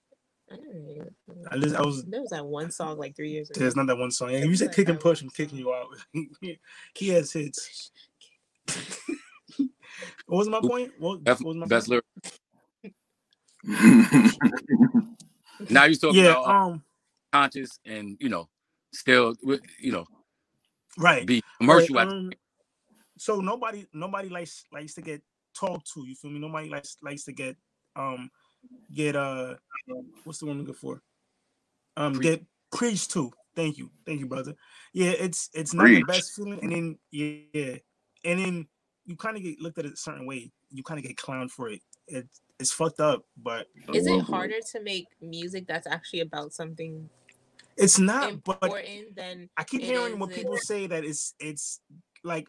I 0.51 0.57
don't 0.57 0.91
even- 0.91 1.09
I, 1.51 1.57
listen, 1.57 1.77
I 1.77 1.83
was 1.83 2.05
There 2.05 2.21
was 2.21 2.31
that 2.31 2.45
one 2.45 2.71
song 2.71 2.99
like 2.99 3.17
three 3.17 3.31
years 3.31 3.51
ago. 3.51 3.61
There's 3.61 3.77
not 3.77 3.87
that 3.87 3.97
one 3.99 4.11
song. 4.11 4.31
If 4.31 4.45
you 4.45 4.57
said 4.57 4.75
kick 4.75 4.89
and 4.89 5.01
push, 5.01 5.23
I'm 5.23 5.31
kicking 5.31 5.59
you 5.59 5.73
out. 5.73 5.89
he 6.95 7.09
has 7.09 7.33
hits. 7.33 7.91
what 9.57 9.69
was 10.27 10.49
my 10.49 10.61
point? 10.61 10.93
What, 10.99 11.23
what 11.23 11.43
was 11.45 11.57
my 11.57 11.67
best 11.67 11.89
point? 11.89 12.05
lyric. 12.25 12.39
Now 15.71 15.85
you're 15.85 15.95
talking 15.95 16.17
Yeah, 16.17 16.31
about 16.33 16.47
uh, 16.47 16.51
um, 16.51 16.83
conscious 17.33 17.79
and 17.85 18.17
you 18.21 18.29
know, 18.29 18.49
still 18.93 19.35
you 19.81 19.93
know, 19.93 20.07
right. 20.99 21.27
be 21.27 21.43
commercial. 21.59 21.97
Right, 21.97 22.09
um, 22.09 22.31
so 23.17 23.41
nobody, 23.41 23.87
nobody 23.93 24.29
likes 24.29 24.65
likes 24.73 24.95
to 24.95 25.03
get 25.03 25.23
talked 25.55 25.91
to. 25.95 26.05
You 26.07 26.15
feel 26.15 26.31
me? 26.31 26.41
Nobody 26.41 26.69
likes 26.69 26.97
likes 27.03 27.25
to 27.25 27.33
get 27.33 27.57
um 27.95 28.31
get 28.93 29.17
uh 29.17 29.55
what's 30.25 30.39
the 30.41 30.47
one 30.47 30.59
looking 30.59 30.75
for? 30.75 31.03
Um, 31.97 32.15
Preach. 32.15 32.23
get 32.23 32.45
preached 32.73 33.11
to. 33.13 33.33
Thank 33.55 33.79
you, 33.79 33.91
thank 34.07 34.19
you, 34.19 34.27
brother. 34.27 34.55
Yeah, 34.93 35.11
it's 35.11 35.51
it's 35.53 35.75
not 35.75 35.87
the 35.87 36.03
best 36.05 36.33
feeling, 36.35 36.59
and 36.63 36.73
then 36.73 36.99
yeah, 37.11 37.77
and 38.25 38.41
then 38.41 38.67
you 39.05 39.17
kind 39.17 39.37
of 39.37 39.43
get 39.43 39.61
looked 39.61 39.79
at 39.79 39.85
it 39.85 39.93
a 39.93 39.97
certain 39.97 40.27
way. 40.27 40.51
You 40.71 40.83
kind 40.83 40.99
of 40.99 41.05
get 41.05 41.17
clowned 41.17 41.51
for 41.51 41.69
it. 41.69 41.81
It 42.09 42.27
it's 42.63 42.73
fucked 42.73 43.01
up, 43.01 43.25
but 43.37 43.67
Is 43.93 44.07
it 44.07 44.21
harder 44.23 44.61
to 44.73 44.81
make 44.81 45.09
music 45.21 45.67
that's 45.67 45.87
actually 45.87 46.21
about 46.21 46.53
something 46.55 47.09
It's 47.77 47.99
not, 47.99 48.43
but 48.45 48.59
important 48.63 49.17
than 49.17 49.51
I 49.57 49.65
keep 49.65 49.83
hearing 49.83 50.19
when 50.19 50.31
is 50.31 50.37
people 50.37 50.55
it- 50.55 50.63
say 50.63 50.87
that 50.87 51.05
it's 51.05 51.35
it's 51.41 51.81
like 52.25 52.47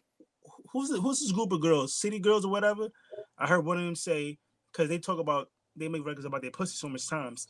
who's 0.72 0.88
the, 0.88 1.00
who's 1.00 1.20
this 1.20 1.32
group 1.32 1.52
of 1.52 1.60
girls, 1.60 1.96
city 1.96 2.18
girls 2.18 2.44
or 2.44 2.50
whatever. 2.50 2.88
I 3.36 3.46
heard 3.46 3.64
one 3.64 3.78
of 3.78 3.84
them 3.84 3.96
say 3.96 4.38
because 4.72 4.88
they 4.88 4.98
talk 4.98 5.18
about 5.18 5.50
they 5.76 5.88
make 5.88 6.06
records 6.06 6.24
about 6.26 6.42
their 6.42 6.52
pussy 6.52 6.76
so 6.76 6.88
much 6.88 7.08
times. 7.08 7.48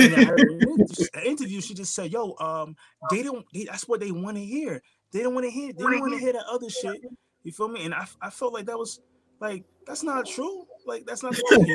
And 0.00 0.14
I 0.14 0.24
heard 0.24 0.40
in 0.50 0.86
an 1.14 1.22
interview, 1.24 1.60
she 1.60 1.74
just 1.74 1.94
said, 1.94 2.12
"Yo, 2.12 2.34
um, 2.40 2.76
they 3.10 3.22
don't. 3.22 3.44
They, 3.54 3.64
that's 3.64 3.88
what 3.88 4.00
they 4.00 4.10
want 4.10 4.36
to 4.36 4.44
hear. 4.44 4.82
They 5.12 5.22
don't 5.22 5.34
want 5.34 5.46
to 5.46 5.50
hear. 5.50 5.72
They 5.72 5.82
don't 5.82 6.00
want 6.00 6.12
to 6.12 6.18
hear 6.18 6.32
the 6.32 6.46
other 6.46 6.68
shit. 6.68 7.00
You 7.42 7.52
feel 7.52 7.68
me? 7.68 7.84
And 7.84 7.94
I, 7.94 8.06
I 8.20 8.30
felt 8.30 8.52
like 8.52 8.66
that 8.66 8.78
was 8.78 9.00
like 9.40 9.64
that's 9.86 10.02
not 10.02 10.26
true. 10.26 10.66
Like 10.86 11.06
that's 11.06 11.22
not 11.22 11.34
the 11.34 11.42
case. 11.50 11.66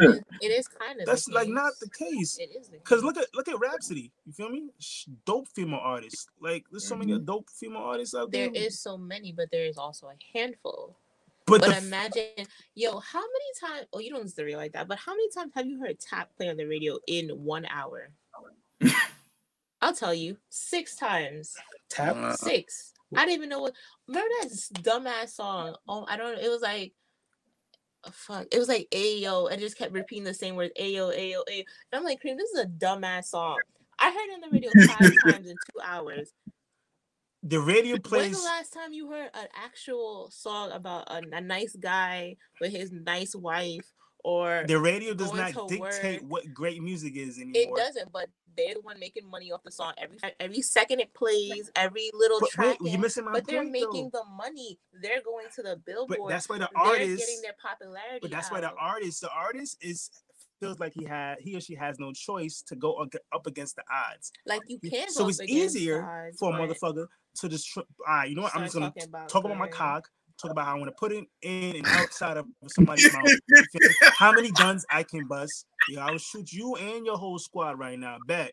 it 0.00 0.24
it 0.40 0.48
is 0.48 0.68
kind 0.68 1.00
of 1.00 1.06
That's 1.06 1.26
the 1.26 1.34
like 1.34 1.48
not 1.48 1.72
the 1.80 1.88
case. 1.90 2.38
It 2.38 2.50
is 2.58 2.68
the 2.68 2.78
Cause 2.78 3.02
look 3.02 3.16
at 3.16 3.26
look 3.34 3.48
at 3.48 3.58
Rapsody. 3.58 4.10
You 4.26 4.32
feel 4.32 4.48
me? 4.48 4.68
Dope 5.26 5.48
female 5.54 5.80
artists. 5.82 6.26
Like 6.40 6.64
there's 6.70 6.86
so 6.86 6.96
many 6.96 7.12
mm-hmm. 7.12 7.24
dope 7.24 7.50
female 7.50 7.82
artists 7.82 8.14
out 8.14 8.30
there. 8.32 8.50
there 8.50 8.62
is 8.62 8.78
so 8.80 8.96
many, 8.96 9.32
but 9.32 9.50
there 9.50 9.66
is 9.66 9.78
also 9.78 10.08
a 10.08 10.38
handful. 10.38 10.96
but 11.46 11.60
But 11.60 11.70
the, 11.70 11.76
f- 11.76 11.84
imagine, 11.84 12.46
yo, 12.74 12.98
how 12.98 13.20
many 13.20 13.74
times? 13.74 13.86
Oh, 13.92 13.98
you 13.98 14.10
don't 14.10 14.22
listen 14.22 14.36
to 14.36 14.44
radio 14.44 14.58
like 14.58 14.72
that. 14.72 14.88
But 14.88 14.98
how 14.98 15.12
many 15.12 15.28
times 15.30 15.52
have 15.54 15.66
you 15.66 15.78
heard 15.80 15.98
tap 16.00 16.30
play 16.36 16.48
on 16.48 16.56
the 16.56 16.66
radio 16.66 16.98
in 17.06 17.28
one 17.28 17.66
hour? 17.66 18.10
I'll 19.80 19.94
tell 19.94 20.14
you, 20.14 20.38
six 20.48 20.96
times. 20.96 21.54
tap. 21.90 22.36
Six. 22.36 22.92
I 23.14 23.26
didn't 23.26 23.36
even 23.36 23.48
know 23.50 23.60
what. 23.60 23.74
Remember 24.08 24.28
that 24.40 24.46
s- 24.50 24.70
dumbass 24.72 25.28
song? 25.28 25.76
Oh, 25.86 26.06
I 26.08 26.16
don't. 26.16 26.38
It 26.38 26.48
was 26.48 26.62
like, 26.62 26.92
fuck. 28.12 28.46
It 28.52 28.58
was 28.58 28.68
like 28.68 28.88
Ayo, 28.92 29.50
and 29.50 29.60
it 29.60 29.64
just 29.64 29.78
kept 29.78 29.92
repeating 29.92 30.24
the 30.24 30.34
same 30.34 30.56
words. 30.56 30.72
Ayo, 30.80 31.16
Ayo, 31.16 31.40
Ayo. 31.48 31.64
And 31.92 31.98
I'm 31.98 32.04
like, 32.04 32.20
Cream, 32.20 32.36
this 32.36 32.50
is 32.50 32.60
a 32.60 32.66
dumbass 32.66 33.26
song. 33.26 33.58
I 33.98 34.10
heard 34.10 34.28
it 34.30 34.34
on 34.34 34.40
the 34.40 34.50
radio 34.50 34.70
five 34.86 35.12
times 35.34 35.48
in 35.48 35.56
two 35.72 35.80
hours. 35.82 36.32
The 37.42 37.60
radio 37.60 37.92
When's 37.96 38.08
plays. 38.08 38.38
the 38.38 38.44
last 38.44 38.72
time 38.72 38.92
you 38.92 39.10
heard 39.10 39.30
an 39.34 39.46
actual 39.54 40.30
song 40.32 40.72
about 40.72 41.10
a, 41.10 41.20
a 41.32 41.40
nice 41.40 41.76
guy 41.76 42.36
with 42.60 42.72
his 42.72 42.90
nice 42.90 43.34
wife? 43.34 43.84
Or 44.24 44.64
The 44.66 44.78
radio 44.80 45.12
does 45.12 45.34
not 45.34 45.52
dictate 45.68 45.80
work. 46.22 46.22
what 46.26 46.54
great 46.54 46.82
music 46.82 47.14
is 47.14 47.38
anymore. 47.38 47.52
it 47.54 47.76
doesn't, 47.76 48.10
but 48.10 48.28
they're 48.56 48.74
the 48.74 48.80
one 48.80 48.98
making 48.98 49.28
money 49.28 49.52
off 49.52 49.62
the 49.64 49.70
song. 49.70 49.92
Every 49.98 50.18
every 50.40 50.62
second 50.62 51.00
it 51.00 51.12
plays, 51.14 51.70
every 51.76 52.10
little 52.14 52.40
But 52.40 52.50
track. 52.50 52.66
wait, 52.80 52.90
you're 52.90 52.94
in, 52.96 53.00
missing 53.00 53.24
my 53.24 53.32
but 53.32 53.46
they're 53.46 53.64
making 53.64 54.10
though. 54.12 54.22
the 54.24 54.30
money. 54.36 54.78
They're 55.02 55.22
going 55.22 55.46
to 55.56 55.62
the 55.62 55.76
billboard. 55.84 56.18
But 56.22 56.28
that's 56.28 56.48
why 56.48 56.58
the 56.58 56.68
they're 56.74 56.82
artist. 56.84 57.18
getting 57.18 57.42
their 57.42 57.54
popularity. 57.60 58.18
But 58.22 58.30
that's 58.30 58.50
why 58.50 58.60
the 58.60 58.72
artist, 58.74 59.20
the 59.20 59.30
artist 59.30 59.78
is 59.80 60.10
feels 60.60 60.78
like 60.78 60.92
he 60.94 61.04
had 61.04 61.38
he 61.40 61.56
or 61.56 61.60
she 61.60 61.74
has 61.74 61.98
no 61.98 62.12
choice 62.12 62.62
to 62.62 62.76
go 62.76 62.94
up 63.32 63.46
against 63.46 63.76
the 63.76 63.82
odds. 63.92 64.30
like 64.46 64.62
you 64.68 64.78
can. 64.78 65.10
So 65.10 65.28
it's 65.28 65.40
easier 65.42 66.04
odds, 66.04 66.38
for 66.38 66.54
a 66.54 66.58
motherfucker 66.58 67.06
to 67.40 67.48
just 67.48 67.68
tr- 67.68 67.80
all 67.80 67.86
right, 68.06 68.28
you 68.30 68.36
know 68.36 68.42
what? 68.42 68.54
I'm 68.54 68.62
just 68.62 68.74
gonna 68.74 68.92
about 69.04 69.28
talk 69.28 69.44
about 69.44 69.58
my 69.58 69.66
gun. 69.66 69.72
cock, 69.72 70.08
talk 70.40 70.52
about 70.52 70.66
how 70.66 70.76
I 70.76 70.78
want 70.78 70.86
to 70.86 70.96
put 70.98 71.10
it 71.12 71.24
in 71.42 71.76
and 71.76 71.86
outside 71.88 72.36
of 72.36 72.46
somebody's 72.68 73.12
mouth. 73.12 73.24
You 73.26 73.62
feel 73.72 73.88
me? 73.88 73.94
How 74.16 74.32
many 74.32 74.50
guns 74.52 74.86
I 74.90 75.02
can 75.02 75.26
bust? 75.26 75.66
Yeah, 75.90 76.06
I 76.06 76.10
will 76.12 76.18
shoot 76.18 76.52
you 76.52 76.76
and 76.76 77.04
your 77.06 77.16
whole 77.16 77.38
squad 77.38 77.78
right 77.78 77.98
now. 77.98 78.18
Bet. 78.26 78.52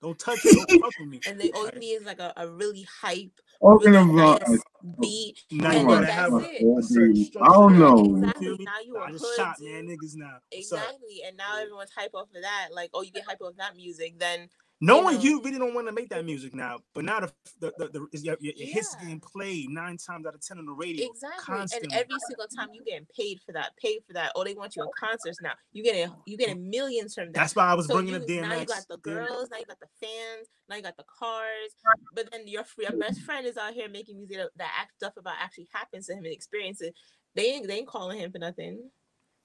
Don't 0.00 0.18
touch 0.18 0.38
it. 0.44 0.54
Don't 0.68 0.80
fuck 0.80 0.92
with 1.00 1.08
me. 1.08 1.20
And 1.26 1.40
they 1.40 1.50
all 1.50 1.68
you 1.72 1.80
need 1.80 1.92
is 1.94 2.06
like 2.06 2.20
a, 2.20 2.32
a 2.36 2.48
really 2.48 2.86
hype, 3.00 3.32
Talking 3.60 3.92
really 3.92 4.12
about 4.14 4.42
nice 4.48 4.60
beat. 5.00 5.40
Now 5.50 5.70
And 5.70 5.80
you 5.80 5.86
Oh 5.88 5.88
gotta 5.88 6.06
have 6.06 6.30
that's 6.32 6.96
a, 6.96 7.04
it. 7.04 7.36
I 7.42 7.46
don't 7.48 7.78
know. 7.78 8.04
You 8.04 8.16
Exactly. 8.18 8.58
Now 8.60 8.72
you 8.84 8.96
I 8.96 9.08
a 9.08 9.12
just 9.12 9.36
shot 9.36 9.56
dude. 9.58 9.72
man 9.72 9.88
niggas 9.88 10.12
now. 10.14 10.38
Exactly. 10.52 11.22
And 11.26 11.36
now 11.36 11.58
everyone's 11.60 11.90
hype 11.96 12.14
off 12.14 12.28
of 12.34 12.42
that. 12.42 12.68
Like, 12.72 12.90
oh, 12.94 13.02
you 13.02 13.10
get 13.10 13.24
hype 13.26 13.40
off 13.40 13.56
that 13.56 13.74
music, 13.76 14.18
then 14.20 14.48
Knowing 14.80 15.16
know. 15.16 15.22
you 15.22 15.42
really 15.42 15.58
don't 15.58 15.74
want 15.74 15.88
to 15.88 15.92
make 15.92 16.08
that 16.08 16.24
music 16.24 16.54
now, 16.54 16.78
but 16.94 17.04
now 17.04 17.18
the 17.18 17.32
the, 17.60 17.72
the, 17.78 17.88
the 17.88 18.18
your, 18.20 18.36
your, 18.40 18.54
your 18.54 18.68
hits 18.68 18.94
getting 18.94 19.18
played 19.18 19.68
nine 19.70 19.96
times 19.96 20.24
out 20.24 20.34
of 20.34 20.46
ten 20.46 20.58
on 20.58 20.66
the 20.66 20.72
radio. 20.72 21.04
exactly. 21.04 21.44
Constantly. 21.44 21.88
And 21.92 22.00
every 22.00 22.16
single 22.28 22.46
time 22.56 22.68
you 22.72 22.84
getting 22.84 23.06
paid 23.16 23.40
for 23.44 23.50
that, 23.52 23.72
paid 23.82 23.98
for 24.06 24.12
that. 24.12 24.30
Oh, 24.36 24.44
they 24.44 24.54
want 24.54 24.76
you 24.76 24.82
in 24.84 24.88
concerts 24.96 25.38
now. 25.42 25.54
You 25.72 25.82
getting 25.82 26.12
you 26.26 26.36
getting 26.36 26.70
millions 26.70 27.14
from 27.14 27.26
that. 27.26 27.34
That's 27.34 27.56
why 27.56 27.66
I 27.66 27.74
was 27.74 27.88
So 27.88 27.94
bringing 27.94 28.14
you, 28.14 28.20
up 28.20 28.48
now 28.48 28.60
you 28.60 28.66
got 28.66 28.86
the 28.88 28.98
girls, 28.98 29.50
now 29.50 29.58
you 29.58 29.66
got 29.66 29.80
the 29.80 29.88
fans, 30.00 30.46
now 30.68 30.76
you 30.76 30.82
got 30.82 30.96
the 30.96 31.04
cars, 31.18 31.74
but 32.14 32.30
then 32.30 32.46
your 32.46 32.64
your 32.78 32.92
best 32.92 33.22
friend 33.22 33.46
is 33.46 33.56
out 33.56 33.74
here 33.74 33.88
making 33.88 34.18
music 34.18 34.36
that, 34.36 34.50
that 34.56 34.70
act 34.80 34.94
stuff 34.94 35.14
about 35.16 35.34
actually 35.40 35.66
happens 35.72 36.06
to 36.06 36.12
him 36.12 36.24
and 36.24 36.32
experiences. 36.32 36.92
They 37.34 37.46
ain't 37.46 37.66
they 37.66 37.78
ain't 37.78 37.88
calling 37.88 38.20
him 38.20 38.30
for 38.30 38.38
nothing. 38.38 38.90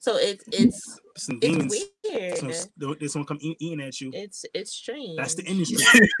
So 0.04 0.16
it's 0.18 0.44
it's 0.52 1.00
Some 1.16 1.38
demons. 1.40 1.74
it's 2.04 2.38
Some, 2.40 2.48
weird. 2.50 3.00
there's 3.00 3.14
someone 3.14 3.26
come 3.26 3.38
eat, 3.40 3.56
eating 3.58 3.80
at 3.80 3.98
you. 4.02 4.10
It's 4.12 4.44
it's 4.52 4.70
strange. 4.70 5.16
That's 5.16 5.34
the 5.34 5.44
industry. 5.44 5.78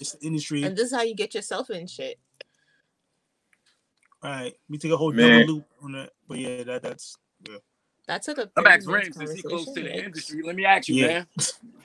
it's 0.00 0.16
the 0.16 0.26
industry. 0.26 0.64
and 0.64 0.76
this 0.76 0.86
is 0.86 0.92
how 0.92 1.02
you 1.02 1.14
get 1.14 1.32
yourself 1.32 1.70
in 1.70 1.86
shit. 1.86 2.18
All 4.24 4.30
right, 4.32 4.52
we 4.68 4.76
take 4.76 4.90
a 4.90 4.96
whole 4.96 5.12
Man. 5.12 5.42
double 5.42 5.54
loop 5.54 5.64
on 5.84 5.92
that. 5.92 6.10
But 6.26 6.38
yeah, 6.38 6.64
that 6.64 6.82
that's 6.82 7.16
That 8.08 8.24
took 8.24 8.38
a. 8.38 8.50
I'm 8.56 8.64
30 8.64 8.68
asking 8.68 8.90
minutes 8.92 9.16
Ram 9.16 9.26
since 9.28 9.36
he 9.40 9.42
close 9.48 9.72
to 9.72 9.80
the 9.84 10.04
industry. 10.04 10.42
Let 10.42 10.56
me 10.56 10.64
ask 10.64 10.88
you, 10.88 10.96
Yeah. 10.96 11.06
man. 11.06 11.26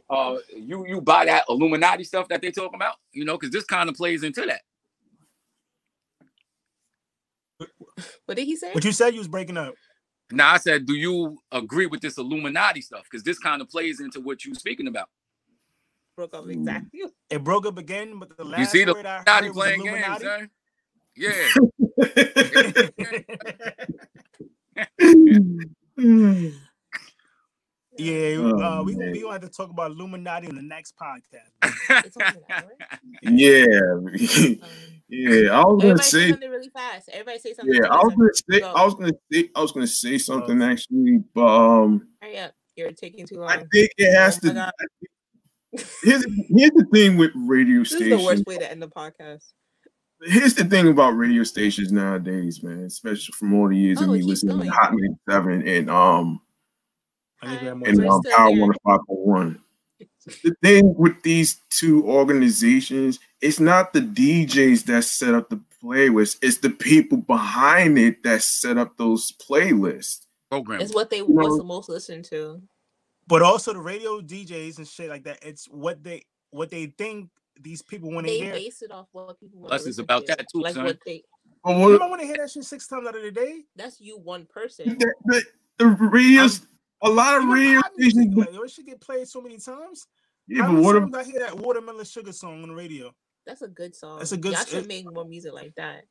Uh, 0.10 0.38
you 0.56 0.88
you 0.88 1.02
buy 1.02 1.26
that 1.26 1.44
Illuminati 1.50 2.04
stuff 2.04 2.28
that 2.30 2.42
they 2.42 2.50
talking 2.50 2.78
about? 2.78 2.96
You 3.12 3.26
know, 3.26 3.38
because 3.38 3.52
this 3.52 3.64
kind 3.66 3.90
of 3.90 3.96
plays 3.96 4.24
into 4.24 4.44
that. 4.48 4.62
What 8.26 8.38
did 8.38 8.46
he 8.46 8.56
say? 8.56 8.72
what 8.74 8.84
you 8.84 8.92
said. 8.92 9.14
You 9.14 9.20
was 9.20 9.28
breaking 9.28 9.58
up. 9.58 9.76
Now 10.32 10.54
I 10.54 10.58
said, 10.58 10.86
do 10.86 10.94
you 10.94 11.38
agree 11.52 11.86
with 11.86 12.02
this 12.02 12.18
Illuminati 12.18 12.82
stuff? 12.82 13.04
Because 13.04 13.24
this 13.24 13.40
kind 13.40 13.62
of 13.62 13.70
plays 13.70 14.00
into 14.02 14.20
what 14.20 14.44
you're 14.44 14.56
speaking 14.56 14.88
about. 14.88 15.10
Broke 16.16 16.34
up 16.34 16.44
hmm. 16.46 16.52
exactly. 16.52 17.02
It 17.30 17.44
broke 17.44 17.66
up 17.66 17.78
again, 17.78 18.20
but 18.20 18.36
the 18.38 18.44
last 18.46 18.60
You 18.60 18.66
see 18.66 18.84
the 18.86 18.94
word 18.94 19.06
I 19.06 19.22
Illuminati 19.22 19.48
heard 19.48 19.56
was 19.56 19.66
playing 19.66 19.84
games, 19.84 20.22
Illuminati. 20.22 20.26
huh? 20.26 20.48
Yeah. 21.16 21.54
yeah, 24.78 24.86
hmm. 25.98 26.50
Oh, 28.00 28.62
uh, 28.80 28.84
we 28.84 28.96
man. 28.96 29.12
we 29.12 29.22
gonna 29.22 29.34
have 29.34 29.42
to 29.42 29.50
talk 29.50 29.70
about 29.70 29.92
Illuminati 29.92 30.48
on 30.48 30.56
the 30.56 30.62
next 30.62 30.96
podcast. 30.98 32.06
It's 32.06 32.18
only 32.22 32.42
an 32.50 32.64
hour. 32.64 32.72
yeah, 33.24 33.66
Um, 33.94 34.60
yeah. 35.10 35.52
I 35.52 35.66
was 35.66 35.82
gonna 35.84 35.98
say 35.98 36.04
say, 36.26 36.30
something 36.32 36.50
really 36.50 36.70
fast. 36.70 37.10
Everybody 37.12 37.40
say 37.40 37.54
something. 37.54 37.74
yeah, 37.74 37.88
I 37.90 37.98
was 38.04 38.14
gonna 38.16 38.30
say, 38.34 38.60
Go. 38.60 38.72
I 38.74 38.86
was 38.86 38.94
gonna 38.96 39.14
say, 39.32 39.50
I 39.56 39.62
was 39.62 39.72
gonna 39.72 39.88
say 39.88 40.18
something 40.18 40.62
actually, 40.62 41.24
but 41.34 41.48
um, 41.48 42.08
Hurry 42.22 42.38
up! 42.40 42.54
You're 42.76 42.92
taking 42.92 43.26
too 43.26 43.38
long. 43.40 43.50
I 43.50 43.58
think 43.72 43.92
it 43.98 44.16
has 44.16 44.38
Oh 44.44 44.50
to. 44.50 44.54
God. 44.54 44.72
Here's 46.04 46.26
here's 46.50 46.72
the 46.72 46.88
thing 46.94 47.18
with 47.18 47.32
radio 47.36 47.80
This 47.80 47.94
is 47.94 48.00
the 48.00 48.06
stations. 48.06 48.26
worst 48.26 48.46
way 48.46 48.58
to 48.58 48.72
end 48.72 48.82
the 48.82 48.88
podcast. 48.88 49.44
Here's 50.24 50.56
the 50.56 50.64
thing 50.66 50.88
about 50.88 51.12
radio 51.12 51.44
stations 51.44 51.92
nowadays, 51.92 52.64
man. 52.64 52.80
Especially 52.86 53.34
from 53.34 53.54
all 53.54 53.70
the 53.70 53.78
years 53.78 54.00
Oh, 54.02 54.06
of 54.06 54.10
me 54.10 54.24
listening 54.24 54.56
going. 54.58 54.68
to 54.70 54.74
Hot 54.74 54.92
97 55.28 55.68
and 55.68 55.90
um 55.90 55.90
I 55.90 56.04
need 56.04 56.06
to 56.08 56.16
have 56.18 56.40
more 57.18 57.26
and 57.42 57.82
We're 57.98 58.08
um, 58.08 58.22
still 58.24 58.36
Power 58.38 58.50
here. 58.52 58.68
105.1. 58.86 59.60
The 60.44 60.56
thing 60.62 60.94
with 60.96 61.22
these 61.24 61.62
two 61.70 62.06
organizations, 62.06 63.20
it's 63.42 63.60
not 63.60 63.94
the 63.94 64.02
DJs 64.02 64.84
that 64.86 65.04
set 65.06 65.34
up 65.34 65.50
the 65.50 65.62
playlists, 65.84 66.38
it's 66.42 66.58
the 66.58 66.70
people 66.70 67.20
behind 67.20 67.98
it 67.98 68.24
that 68.24 68.42
set 68.42 68.78
up 68.78 68.98
those 68.98 69.32
playlists. 69.34 70.26
Program. 70.50 70.82
It's 70.82 70.94
what 70.94 71.10
they 71.10 71.20
know- 71.20 71.26
what's 71.28 71.58
the 71.58 71.64
most 71.64 71.90
listened 71.90 72.26
to. 72.26 72.62
but 73.28 73.42
also 73.42 73.74
the 73.74 73.80
radio 73.80 74.22
DJs 74.22 74.78
and 74.78 74.88
shit 74.88 75.10
like 75.10 75.24
that. 75.26 75.40
It's 75.42 75.66
what 75.66 76.04
they 76.04 76.24
what 76.52 76.70
they 76.72 76.88
think 76.98 77.30
these 77.62 77.82
people 77.82 78.12
want 78.12 78.28
to 78.28 78.32
hear. 78.34 78.40
They 78.40 78.46
hear. 78.46 78.54
base 78.70 78.82
it 78.82 78.92
off 78.92 79.08
what 79.12 79.38
people 79.40 79.60
want. 79.60 79.70
Plus, 79.72 79.84
to 79.84 79.90
it's 79.90 79.98
listen 79.98 80.04
about 80.06 80.26
to. 80.28 80.36
that 80.38 80.46
too, 80.52 80.62
Like 80.62 80.76
son. 80.76 80.86
what 80.86 80.98
they. 81.06 81.24
But 81.64 81.76
You 81.78 81.80
what 81.92 82.00
don't 82.00 82.10
want 82.10 82.22
to 82.22 82.28
hear 82.28 82.38
that 82.38 82.50
shit 82.50 82.64
six 82.64 82.88
times 82.88 83.06
out 83.08 83.16
of 83.18 83.22
the 83.24 83.32
day. 83.32 83.64
That's 83.76 84.00
you 84.00 84.18
one 84.18 84.46
person. 84.46 84.98
the, 84.98 85.14
the, 85.26 85.44
the 85.80 85.88
radios, 85.88 86.62
a 87.02 87.10
lot 87.10 87.38
of 87.38 87.46
real 87.46 87.54
radio 87.54 87.82
pop 87.82 87.92
music, 87.98 88.14
stations, 88.22 88.38
like, 88.38 88.54
yo, 88.54 88.62
it 88.62 88.72
should 88.72 88.86
get 88.86 89.02
played 89.02 89.28
so 89.28 89.42
many 89.42 89.58
times. 89.58 90.08
yeah, 90.48 90.64
How 90.64 90.68
but 90.68 90.74
many 90.74 90.86
what 90.86 90.96
if, 90.96 91.14
I 91.16 91.24
hear 91.24 91.40
that 91.42 91.58
watermelon 91.58 92.06
sugar 92.06 92.32
song 92.32 92.64
on 92.64 92.70
the 92.70 92.76
radio? 92.76 93.12
That's 93.46 93.62
a 93.62 93.68
good 93.68 93.96
song. 93.96 94.20
That's 94.20 94.32
a 94.34 94.38
good 94.38 94.54
Y'all 94.54 94.62
s- 94.62 94.70
should 94.70 94.84
it- 94.84 94.88
make 94.88 95.12
more 95.12 95.26
music 95.26 95.54
like 95.54 95.74
that. 95.76 96.04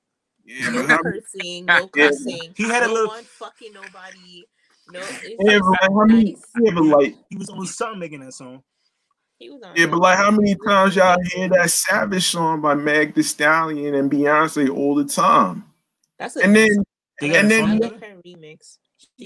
yeah, 0.45 0.71
No 0.71 0.83
but 0.83 0.91
how, 0.91 1.03
cursing, 1.03 1.65
no 1.67 1.91
Yeah. 1.95 2.09
cussing. 2.09 2.53
He 2.57 2.63
had 2.65 2.83
a 2.85 2.87
no 2.87 2.93
little- 2.93 3.09
one 3.09 3.25
fucking 3.25 3.73
nobody. 3.73 4.45
No, 4.93 5.01
yeah, 5.41 5.59
but 5.59 5.71
like 5.71 5.81
how 5.81 6.05
many, 6.05 6.25
nice. 6.33 6.43
yeah, 6.63 6.71
but 6.73 6.85
like, 6.85 7.17
He 7.29 7.37
was 7.37 7.49
on 7.51 7.67
something 7.67 7.99
making 7.99 8.21
that 8.21 8.33
song. 8.35 8.63
He 9.39 9.51
was 9.51 9.61
on. 9.63 9.73
yeah, 9.77 9.87
but 9.87 9.99
like, 9.99 10.17
how 10.17 10.31
many 10.31 10.57
times 10.67 10.95
y'all 10.97 11.19
hear 11.35 11.49
that 11.51 11.71
Savage 11.71 12.25
song 12.29 12.61
by 12.63 12.75
Meg 12.75 13.13
Thee 13.15 13.23
Stallion 13.23 13.95
and 13.97 14.11
Beyonce 14.11 14.71
all 14.71 14.95
the 14.95 15.05
time? 15.05 15.65
That's 16.19 16.37
a 16.37 16.45
And 16.45 16.55
then, 16.57 16.69
They 17.21 17.37
I 17.37 17.41
and 17.41 17.51
then- 17.51 17.65
I 17.65 17.67
song 17.67 17.79
like 17.81 17.93
together? 17.95 18.13
her 18.15 18.23
remix. 18.25 18.79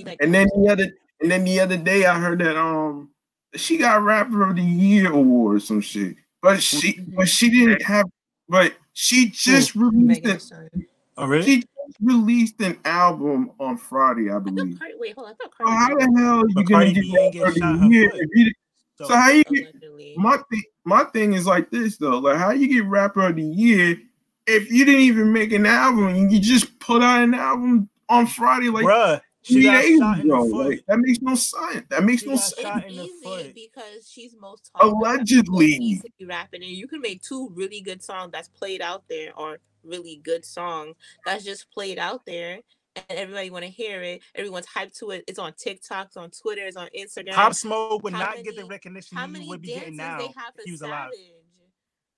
Like 0.04 0.18
and 0.20 0.34
then 0.34 0.48
the 0.56 0.68
other, 0.72 0.90
and 1.20 1.30
then 1.30 1.44
the 1.44 1.60
other 1.60 1.76
day, 1.76 2.06
I 2.06 2.18
heard 2.18 2.40
that 2.40 2.56
um, 2.56 3.10
she 3.54 3.78
got 3.78 4.02
Rapper 4.02 4.48
of 4.48 4.56
the 4.56 4.62
Year 4.62 5.12
award 5.12 5.56
or 5.56 5.60
some 5.60 5.80
shit, 5.80 6.16
but 6.42 6.62
she, 6.62 7.00
but 7.00 7.28
she 7.28 7.50
didn't 7.50 7.82
have, 7.82 8.06
but 8.48 8.74
she 8.92 9.30
just 9.30 9.74
released 9.74 10.24
Megan 10.24 10.36
it. 10.36 10.88
Oh 11.16 11.26
really? 11.26 11.44
She 11.44 11.56
just 11.58 11.98
released 12.00 12.60
an 12.60 12.78
album 12.84 13.52
on 13.58 13.76
Friday, 13.76 14.30
I 14.30 14.36
I 14.36 14.38
believe. 14.38 14.78
Cardi. 14.78 14.94
Wait, 14.98 15.14
hold 15.14 15.28
on. 15.28 15.32
I 15.32 15.36
thought 15.36 15.52
So 15.58 15.66
how 15.66 15.94
the 15.94 16.20
hell 16.20 16.44
are 16.44 16.48
you 16.48 16.54
gonna 16.54 16.68
Cardi 16.68 16.92
get 16.92 17.02
B 17.02 17.40
Rapper 17.40 17.48
of 17.48 17.54
the 17.54 17.88
Year 17.90 18.10
if 18.14 18.30
you 18.34 18.52
So, 18.96 19.04
So 19.06 19.14
how 19.14 19.30
you 19.30 19.44
get 19.44 19.74
my 20.16 20.36
thing? 20.50 20.62
My 20.84 21.04
thing 21.04 21.34
is 21.34 21.46
like 21.46 21.70
this 21.70 21.98
though. 21.98 22.18
Like 22.18 22.38
how 22.38 22.50
you 22.50 22.68
get 22.68 22.86
rapper 22.86 23.26
of 23.26 23.36
the 23.36 23.42
year 23.42 23.98
if 24.46 24.70
you 24.70 24.84
didn't 24.84 25.02
even 25.02 25.32
make 25.32 25.52
an 25.52 25.66
album 25.66 26.28
you 26.28 26.40
just 26.40 26.78
put 26.80 27.02
out 27.02 27.22
an 27.22 27.34
album 27.34 27.88
on 28.08 28.26
Friday 28.26 28.68
like 28.68 28.84
bruh, 28.84 29.20
she 29.42 29.54
three 29.54 29.62
got 29.64 29.82
days 29.82 29.98
shot 29.98 30.20
in 30.20 30.28
the 30.28 30.36
foot. 30.36 30.68
Like, 30.68 30.84
that 30.88 30.98
makes 30.98 31.20
no 31.22 31.34
sense. 31.34 31.86
That 31.88 32.04
makes 32.04 32.22
She 32.22 32.28
no 32.28 32.36
sense. 32.36 32.60
shot 32.60 32.86
in 32.88 32.96
the 32.96 33.02
easy 33.04 33.22
foot. 33.24 33.54
because 33.54 34.08
she's 34.10 34.36
most 34.38 34.70
talked. 34.72 34.84
Allegedly. 34.84 36.00
To 36.04 36.10
be 36.18 36.26
rapping, 36.26 36.62
and 36.62 36.70
you 36.72 36.86
can 36.86 37.00
make 37.00 37.22
two 37.22 37.50
really 37.54 37.80
good 37.80 38.02
songs 38.02 38.32
that's 38.32 38.48
played 38.48 38.82
out 38.82 39.04
there, 39.08 39.32
or 39.36 39.58
really 39.82 40.20
good 40.24 40.44
song 40.44 40.92
that's 41.24 41.42
just 41.44 41.70
played 41.72 41.98
out 41.98 42.26
there, 42.26 42.60
and 42.96 43.04
everybody 43.18 43.48
want 43.50 43.64
to 43.64 43.70
hear 43.70 44.02
it. 44.02 44.20
Everyone's 44.34 44.66
hyped 44.66 44.98
to 44.98 45.10
it. 45.12 45.24
It's 45.26 45.38
on 45.38 45.54
TikTok, 45.54 46.08
it's 46.08 46.16
on 46.18 46.30
Twitter, 46.30 46.66
it's 46.66 46.76
on 46.76 46.88
Instagram. 46.98 47.32
Pop 47.32 47.54
Smoke 47.54 48.02
would 48.02 48.12
How 48.12 48.18
not 48.34 48.44
get 48.44 48.56
the 48.56 48.64
recognition 48.66 49.16
How 49.16 49.26
he 49.26 49.32
many 49.32 49.48
would 49.48 49.62
be 49.62 49.68
getting 49.68 49.96
now. 49.96 50.18
they 50.18 50.24
have 50.36 50.52
for 50.54 50.60
if 50.60 50.64
he 50.66 50.72
was 50.72 50.82
alive. 50.82 51.10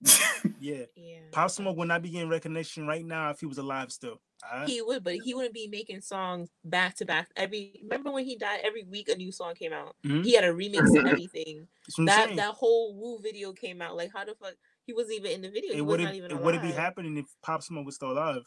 Savage? 0.04 0.52
Yeah. 0.60 0.84
Yeah. 0.96 1.18
Pop 1.30 1.50
Smoke 1.50 1.76
would 1.76 1.88
not 1.88 2.02
be 2.02 2.10
getting 2.10 2.28
recognition 2.28 2.86
right 2.86 3.04
now 3.04 3.30
if 3.30 3.40
he 3.40 3.46
was 3.46 3.58
alive 3.58 3.92
still. 3.92 4.20
Alright? 4.50 4.68
He 4.68 4.80
would, 4.82 5.04
but 5.04 5.14
he 5.16 5.34
wouldn't 5.34 5.54
be 5.54 5.68
making 5.68 6.00
songs 6.00 6.48
back 6.64 6.96
to 6.96 7.04
back. 7.04 7.28
Every 7.36 7.80
remember 7.82 8.10
when 8.12 8.24
he 8.24 8.36
died? 8.36 8.60
Every 8.64 8.84
week 8.84 9.08
a 9.08 9.16
new 9.16 9.32
song 9.32 9.54
came 9.54 9.72
out. 9.72 9.96
Mhm. 10.04 10.24
He 10.24 10.34
had 10.34 10.44
a 10.44 10.52
remix 10.52 10.98
of 10.98 11.06
everything. 11.06 11.66
That's 11.86 11.98
what 11.98 12.02
I'm 12.02 12.06
That 12.06 12.24
saying. 12.26 12.36
that 12.36 12.54
whole 12.54 12.94
Woo 12.96 13.18
video 13.20 13.52
came 13.52 13.82
out. 13.82 13.96
Like 13.96 14.10
how 14.14 14.24
the 14.24 14.34
fuck 14.34 14.54
he 14.86 14.92
wasn't 14.92 15.18
even 15.20 15.30
in 15.32 15.42
the 15.42 15.50
video. 15.50 15.70
it 15.72 15.74
he 15.76 15.80
was 15.80 15.90
wouldn't 15.98 16.14
even 16.14 16.30
it 16.30 16.40
wouldn't 16.40 16.62
be 16.62 16.70
happening 16.72 17.16
if 17.16 17.26
Pop 17.42 17.62
Smoke 17.62 17.86
was 17.86 17.94
still 17.96 18.12
alive. 18.12 18.42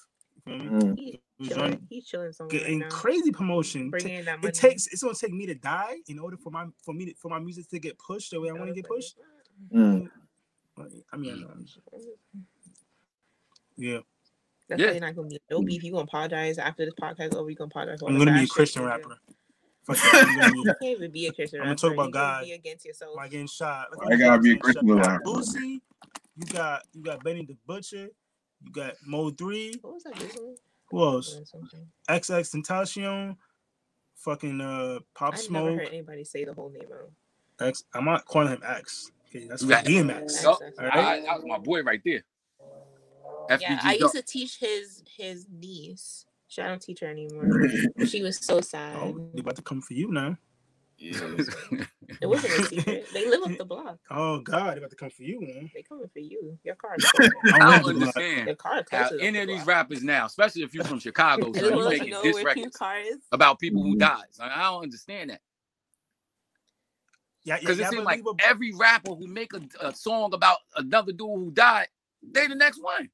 You 0.45 0.59
feel 0.59 0.69
me? 0.69 0.83
Mm. 0.83 0.97
He 0.99 1.21
He 1.39 1.47
chilling. 1.49 1.87
He's 1.89 2.05
chilling 2.05 2.31
somewhere 2.33 2.53
right 2.57 2.61
getting 2.63 2.79
now. 2.79 2.89
crazy 2.89 3.31
promotion. 3.31 3.85
Ta- 3.85 3.91
Bringing 3.97 4.15
in 4.19 4.25
that 4.25 4.39
money. 4.39 4.49
It 4.49 4.53
takes 4.55 4.87
it's 4.87 5.01
gonna 5.01 5.15
take 5.15 5.31
me 5.33 5.45
to 5.47 5.55
die 5.55 5.95
in 6.07 6.19
order 6.19 6.37
for 6.37 6.49
my 6.51 6.65
for 6.83 6.93
me 6.93 7.05
to, 7.05 7.13
for 7.15 7.29
my 7.29 7.39
music 7.39 7.69
to 7.69 7.79
get 7.79 7.97
pushed 7.97 8.31
the 8.31 8.41
way 8.41 8.49
I 8.49 8.53
want 8.53 8.67
to 8.67 8.73
get 8.75 8.85
pushed. 8.85 9.17
Mm. 9.73 10.09
Like, 10.77 10.89
I 11.13 11.17
mean, 11.17 11.33
I 11.33 11.37
know, 11.39 11.47
I'm 11.53 11.65
just- 11.65 11.79
yeah, 13.77 13.99
That's 14.68 14.82
Yeah. 14.82 14.88
why 14.88 14.91
you're 14.93 15.01
not 15.01 15.16
gonna 15.16 15.28
be 15.28 15.39
no 15.51 15.61
beef. 15.61 15.84
You 15.84 15.91
gonna 15.91 16.03
apologize 16.03 16.57
after 16.57 16.86
this 16.86 16.93
podcast 16.95 17.36
over. 17.36 17.49
You 17.49 17.55
gonna 17.55 17.68
apologize. 17.70 17.99
I'm 18.05 18.18
gonna 18.18 18.34
be 18.34 18.43
a 18.43 18.47
Christian 18.47 18.84
rapper. 18.84 19.18
Fuck 19.86 19.97
that. 19.97 20.26
I'm 20.28 20.39
gonna 20.39 20.51
be, 20.51 20.57
You 20.57 20.63
can't 20.66 20.84
even 20.97 21.11
be 21.11 21.28
a 21.28 21.32
Christian 21.34 21.59
rapper. 21.59 21.70
I'ma 21.70 21.76
talk 21.76 21.93
about 21.93 22.11
God. 22.11 22.43
Be 22.45 22.51
against 22.53 22.86
yourself. 22.86 23.16
like 23.16 23.32
getting 23.32 23.47
shot. 23.47 23.88
Look 23.91 24.05
at 24.07 24.13
I 24.13 24.16
gotta 24.18 24.41
be 24.41 24.53
a 24.53 24.57
Christian 24.57 24.91
rapper. 24.91 25.20
got 25.20 25.24
Boosie, 25.24 25.80
you 26.38 26.45
got 26.51 26.82
you 26.93 27.03
got 27.03 27.24
Benny 27.24 27.45
the 27.45 27.55
Butcher, 27.68 28.09
you 28.63 28.72
got 28.72 28.93
Mo 29.05 29.30
Three. 29.30 29.76
What 29.82 29.93
was 29.93 30.03
that? 30.03 30.16
This? 30.16 30.36
Who 30.89 31.03
else? 31.03 31.39
XX 32.09 32.63
Tentacion, 32.63 33.36
fucking 34.16 34.61
uh 34.61 34.99
Pop 35.13 35.38
smoke. 35.38 35.61
I 35.61 35.63
never 35.66 35.70
Smoke. 35.76 35.80
heard 35.80 35.93
anybody 35.93 36.24
say 36.24 36.45
the 36.45 36.53
whole 36.53 36.70
name 36.72 36.88
of. 36.91 37.68
X. 37.68 37.84
I'm 37.93 38.05
not 38.05 38.26
calling 38.26 38.49
him 38.49 38.61
X. 38.66 39.11
Okay, 39.30 39.47
that's 39.47 39.63
for 39.63 39.70
Right. 39.70 39.86
DMX. 39.86 40.43
Yup. 40.43 40.53
Access. 40.61 40.74
Alright. 40.80 40.95
I- 40.95 41.22
that 41.22 41.36
was 41.38 41.45
my 41.45 41.57
boy 41.57 41.84
right 41.84 42.01
there. 42.03 42.24
FBG 43.49 43.61
Yeah, 43.61 43.79
I 43.83 43.93
used 43.93 44.15
to 44.15 44.21
teach 44.21 44.57
his 44.59 45.03
his 45.17 45.47
niece. 45.51 46.25
She, 46.47 46.61
I 46.61 46.67
don't 46.67 46.81
teach 46.81 46.99
her 47.01 47.07
anymore. 47.07 47.49
She 48.05 48.21
was 48.21 48.37
so 48.37 48.61
sad. 48.61 48.95
Oh, 48.97 49.19
they 49.33 49.41
about 49.41 49.55
to 49.57 49.61
come 49.61 49.81
for 49.81 49.93
you 49.93 50.11
now. 50.11 50.37
It 52.21 52.27
wasn't 52.27 52.53
a 52.53 52.65
secret. 52.65 53.07
They 53.13 53.27
live 53.29 53.43
up 53.43 53.57
the 53.57 53.65
block. 53.65 53.99
Oh 54.09 54.39
God, 54.39 54.73
they 54.73 54.77
about 54.77 54.89
to 54.91 54.95
come 54.95 55.09
for 55.09 55.23
you, 55.23 55.41
man. 55.41 55.69
They 55.73 55.83
coming 55.83 56.07
for 56.07 56.19
you. 56.19 56.57
Your 56.63 56.75
car. 56.75 56.95
I 57.53 57.55
I 57.55 57.59
don't 57.59 57.69
don't 57.69 57.83
the 57.83 57.89
understand 57.89 58.47
Your 58.47 58.55
car. 58.55 58.85
how 58.89 59.09
any 59.19 59.39
of 59.39 59.47
the 59.47 59.53
these 59.53 59.63
block. 59.63 59.67
rappers 59.67 60.03
now, 60.03 60.25
especially 60.25 60.63
if 60.63 60.73
you're 60.73 60.85
from 60.85 60.99
Chicago, 60.99 61.47
And 61.47 61.55
son, 61.55 61.63
they 61.63 61.69
you 61.69 61.75
will 61.75 61.89
making 61.89 62.09
know 62.11 62.21
diss 62.23 62.35
where 62.35 62.45
records 62.45 62.77
car 62.77 62.99
is. 62.99 63.17
about 63.31 63.59
people 63.59 63.83
who 63.83 63.95
Mhm. 63.95 63.99
died. 63.99 64.25
Son, 64.31 64.49
I 64.49 64.63
don't 64.63 64.83
understand 64.83 65.29
that 65.31 65.41
Yeah, 67.43 67.55
yeah, 67.55 67.59
because 67.59 67.79
yeah, 67.79 67.85
it 67.87 67.89
seems 67.91 68.05
like 68.05 68.23
believe 68.23 68.39
every 68.43 68.71
rapper 68.71 69.13
who 69.13 69.27
make 69.27 69.53
a, 69.53 69.61
a 69.81 69.93
song 69.93 70.33
about 70.33 70.57
another 70.77 71.11
dude 71.11 71.21
who 71.29 71.51
died, 71.51 71.87
they 72.23 72.47
the 72.47 72.55
next 72.55 72.81
one. 72.81 73.09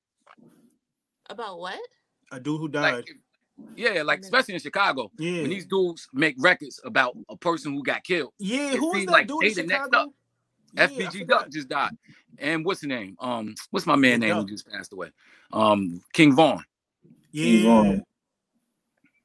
About 1.31 1.59
what? 1.59 1.79
a, 2.31 2.35
a 2.35 2.39
dude 2.39 2.59
who 2.59 2.67
died. 2.67 2.93
Like, 2.95 3.09
yeah, 3.75 4.01
like 4.01 4.19
especially 4.19 4.55
in 4.55 4.59
Chicago, 4.59 5.11
yeah, 5.17 5.41
when 5.41 5.49
these 5.49 5.65
dudes 5.65 6.07
make 6.13 6.35
records 6.39 6.79
about 6.83 7.15
a 7.29 7.37
person 7.37 7.73
who 7.73 7.83
got 7.83 8.03
killed. 8.03 8.33
yeah. 8.39 8.73
it 8.73 8.79
Who 8.79 8.91
that 9.05 9.11
like 9.11 9.27
dude 9.27 9.43
in 9.43 9.53
the 9.53 9.63
next 9.63 9.85
Chicago? 9.85 10.13
Yeah, 10.73 10.87
FBG. 10.87 11.27
Duck 11.27 11.49
just 11.49 11.67
died, 11.67 11.91
and 12.37 12.65
what's 12.65 12.81
the 12.81 12.87
name? 12.87 13.15
Um, 13.19 13.53
what's 13.71 13.85
my 13.85 13.95
man 13.95 14.21
Yeah, 14.21 14.33
name 14.33 14.35
who 14.37 14.47
just 14.47 14.67
passed 14.69 14.93
away? 14.93 15.11
Um, 15.51 16.01
King 16.13 16.33
Von. 16.33 16.63
Yeah, 17.31 17.63
Von. 17.63 18.03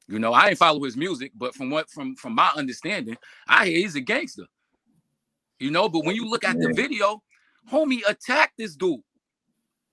You 0.08 0.18
know, 0.18 0.32
I 0.32 0.48
ain't 0.50 0.58
follow 0.58 0.82
his 0.84 0.96
music, 0.96 1.32
but 1.34 1.54
from 1.54 1.70
what 1.70 1.88
from 1.90 2.14
from 2.16 2.34
my 2.34 2.50
understanding, 2.56 3.16
I 3.48 3.66
hear 3.66 3.78
he's 3.78 3.96
a 3.96 4.00
gangster. 4.00 4.44
You 5.58 5.70
know, 5.70 5.88
but 5.88 6.04
when 6.04 6.14
you 6.16 6.28
look 6.28 6.44
at 6.44 6.58
the 6.58 6.72
video, 6.74 7.22
homie 7.70 8.00
attacked 8.06 8.54
this 8.58 8.76
dude 8.76 9.00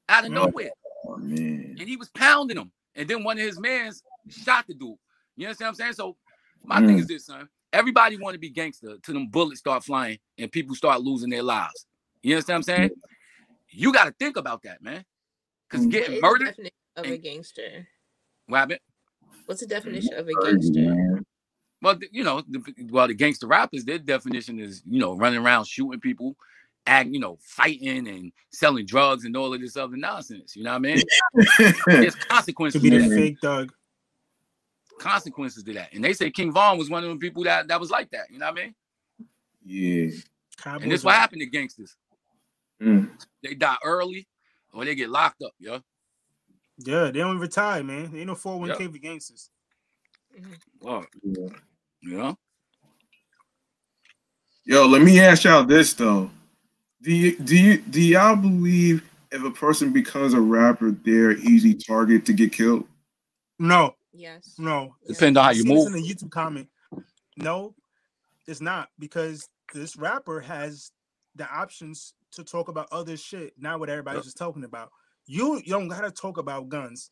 out 0.10 0.26
of 0.26 0.32
Yeah. 0.32 0.36
nowhere, 0.40 0.72
Oh 1.06 1.18
man. 1.18 1.76
and 1.80 1.88
he 1.90 1.98
was 1.98 2.10
pounding 2.10 2.58
him, 2.58 2.72
and 2.96 3.08
then 3.08 3.24
one 3.24 3.38
of 3.38 3.44
his 3.46 3.60
mans 3.60 4.04
shot 4.30 4.66
the 4.68 4.74
dude. 4.74 4.96
You 5.36 5.48
understand 5.48 5.68
what 5.68 5.70
I'm 5.70 5.76
saying? 5.76 5.94
So 5.94 6.16
my 6.64 6.80
thing 6.86 6.98
Mm. 6.98 7.00
is 7.00 7.08
this, 7.08 7.26
son. 7.26 7.48
Everybody 7.74 8.18
want 8.18 8.34
to 8.36 8.40
be 8.40 8.50
gangster 8.50 8.98
till 9.04 9.16
them 9.16 9.28
bullets 9.28 9.60
start 9.60 9.84
flying 9.84 10.20
and 10.38 10.52
people 10.52 10.76
start 10.76 11.02
losing 11.02 11.30
their 11.30 11.42
lives. 11.44 11.88
You 12.22 12.36
understand 12.36 12.54
what 12.54 12.58
I'm 12.58 12.64
saying? 12.64 12.92
You 13.70 13.92
got 13.92 14.06
to 14.06 14.12
think 14.20 14.38
about 14.38 14.62
that, 14.64 14.82
man. 14.82 15.04
Because 15.68 15.86
Mm. 15.88 15.92
Getting 15.92 16.22
murdered, 16.22 16.50
the 16.56 16.70
definition 16.70 16.72
of 16.98 17.06
a 17.08 17.18
gangster? 17.18 17.88
what 18.46 18.58
happened? 18.60 18.80
What's 19.48 19.62
the 19.62 19.68
definition 19.68 20.14
of 20.14 20.28
a 20.30 20.34
gangster? 20.36 21.24
Well, 21.82 22.00
you 22.12 22.24
know, 22.24 22.42
the, 22.48 22.62
well, 22.92 23.08
the 23.08 23.14
gangster 23.14 23.48
rappers, 23.48 23.84
their 23.84 23.98
definition 23.98 24.60
is, 24.60 24.84
you 24.90 25.00
know, 25.00 25.18
running 25.18 25.40
around 25.44 25.66
shooting 25.66 26.00
people, 26.00 26.38
act, 26.86 27.10
you 27.10 27.20
know, 27.20 27.38
fighting 27.42 28.08
and 28.08 28.32
selling 28.52 28.86
drugs 28.86 29.26
and 29.26 29.36
all 29.38 29.54
of 29.54 29.62
this 29.62 29.78
other 29.78 29.98
nonsense. 29.98 30.56
You 30.56 30.64
know 30.64 30.72
what 30.72 30.76
I 30.78 30.80
mean? 30.80 31.02
There's 31.88 32.16
to 32.16 32.20
consequences 32.28 32.82
be 32.82 32.90
to 32.90 33.00
the 33.00 33.10
that. 33.10 33.16
fake 33.16 33.38
thug. 33.42 33.72
Consequences 35.00 35.64
to 35.64 35.74
that. 35.74 35.94
And 35.94 36.04
they 36.04 36.14
say 36.14 36.30
King 36.30 36.52
Von 36.52 36.78
was 36.78 36.90
one 36.90 37.04
of 37.04 37.10
the 37.10 37.16
people 37.18 37.44
that 37.46 37.68
that 37.68 37.80
was 37.80 37.90
like 37.90 38.10
that. 38.12 38.30
You 38.30 38.40
know 38.40 38.52
what 38.52 38.60
I 38.60 38.64
mean? 38.64 38.76
yeah. 39.66 40.12
Cowboys 40.58 40.84
And 40.84 40.92
this 40.92 41.04
what 41.04 41.16
happened 41.16 41.42
to 41.42 41.48
gangsters. 41.48 41.96
Mm. 42.82 43.10
They 43.42 43.56
die 43.56 43.78
early 43.84 44.28
or 44.74 44.86
they 44.86 44.96
get 44.96 45.10
locked 45.10 45.42
up. 45.42 45.52
Yeah. 45.60 45.80
Yeah, 46.80 47.06
they 47.06 47.20
don't 47.20 47.40
retire, 47.40 47.84
man. 47.84 48.12
They 48.12 48.20
ain't 48.20 48.28
no 48.28 48.36
401k 48.36 48.92
for 48.92 48.98
gangsters. 48.98 49.50
Well, 50.82 51.06
Yeah. 51.24 51.48
you. 52.02 52.38
Yo, 54.66 54.88
let 54.88 55.02
me 55.02 55.20
ask 55.20 55.44
y'all 55.44 55.64
this 55.66 55.94
though. 55.94 56.30
Do 57.04 57.14
you 57.14 57.38
do 57.38 57.56
you 57.58 57.78
do 57.80 58.02
y'all 58.02 58.36
believe 58.36 59.04
if 59.32 59.44
a 59.44 59.52
person 59.52 59.92
becomes 59.92 60.34
a 60.34 60.40
rapper, 60.40 60.92
they're 60.92 61.34
easy 61.34 61.74
target 61.74 62.26
to 62.28 62.34
get 62.34 62.54
killed? 62.54 62.88
No, 63.60 63.96
Yes. 64.14 64.56
no. 64.58 64.96
Depend 65.08 65.38
on 65.38 65.44
how 65.44 65.50
I 65.50 65.54
you 65.54 65.64
seen 65.64 65.76
move. 65.76 65.88
in 65.88 65.94
the 65.94 66.02
YouTube 66.02 66.32
comment. 66.32 66.68
No, 67.38 67.76
it's 68.48 68.62
not 68.62 68.90
because 69.00 69.50
this 69.74 69.98
rapper 69.98 70.40
has 70.40 70.92
the 71.36 71.50
options 71.52 72.14
to 72.32 72.44
talk 72.44 72.68
about 72.68 72.88
other 72.92 73.18
shit, 73.18 73.54
not 73.58 73.80
what 73.80 73.90
everybody's 73.90 74.20
Yep. 74.20 74.24
just 74.26 74.38
talking 74.38 74.64
about. 74.64 74.92
You, 75.26 75.56
you 75.58 75.72
don't 75.72 75.88
gotta 75.88 76.12
talk 76.12 76.38
about 76.38 76.70
guns, 76.70 77.10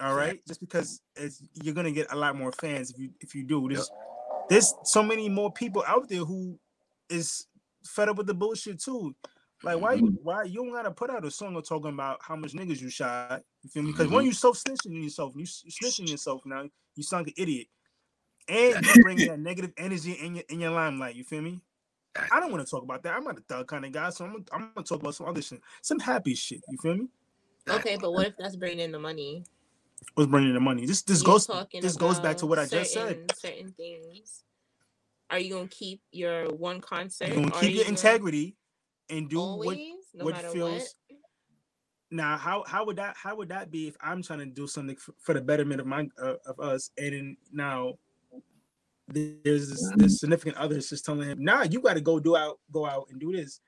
all 0.00 0.14
right? 0.14 0.44
Just 0.46 0.60
because 0.60 1.02
it's 1.14 1.42
you're 1.62 1.74
gonna 1.74 1.92
get 1.92 2.10
a 2.12 2.16
lot 2.16 2.36
more 2.36 2.52
fans 2.52 2.90
if 2.90 2.98
you 2.98 3.10
if 3.20 3.34
you 3.34 3.44
do. 3.44 3.68
There's 3.68 3.90
there's 4.48 4.74
so 4.84 5.02
many 5.04 5.28
more 5.28 5.52
people 5.52 5.84
out 5.86 6.08
there 6.08 6.24
who 6.24 6.58
is 7.08 7.46
fed 7.84 8.08
up 8.08 8.16
with 8.16 8.26
the 8.26 8.34
bullshit 8.34 8.80
too. 8.80 9.14
Like 9.62 9.78
why 9.80 9.94
you 9.94 10.18
why 10.22 10.44
you 10.44 10.56
don't 10.64 10.72
gotta 10.72 10.90
put 10.90 11.10
out 11.10 11.24
a 11.24 11.30
song 11.30 11.54
of 11.56 11.68
talking 11.68 11.90
about 11.92 12.18
how 12.22 12.34
much 12.36 12.52
niggas 12.52 12.80
you 12.80 12.88
shot? 12.88 13.42
You 13.62 13.68
feel 13.70 13.82
me? 13.82 13.92
Because 13.92 14.08
when 14.08 14.24
you 14.24 14.32
self 14.32 14.56
snitching 14.62 15.02
yourself, 15.02 15.34
you 15.36 15.42
s- 15.42 15.62
you 15.64 15.70
snitching 15.70 16.08
yourself 16.10 16.42
now, 16.46 16.64
you 16.96 17.02
sound 17.02 17.26
like 17.26 17.34
an 17.36 17.42
idiot. 17.42 17.66
And 18.48 18.84
you 18.86 19.02
bring 19.02 19.18
that 19.18 19.38
negative 19.38 19.72
energy 19.76 20.12
in 20.12 20.34
your 20.36 20.44
in 20.48 20.60
your 20.60 20.70
limelight, 20.70 21.14
you 21.14 21.24
feel 21.24 21.42
me? 21.42 21.60
I 22.32 22.40
don't 22.40 22.50
want 22.50 22.64
to 22.66 22.70
talk 22.70 22.82
about 22.82 23.02
that. 23.04 23.14
I'm 23.14 23.22
not 23.22 23.38
a 23.38 23.42
thug 23.42 23.68
kind 23.68 23.84
of 23.84 23.92
guy, 23.92 24.10
so 24.10 24.24
I'm 24.24 24.32
gonna, 24.32 24.44
I'm 24.52 24.70
gonna 24.74 24.84
talk 24.86 25.00
about 25.00 25.14
some 25.14 25.28
other 25.28 25.42
shit, 25.42 25.60
some 25.82 25.98
happy 26.00 26.34
shit. 26.34 26.60
You 26.68 26.78
feel 26.78 26.94
me? 26.96 27.08
Okay, 27.68 27.96
but 28.00 28.12
what 28.12 28.26
if 28.26 28.36
that's 28.38 28.56
bringing 28.56 28.80
in 28.80 28.90
the 28.92 28.98
money? 28.98 29.44
What's 30.14 30.30
bringing 30.30 30.48
in 30.48 30.54
the 30.54 30.60
money? 30.60 30.86
This 30.86 31.02
this 31.02 31.20
You're 31.22 31.26
goes 31.34 31.46
this 31.80 31.96
goes 31.96 32.18
back 32.18 32.38
to 32.38 32.46
what 32.46 32.58
I 32.58 32.66
just 32.66 32.94
said. 32.94 33.08
certain- 33.10 33.26
Certain 33.36 33.72
things. 33.74 34.44
Are 35.30 35.38
you 35.38 35.54
gonna 35.54 35.68
keep 35.68 36.00
your 36.10 36.46
one 36.54 36.80
concert? 36.80 37.28
You're 37.28 37.36
gonna 37.36 37.50
keep 37.52 37.62
are 37.62 37.66
your 37.66 37.86
integrity 37.86 38.56
and 39.08 39.28
do 39.28 39.40
always, 39.40 39.94
what 40.12 40.24
no 40.24 40.24
what 40.24 40.52
feels 40.52 40.94
now 42.10 42.36
how 42.36 42.64
how 42.66 42.84
would 42.84 42.96
that 42.96 43.16
how 43.16 43.36
would 43.36 43.48
that 43.48 43.70
be 43.70 43.86
if 43.86 43.96
i'm 44.00 44.22
trying 44.22 44.40
to 44.40 44.46
do 44.46 44.66
something 44.66 44.96
for, 44.96 45.14
for 45.20 45.32
the 45.32 45.40
betterment 45.40 45.80
of 45.80 45.86
my 45.86 46.08
uh, 46.20 46.34
of 46.46 46.58
us 46.58 46.90
and 46.98 47.12
then 47.12 47.36
now 47.52 47.94
there's 49.06 49.68
this, 49.68 49.92
this 49.96 50.20
significant 50.20 50.56
other 50.56 50.74
that's 50.74 50.88
just 50.88 51.04
telling 51.04 51.28
him 51.28 51.42
nah 51.42 51.62
you 51.62 51.80
got 51.80 51.94
to 51.94 52.00
go 52.00 52.18
do 52.18 52.36
out 52.36 52.58
go 52.72 52.84
out 52.86 53.06
and 53.10 53.20
do 53.20 53.32
this 53.32 53.60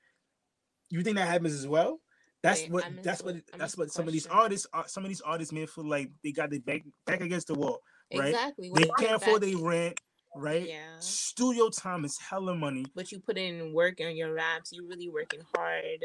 you 0.89 1.01
think 1.01 1.15
that 1.15 1.27
happens 1.27 1.53
as 1.53 1.67
well 1.67 1.99
that's 2.41 2.63
Wait, 2.63 2.71
what 2.71 2.85
that's 3.01 3.23
what- 3.23 3.35
what 3.35 3.43
that's 3.57 3.77
what 3.77 3.91
some 3.91 4.07
of 4.07 4.13
these 4.13 4.27
artists 4.27 4.67
are 4.73 4.87
some 4.87 5.03
of 5.03 5.09
these 5.09 5.21
artists 5.21 5.53
may 5.53 5.65
feel 5.65 5.87
like 5.87 6.11
they 6.23 6.31
got 6.31 6.49
their 6.49 6.59
back 6.59 6.81
back 7.05 7.21
against 7.21 7.47
the 7.47 7.53
wall 7.53 7.79
right? 8.13 8.29
Exactly. 8.29 8.69
What 8.69 8.81
they 8.81 8.89
can't 9.05 9.21
afford 9.21 9.41
their 9.41 9.57
rent 9.57 9.99
right? 10.35 10.67
Yeah. 10.67 10.99
Studio 10.99 11.69
time 11.69 12.05
is 12.05 12.17
hella 12.17 12.55
money. 12.55 12.85
But 12.95 13.11
you 13.11 13.19
put 13.19 13.37
in 13.37 13.73
work 13.73 13.99
on 14.01 14.15
your 14.15 14.33
raps. 14.33 14.71
You 14.71 14.87
really 14.87 15.09
working 15.09 15.41
hard. 15.55 16.03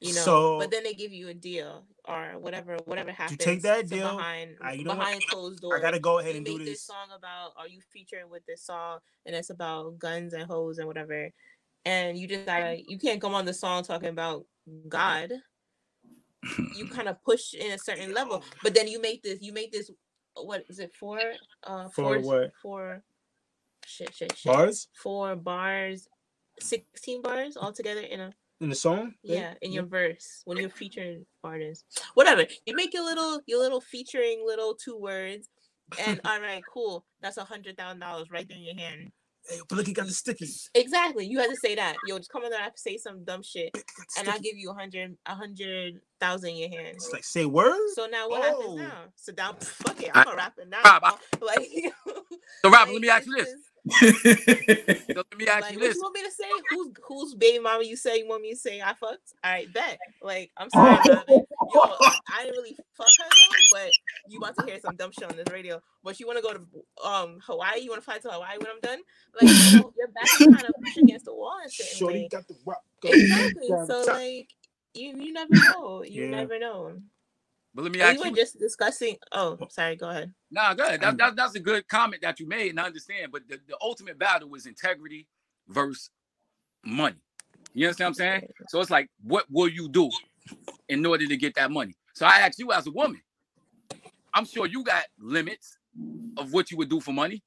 You 0.00 0.14
know. 0.14 0.20
So- 0.20 0.58
but 0.58 0.70
then 0.70 0.84
they 0.84 0.94
give 0.94 1.12
you 1.12 1.28
a 1.28 1.34
deal 1.34 1.86
or 2.04 2.38
whatever. 2.38 2.76
Whatever 2.84 3.12
happens. 3.12 3.38
You 3.40 3.44
take 3.52 3.62
that 3.62 3.88
deal, 3.88 4.16
behind 4.16 4.56
uh, 4.64 4.70
you 4.70 4.84
know 4.84 4.90
what? 4.90 4.98
behind 5.00 5.26
closed 5.26 5.60
doors. 5.60 5.78
I 5.78 5.82
gotta 5.82 5.98
go 6.00 6.18
ahead 6.18 6.32
you 6.32 6.36
and 6.38 6.46
do 6.46 6.58
this 6.58 6.68
this. 6.68 6.86
song 6.86 7.08
about 7.16 7.52
are 7.56 7.68
you 7.68 7.80
featuring 7.92 8.28
with 8.30 8.44
this 8.46 8.62
song 8.64 8.98
and 9.24 9.34
it's 9.34 9.50
about 9.50 9.98
guns 9.98 10.32
and 10.34 10.44
hoes 10.44 10.78
and 10.78 10.86
whatever 10.86 11.30
and 11.84 12.18
you 12.18 12.26
just 12.28 12.44
gotta 12.46 12.78
you 12.88 12.98
can't 12.98 13.20
come 13.20 13.34
on 13.34 13.44
the 13.46 13.54
song 13.54 13.82
talking 13.82 14.08
about 14.10 14.44
god 14.88 15.32
you 16.74 16.86
kind 16.92 17.08
of 17.08 17.22
push 17.24 17.54
in 17.54 17.72
a 17.72 17.78
certain 17.78 18.12
level 18.12 18.42
but 18.62 18.74
then 18.74 18.86
you 18.88 19.00
make 19.00 19.22
this 19.22 19.38
you 19.40 19.52
make 19.52 19.72
this 19.72 19.90
what 20.34 20.64
is 20.68 20.78
it 20.78 20.92
for? 20.94 21.18
uh 21.64 21.84
For 21.88 21.90
four 21.94 22.18
what? 22.20 22.52
four 22.60 23.02
shit 23.86 24.14
shit 24.14 24.36
shit. 24.36 24.52
Bars? 24.52 24.88
Four 25.02 25.36
bars 25.36 26.08
16 26.60 27.22
bars 27.22 27.56
all 27.56 27.72
together 27.72 28.00
in 28.00 28.20
a 28.20 28.32
in 28.60 28.70
the 28.70 28.74
song. 28.74 29.12
yeah 29.22 29.52
in 29.60 29.70
your 29.72 29.84
verse 29.84 30.40
when 30.46 30.56
you're 30.56 30.70
featuring 30.70 31.26
artists. 31.44 31.84
Whatever. 32.14 32.46
You 32.64 32.74
make 32.74 32.94
your 32.94 33.04
little 33.04 33.40
your 33.46 33.60
little 33.60 33.80
featuring 33.82 34.42
little 34.46 34.74
two 34.74 34.96
words 34.98 35.48
and 36.00 36.20
all 36.24 36.40
right 36.40 36.62
cool. 36.72 37.04
That's 37.20 37.36
a 37.36 37.44
hundred 37.44 37.76
thousand 37.76 38.00
dollars 38.00 38.30
right 38.30 38.48
there 38.48 38.56
in 38.56 38.64
your 38.64 38.74
hand. 38.76 39.12
Hey, 39.48 39.58
but 39.68 39.76
look, 39.76 39.86
he 39.86 39.92
got 39.92 40.06
the 40.06 40.12
stickies. 40.12 40.70
exactly. 40.74 41.24
You 41.26 41.38
had 41.38 41.50
to 41.50 41.56
say 41.56 41.76
that. 41.76 41.94
Yo 42.08 42.16
just 42.18 42.32
come 42.32 42.42
in 42.44 42.50
there 42.50 42.60
and 42.64 42.72
say 42.74 42.96
some 42.96 43.22
dumb 43.24 43.42
shit 43.44 43.70
Look, 43.76 43.84
he 43.86 44.02
got 44.02 44.06
the 44.14 44.20
and 44.20 44.28
i 44.28 44.32
sticky- 44.32 44.48
give 44.48 44.56
you 44.58 44.70
a 44.70 44.74
hundred 44.74 45.16
a 45.26 45.34
hundred 45.34 46.00
thousand 46.18 46.50
in 46.50 46.56
your 46.56 46.68
hand. 46.70 46.88
It's 46.96 47.12
like 47.12 47.24
say 47.24 47.44
words. 47.44 47.94
so 47.94 48.06
now 48.06 48.28
what 48.28 48.40
Oh. 48.42 48.76
happens 48.76 48.76
now? 48.78 49.02
So 49.16 49.32
now 49.36 49.52
fuck 49.60 50.02
it. 50.02 50.10
I- 50.14 50.22
i'm 50.22 50.28
a 50.28 50.36
rapper 50.36 50.64
now. 50.66 50.80
Rob, 50.82 51.02
I- 51.04 51.44
like, 51.44 51.68
So, 52.06 52.70
Rob, 52.70 52.72
like, 52.72 52.92
let 52.94 53.00
me 53.02 53.08
ask 53.10 53.26
you 53.26 53.34
it's 53.36 53.52
this. 53.52 53.60
Just- 53.88 54.24
So 55.06 55.22
let 55.30 55.38
me 55.38 55.46
ask 55.46 55.62
like, 55.62 55.72
you 55.74 55.78
this. 55.80 55.94
you 55.96 56.02
want 56.02 56.14
me 56.14 56.22
to 56.24 56.30
say? 56.30 56.44
Who's 56.70 56.88
who's 57.04 57.34
baby 57.34 57.58
mama 57.60 57.84
you 57.84 57.96
say 57.96 58.18
you 58.18 58.28
want 58.28 58.42
me 58.42 58.50
to 58.52 58.56
say 58.58 58.80
I 58.80 58.94
fucked? 58.94 59.32
All 59.44 59.50
right, 59.52 59.72
bet. 59.72 59.98
Like, 60.22 60.50
I'm 60.56 60.68
sorry, 60.70 60.98
Robin. 61.08 61.24
Yo, 61.74 61.80
I 61.80 62.42
didn't 62.44 62.56
really 62.56 62.76
fuck 62.96 63.06
her 63.18 63.24
though, 63.24 63.56
but 63.72 63.90
you 64.28 64.38
about 64.38 64.56
to 64.58 64.66
hear 64.66 64.80
some 64.80 64.96
dumb 64.96 65.10
shit 65.12 65.30
on 65.30 65.36
this 65.36 65.46
radio. 65.52 65.80
But 66.04 66.18
you 66.20 66.26
want 66.26 66.38
to 66.38 66.42
go 66.42 66.52
to 66.54 67.08
um 67.08 67.38
Hawaii? 67.46 67.80
You 67.80 67.90
want 67.90 68.02
to 68.02 68.04
fly 68.04 68.18
to 68.18 68.28
Hawaii 68.30 68.58
when 68.58 68.68
I'm 68.68 68.80
done? 68.80 69.00
Like, 69.40 69.50
you 69.72 69.80
know, 69.80 69.92
your 69.96 70.08
back 70.08 70.24
is 70.24 70.46
kind 70.46 70.64
of 70.64 70.74
pushed 70.82 70.98
against 70.98 71.24
the 71.24 71.34
wall 71.34 71.56
and 71.62 71.72
shit. 71.72 71.86
Shorty 71.86 72.28
got 72.30 72.46
the 72.48 72.56
rock. 72.66 72.82
Exactly. 73.04 73.68
So 73.68 74.04
like, 74.06 74.48
you 74.94 75.16
you 75.18 75.32
never 75.32 75.54
know. 75.54 76.02
You 76.04 76.24
Yeah. 76.24 76.30
never 76.30 76.58
know. 76.58 76.96
But 77.76 77.82
let 77.82 77.92
me 77.92 78.00
And 78.00 78.08
ask 78.08 78.24
we 78.24 78.30
were 78.30 78.34
you. 78.34 78.42
just 78.42 78.58
discussing. 78.58 79.16
Oh, 79.32 79.58
sorry. 79.68 79.96
Go 79.96 80.08
ahead. 80.08 80.32
Nah, 80.50 80.72
go 80.72 80.84
ahead. 80.84 81.02
That, 81.02 81.18
that, 81.18 81.36
that's 81.36 81.54
a 81.56 81.60
good 81.60 81.86
comment 81.88 82.22
that 82.22 82.40
you 82.40 82.48
made, 82.48 82.70
and 82.70 82.80
I 82.80 82.84
understand. 82.84 83.30
But 83.30 83.42
the, 83.48 83.60
the 83.68 83.76
ultimate 83.82 84.18
battle 84.18 84.48
was 84.48 84.64
integrity 84.64 85.28
versus 85.68 86.08
money. 86.82 87.18
You 87.74 87.86
understand 87.86 88.06
what 88.06 88.08
I'm 88.08 88.14
saying? 88.14 88.48
So 88.68 88.80
it's 88.80 88.90
like, 88.90 89.10
what 89.22 89.44
will 89.50 89.68
you 89.68 89.90
do 89.90 90.08
in 90.88 91.04
order 91.04 91.26
to 91.26 91.36
get 91.36 91.54
that 91.56 91.70
money? 91.70 91.94
So 92.14 92.24
I 92.24 92.38
ask 92.38 92.58
you 92.58 92.72
as 92.72 92.86
a 92.86 92.90
woman, 92.90 93.20
I'm 94.32 94.46
sure 94.46 94.66
you 94.66 94.82
got 94.82 95.04
limits 95.18 95.76
of 96.38 96.54
what 96.54 96.70
you 96.70 96.78
would 96.78 96.88
do 96.88 97.00
for 97.00 97.12
money. 97.12 97.42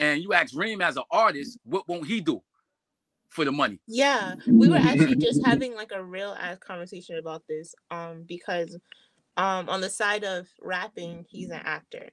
And 0.00 0.20
you 0.20 0.32
ask 0.32 0.56
Reem 0.56 0.80
as 0.80 0.96
an 0.96 1.04
artist, 1.12 1.56
what 1.62 1.86
won't 1.86 2.06
he 2.06 2.20
do 2.20 2.42
for 3.28 3.44
the 3.44 3.52
money? 3.52 3.78
Yeah, 3.86 4.34
we 4.46 4.68
were 4.68 4.76
actually 4.76 5.16
just 5.16 5.44
having 5.46 5.76
like 5.76 5.92
a 5.94 6.02
real 6.02 6.36
ass 6.40 6.58
conversation 6.58 7.18
about 7.18 7.44
this. 7.48 7.76
Um, 7.92 8.24
because 8.26 8.76
um 9.38 9.68
on 9.68 9.80
the 9.80 9.90
side 9.90 10.24
of 10.24 10.48
rapping, 10.60 11.24
he's 11.30 11.50
an 11.50 11.62
actor. 11.64 12.10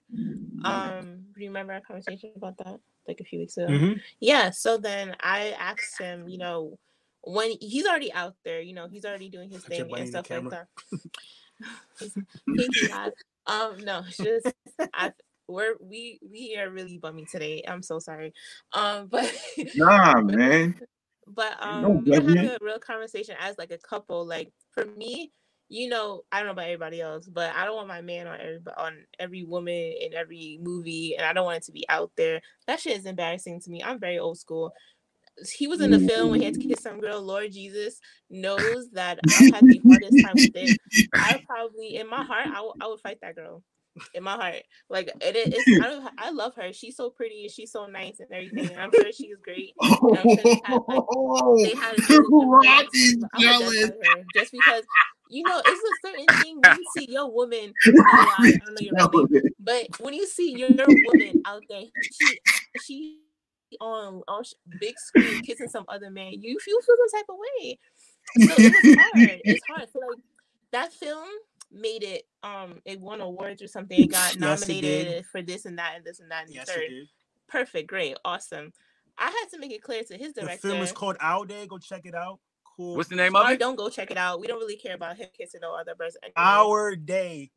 Um, 0.63 1.25
do 1.35 1.43
you 1.43 1.49
remember 1.49 1.73
our 1.73 1.81
conversation 1.81 2.31
about 2.35 2.57
that 2.59 2.79
like 3.07 3.19
a 3.19 3.23
few 3.23 3.39
weeks 3.39 3.57
ago? 3.57 3.67
Mhm. 3.67 4.01
Yeah. 4.19 4.51
So 4.51 4.77
then 4.77 5.15
I 5.19 5.51
asked 5.51 5.99
him, 5.99 6.29
you 6.29 6.37
know, 6.37 6.77
when 7.21 7.51
he's 7.59 7.85
already 7.85 8.13
out 8.13 8.35
there, 8.45 8.61
you 8.61 8.73
know, 8.73 8.87
he's 8.87 9.05
already 9.05 9.29
doing 9.29 9.49
his 9.49 9.63
thing 9.63 9.93
and 9.95 10.07
stuff 10.07 10.29
like 10.31 10.49
that. 10.49 10.67
Um, 13.47 13.85
no, 13.85 14.01
just 14.09 14.47
I 14.93 15.11
we're 15.47 15.75
we 15.79 16.19
we 16.27 16.57
are 16.57 16.69
really 16.69 16.97
bummy 16.97 17.25
today. 17.31 17.63
I'm 17.67 17.83
so 17.83 17.99
sorry. 17.99 18.33
Um, 18.73 19.07
but 19.11 19.31
Nah, 19.75 20.21
man. 20.21 20.79
but 21.27 21.57
No 21.63 21.89
um, 21.89 22.03
we 22.03 22.11
were 22.11 22.15
having 22.15 22.47
a 22.47 22.57
real 22.61 22.79
conversation 22.79 23.35
as 23.39 23.57
like 23.57 23.71
a 23.71 23.77
couple. 23.77 24.25
Like 24.25 24.51
for 24.71 24.85
me, 24.85 25.31
you 25.69 25.89
know, 25.89 26.21
I 26.31 26.37
don't 26.37 26.45
know 26.47 26.51
about 26.53 26.65
everybody 26.65 27.01
else, 27.01 27.25
but 27.27 27.53
I 27.55 27.65
don't 27.65 27.75
want 27.75 27.87
my 27.87 28.01
man 28.01 28.27
on 28.27 28.39
every 28.39 28.59
on 28.77 28.97
every 29.19 29.43
woman 29.43 29.73
in 29.99 30.13
every 30.13 30.59
movie, 30.61 31.15
and 31.17 31.25
I 31.25 31.33
don't 31.33 31.45
want 31.45 31.57
it 31.57 31.63
to 31.65 31.71
be 31.71 31.85
out 31.89 32.11
there. 32.17 32.41
That 32.67 32.79
shit 32.79 32.97
is 32.97 33.05
embarrassing 33.05 33.61
to 33.61 33.69
me. 33.71 33.81
I'm 33.83 33.99
very 33.99 34.19
old 34.19 34.37
school. 34.37 34.73
He 35.53 35.67
was 35.67 35.81
in 35.81 35.91
the 35.91 35.99
film 35.99 36.29
when 36.29 36.39
he 36.39 36.45
had 36.45 36.53
to 36.53 36.61
kiss 36.61 36.81
some 36.81 37.01
girl. 37.01 37.21
Lord 37.21 37.51
Jesus 37.51 37.99
knows 38.29 38.89
that 38.91 39.19
I 39.27 39.43
had 39.53 39.65
the 39.65 39.81
hardest 39.85 40.23
time 40.23 40.33
with 40.35 40.51
it. 40.55 40.79
I 41.13 41.43
probably, 41.45 41.97
in 41.97 42.09
my 42.09 42.23
heart, 42.23 42.47
I 42.47 42.87
would- 42.87 43.01
fight 43.01 43.17
that 43.21 43.35
girl. 43.35 43.61
In 44.13 44.23
my 44.23 44.33
heart, 44.33 44.63
like 44.89 45.09
it 45.21 45.35
is. 45.37 45.63
I, 45.81 46.07
I 46.17 46.31
love 46.31 46.53
her. 46.55 46.73
She's 46.73 46.97
so 46.97 47.09
pretty. 47.09 47.43
and 47.43 47.51
She's 47.51 47.71
so 47.71 47.85
nice 47.85 48.19
and 48.19 48.29
everything. 48.29 48.71
And 48.73 48.81
I'm 48.81 48.91
sure 48.93 49.09
she's 49.13 49.35
great. 49.41 49.73
I'm 49.81 49.89
sure 49.97 50.17
they 50.25 50.61
had, 50.65 50.81
like, 50.87 51.03
they 51.63 51.75
had 51.75 51.97
a 51.97 52.01
good 52.01 52.89
is 52.93 53.17
but 53.17 53.29
I 53.33 53.37
would 53.37 53.41
jealous. 53.41 53.73
definitely 53.73 53.87
fight 53.87 54.17
her 54.17 54.23
just 54.33 54.51
because 54.51 54.83
you 55.29 55.43
know 55.43 55.61
it's 55.65 56.03
a 56.03 56.07
certain 56.07 56.27
thing 56.27 56.61
when 56.61 56.77
you 56.77 56.85
see 56.93 57.05
your 57.11 57.31
woman. 57.31 57.73
I, 57.85 58.51
I 58.61 58.65
don't 58.65 58.75
know 58.75 58.81
your 58.81 58.93
name, 59.31 59.51
but 59.59 59.87
when 59.99 60.13
you 60.13 60.25
see 60.27 60.51
your 60.53 60.85
woman 60.87 61.41
out 61.45 61.63
there, 61.69 61.83
she 62.11 62.39
she 62.81 63.21
on 63.79 64.21
on 64.27 64.43
big 64.79 64.97
screen 64.97 65.41
kissing 65.43 65.67
some 65.67 65.85
other 65.87 66.09
man, 66.09 66.33
you 66.33 66.59
feel 66.59 66.79
feel 66.81 66.95
some 67.09 67.19
type 67.19 67.25
of 67.29 67.37
way. 67.37 67.79
So 68.37 68.55
it 68.61 68.73
was 68.73 68.95
hard. 68.95 69.41
It's 69.45 69.63
hard. 69.67 69.89
So 69.91 69.99
like 69.99 70.19
that 70.71 70.93
film 70.93 71.27
made 71.71 72.03
it. 72.03 72.23
Um, 72.43 72.81
it 72.85 72.99
won 72.99 73.21
awards 73.21 73.61
or 73.61 73.67
something. 73.67 73.99
It 73.99 74.11
got 74.11 74.35
Yes, 74.35 74.35
it 74.35 74.39
nominated 74.39 75.25
for 75.25 75.41
this 75.41 75.65
and 75.65 75.77
that 75.79 75.93
and 75.95 76.05
this 76.05 76.19
and 76.19 76.31
that 76.31 76.45
and 76.45 76.53
Yes, 76.53 76.69
third. 76.69 76.89
did. 76.89 77.07
Perfect, 77.47 77.87
great, 77.87 78.17
awesome. 78.25 78.73
I 79.17 79.25
had 79.25 79.45
to 79.53 79.59
make 79.59 79.71
it 79.71 79.81
clear 79.81 80.03
to 80.03 80.17
his 80.17 80.33
director. 80.33 80.67
The 80.67 80.73
film 80.73 80.83
is 80.83 80.91
called 80.91 81.15
Out 81.21 81.47
Day. 81.47 81.65
Go 81.67 81.77
check 81.77 82.01
it 82.05 82.15
out. 82.15 82.39
Cool. 82.75 82.97
What's 82.97 83.09
the 83.09 83.15
name 83.15 83.35
of 83.35 83.49
it? 83.49 83.59
don't 83.59 83.75
go 83.75 83.89
check 83.89 84.11
it 84.11 84.17
out. 84.17 84.41
We 84.41 84.47
don't 84.47 84.59
really 84.59 84.75
care 84.75 84.95
about 84.95 85.17
him 85.17 85.27
kissing 85.37 85.61
no 85.61 85.73
other 85.73 85.95
person. 85.95 86.19
anyway. 86.23 86.33
Our 86.35 86.95
Day. 86.95 87.51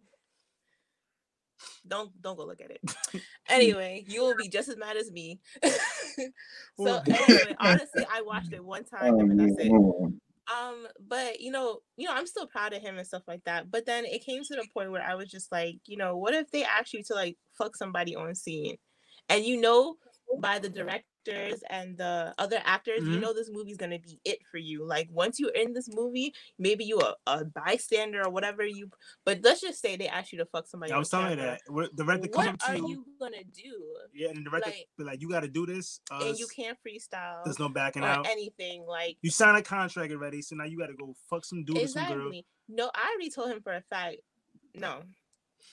don't 1.86 2.10
don't 2.22 2.36
go 2.36 2.46
look 2.46 2.60
at 2.60 2.70
it. 2.70 2.80
anyway, 3.48 4.04
you 4.06 4.22
will 4.22 4.36
be 4.36 4.48
just 4.48 4.68
as 4.68 4.76
mad 4.76 4.96
as 4.96 5.10
me. 5.10 5.40
so 5.64 7.02
anyway, 7.06 7.56
honestly, 7.58 8.06
I 8.12 8.22
watched 8.26 8.52
it 8.52 8.64
one 8.64 8.84
time 8.84 9.14
Oh, 9.14 9.20
and 9.20 9.40
that's 9.40 9.54
it. 9.58 9.72
Um, 9.72 10.86
but 11.06 11.40
you 11.40 11.50
know, 11.50 11.80
you 11.96 12.06
know, 12.06 12.14
I'm 12.14 12.26
still 12.26 12.46
proud 12.46 12.72
of 12.72 12.80
him 12.80 12.96
and 12.96 13.06
stuff 13.06 13.24
like 13.26 13.42
that. 13.44 13.70
But 13.70 13.86
then 13.86 14.04
it 14.04 14.24
came 14.24 14.44
to 14.44 14.54
the 14.54 14.66
point 14.72 14.92
where 14.92 15.02
I 15.02 15.14
was 15.16 15.30
just 15.30 15.50
like, 15.50 15.76
you 15.86 15.96
know, 15.96 16.16
what 16.16 16.32
if 16.32 16.50
they 16.50 16.64
ask 16.64 16.92
you 16.92 17.02
to 17.04 17.14
like 17.14 17.36
fuck 17.56 17.76
somebody 17.76 18.14
on 18.14 18.34
scene, 18.36 18.76
and 19.28 19.44
you 19.44 19.60
know, 19.60 19.96
by 20.38 20.60
the 20.60 20.68
directors 21.32 21.62
and 21.70 21.96
the 21.98 22.34
other 22.38 22.60
actors, 22.64 23.00
you 23.02 23.16
Mhm. 23.16 23.20
know, 23.20 23.32
this 23.34 23.50
movie's 23.50 23.76
gonna 23.76 23.98
be 23.98 24.18
it 24.24 24.38
for 24.50 24.58
you. 24.58 24.84
Like 24.84 25.08
once 25.10 25.38
you're 25.38 25.50
in 25.52 25.72
this 25.72 25.88
movie, 25.92 26.34
maybe 26.58 26.84
you 26.84 26.98
a, 27.00 27.14
a 27.26 27.44
bystander 27.44 28.22
or 28.26 28.30
whatever 28.30 28.64
you. 28.64 28.90
But 29.24 29.40
let's 29.42 29.60
just 29.60 29.80
say 29.80 29.96
they 29.96 30.08
ask 30.08 30.32
you 30.32 30.38
to 30.38 30.46
fuck 30.46 30.66
somebody. 30.66 30.92
I 30.92 30.98
was 30.98 31.08
telling 31.10 31.30
you 31.30 31.36
that. 31.36 31.60
We're- 31.68 31.88
The 31.92 32.04
director 32.04 32.28
come 32.28 32.44
What 32.46 32.54
up 32.54 32.58
to 32.60 32.66
are 32.70 32.76
you. 32.76 32.88
you 32.88 33.06
gonna 33.18 33.44
do? 33.44 33.96
Yeah, 34.14 34.28
and 34.28 34.38
the 34.38 34.50
director 34.50 34.70
like- 34.70 34.88
be 34.96 35.04
like, 35.04 35.20
you 35.20 35.28
got 35.28 35.40
to 35.40 35.48
do 35.48 35.66
this. 35.66 36.00
Uh, 36.10 36.20
and 36.24 36.38
you 36.38 36.46
can't 36.48 36.78
freestyle 36.86 37.44
There's 37.44 37.58
no 37.58 37.68
backing 37.68 38.02
out. 38.04 38.26
anything. 38.26 38.84
Like 38.86 39.16
You 39.22 39.30
sign 39.30 39.54
a 39.56 39.62
contract 39.62 40.12
already, 40.12 40.42
so 40.42 40.56
now 40.56 40.64
you 40.64 40.78
got 40.78 40.86
to 40.88 40.94
go 40.94 41.14
fuck 41.28 41.44
some 41.44 41.64
dude 41.64 41.78
or 41.78 41.86
some 41.86 42.06
girl. 42.12 42.32
No, 42.68 42.90
I 42.94 43.12
already 43.12 43.30
told 43.30 43.50
him 43.50 43.60
for 43.62 43.72
a 43.74 43.82
fact. 43.82 44.16
No, 44.74 45.02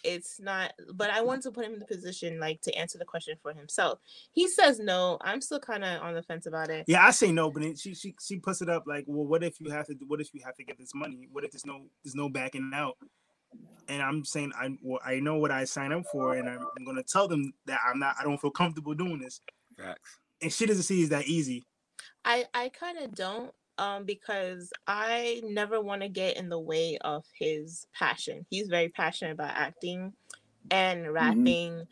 it's 0.03 0.39
not. 0.39 0.73
But 0.93 1.09
I 1.09 1.21
want 1.21 1.43
to 1.43 1.51
put 1.51 1.65
him 1.65 1.73
in 1.73 1.79
the 1.79 1.85
position 1.85 2.39
like 2.39 2.61
to 2.61 2.75
answer 2.75 2.97
the 2.97 3.05
question 3.05 3.35
for 3.41 3.53
himself. 3.53 3.99
He 4.31 4.47
says 4.47 4.79
no. 4.79 5.17
I'm 5.21 5.41
still 5.41 5.59
kind 5.59 5.83
of 5.83 6.01
on 6.01 6.13
the 6.13 6.23
fence 6.23 6.45
about 6.45 6.69
it. 6.69 6.85
Yeah, 6.87 7.05
I 7.05 7.11
say 7.11 7.31
no, 7.31 7.49
but 7.51 7.63
then 7.63 7.75
she 7.75 7.93
she 7.93 8.15
she 8.21 8.37
puts 8.37 8.61
it 8.61 8.69
up 8.69 8.85
like, 8.87 9.05
well, 9.07 9.25
what 9.25 9.43
if 9.43 9.59
you 9.59 9.69
have 9.71 9.87
to? 9.87 9.95
What 10.07 10.21
if 10.21 10.33
you 10.33 10.41
have 10.45 10.55
to 10.55 10.63
get 10.63 10.77
this 10.77 10.93
money? 10.93 11.27
What 11.31 11.43
if 11.43 11.51
there's 11.51 11.65
no 11.65 11.85
there's 12.03 12.15
no 12.15 12.29
backing 12.29 12.71
out? 12.73 12.97
And 13.87 14.01
I'm 14.01 14.25
saying 14.25 14.51
I 14.59 14.69
well, 14.81 14.99
I 15.05 15.19
know 15.19 15.37
what 15.37 15.51
I 15.51 15.63
signed 15.65 15.93
up 15.93 16.03
for, 16.11 16.35
and 16.35 16.49
I'm, 16.49 16.65
I'm 16.77 16.85
gonna 16.85 17.03
tell 17.03 17.27
them 17.27 17.53
that 17.65 17.79
I'm 17.87 17.99
not. 17.99 18.15
I 18.19 18.23
don't 18.23 18.39
feel 18.39 18.51
comfortable 18.51 18.93
doing 18.93 19.19
this. 19.19 19.41
Facts. 19.77 20.19
And 20.41 20.51
she 20.51 20.65
doesn't 20.65 20.83
see 20.83 21.01
it's 21.01 21.09
that 21.09 21.27
easy. 21.27 21.65
I 22.23 22.45
I 22.53 22.69
kind 22.69 22.97
of 22.97 23.13
don't 23.13 23.53
um 23.77 24.05
because 24.05 24.71
I 24.87 25.41
never 25.45 25.81
want 25.81 26.01
to 26.01 26.09
get 26.09 26.37
in 26.37 26.49
the 26.49 26.59
way 26.59 26.97
of 27.01 27.25
his 27.37 27.87
passion. 27.93 28.45
He's 28.49 28.67
very 28.67 28.89
passionate 28.89 29.31
about 29.33 29.55
acting 29.55 30.13
and 30.71 31.11
rapping 31.13 31.83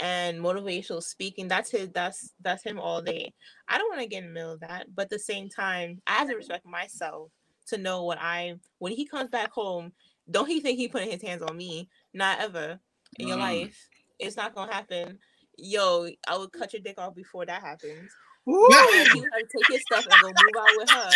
and 0.00 0.38
motivational 0.38 1.02
speaking. 1.02 1.48
That's 1.48 1.70
his 1.70 1.90
that's 1.90 2.32
that's 2.40 2.64
him 2.64 2.78
all 2.78 3.02
day. 3.02 3.32
I 3.68 3.78
don't 3.78 3.88
want 3.90 4.02
to 4.02 4.08
get 4.08 4.22
in 4.22 4.28
the 4.28 4.34
middle 4.34 4.52
of 4.52 4.60
that, 4.60 4.86
but 4.94 5.04
at 5.04 5.10
the 5.10 5.18
same 5.18 5.48
time, 5.48 6.00
I 6.06 6.14
have 6.14 6.28
to 6.28 6.36
respect 6.36 6.66
myself 6.66 7.30
to 7.68 7.78
know 7.78 8.04
what 8.04 8.18
I 8.20 8.56
when 8.78 8.92
he 8.92 9.06
comes 9.06 9.30
back 9.30 9.50
home, 9.52 9.92
don't 10.30 10.48
he 10.48 10.60
think 10.60 10.78
he 10.78 10.88
putting 10.88 11.10
his 11.10 11.22
hands 11.22 11.42
on 11.42 11.56
me? 11.56 11.88
Not 12.12 12.40
ever 12.40 12.80
in 13.18 13.28
your 13.28 13.38
Mm. 13.38 13.40
life. 13.40 13.88
It's 14.18 14.36
not 14.36 14.54
gonna 14.54 14.72
happen. 14.72 15.18
Yo, 15.56 16.08
I 16.28 16.36
would 16.36 16.52
cut 16.52 16.72
your 16.72 16.82
dick 16.82 16.98
off 16.98 17.14
before 17.14 17.46
that 17.46 17.62
happens. 17.62 18.10
Ooh. 18.48 18.68
And 18.94 19.08
you 19.14 19.22
have 19.22 19.40
to 19.40 19.46
take 19.56 19.68
your 19.70 19.80
stuff 19.80 20.06
and 20.10 20.20
go 20.22 20.28
move 20.28 20.56
out 20.58 20.68
with 20.76 20.90
her. 20.90 21.10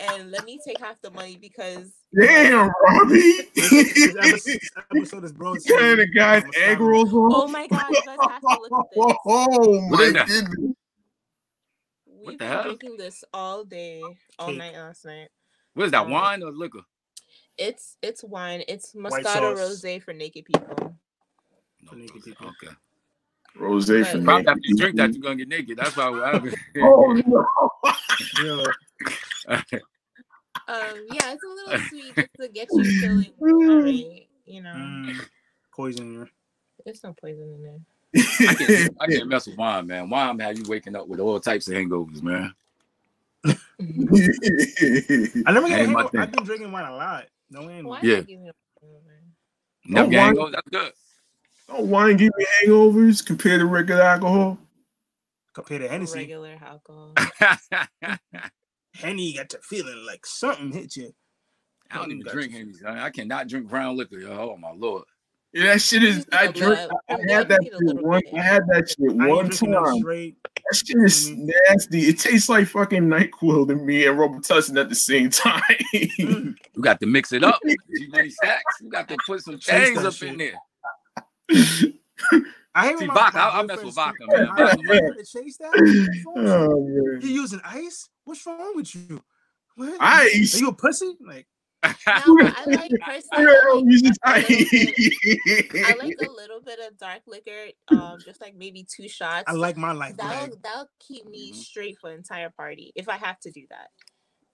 And 0.00 0.30
let 0.30 0.44
me 0.44 0.58
take 0.66 0.78
half 0.80 1.00
the 1.02 1.10
money 1.10 1.36
because 1.40 1.92
Damn, 2.18 2.70
Robbie. 2.84 3.48
This 3.54 4.70
episode, 4.90 5.24
is 5.24 5.32
bro. 5.32 5.54
kind 5.68 6.00
of 6.00 6.08
guy's 6.16 6.42
egg 6.56 6.80
rolls 6.80 7.12
on. 7.12 7.30
oh 7.34 7.48
my 7.48 7.66
god, 7.68 7.84
you 7.90 8.02
guys 8.06 8.16
have 8.20 8.40
to 8.40 8.58
look 8.60 8.72
at 8.72 8.86
this. 8.94 9.16
Oh 9.26 9.88
What 9.88 9.98
my 9.98 10.02
is 10.04 10.12
that? 10.14 10.26
goodness. 10.26 10.74
We've 12.26 12.38
been 12.38 12.48
hell? 12.48 12.62
drinking 12.64 12.96
this 12.98 13.24
all 13.32 13.64
day, 13.64 14.02
all 14.38 14.48
Cake. 14.48 14.58
night 14.58 14.74
last 14.74 15.04
night. 15.04 15.28
What 15.74 15.84
is 15.86 15.90
that? 15.92 16.04
Um, 16.06 16.10
Wine 16.10 16.42
or 16.42 16.50
liquor? 16.52 16.80
It's 17.56 17.96
it's 18.02 18.22
wine. 18.24 18.62
It's 18.68 18.94
Moscato. 18.94 19.54
Rosé 19.56 20.02
for 20.02 20.12
naked 20.12 20.44
people. 20.44 20.96
for 21.88 21.96
naked 21.96 22.22
people. 22.22 22.46
Okay. 22.48 22.74
Rose 23.58 23.86
for 23.86 23.94
Right. 24.00 24.14
me. 24.14 24.24
Probably 24.24 24.46
after 24.46 24.60
you 24.64 24.76
drink 24.76 24.96
that, 24.96 25.12
you're 25.12 25.22
gonna 25.22 25.36
get 25.36 25.48
naked. 25.48 25.78
That's 25.78 25.96
why 25.96 26.10
we're 26.10 26.24
having. 26.26 26.54
Oh 26.80 27.12
no. 27.12 27.46
Yeah. 29.48 29.72
Um, 30.68 31.06
yeah, 31.14 31.32
it's 31.32 31.42
a 31.42 31.48
little 31.48 31.88
sweet 31.88 32.14
just 32.14 32.28
to 32.38 32.48
get 32.48 32.68
you 32.70 32.84
feeling 33.00 33.32
alright. 33.40 34.26
You 34.44 34.62
know, 34.62 34.74
Mm, 34.74 35.20
poison. 35.74 36.14
yeah. 36.18 36.24
there's 36.84 37.02
no 37.02 37.14
poison 37.18 37.42
in 37.54 37.62
there. 37.62 37.78
I 38.50 38.54
can't, 38.54 38.96
I 39.00 39.06
can't 39.06 39.28
mess 39.28 39.46
with 39.46 39.56
wine, 39.56 39.86
man. 39.86 40.10
Wine 40.10 40.38
have 40.40 40.58
you 40.58 40.64
waking 40.68 40.94
up 40.94 41.08
with 41.08 41.20
all 41.20 41.40
types 41.40 41.68
of 41.68 41.74
hangovers, 41.74 42.22
man. 42.22 42.52
I 43.46 43.52
never 45.52 45.68
get 45.68 45.80
a 45.80 45.88
my 45.88 46.02
hangover. 46.02 46.18
I've 46.20 46.32
been 46.32 46.44
drinking 46.44 46.72
wine 46.72 46.84
a 46.84 46.94
lot. 46.96 47.26
No 47.50 47.66
way. 47.66 47.82
Why 47.82 48.00
Yeah. 48.02 48.16
not 48.16 48.26
give 48.26 48.40
me 48.40 48.48
a 48.50 48.52
hangover? 48.82 49.22
Never 49.86 50.06
Oh, 50.06 50.10
get 50.10 50.36
wine- 50.36 50.52
That's 50.52 50.68
good. 50.68 50.92
Don't 51.68 51.88
wine 51.88 52.16
give 52.16 52.30
me 52.36 52.46
hangovers 52.64 53.24
compared 53.24 53.60
to 53.60 53.66
regular 53.66 54.02
alcohol. 54.02 54.58
Compared 55.54 55.82
to 55.82 55.88
Hennessy, 55.88 56.18
Regular 56.20 56.56
alcohol. 56.64 57.12
I 57.16 57.58
Henny 58.94 59.34
got 59.34 59.52
you 59.52 59.58
feeling 59.62 60.04
like 60.06 60.24
something 60.24 60.72
hit 60.72 60.96
you. 60.96 61.12
I 61.90 61.96
don't 61.96 62.10
even 62.12 62.26
drink 62.30 62.52
Henny. 62.52 62.72
son. 62.74 62.98
I 62.98 63.10
cannot 63.10 63.48
drink 63.48 63.68
brown 63.68 63.96
liquor, 63.96 64.18
yo. 64.18 64.30
Oh 64.52 64.56
my 64.56 64.72
lord. 64.72 65.04
Yeah, 65.52 65.72
that 65.72 65.80
shit 65.82 66.02
is. 66.04 66.26
I 66.32 66.44
Yeah, 66.44 66.50
drink. 66.52 66.90
but- 67.08 67.20
I 67.20 67.32
had 67.32 67.48
that 67.48 67.60
you 67.64 67.70
need 67.80 67.92
a 67.92 67.96
shit 67.96 68.02
one. 68.04 68.22
I 68.36 68.42
had 68.42 68.62
that 68.68 68.88
shit 68.88 69.16
one 69.16 69.48
time. 69.50 70.02
That 70.02 70.74
shit 70.76 70.96
is 71.02 71.30
Mhm. 71.30 71.50
nasty. 71.68 72.00
It 72.08 72.18
tastes 72.18 72.48
like 72.50 72.66
fucking 72.68 73.04
Nyquil 73.04 73.68
to 73.68 73.74
me 73.74 74.06
and 74.06 74.18
Robitussin 74.18 74.78
at 74.78 74.88
the 74.90 74.94
same 74.94 75.30
time. 75.30 75.62
Mm. 75.94 76.54
You 76.74 76.82
got 76.82 77.00
to 77.00 77.06
mix 77.06 77.32
it 77.32 77.42
up. 77.44 77.58
G 77.66 77.76
Money 78.10 78.28
Stackz. 78.28 78.60
You 78.82 78.90
got 78.90 79.08
to 79.08 79.16
put 79.26 79.40
some 79.42 79.58
Chase 79.58 79.66
change 79.86 79.96
that 79.96 80.06
up 80.06 80.12
shit. 80.14 80.28
in 80.30 80.38
there. 80.38 80.52
I 81.50 82.88
hate 82.88 82.98
See, 82.98 83.06
when 83.06 83.14
vodka, 83.16 83.38
I- 83.38 83.58
I 83.58 83.62
mess 83.62 83.82
with 83.82 83.94
speak- 83.94 84.04
vodka, 84.04 84.26
man. 84.28 84.48
I 84.50 84.56
Vodka, 84.56 84.82
don't 84.86 85.18
to 85.18 85.24
chase 85.24 85.56
that. 85.58 85.70
What's 86.24 86.48
wrong 86.50 86.86
you? 86.86 87.18
oh 87.22 87.26
using 87.26 87.60
ice? 87.64 88.08
What's 88.24 88.46
wrong 88.46 88.76
with 88.76 88.94
you? 88.94 89.22
What? 89.76 89.96
Ice. 90.00 90.54
Are 90.56 90.58
you 90.58 90.68
a 90.68 90.72
pussy? 90.74 91.16
Like 91.26 91.46
No, 91.82 91.92
I 92.06 92.64
like 92.66 92.90
personally. 93.00 93.46
I 94.24 94.24
I 94.24 94.34
like, 94.40 94.50
a 94.50 94.58
little 94.58 95.70
bit- 95.70 95.84
I 95.86 95.94
like 96.02 96.16
a 96.26 96.30
little 96.32 96.60
bit 96.60 96.78
of 96.80 96.98
dark 96.98 97.22
liquor, 97.26 97.66
um, 97.88 98.18
just 98.24 98.40
like 98.40 98.56
maybe 98.56 98.84
two 98.84 99.08
shots. 99.08 99.44
I 99.46 99.52
like 99.52 99.76
my 99.76 99.92
life. 99.92 100.16
That'll 100.16 100.56
that'll 100.62 100.90
keep 100.98 101.26
me 101.26 101.52
Mhm. 101.52 101.56
straight 101.56 101.96
for 102.00 102.10
the 102.10 102.16
entire 102.16 102.50
party 102.50 102.92
if 102.96 103.08
I 103.08 103.16
have 103.16 103.38
to 103.40 103.50
do 103.50 103.62
that. 103.70 103.88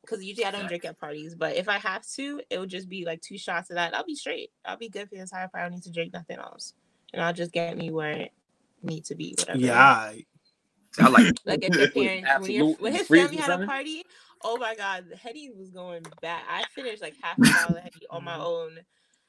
Because 0.02 0.22
usually 0.22 0.44
I 0.44 0.50
don't 0.50 0.66
drink 0.68 0.84
at 0.84 1.00
parties, 1.00 1.34
but 1.34 1.56
if 1.56 1.66
I 1.66 1.78
have 1.78 2.06
to, 2.16 2.42
it 2.50 2.58
would 2.58 2.68
just 2.68 2.90
be 2.90 3.06
like 3.06 3.22
two 3.22 3.38
shots 3.38 3.70
of 3.70 3.76
that. 3.76 3.94
I'll 3.94 4.04
be 4.04 4.14
straight. 4.14 4.50
I'll 4.66 4.76
be 4.76 4.90
good 4.90 5.08
for 5.08 5.14
the 5.14 5.22
entire 5.22 5.48
party. 5.48 5.62
I 5.64 5.68
don't 5.68 5.72
need 5.76 5.82
to 5.84 5.90
drink 5.90 6.12
nothing 6.12 6.36
else, 6.38 6.74
and 7.15 7.23
I'll 7.24 7.32
just 7.32 7.53
get 7.53 7.77
me 7.78 7.91
where 7.91 8.11
it 8.12 8.32
need 8.82 9.05
to 9.07 9.15
be. 9.15 9.35
Whatever. 9.39 9.59
Yeah. 9.59 9.81
I- 9.82 10.24
I 11.01 11.09
like 11.09 11.35
Like 11.45 11.65
if 11.65 11.74
your 11.77 11.91
parents, 11.91 12.28
when, 12.43 12.51
your, 12.53 12.74
when 12.74 12.93
his 12.95 13.09
family 13.09 13.36
or 13.39 13.43
had 13.43 13.61
a 13.62 13.66
party, 13.66 14.05
oh 14.45 14.57
my 14.59 14.77
god, 14.77 15.07
the 15.11 15.16
Henny 15.16 15.51
was 15.51 15.70
going 15.70 16.05
back. 16.23 16.45
I 16.49 16.62
finished 16.73 17.03
like 17.03 17.15
half 17.20 17.36
a 17.36 17.41
bottle 17.41 17.77
of 17.78 17.82
Henny 17.82 18.07
on 18.11 18.23
my 18.23 18.36
own. 18.39 18.78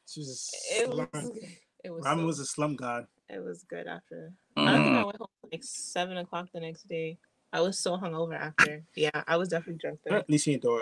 She 0.07 0.19
was 0.19 0.51
It 0.71 0.87
a 0.87 0.95
was, 0.95 1.31
it 1.83 1.89
was, 1.91 2.05
Ramen 2.05 2.19
so- 2.19 2.25
was 2.27 2.39
a 2.39 2.45
slum 2.45 2.75
god. 2.75 3.07
it 3.29 3.43
was 3.43 3.63
good 3.67 3.87
after. 3.87 4.31
I 4.55 4.65
don't 4.65 4.83
think 4.83 4.95
Mm. 4.95 4.99
I 4.99 5.03
went 5.05 5.17
home 5.17 5.27
like 5.51 5.63
seven 5.63 6.17
o'clock 6.17 6.49
the 6.53 6.59
next 6.59 6.87
day. 6.87 7.17
I 7.51 7.61
was 7.61 7.79
so 7.79 7.97
hungover 7.97 8.39
after. 8.39 8.83
Yeah, 8.95 9.23
I 9.27 9.37
was 9.37 9.49
definitely 9.49 9.79
drunk 9.81 10.01
then. 10.05 10.19
At 10.19 10.29
least 10.29 10.45
he 10.45 10.51
didn't 10.51 10.63
throw 10.65 10.77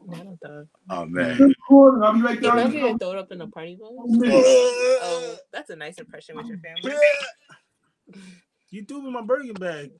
up. 0.00 0.14
I 0.14 0.16
don't. 0.46 0.68
Oh 0.90 1.04
man. 1.06 1.54
I'll 1.70 2.12
be 2.12 2.18
You 2.18 2.40
"Dog, 2.40 2.54
remember 2.54 2.76
you 2.76 2.88
you 2.88 2.98
throw 2.98 3.10
up 3.18 3.32
in 3.32 3.38
the 3.38 3.46
party 3.48 3.76
bus? 3.80 3.88
Oh, 3.96 5.36
that's 5.52 5.70
a 5.70 5.76
nice 5.76 5.98
impression 5.98 6.36
with 6.36 6.46
your 6.46 6.58
family. 6.58 6.96
You 8.70 8.84
threw 8.84 9.02
me 9.02 9.10
my 9.12 9.22
burger 9.22 9.52
bag. 9.52 9.92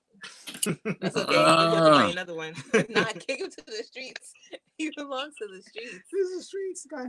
That's 1.00 1.16
okay. 1.16 1.32
you 1.32 1.38
have 1.38 1.74
to 1.74 1.80
buy 1.80 2.02
Ah. 2.06 2.10
another 2.10 2.34
one. 2.34 2.54
If 2.74 2.88
not, 2.90 3.14
kick 3.24 3.38
him 3.40 3.48
to 3.48 3.64
the 3.66 3.84
streets. 3.84 4.32
He 4.78 4.90
belongs 4.96 5.34
to 5.36 5.46
the 5.46 5.62
streets. 5.62 6.00
This 6.12 6.28
is 6.30 6.46
streets, 6.48 6.84
guy. 6.90 7.06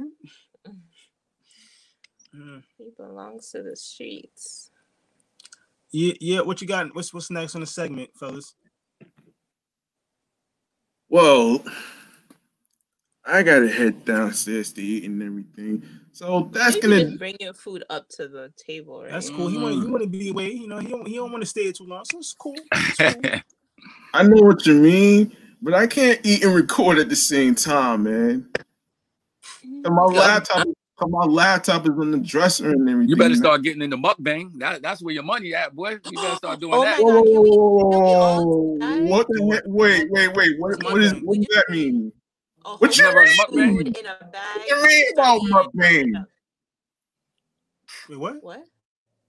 Mm. 2.35 2.61
He 2.77 2.89
belongs 2.95 3.49
to 3.51 3.63
the 3.63 3.75
streets. 3.75 4.69
Yeah, 5.91 6.13
yeah. 6.21 6.41
What 6.41 6.61
you 6.61 6.67
got? 6.67 6.93
What's 6.93 7.11
what's 7.15 7.31
next 7.31 7.55
on 7.55 7.61
the 7.61 7.67
segment, 7.67 8.11
fellas? 8.19 8.53
Well, 11.09 11.63
I 13.27 13.43
gotta 13.43 13.67
head 13.67 14.05
downstairs 14.05 14.71
to 14.73 14.81
eat 14.81 15.05
and 15.05 15.21
everything. 15.21 15.83
So 16.11 16.49
that's 16.51 16.75
you 16.75 16.81
gonna. 16.83 17.05
just 17.05 17.17
bring 17.17 17.35
your 17.39 17.53
food 17.53 17.83
up 17.89 18.07
to 18.09 18.27
the 18.27 18.53
table, 18.55 19.01
right? 19.01 19.11
That's 19.11 19.29
cool. 19.29 19.47
He 19.47 19.57
want 19.57 19.73
he 19.73 19.81
mm-hmm. 19.81 19.91
want 19.91 20.03
to 20.03 20.09
be 20.09 20.29
away. 20.29 20.51
You 20.51 20.67
know, 20.67 20.77
he 20.77 20.87
don't 20.87 21.07
he 21.07 21.15
don't 21.15 21.31
want 21.31 21.41
to 21.41 21.47
stay 21.47 21.71
too 21.71 21.85
long. 21.85 22.05
So 22.05 22.19
it's 22.19 22.33
cool. 22.33 22.55
It's 22.71 23.13
cool. 23.13 23.39
I 24.13 24.23
know 24.23 24.41
what 24.41 24.65
you 24.65 24.75
mean, 24.75 25.35
but 25.61 25.73
I 25.73 25.87
can't 25.87 26.19
eat 26.23 26.43
and 26.43 26.55
record 26.55 26.97
at 26.97 27.09
the 27.09 27.15
same 27.15 27.53
time, 27.53 28.03
man. 28.03 28.47
And 29.63 29.93
my 29.93 30.05
laptop, 30.05 30.65
my 31.01 31.25
laptop 31.25 31.83
is 31.83 31.89
in 31.89 32.11
the 32.11 32.19
dresser 32.19 32.71
and 32.71 32.89
everything. 32.89 33.09
you 33.09 33.15
better 33.15 33.35
start 33.35 33.61
getting 33.63 33.81
into 33.81 33.97
mukbang. 33.97 34.51
That, 34.59 34.81
that's 34.81 35.03
where 35.03 35.13
your 35.13 35.23
money 35.23 35.53
at, 35.53 35.75
boy. 35.75 35.99
You 36.05 36.21
better 36.21 36.35
start 36.37 36.59
doing 36.59 36.73
Oh 36.73 36.83
that. 36.83 36.97
my 36.99 37.03
Whoa, 37.03 37.13
God, 37.13 37.25
we- 37.25 37.49
whoa, 37.49 38.71
we 38.71 39.09
whoa, 39.09 39.11
what 39.11 39.27
the 39.27 39.51
heck? 39.51 39.63
Wait, 39.67 40.09
wait, 40.09 40.35
wait. 40.35 40.59
What, 40.59 40.83
What's 40.83 40.91
what 40.93 41.01
is 41.03 41.13
what 41.21 41.37
does 41.37 41.47
that 41.47 41.65
mean? 41.69 42.11
Oh, 42.67 42.73
a 42.73 42.77
What 42.77 42.97
you 42.97 43.03
never 43.03 43.19
heard 43.19 43.29
of 43.29 43.37
bunch 43.37 43.49
of 43.49 43.55
mukbang? 43.55 43.77
food 43.77 43.97
in 43.97 44.05
a 44.07 44.25
bag. 44.31 44.57
What 44.57 44.69
you 44.69 44.87
mean 44.87 45.05
about 45.13 45.41
mukbang? 45.41 46.25
Wait, 48.09 48.17
what? 48.19 48.43
What? 48.43 48.63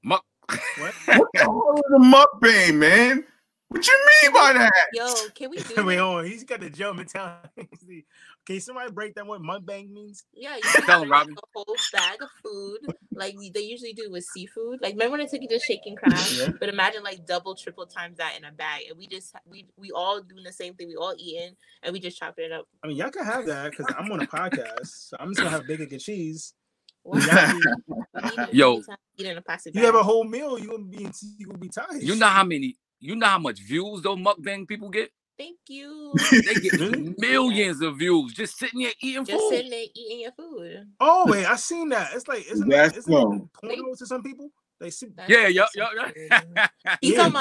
Muck. 0.03 0.25
What? 0.49 0.95
What 1.07 1.29
the 1.35 1.41
hell 1.41 1.75
is 1.77 1.93
a 1.95 1.99
mukbang, 1.99 2.75
man? 2.77 3.25
What 3.69 3.87
you 3.87 4.07
mean 4.23 4.33
by 4.33 4.53
that? 4.55 4.73
Yo, 4.95 5.13
can 5.35 5.51
we 5.51 5.57
do 5.63 5.85
Wait, 5.85 5.97
this? 5.97 6.01
hold 6.01 6.19
on. 6.19 6.25
He's 6.27 6.45
got 6.45 6.61
the 6.61 6.71
German 6.71 6.97
mentality. 6.99 8.07
Can 8.47 8.61
somebody 8.61 8.93
break 8.93 9.15
down 9.15 9.27
what 9.27 9.41
mukbang 9.43 9.91
means? 9.91 10.25
Yeah, 10.33 10.55
you 10.57 10.63
can 10.63 10.83
Tell 10.87 11.03
'em, 11.03 11.09
bring, 11.09 11.11
Robin. 11.11 11.35
a 11.37 11.41
whole 11.55 11.77
bag 11.93 12.23
of 12.23 12.29
food, 12.45 12.79
like 13.13 13.35
they 13.53 13.61
usually 13.63 13.93
do 13.93 14.09
with 14.11 14.23
seafood. 14.25 14.81
Like 14.81 14.93
remember 14.95 15.13
when 15.19 15.21
I 15.23 15.27
took 15.27 15.43
you 15.43 15.49
to 15.49 15.59
Shaking 15.59 15.97
Crab? 15.97 16.17
Yeah. 16.33 16.49
But 16.61 16.69
imagine 16.69 17.03
like 17.03 17.27
double, 17.27 17.57
triple 17.57 17.87
times 17.87 18.19
that 18.19 18.35
in 18.39 18.45
a 18.45 18.53
bag, 18.53 18.83
and 18.89 18.97
we 18.97 19.09
just 19.09 19.35
we 19.51 19.67
we 19.77 19.91
all 19.91 20.21
doing 20.23 20.45
the 20.45 20.53
same 20.53 20.75
thing. 20.75 20.87
We 20.89 20.95
all 20.97 21.15
eating, 21.19 21.57
and 21.83 21.93
we 21.93 21.99
just 21.99 22.19
chopping 22.19 22.45
it 22.47 22.53
up. 22.53 22.67
I 22.85 22.87
mean, 22.87 22.97
y'all 22.97 23.11
can 23.11 23.25
have 23.25 23.47
that 23.47 23.73
because 23.73 23.93
I'm 23.99 24.11
on 24.13 24.21
a 24.23 24.27
podcast. 24.29 24.87
So 25.11 25.17
I'm 25.19 25.31
just 25.31 25.39
gonna 25.39 25.51
have 25.51 25.67
bacon 25.67 25.89
and 25.91 26.01
cheese. 26.01 26.55
What? 27.07 27.25
Yeah. 27.25 27.53
We 27.55 27.61
eat 27.61 28.39
it 28.39 28.55
Yo. 28.55 28.73
every 28.75 28.85
time 28.85 28.97
we 29.19 29.25
eat 29.25 29.31
in 29.31 29.37
a 29.39 29.43
plastic 29.43 29.75
You 29.75 29.81
bag. 29.81 29.87
have 29.87 29.95
a 29.95 30.03
whole 30.03 30.25
meal. 30.25 30.59
You 30.59 30.69
gonna 30.71 30.85
be 30.85 31.09
you 31.39 31.47
gonna 31.47 31.59
be 31.59 31.69
tired. 31.69 32.03
You 32.03 32.17
know 32.17 32.27
how 32.27 32.43
many? 32.45 32.77
You 32.99 33.15
know 33.15 33.27
how 33.27 33.39
much 33.39 33.61
views 33.61 34.03
those 34.03 34.19
mukbang 34.19 34.67
people 34.67 34.91
get? 34.91 35.11
Thank 35.39 35.59
you. 35.69 36.15
They 36.31 36.55
get 36.55 36.73
mm-hmm. 36.73 37.13
millions 37.19 37.83
of 37.83 37.99
views 37.99 38.33
just 38.33 38.59
sitting 38.59 38.81
there 38.81 38.93
eating 39.03 39.25
Just 39.25 39.33
food. 39.33 39.51
Just 39.51 39.51
sitting 39.51 39.71
there 39.71 39.87
eating 39.95 40.21
your 40.21 40.33
food. 40.33 40.87
Oh 41.01 41.25
wait, 41.31 41.45
I 41.45 41.57
seen 41.57 41.91
that. 41.91 42.11
It's 42.15 42.27
like 42.27 42.51
isn't 42.51 42.69
That's 42.69 42.93
that, 42.93 42.99
isn't 42.99 43.13
it 43.13 43.17
so. 43.17 43.51
porno 43.61 43.95
to 43.95 44.07
some 44.07 44.23
people? 44.23 44.51
They 44.81 44.91
see 44.91 45.09
That's 45.15 45.31
Yeah, 45.31 45.47
yeah, 45.49 45.67
so 45.73 45.87
yeah, 45.95 46.11
crazy. 46.11 46.29
yeah. 46.31 46.97
He's 47.01 47.13
Yeah. 47.13 47.29
talking 47.29 47.33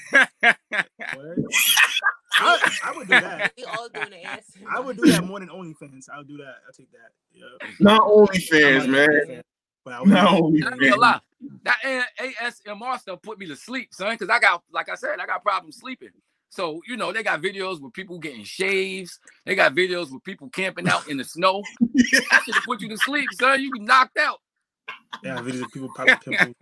I, 2.38 2.78
I 2.84 2.92
would 2.94 3.08
do 3.08 3.20
that. 3.20 3.52
we 3.56 3.64
all 3.64 3.88
doing 3.88 4.10
the 4.10 4.16
ASMR. 4.16 4.66
I 4.70 4.80
would 4.80 4.96
do 4.98 5.10
that 5.10 5.24
more 5.24 5.40
than 5.40 5.48
OnlyFans. 5.48 6.04
I'll 6.12 6.22
do 6.22 6.36
that. 6.36 6.56
I'll 6.66 6.72
take 6.76 6.90
that. 6.92 7.10
Yeah. 7.32 7.46
Not 7.80 8.02
I 8.02 8.06
OnlyFans, 8.06 8.88
man. 8.88 9.42
But 9.84 9.94
I 9.94 10.00
would 10.00 10.08
Not 10.10 10.28
I 10.28 10.36
ain't 10.36 10.44
OnlyFans. 10.44 11.20
Lie. 11.42 11.48
That 11.64 12.04
A- 12.20 12.34
ASMR 12.44 12.98
stuff 13.00 13.22
put 13.22 13.38
me 13.38 13.46
to 13.46 13.56
sleep, 13.56 13.92
son. 13.92 14.12
Because 14.14 14.28
I 14.30 14.38
got, 14.38 14.62
like 14.72 14.88
I 14.88 14.94
said, 14.94 15.18
I 15.20 15.26
got 15.26 15.42
problems 15.42 15.78
sleeping. 15.78 16.10
So 16.48 16.80
you 16.86 16.96
know, 16.96 17.12
they 17.12 17.22
got 17.22 17.42
videos 17.42 17.80
with 17.80 17.92
people 17.92 18.18
getting 18.18 18.44
shaves. 18.44 19.18
They 19.44 19.54
got 19.54 19.74
videos 19.74 20.12
with 20.12 20.22
people 20.24 20.48
camping 20.50 20.88
out 20.88 21.08
in 21.08 21.16
the 21.16 21.24
snow. 21.24 21.62
That 22.30 22.42
should 22.44 22.54
have 22.54 22.64
put 22.64 22.80
you 22.80 22.88
to 22.88 22.96
sleep, 22.98 23.28
son. 23.32 23.60
You 23.62 23.70
be 23.72 23.80
knocked 23.80 24.16
out. 24.18 24.40
yeah, 25.22 25.36
videos 25.38 25.64
of 25.64 25.72
people 25.72 25.90
popping 25.96 26.16
pimples, 26.16 26.54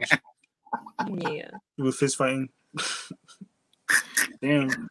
Yeah. 1.09 1.51
people 1.76 1.92
fist 1.92 2.16
fighting. 2.16 2.48
Damn. 4.42 4.88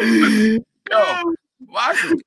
Yo, 0.00 1.34
watch 1.68 1.96
it. 2.04 2.22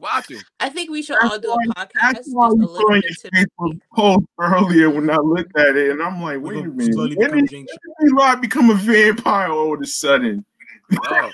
Watch 0.00 0.30
him. 0.30 0.40
I 0.60 0.68
think 0.68 0.90
we 0.90 1.02
should 1.02 1.16
That's 1.20 1.32
all 1.32 1.38
do 1.40 1.48
why- 1.48 1.56
a 1.64 1.74
podcast 1.86 2.00
That's 2.00 2.18
just 2.26 2.36
why 2.36 2.48
you 2.48 2.54
little 2.54 2.76
put 2.76 2.84
on 2.94 3.02
your 3.02 3.10
to 3.10 3.30
Facebook 3.30 3.80
post 3.94 4.26
earlier 4.38 4.90
when 4.90 5.10
I 5.10 5.16
looked 5.16 5.56
at 5.58 5.76
it, 5.76 5.90
and 5.90 6.02
I'm 6.02 6.22
like, 6.22 6.38
We're 6.38 6.54
wait 6.54 6.58
a 6.58 6.60
gonna 6.62 6.72
minute, 6.74 6.96
when 6.96 7.08
become 7.10 7.38
did 7.38 7.50
Jinx. 7.50 7.72
Eli 8.04 8.34
become 8.36 8.70
a 8.70 8.74
vampire 8.74 9.50
all 9.50 9.74
of 9.74 9.80
a 9.80 9.86
sudden? 9.86 10.44
Oh, 11.10 11.30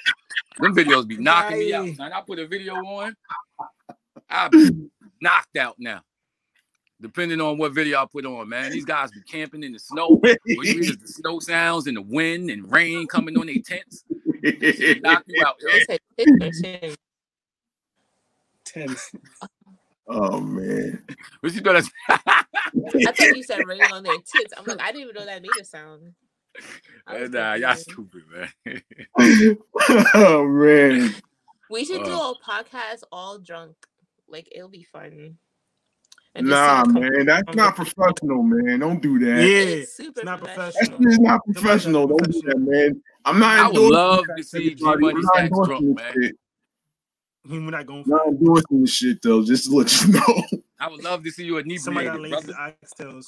them 0.60 0.74
videos 0.74 1.06
be 1.06 1.16
knocking 1.18 1.58
me 1.58 1.74
out. 1.74 1.84
Right. 1.84 1.98
Man, 1.98 2.12
I 2.12 2.20
put 2.22 2.38
a 2.38 2.46
video 2.46 2.74
on, 2.76 3.14
I 4.30 4.48
be 4.48 4.70
knocked 5.20 5.56
out 5.56 5.76
now. 5.78 6.00
Depending 7.00 7.40
on 7.42 7.58
what 7.58 7.72
video 7.74 8.00
I 8.00 8.06
put 8.10 8.24
on, 8.24 8.48
man. 8.48 8.72
These 8.72 8.86
guys 8.86 9.10
be 9.10 9.20
camping 9.28 9.62
in 9.62 9.72
the 9.72 9.78
snow. 9.78 10.06
All 10.06 10.20
you 10.46 10.62
hear 10.62 10.92
the 10.96 11.00
snow 11.06 11.38
sounds 11.38 11.86
and 11.86 11.96
the 11.98 12.02
wind 12.02 12.50
and 12.50 12.70
rain 12.72 13.06
coming 13.08 13.36
on 13.36 13.46
their 13.46 13.56
tents. 13.64 14.04
Knock 15.02 15.24
you 15.26 15.44
out, 15.44 15.56
yo. 15.60 16.94
Take 18.74 18.86
pictures. 18.88 19.10
too. 19.12 19.18
Tense. 19.20 19.50
oh 20.08 20.40
man. 20.40 21.04
What 21.40 21.54
you 21.54 21.60
doing? 21.60 21.82
I 22.08 22.20
thought 23.12 23.36
you 23.36 23.42
said 23.42 23.66
rain 23.66 23.82
on 23.92 24.02
their 24.02 24.14
tits. 24.18 24.52
I'm 24.56 24.64
like, 24.66 24.80
I 24.80 24.92
didn't 24.92 25.02
even 25.02 25.14
know 25.14 25.26
that 25.26 25.42
made 25.42 25.50
a 25.60 25.64
sound. 25.64 26.12
I 27.06 27.20
was 27.22 27.30
nah, 27.30 27.54
y'all 27.54 27.74
stupid, 27.76 28.22
man. 28.32 28.82
oh 30.14 30.46
man. 30.46 31.14
We 31.70 31.84
should 31.84 32.04
do 32.04 32.12
Uh. 32.12 32.32
a 32.32 32.34
podcast 32.44 33.02
all 33.10 33.38
drunk. 33.38 33.76
Like 34.28 34.48
it'll 34.52 34.68
be 34.68 34.84
fun. 34.84 35.38
Nah, 36.36 36.84
man, 36.86 37.26
that's 37.26 37.54
not 37.54 37.76
professional, 37.76 38.42
man. 38.42 38.80
Don't 38.80 39.00
do 39.00 39.18
Yeah, 39.20 39.36
that. 39.36 39.42
It's 39.44 39.96
super 39.96 40.20
it's 40.20 40.24
not 40.24 40.40
professional. 40.42 40.98
That's 40.98 41.18
not 41.20 41.40
professional. 41.44 42.06
Don't 42.08 42.32
do 42.32 42.42
that, 42.46 42.58
man. 42.58 43.02
I'm 43.24 43.38
not. 43.38 43.58
I 43.58 43.68
would 43.68 43.80
love 43.80 44.24
to 44.36 44.42
see 44.42 44.74
G 44.74 44.84
everybody. 44.84 45.14
Money 45.14 45.26
Stackz 45.48 45.64
drunk, 45.64 45.96
man. 45.96 46.12
shit. 46.20 46.36
We're 47.46 47.60
not 47.60 47.86
going 47.86 48.04
for 48.04 48.10
not 48.10 48.26
endorsing 48.26 48.80
this 48.80 48.92
shit 48.94 49.20
though. 49.22 49.44
Just 49.44 49.70
to 49.70 49.76
let 49.76 50.02
you 50.02 50.12
know. 50.14 50.62
I 50.80 50.88
would 50.88 51.02
love 51.04 51.22
to 51.24 51.30
see 51.30 51.44
you 51.44 51.58
at 51.58 51.66
it. 51.66 51.80
Somebody 51.80 52.06
got 52.06 52.16
inebriated, 52.18 52.48
lazy 52.48 52.52
brother. 52.52 52.76
oxtails, 52.84 53.26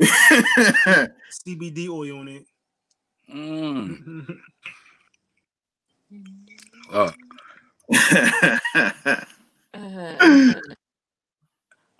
CBD 1.46 1.88
oil 1.88 2.18
on 2.18 2.28
it. 2.28 2.44
Mm. 3.32 4.36
Oh, 6.92 7.12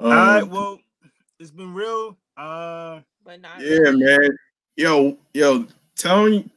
Uh, 0.00 0.06
All 0.06 0.10
right, 0.10 0.42
well, 0.42 0.78
it's 1.38 1.50
been 1.52 1.72
real. 1.72 2.16
Uh, 2.36 3.00
but 3.24 3.40
not 3.40 3.60
yeah, 3.60 3.78
really. 3.78 4.04
man. 4.04 4.36
Yo, 4.76 5.16
yo, 5.32 5.66
tell 5.96 6.24
me 6.28 6.50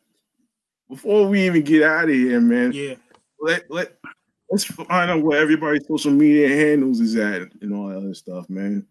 before 0.89 1.27
we 1.27 1.45
even 1.45 1.61
get 1.61 1.83
out 1.83 2.05
of 2.05 2.09
here, 2.15 2.41
man. 2.41 2.71
yeah. 2.73 2.95
Let 3.39 3.69
let 3.69 3.96
let's 4.49 4.63
find 4.65 5.11
out 5.11 5.21
where 5.23 5.39
everybody's 5.41 5.87
social 5.87 6.11
media 6.11 6.47
handles 6.49 6.99
is 6.99 7.15
at 7.15 7.41
and 7.61 7.73
all 7.73 7.87
that 7.89 7.97
other 7.97 8.13
stuff, 8.13 8.49
man. 8.49 8.85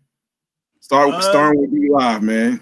Start 0.80 1.10
Uh, 1.14 1.20
starting 1.20 1.60
with 1.60 1.72
B 1.72 1.88
Live, 1.90 2.22
man. 2.22 2.60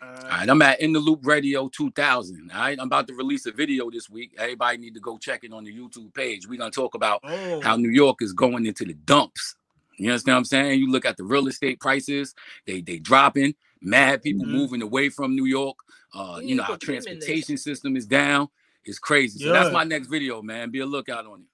all 0.00 0.08
Uh. 0.08 0.46
I'm 0.48 0.62
at 0.62 0.80
In 0.80 0.92
the 0.92 1.00
Loop 1.00 1.26
Radio 1.26 1.68
2000. 1.68 2.50
All 2.52 2.60
right, 2.60 2.78
I'm 2.78 2.86
about 2.86 3.08
to 3.08 3.14
release 3.14 3.46
a 3.46 3.52
video 3.52 3.90
this 3.90 4.08
week. 4.08 4.34
Everybody 4.38 4.78
need 4.78 4.94
to 4.94 5.00
go 5.00 5.18
check 5.18 5.44
it 5.44 5.52
on 5.52 5.64
the 5.64 5.76
YouTube 5.76 6.14
page. 6.14 6.46
We're 6.46 6.58
gonna 6.58 6.70
talk 6.70 6.94
about 6.94 7.20
oh, 7.24 7.60
how 7.60 7.76
New 7.76 7.90
York 7.90 8.18
is 8.22 8.32
going 8.32 8.64
into 8.66 8.84
the 8.84 8.94
dumps. 8.94 9.56
You 9.98 10.10
understand 10.10 10.34
what 10.34 10.38
I'm 10.38 10.44
saying? 10.44 10.80
You 10.80 10.90
look 10.90 11.04
at 11.04 11.16
the 11.16 11.24
real 11.24 11.48
estate 11.48 11.80
prices, 11.80 12.34
they 12.66 12.80
they 12.80 12.98
dropping. 12.98 13.54
Mad 13.80 14.22
people 14.22 14.44
Mhm. 14.46 14.50
moving 14.50 14.82
away 14.82 15.08
from 15.08 15.34
New 15.36 15.44
York. 15.44 15.76
Uh, 16.14 16.38
You 16.40 16.48
you 16.50 16.54
know, 16.56 16.62
our 16.64 16.70
put 16.70 16.80
them 16.80 16.90
in 16.90 16.96
this. 16.96 17.04
transportation 17.04 17.56
system 17.58 17.96
is 17.96 18.06
down. 18.06 18.48
It's 18.84 18.98
crazy. 18.98 19.40
So 19.40 19.52
that's 19.52 19.72
my 19.72 19.84
next 19.84 20.06
video, 20.08 20.40
man. 20.42 20.70
Be 20.70 20.80
a 20.80 20.86
lookout 20.86 21.26
on 21.26 21.40
it. 21.42 21.46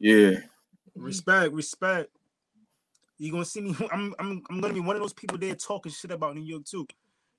Yeah. 0.00 0.32
respect, 0.96 1.52
respect. 1.52 2.10
You 3.18 3.30
gonna 3.32 3.44
see 3.44 3.60
me? 3.60 3.74
I'm, 3.92 4.14
I'm, 4.18 4.42
I'm 4.50 4.60
gonna 4.60 4.74
be 4.74 4.80
one 4.80 4.96
of 4.96 5.02
those 5.02 5.12
people 5.12 5.38
there 5.38 5.54
talking 5.54 5.92
shit 5.92 6.10
about 6.10 6.34
New 6.34 6.42
York 6.42 6.64
too. 6.64 6.86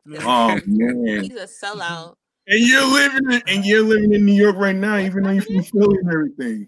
You? 0.05 0.17
Oh 0.21 0.59
man. 0.65 1.23
He's 1.23 1.35
a 1.35 1.47
sellout. 1.47 2.15
And 2.47 2.59
you're 2.59 2.85
living 2.85 3.31
in, 3.31 3.41
and 3.47 3.65
you're 3.65 3.83
living 3.83 4.13
in 4.13 4.25
New 4.25 4.33
York 4.33 4.57
right 4.57 4.75
now, 4.75 4.97
even 4.97 5.23
though 5.23 5.29
you're 5.31 5.41
from 5.43 5.63
Philly 5.63 5.97
and 6.01 6.09
everything. 6.11 6.67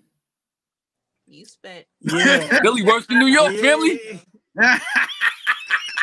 You 1.28 1.44
spent 1.46 1.86
yeah. 2.02 2.60
Philly 2.62 2.84
worse 2.84 3.06
than 3.08 3.20
New 3.20 3.26
York, 3.28 3.54
Yeah. 3.56 3.62
family. 3.62 4.00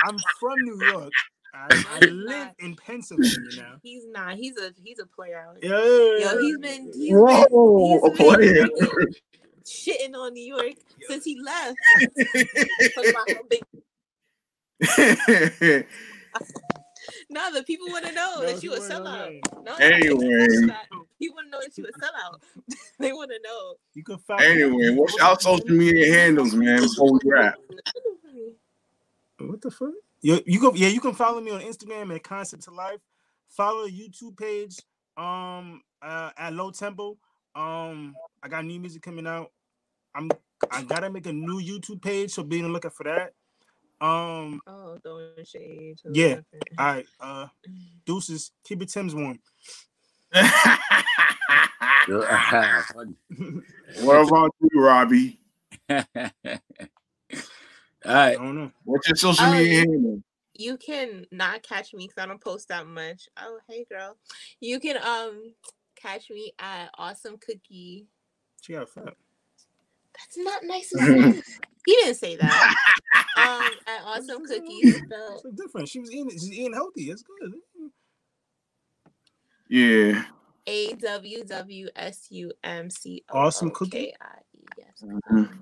I'm 0.04 0.16
from 0.40 0.58
New 0.58 0.84
York. 0.90 1.12
I, 1.54 1.84
I 2.02 2.06
live 2.06 2.48
in 2.58 2.74
Pennsylvania 2.76 3.36
now. 3.56 3.74
he's 3.82 4.06
not. 4.08 4.34
He's 4.36 4.56
a 4.58 4.72
he's 4.82 4.98
a 4.98 5.06
player. 5.06 5.38
out 5.48 5.56
here. 5.62 5.72
Yeah. 6.18 6.32
Yo, 6.32 6.38
he's 6.40 6.58
been 6.58 6.90
he's 6.94 7.12
Whoa, 7.14 8.00
been, 8.00 8.10
a 8.12 8.16
player. 8.16 8.66
freaking 8.66 9.14
shitting 9.64 10.14
on 10.14 10.34
New 10.34 10.44
York 10.44 10.74
since 11.08 11.24
he 11.24 11.40
left. 11.40 11.76
Talking 12.94 13.10
about 13.10 13.30
how 13.30 13.42
big- 13.50 13.64
Nah, 17.30 17.50
the 17.50 17.62
people 17.64 17.88
want 17.88 18.04
to 18.06 18.12
know 18.12 18.36
No, 18.40 18.46
that 18.46 18.62
you 18.62 18.74
a 18.74 18.78
wanna 18.80 18.94
sellout. 18.94 19.40
No, 19.64 19.74
Anyway. 19.76 20.46
people 21.18 21.34
want 21.34 21.46
to 21.46 21.50
know 21.50 21.60
that 21.60 21.76
you 21.76 21.86
a 21.86 21.92
sellout. 21.98 22.40
they 22.98 23.12
want 23.12 23.30
to 23.30 23.40
know. 23.42 23.74
You 23.94 24.04
can 24.04 24.18
find 24.18 24.42
anyway, 24.42 24.90
what's 24.94 25.18
our 25.20 25.38
social 25.40 25.70
media 25.70 26.12
handles, 26.14 26.54
man? 26.54 26.80
Before 26.80 27.12
we 27.12 27.18
wrap. 27.24 27.54
What 29.38 29.60
the 29.60 29.70
fuck? 29.70 29.90
You, 30.20 30.40
you 30.46 30.60
go 30.60 30.72
yeah, 30.74 30.88
you 30.88 31.00
can 31.00 31.14
follow 31.14 31.40
me 31.40 31.50
on 31.50 31.60
Instagram 31.62 32.14
at 32.14 32.22
Concept 32.22 32.62
to 32.64 32.70
Life. 32.70 33.00
Follow 33.48 33.86
the 33.86 33.92
YouTube 33.92 34.36
page 34.38 34.76
um 35.16 35.82
uh, 36.00 36.30
at 36.36 36.52
Low 36.52 36.70
Tempo. 36.70 37.16
Um 37.54 38.14
I 38.42 38.48
got 38.48 38.64
new 38.64 38.80
music 38.80 39.02
coming 39.02 39.26
out. 39.26 39.50
I'm 40.14 40.30
I 40.70 40.82
gotta 40.82 41.10
make 41.10 41.26
a 41.26 41.32
new 41.32 41.60
YouTube 41.60 42.02
page, 42.02 42.30
so 42.32 42.42
be 42.42 42.58
on 42.58 42.64
the 42.64 42.68
lookout 42.70 42.94
for 42.94 43.04
that. 43.04 43.32
Um 44.00 44.60
Oh, 44.66 44.98
throwing 45.02 45.44
shade. 45.44 45.98
to 46.02 46.10
Yeah. 46.12 46.28
nothing. 46.36 46.60
all 46.78 46.86
right, 46.86 47.06
uh 47.20 47.46
deuces, 48.06 48.52
keep 48.64 48.82
it 48.82 48.88
Tim's 48.88 49.14
warm. 49.14 49.38
What 54.00 54.26
about 54.28 54.50
you, 54.60 54.80
Robbie? 54.80 55.40
All 55.90 55.98
I 58.04 58.14
right. 58.14 58.36
don't 58.38 58.56
know. 58.56 58.72
What's 58.84 59.08
your 59.08 59.16
social 59.16 59.46
Oh, 59.46 59.52
media 59.52 59.72
you- 59.72 59.78
handle? 59.90 60.22
You 60.54 60.76
can 60.76 61.26
not 61.32 61.62
catch 61.62 61.94
me 61.94 62.06
because 62.06 62.22
I 62.22 62.26
don't 62.26 62.40
post 62.40 62.68
that 62.68 62.86
much. 62.86 63.26
Oh, 63.38 63.58
hey 63.68 63.86
girl. 63.90 64.16
You 64.60 64.80
can 64.80 64.96
um 64.98 65.54
catch 66.02 66.30
me 66.30 66.52
at 66.58 66.90
Awesome 66.98 67.38
Cookie. 67.38 68.06
She 68.60 68.72
got 68.72 68.88
fat. 68.88 69.14
That's 70.18 70.36
not 70.36 70.64
nice 70.64 70.90
to 70.90 70.98
he 71.86 71.92
didn't 71.92 72.16
say 72.16 72.36
that. 72.36 72.74
Um, 73.34 73.62
at 73.86 74.02
Awesome 74.04 74.44
Cookies. 74.44 74.96
spelled 74.96 75.42
It's 75.44 75.56
different. 75.56 75.88
She 75.88 76.00
was 76.00 76.12
eating 76.12 76.30
she's 76.30 76.52
eating 76.52 76.74
healthy. 76.74 77.10
It's 77.10 77.22
good. 77.22 77.52
Yeah. 79.68 80.24
A 80.66 80.92
W 80.94 81.44
W 81.44 81.88
S 81.96 82.26
U 82.30 82.52
M 82.62 82.90
C 82.90 83.24
O. 83.30 83.38
Awesome 83.38 83.70
Cookie? 83.70 84.14
I 84.20 84.38
E. 84.54 84.64
Yes. 84.78 85.02
Mhm. 85.02 85.58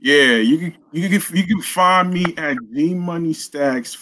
Yeah, 0.00 0.36
you 0.36 0.58
can 0.58 0.76
you 0.92 1.08
can 1.08 1.36
you 1.36 1.46
can 1.46 1.62
find 1.62 2.12
me 2.12 2.34
at 2.36 2.56
G 2.72 2.94
Money 2.94 3.32
Stackz 3.32 3.96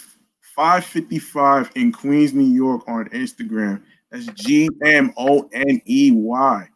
555 0.55 1.70
in 1.77 1.93
Queens, 1.93 2.33
New 2.35 2.45
York 2.45 2.83
on 2.89 3.09
Instagram. 3.11 3.83
That's 4.11 4.27
G 4.27 4.69
M 4.85 5.12
O 5.16 5.49
N 5.53 5.81
E 5.87 6.11
Y 6.12 6.69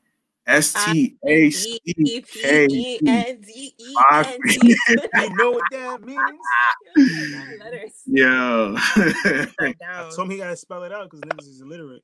S 0.46 0.72
T 0.86 1.16
A 1.26 1.50
C 1.50 1.78
E 1.84 2.22
K 2.22 2.66
P 2.68 2.74
E 2.94 2.98
T. 2.98 3.08
N 3.08 3.40
D 3.40 3.74
E 3.78 3.94
Five- 4.10 4.26
N 4.26 4.38
T. 4.48 4.76
You 4.88 5.34
know 5.36 5.50
what 5.52 5.62
that 5.72 6.02
means? 6.02 6.20
Yeah. 8.06 8.76
Write 9.60 9.76
I 9.80 9.84
down. 9.84 10.10
told 10.12 10.26
him 10.26 10.30
he 10.30 10.36
gotta 10.38 10.56
spell 10.56 10.84
it 10.84 10.92
out 10.92 11.10
because 11.10 11.20
niggas 11.20 11.48
is 11.48 11.60
illiterate. 11.60 12.02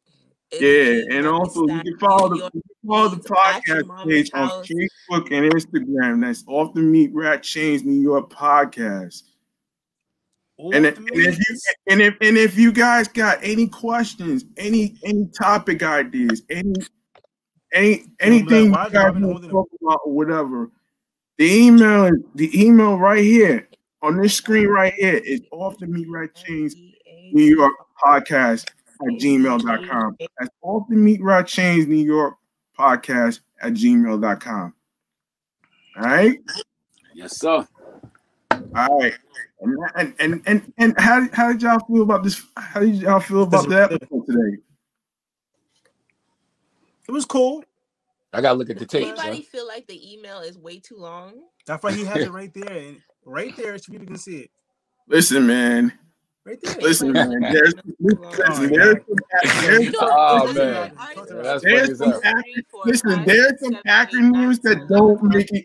Yeah, 0.60 1.00
and 1.16 1.26
also 1.26 1.66
you 1.66 1.80
can 1.80 1.98
follow 1.98 2.28
the 2.28 2.34
New 2.34 2.40
York. 2.42 2.52
you 2.54 2.62
can 2.62 2.88
follow 2.90 3.08
the 3.08 3.16
Please, 3.16 3.30
at 3.46 3.66
your 3.66 3.84
podcast 3.84 4.04
page 4.06 4.30
on. 4.34 4.48
Facebook 4.64 5.32
and 5.32 5.52
Instagram. 5.52 6.20
That's 6.20 6.44
off 6.46 6.74
the 6.74 6.80
Meat 6.82 7.10
Rack 7.14 7.42
Chainz 7.42 7.84
New 7.84 7.98
York 8.00 8.30
podcast. 8.30 9.22
And, 10.70 10.86
if, 10.86 10.96
and 10.96 11.08
if 11.12 11.38
you 11.38 11.58
and 11.88 12.02
if 12.02 12.16
and 12.20 12.36
if 12.36 12.56
you 12.56 12.72
guys 12.72 13.08
got 13.08 13.38
any 13.42 13.66
questions, 13.66 14.44
any 14.56 14.96
any 15.04 15.26
topic 15.38 15.82
ideas, 15.82 16.42
any 16.50 16.74
any 17.72 18.04
anything 18.20 18.70
why 18.70 18.86
you 18.86 18.92
guys 18.92 19.12
want 19.14 19.42
to 19.42 19.48
talk 19.48 19.68
about 19.80 20.00
or 20.04 20.12
whatever, 20.12 20.70
the 21.38 21.52
email 21.52 22.10
the 22.34 22.64
email 22.64 22.96
right 22.96 23.24
here 23.24 23.68
on 24.02 24.16
this 24.20 24.34
screen 24.34 24.68
right 24.68 24.94
here 24.94 25.16
is 25.24 25.40
off 25.50 25.78
the 25.78 25.86
meat 25.86 26.08
rack 26.08 26.34
chainz 26.34 26.74
New 27.32 27.44
York 27.44 27.72
podcast 28.04 28.68
at 28.68 29.20
gmail.com. 29.20 30.16
That's 30.38 30.50
off 30.62 30.86
the 30.88 30.96
meat 30.96 31.22
rack 31.22 31.46
chainz 31.46 31.86
New 31.86 32.04
York 32.04 32.36
podcast 32.78 33.40
at 33.60 33.72
gmail.com. 33.72 34.74
All 35.96 36.02
right. 36.02 36.38
Yes, 37.14 37.38
sir. 37.38 37.66
All 38.74 38.98
right. 39.00 39.14
And 39.60 39.76
and 39.96 40.14
and 40.18 40.42
and, 40.46 40.72
and 40.78 41.00
how, 41.00 41.26
how 41.32 41.52
did 41.52 41.62
y'all 41.62 41.78
feel 41.86 42.02
about 42.02 42.24
this? 42.24 42.42
How 42.56 42.80
did 42.80 42.96
y'all 42.96 43.20
feel 43.20 43.42
about 43.44 43.68
that 43.68 43.92
episode 43.92 44.26
today? 44.26 44.58
It 47.08 47.12
was 47.12 47.24
cool. 47.24 47.64
I 48.32 48.40
gotta 48.40 48.58
look 48.58 48.70
at 48.70 48.78
the 48.78 48.86
tape. 48.86 49.08
Anybody 49.08 49.42
son. 49.42 49.50
feel 49.50 49.68
like 49.68 49.86
the 49.86 50.12
email 50.14 50.40
is 50.40 50.58
way 50.58 50.78
too 50.78 50.96
long? 50.96 51.34
That's 51.66 51.82
why 51.82 51.92
he 51.92 52.04
has 52.04 52.18
it 52.18 52.32
right 52.32 52.52
there, 52.54 52.76
and 52.76 53.00
right 53.24 53.54
there, 53.56 53.76
so 53.78 53.92
people 53.92 54.06
can 54.06 54.16
see 54.18 54.38
it. 54.38 54.50
Listen, 55.06 55.46
man. 55.46 55.92
Right 56.44 56.60
there. 56.60 56.74
Listen, 56.80 57.12
man. 57.12 57.40
There's, 57.40 57.74
listen, 58.00 58.72
there's 58.72 58.96
some, 59.06 59.16
there's, 59.60 59.84
You 59.84 59.92
Oh, 60.00 60.52
man. 60.52 60.92
I- 60.98 61.14
Yeah, 61.14 61.58
there's 61.62 61.98
some 61.98 62.12
oh, 62.14 62.20
as 62.20 62.22
hell. 62.22 62.22
ac- 62.24 62.52
three, 62.54 62.64
four, 62.70 62.82
listen, 62.86 63.24
there's 63.24 63.60
some 63.60 63.74
acronyms 63.86 64.62
that 64.62 64.88
don't 64.88 65.22
make 65.22 65.52
it. 65.52 65.64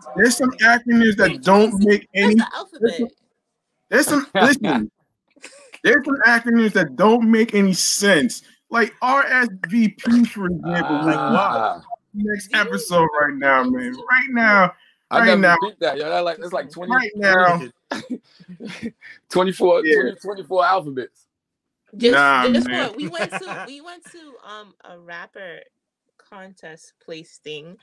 Twelve, 0.00 0.16
There's 0.16 0.36
some 0.36 0.50
acronyms 0.62 1.16
that 1.16 1.42
don't 1.42 1.78
make 1.80 2.08
That's 2.14 2.24
any. 2.24 2.34
the 2.36 2.48
alphabet. 2.54 3.00
There's 3.90 4.06
some 4.06 4.26
listen. 4.34 4.90
There's 5.82 6.04
some 6.04 6.16
acronyms 6.26 6.72
that 6.72 6.96
don't 6.96 7.30
make 7.30 7.54
any 7.54 7.74
sense. 7.74 8.42
Like 8.70 8.94
RSVP, 9.02 10.26
for 10.28 10.46
example. 10.46 10.96
like 11.04 11.16
Ah, 11.18 11.74
what? 11.76 11.84
Next 12.14 12.54
episode 12.54 13.08
right 13.20 13.34
now, 13.34 13.64
man. 13.64 13.92
Right 13.92 14.28
now, 14.30 14.72
I 15.10 15.18
right 15.20 15.26
never 15.26 15.40
now. 15.40 15.56
beat 15.60 15.78
that. 15.80 15.98
Yo, 15.98 16.08
that 16.08 16.24
like 16.24 16.38
it's 16.38 16.52
like 16.52 16.70
20, 16.70 16.92
right 16.92 17.10
now. 17.16 17.62
24, 19.30 19.84
Yeah. 19.86 19.94
20 20.02 20.14
24 20.20 20.64
alphabets. 20.64 21.26
Just, 21.96 22.12
Nah, 22.14 22.48
just 22.48 22.66
man. 22.68 22.88
what 22.88 22.96
we 22.96 23.08
went 23.18 23.30
to 23.30 23.64
we 23.66 23.80
went 23.80 24.04
to 24.10 24.32
um 24.48 24.74
a 24.84 24.98
rapper 24.98 25.60
contest 26.18 26.94
place 27.04 27.38
thing 27.44 27.76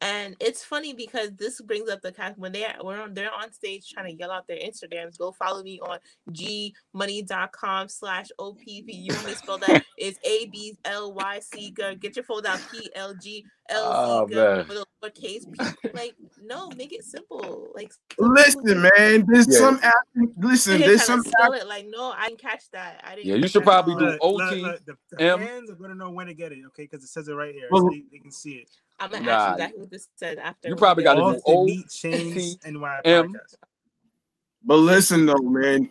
and 0.00 0.36
it's 0.40 0.64
funny 0.64 0.94
because 0.94 1.30
this 1.36 1.60
brings 1.60 1.88
up 1.90 2.00
the 2.00 2.12
cast 2.12 2.38
when 2.38 2.52
they 2.52 2.64
are 2.64 2.74
on, 2.82 3.14
they're 3.14 3.32
on 3.32 3.52
stage 3.52 3.90
trying 3.92 4.06
to 4.06 4.12
mm-hmm. 4.12 4.20
yell 4.20 4.30
out 4.30 4.46
their 4.46 4.58
instagrams 4.58 5.18
go 5.18 5.32
follow 5.32 5.62
me 5.62 5.80
on 5.80 5.98
gmoney.com 6.30 7.88
slash 7.88 8.26
opv 8.38 8.84
you 8.86 9.12
want 9.12 9.26
me 9.26 9.32
to 9.32 9.38
spell 9.38 9.58
that 9.58 9.84
it's 9.98 10.18
a-b-l-y-c 10.24 11.70
girl 11.72 11.94
get 11.94 12.16
your 12.16 12.24
phone 12.24 12.46
out 12.46 12.60
p-l-g 12.70 13.44
Oh, 13.72 13.92
ah, 13.92 14.20
l-z 14.22 14.34
girl 14.34 14.56
man. 14.56 14.68
with 14.68 14.78
a 14.78 14.84
lowercase 15.06 15.52
p 15.52 15.90
like 15.94 16.14
no 16.42 16.70
make 16.76 16.92
it 16.92 17.04
simple 17.04 17.68
like 17.74 17.92
Listen, 18.18 18.82
man. 18.82 19.24
There's 19.26 19.46
Yeah. 19.48 19.58
some 19.58 19.78
acron- 19.78 20.32
listen. 20.38 20.78
They're 20.78 20.88
There's 20.88 21.04
some 21.04 21.22
to 21.22 21.32
sell 21.40 21.52
it 21.52 21.66
like 21.66 21.86
no 21.88 22.12
I 22.16 22.28
didn't 22.28 22.40
catch 22.40 22.70
that 22.72 23.00
I 23.04 23.14
didn't 23.14 23.26
Yeah, 23.26 23.36
you 23.36 23.48
should 23.48 23.62
probably 23.62 23.94
at 23.94 24.12
do 24.12 24.18
all. 24.20 24.36
Look, 24.36 24.52
OT, 24.52 24.60
look, 24.60 24.72
look, 24.72 24.98
the, 25.10 25.16
the 25.16 25.38
fans 25.38 25.70
are 25.70 25.74
gonna 25.74 25.94
know 25.94 26.10
when 26.10 26.26
to 26.26 26.34
get 26.34 26.52
it, 26.52 26.58
okay? 26.68 26.82
Because 26.82 27.04
it 27.04 27.08
says 27.08 27.28
it 27.28 27.34
right 27.34 27.54
here, 27.54 27.68
Well- 27.70 27.82
so 27.82 27.90
they, 27.90 28.02
they 28.10 28.18
can 28.18 28.32
see 28.32 28.54
it. 28.54 28.68
I'm 29.00 29.10
gonna 29.10 29.24
Nah, 29.24 29.32
ask 29.32 29.48
you 29.48 29.54
exactly 29.54 29.80
what 29.80 29.90
this 29.90 30.08
says 30.16 30.38
after. 30.38 30.68
you 30.68 30.76
probably 30.76 31.04
gotta 31.04 31.20
off 31.22 31.32
do 31.32 31.36
this. 31.36 31.42
Off 31.42 31.46
the 31.46 31.56
O, 31.58 31.64
meat 31.64 31.88
chains 31.90 32.34
T, 32.34 32.68
and 32.68 32.80
why 32.80 33.00
M. 33.04 33.28
podcast. 33.32 33.54
But 34.62 34.76
listen 34.76 35.26
though, 35.26 35.34
man. 35.42 35.90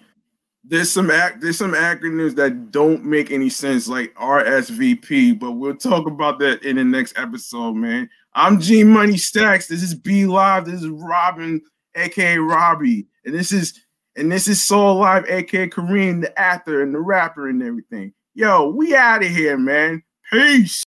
There's 0.63 0.91
some 0.91 1.09
ac- 1.09 1.37
there's 1.39 1.57
some 1.57 1.71
acronyms 1.73 2.35
that 2.35 2.69
don't 2.71 3.03
make 3.03 3.31
any 3.31 3.49
sense, 3.49 3.87
like 3.87 4.13
RSVP. 4.15 5.39
But 5.39 5.53
we'll 5.53 5.75
talk 5.75 6.05
about 6.05 6.37
that 6.39 6.61
in 6.63 6.75
the 6.75 6.83
next 6.83 7.17
episode, 7.17 7.73
man. 7.73 8.09
I'm 8.35 8.59
G 8.59 8.83
Money 8.83 9.13
Stackz. 9.13 9.67
This 9.67 9.81
is 9.81 9.95
B 9.95 10.25
Live. 10.27 10.65
This 10.65 10.83
is 10.83 10.89
Robin, 10.89 11.61
aka 11.95 12.37
Robbie, 12.37 13.07
and 13.25 13.33
this 13.33 13.51
is 13.51 13.79
and 14.15 14.31
this 14.31 14.47
is 14.47 14.61
Soul 14.65 14.97
Live, 14.99 15.25
aka 15.27 15.67
Kareem, 15.67 16.21
the 16.21 16.37
actor 16.37 16.83
and 16.83 16.93
the 16.93 16.99
rapper 16.99 17.47
and 17.47 17.63
everything. 17.63 18.13
Yo, 18.35 18.69
we 18.69 18.95
out 18.95 19.23
of 19.23 19.29
here, 19.29 19.57
man. 19.57 20.03
Peace. 20.31 20.83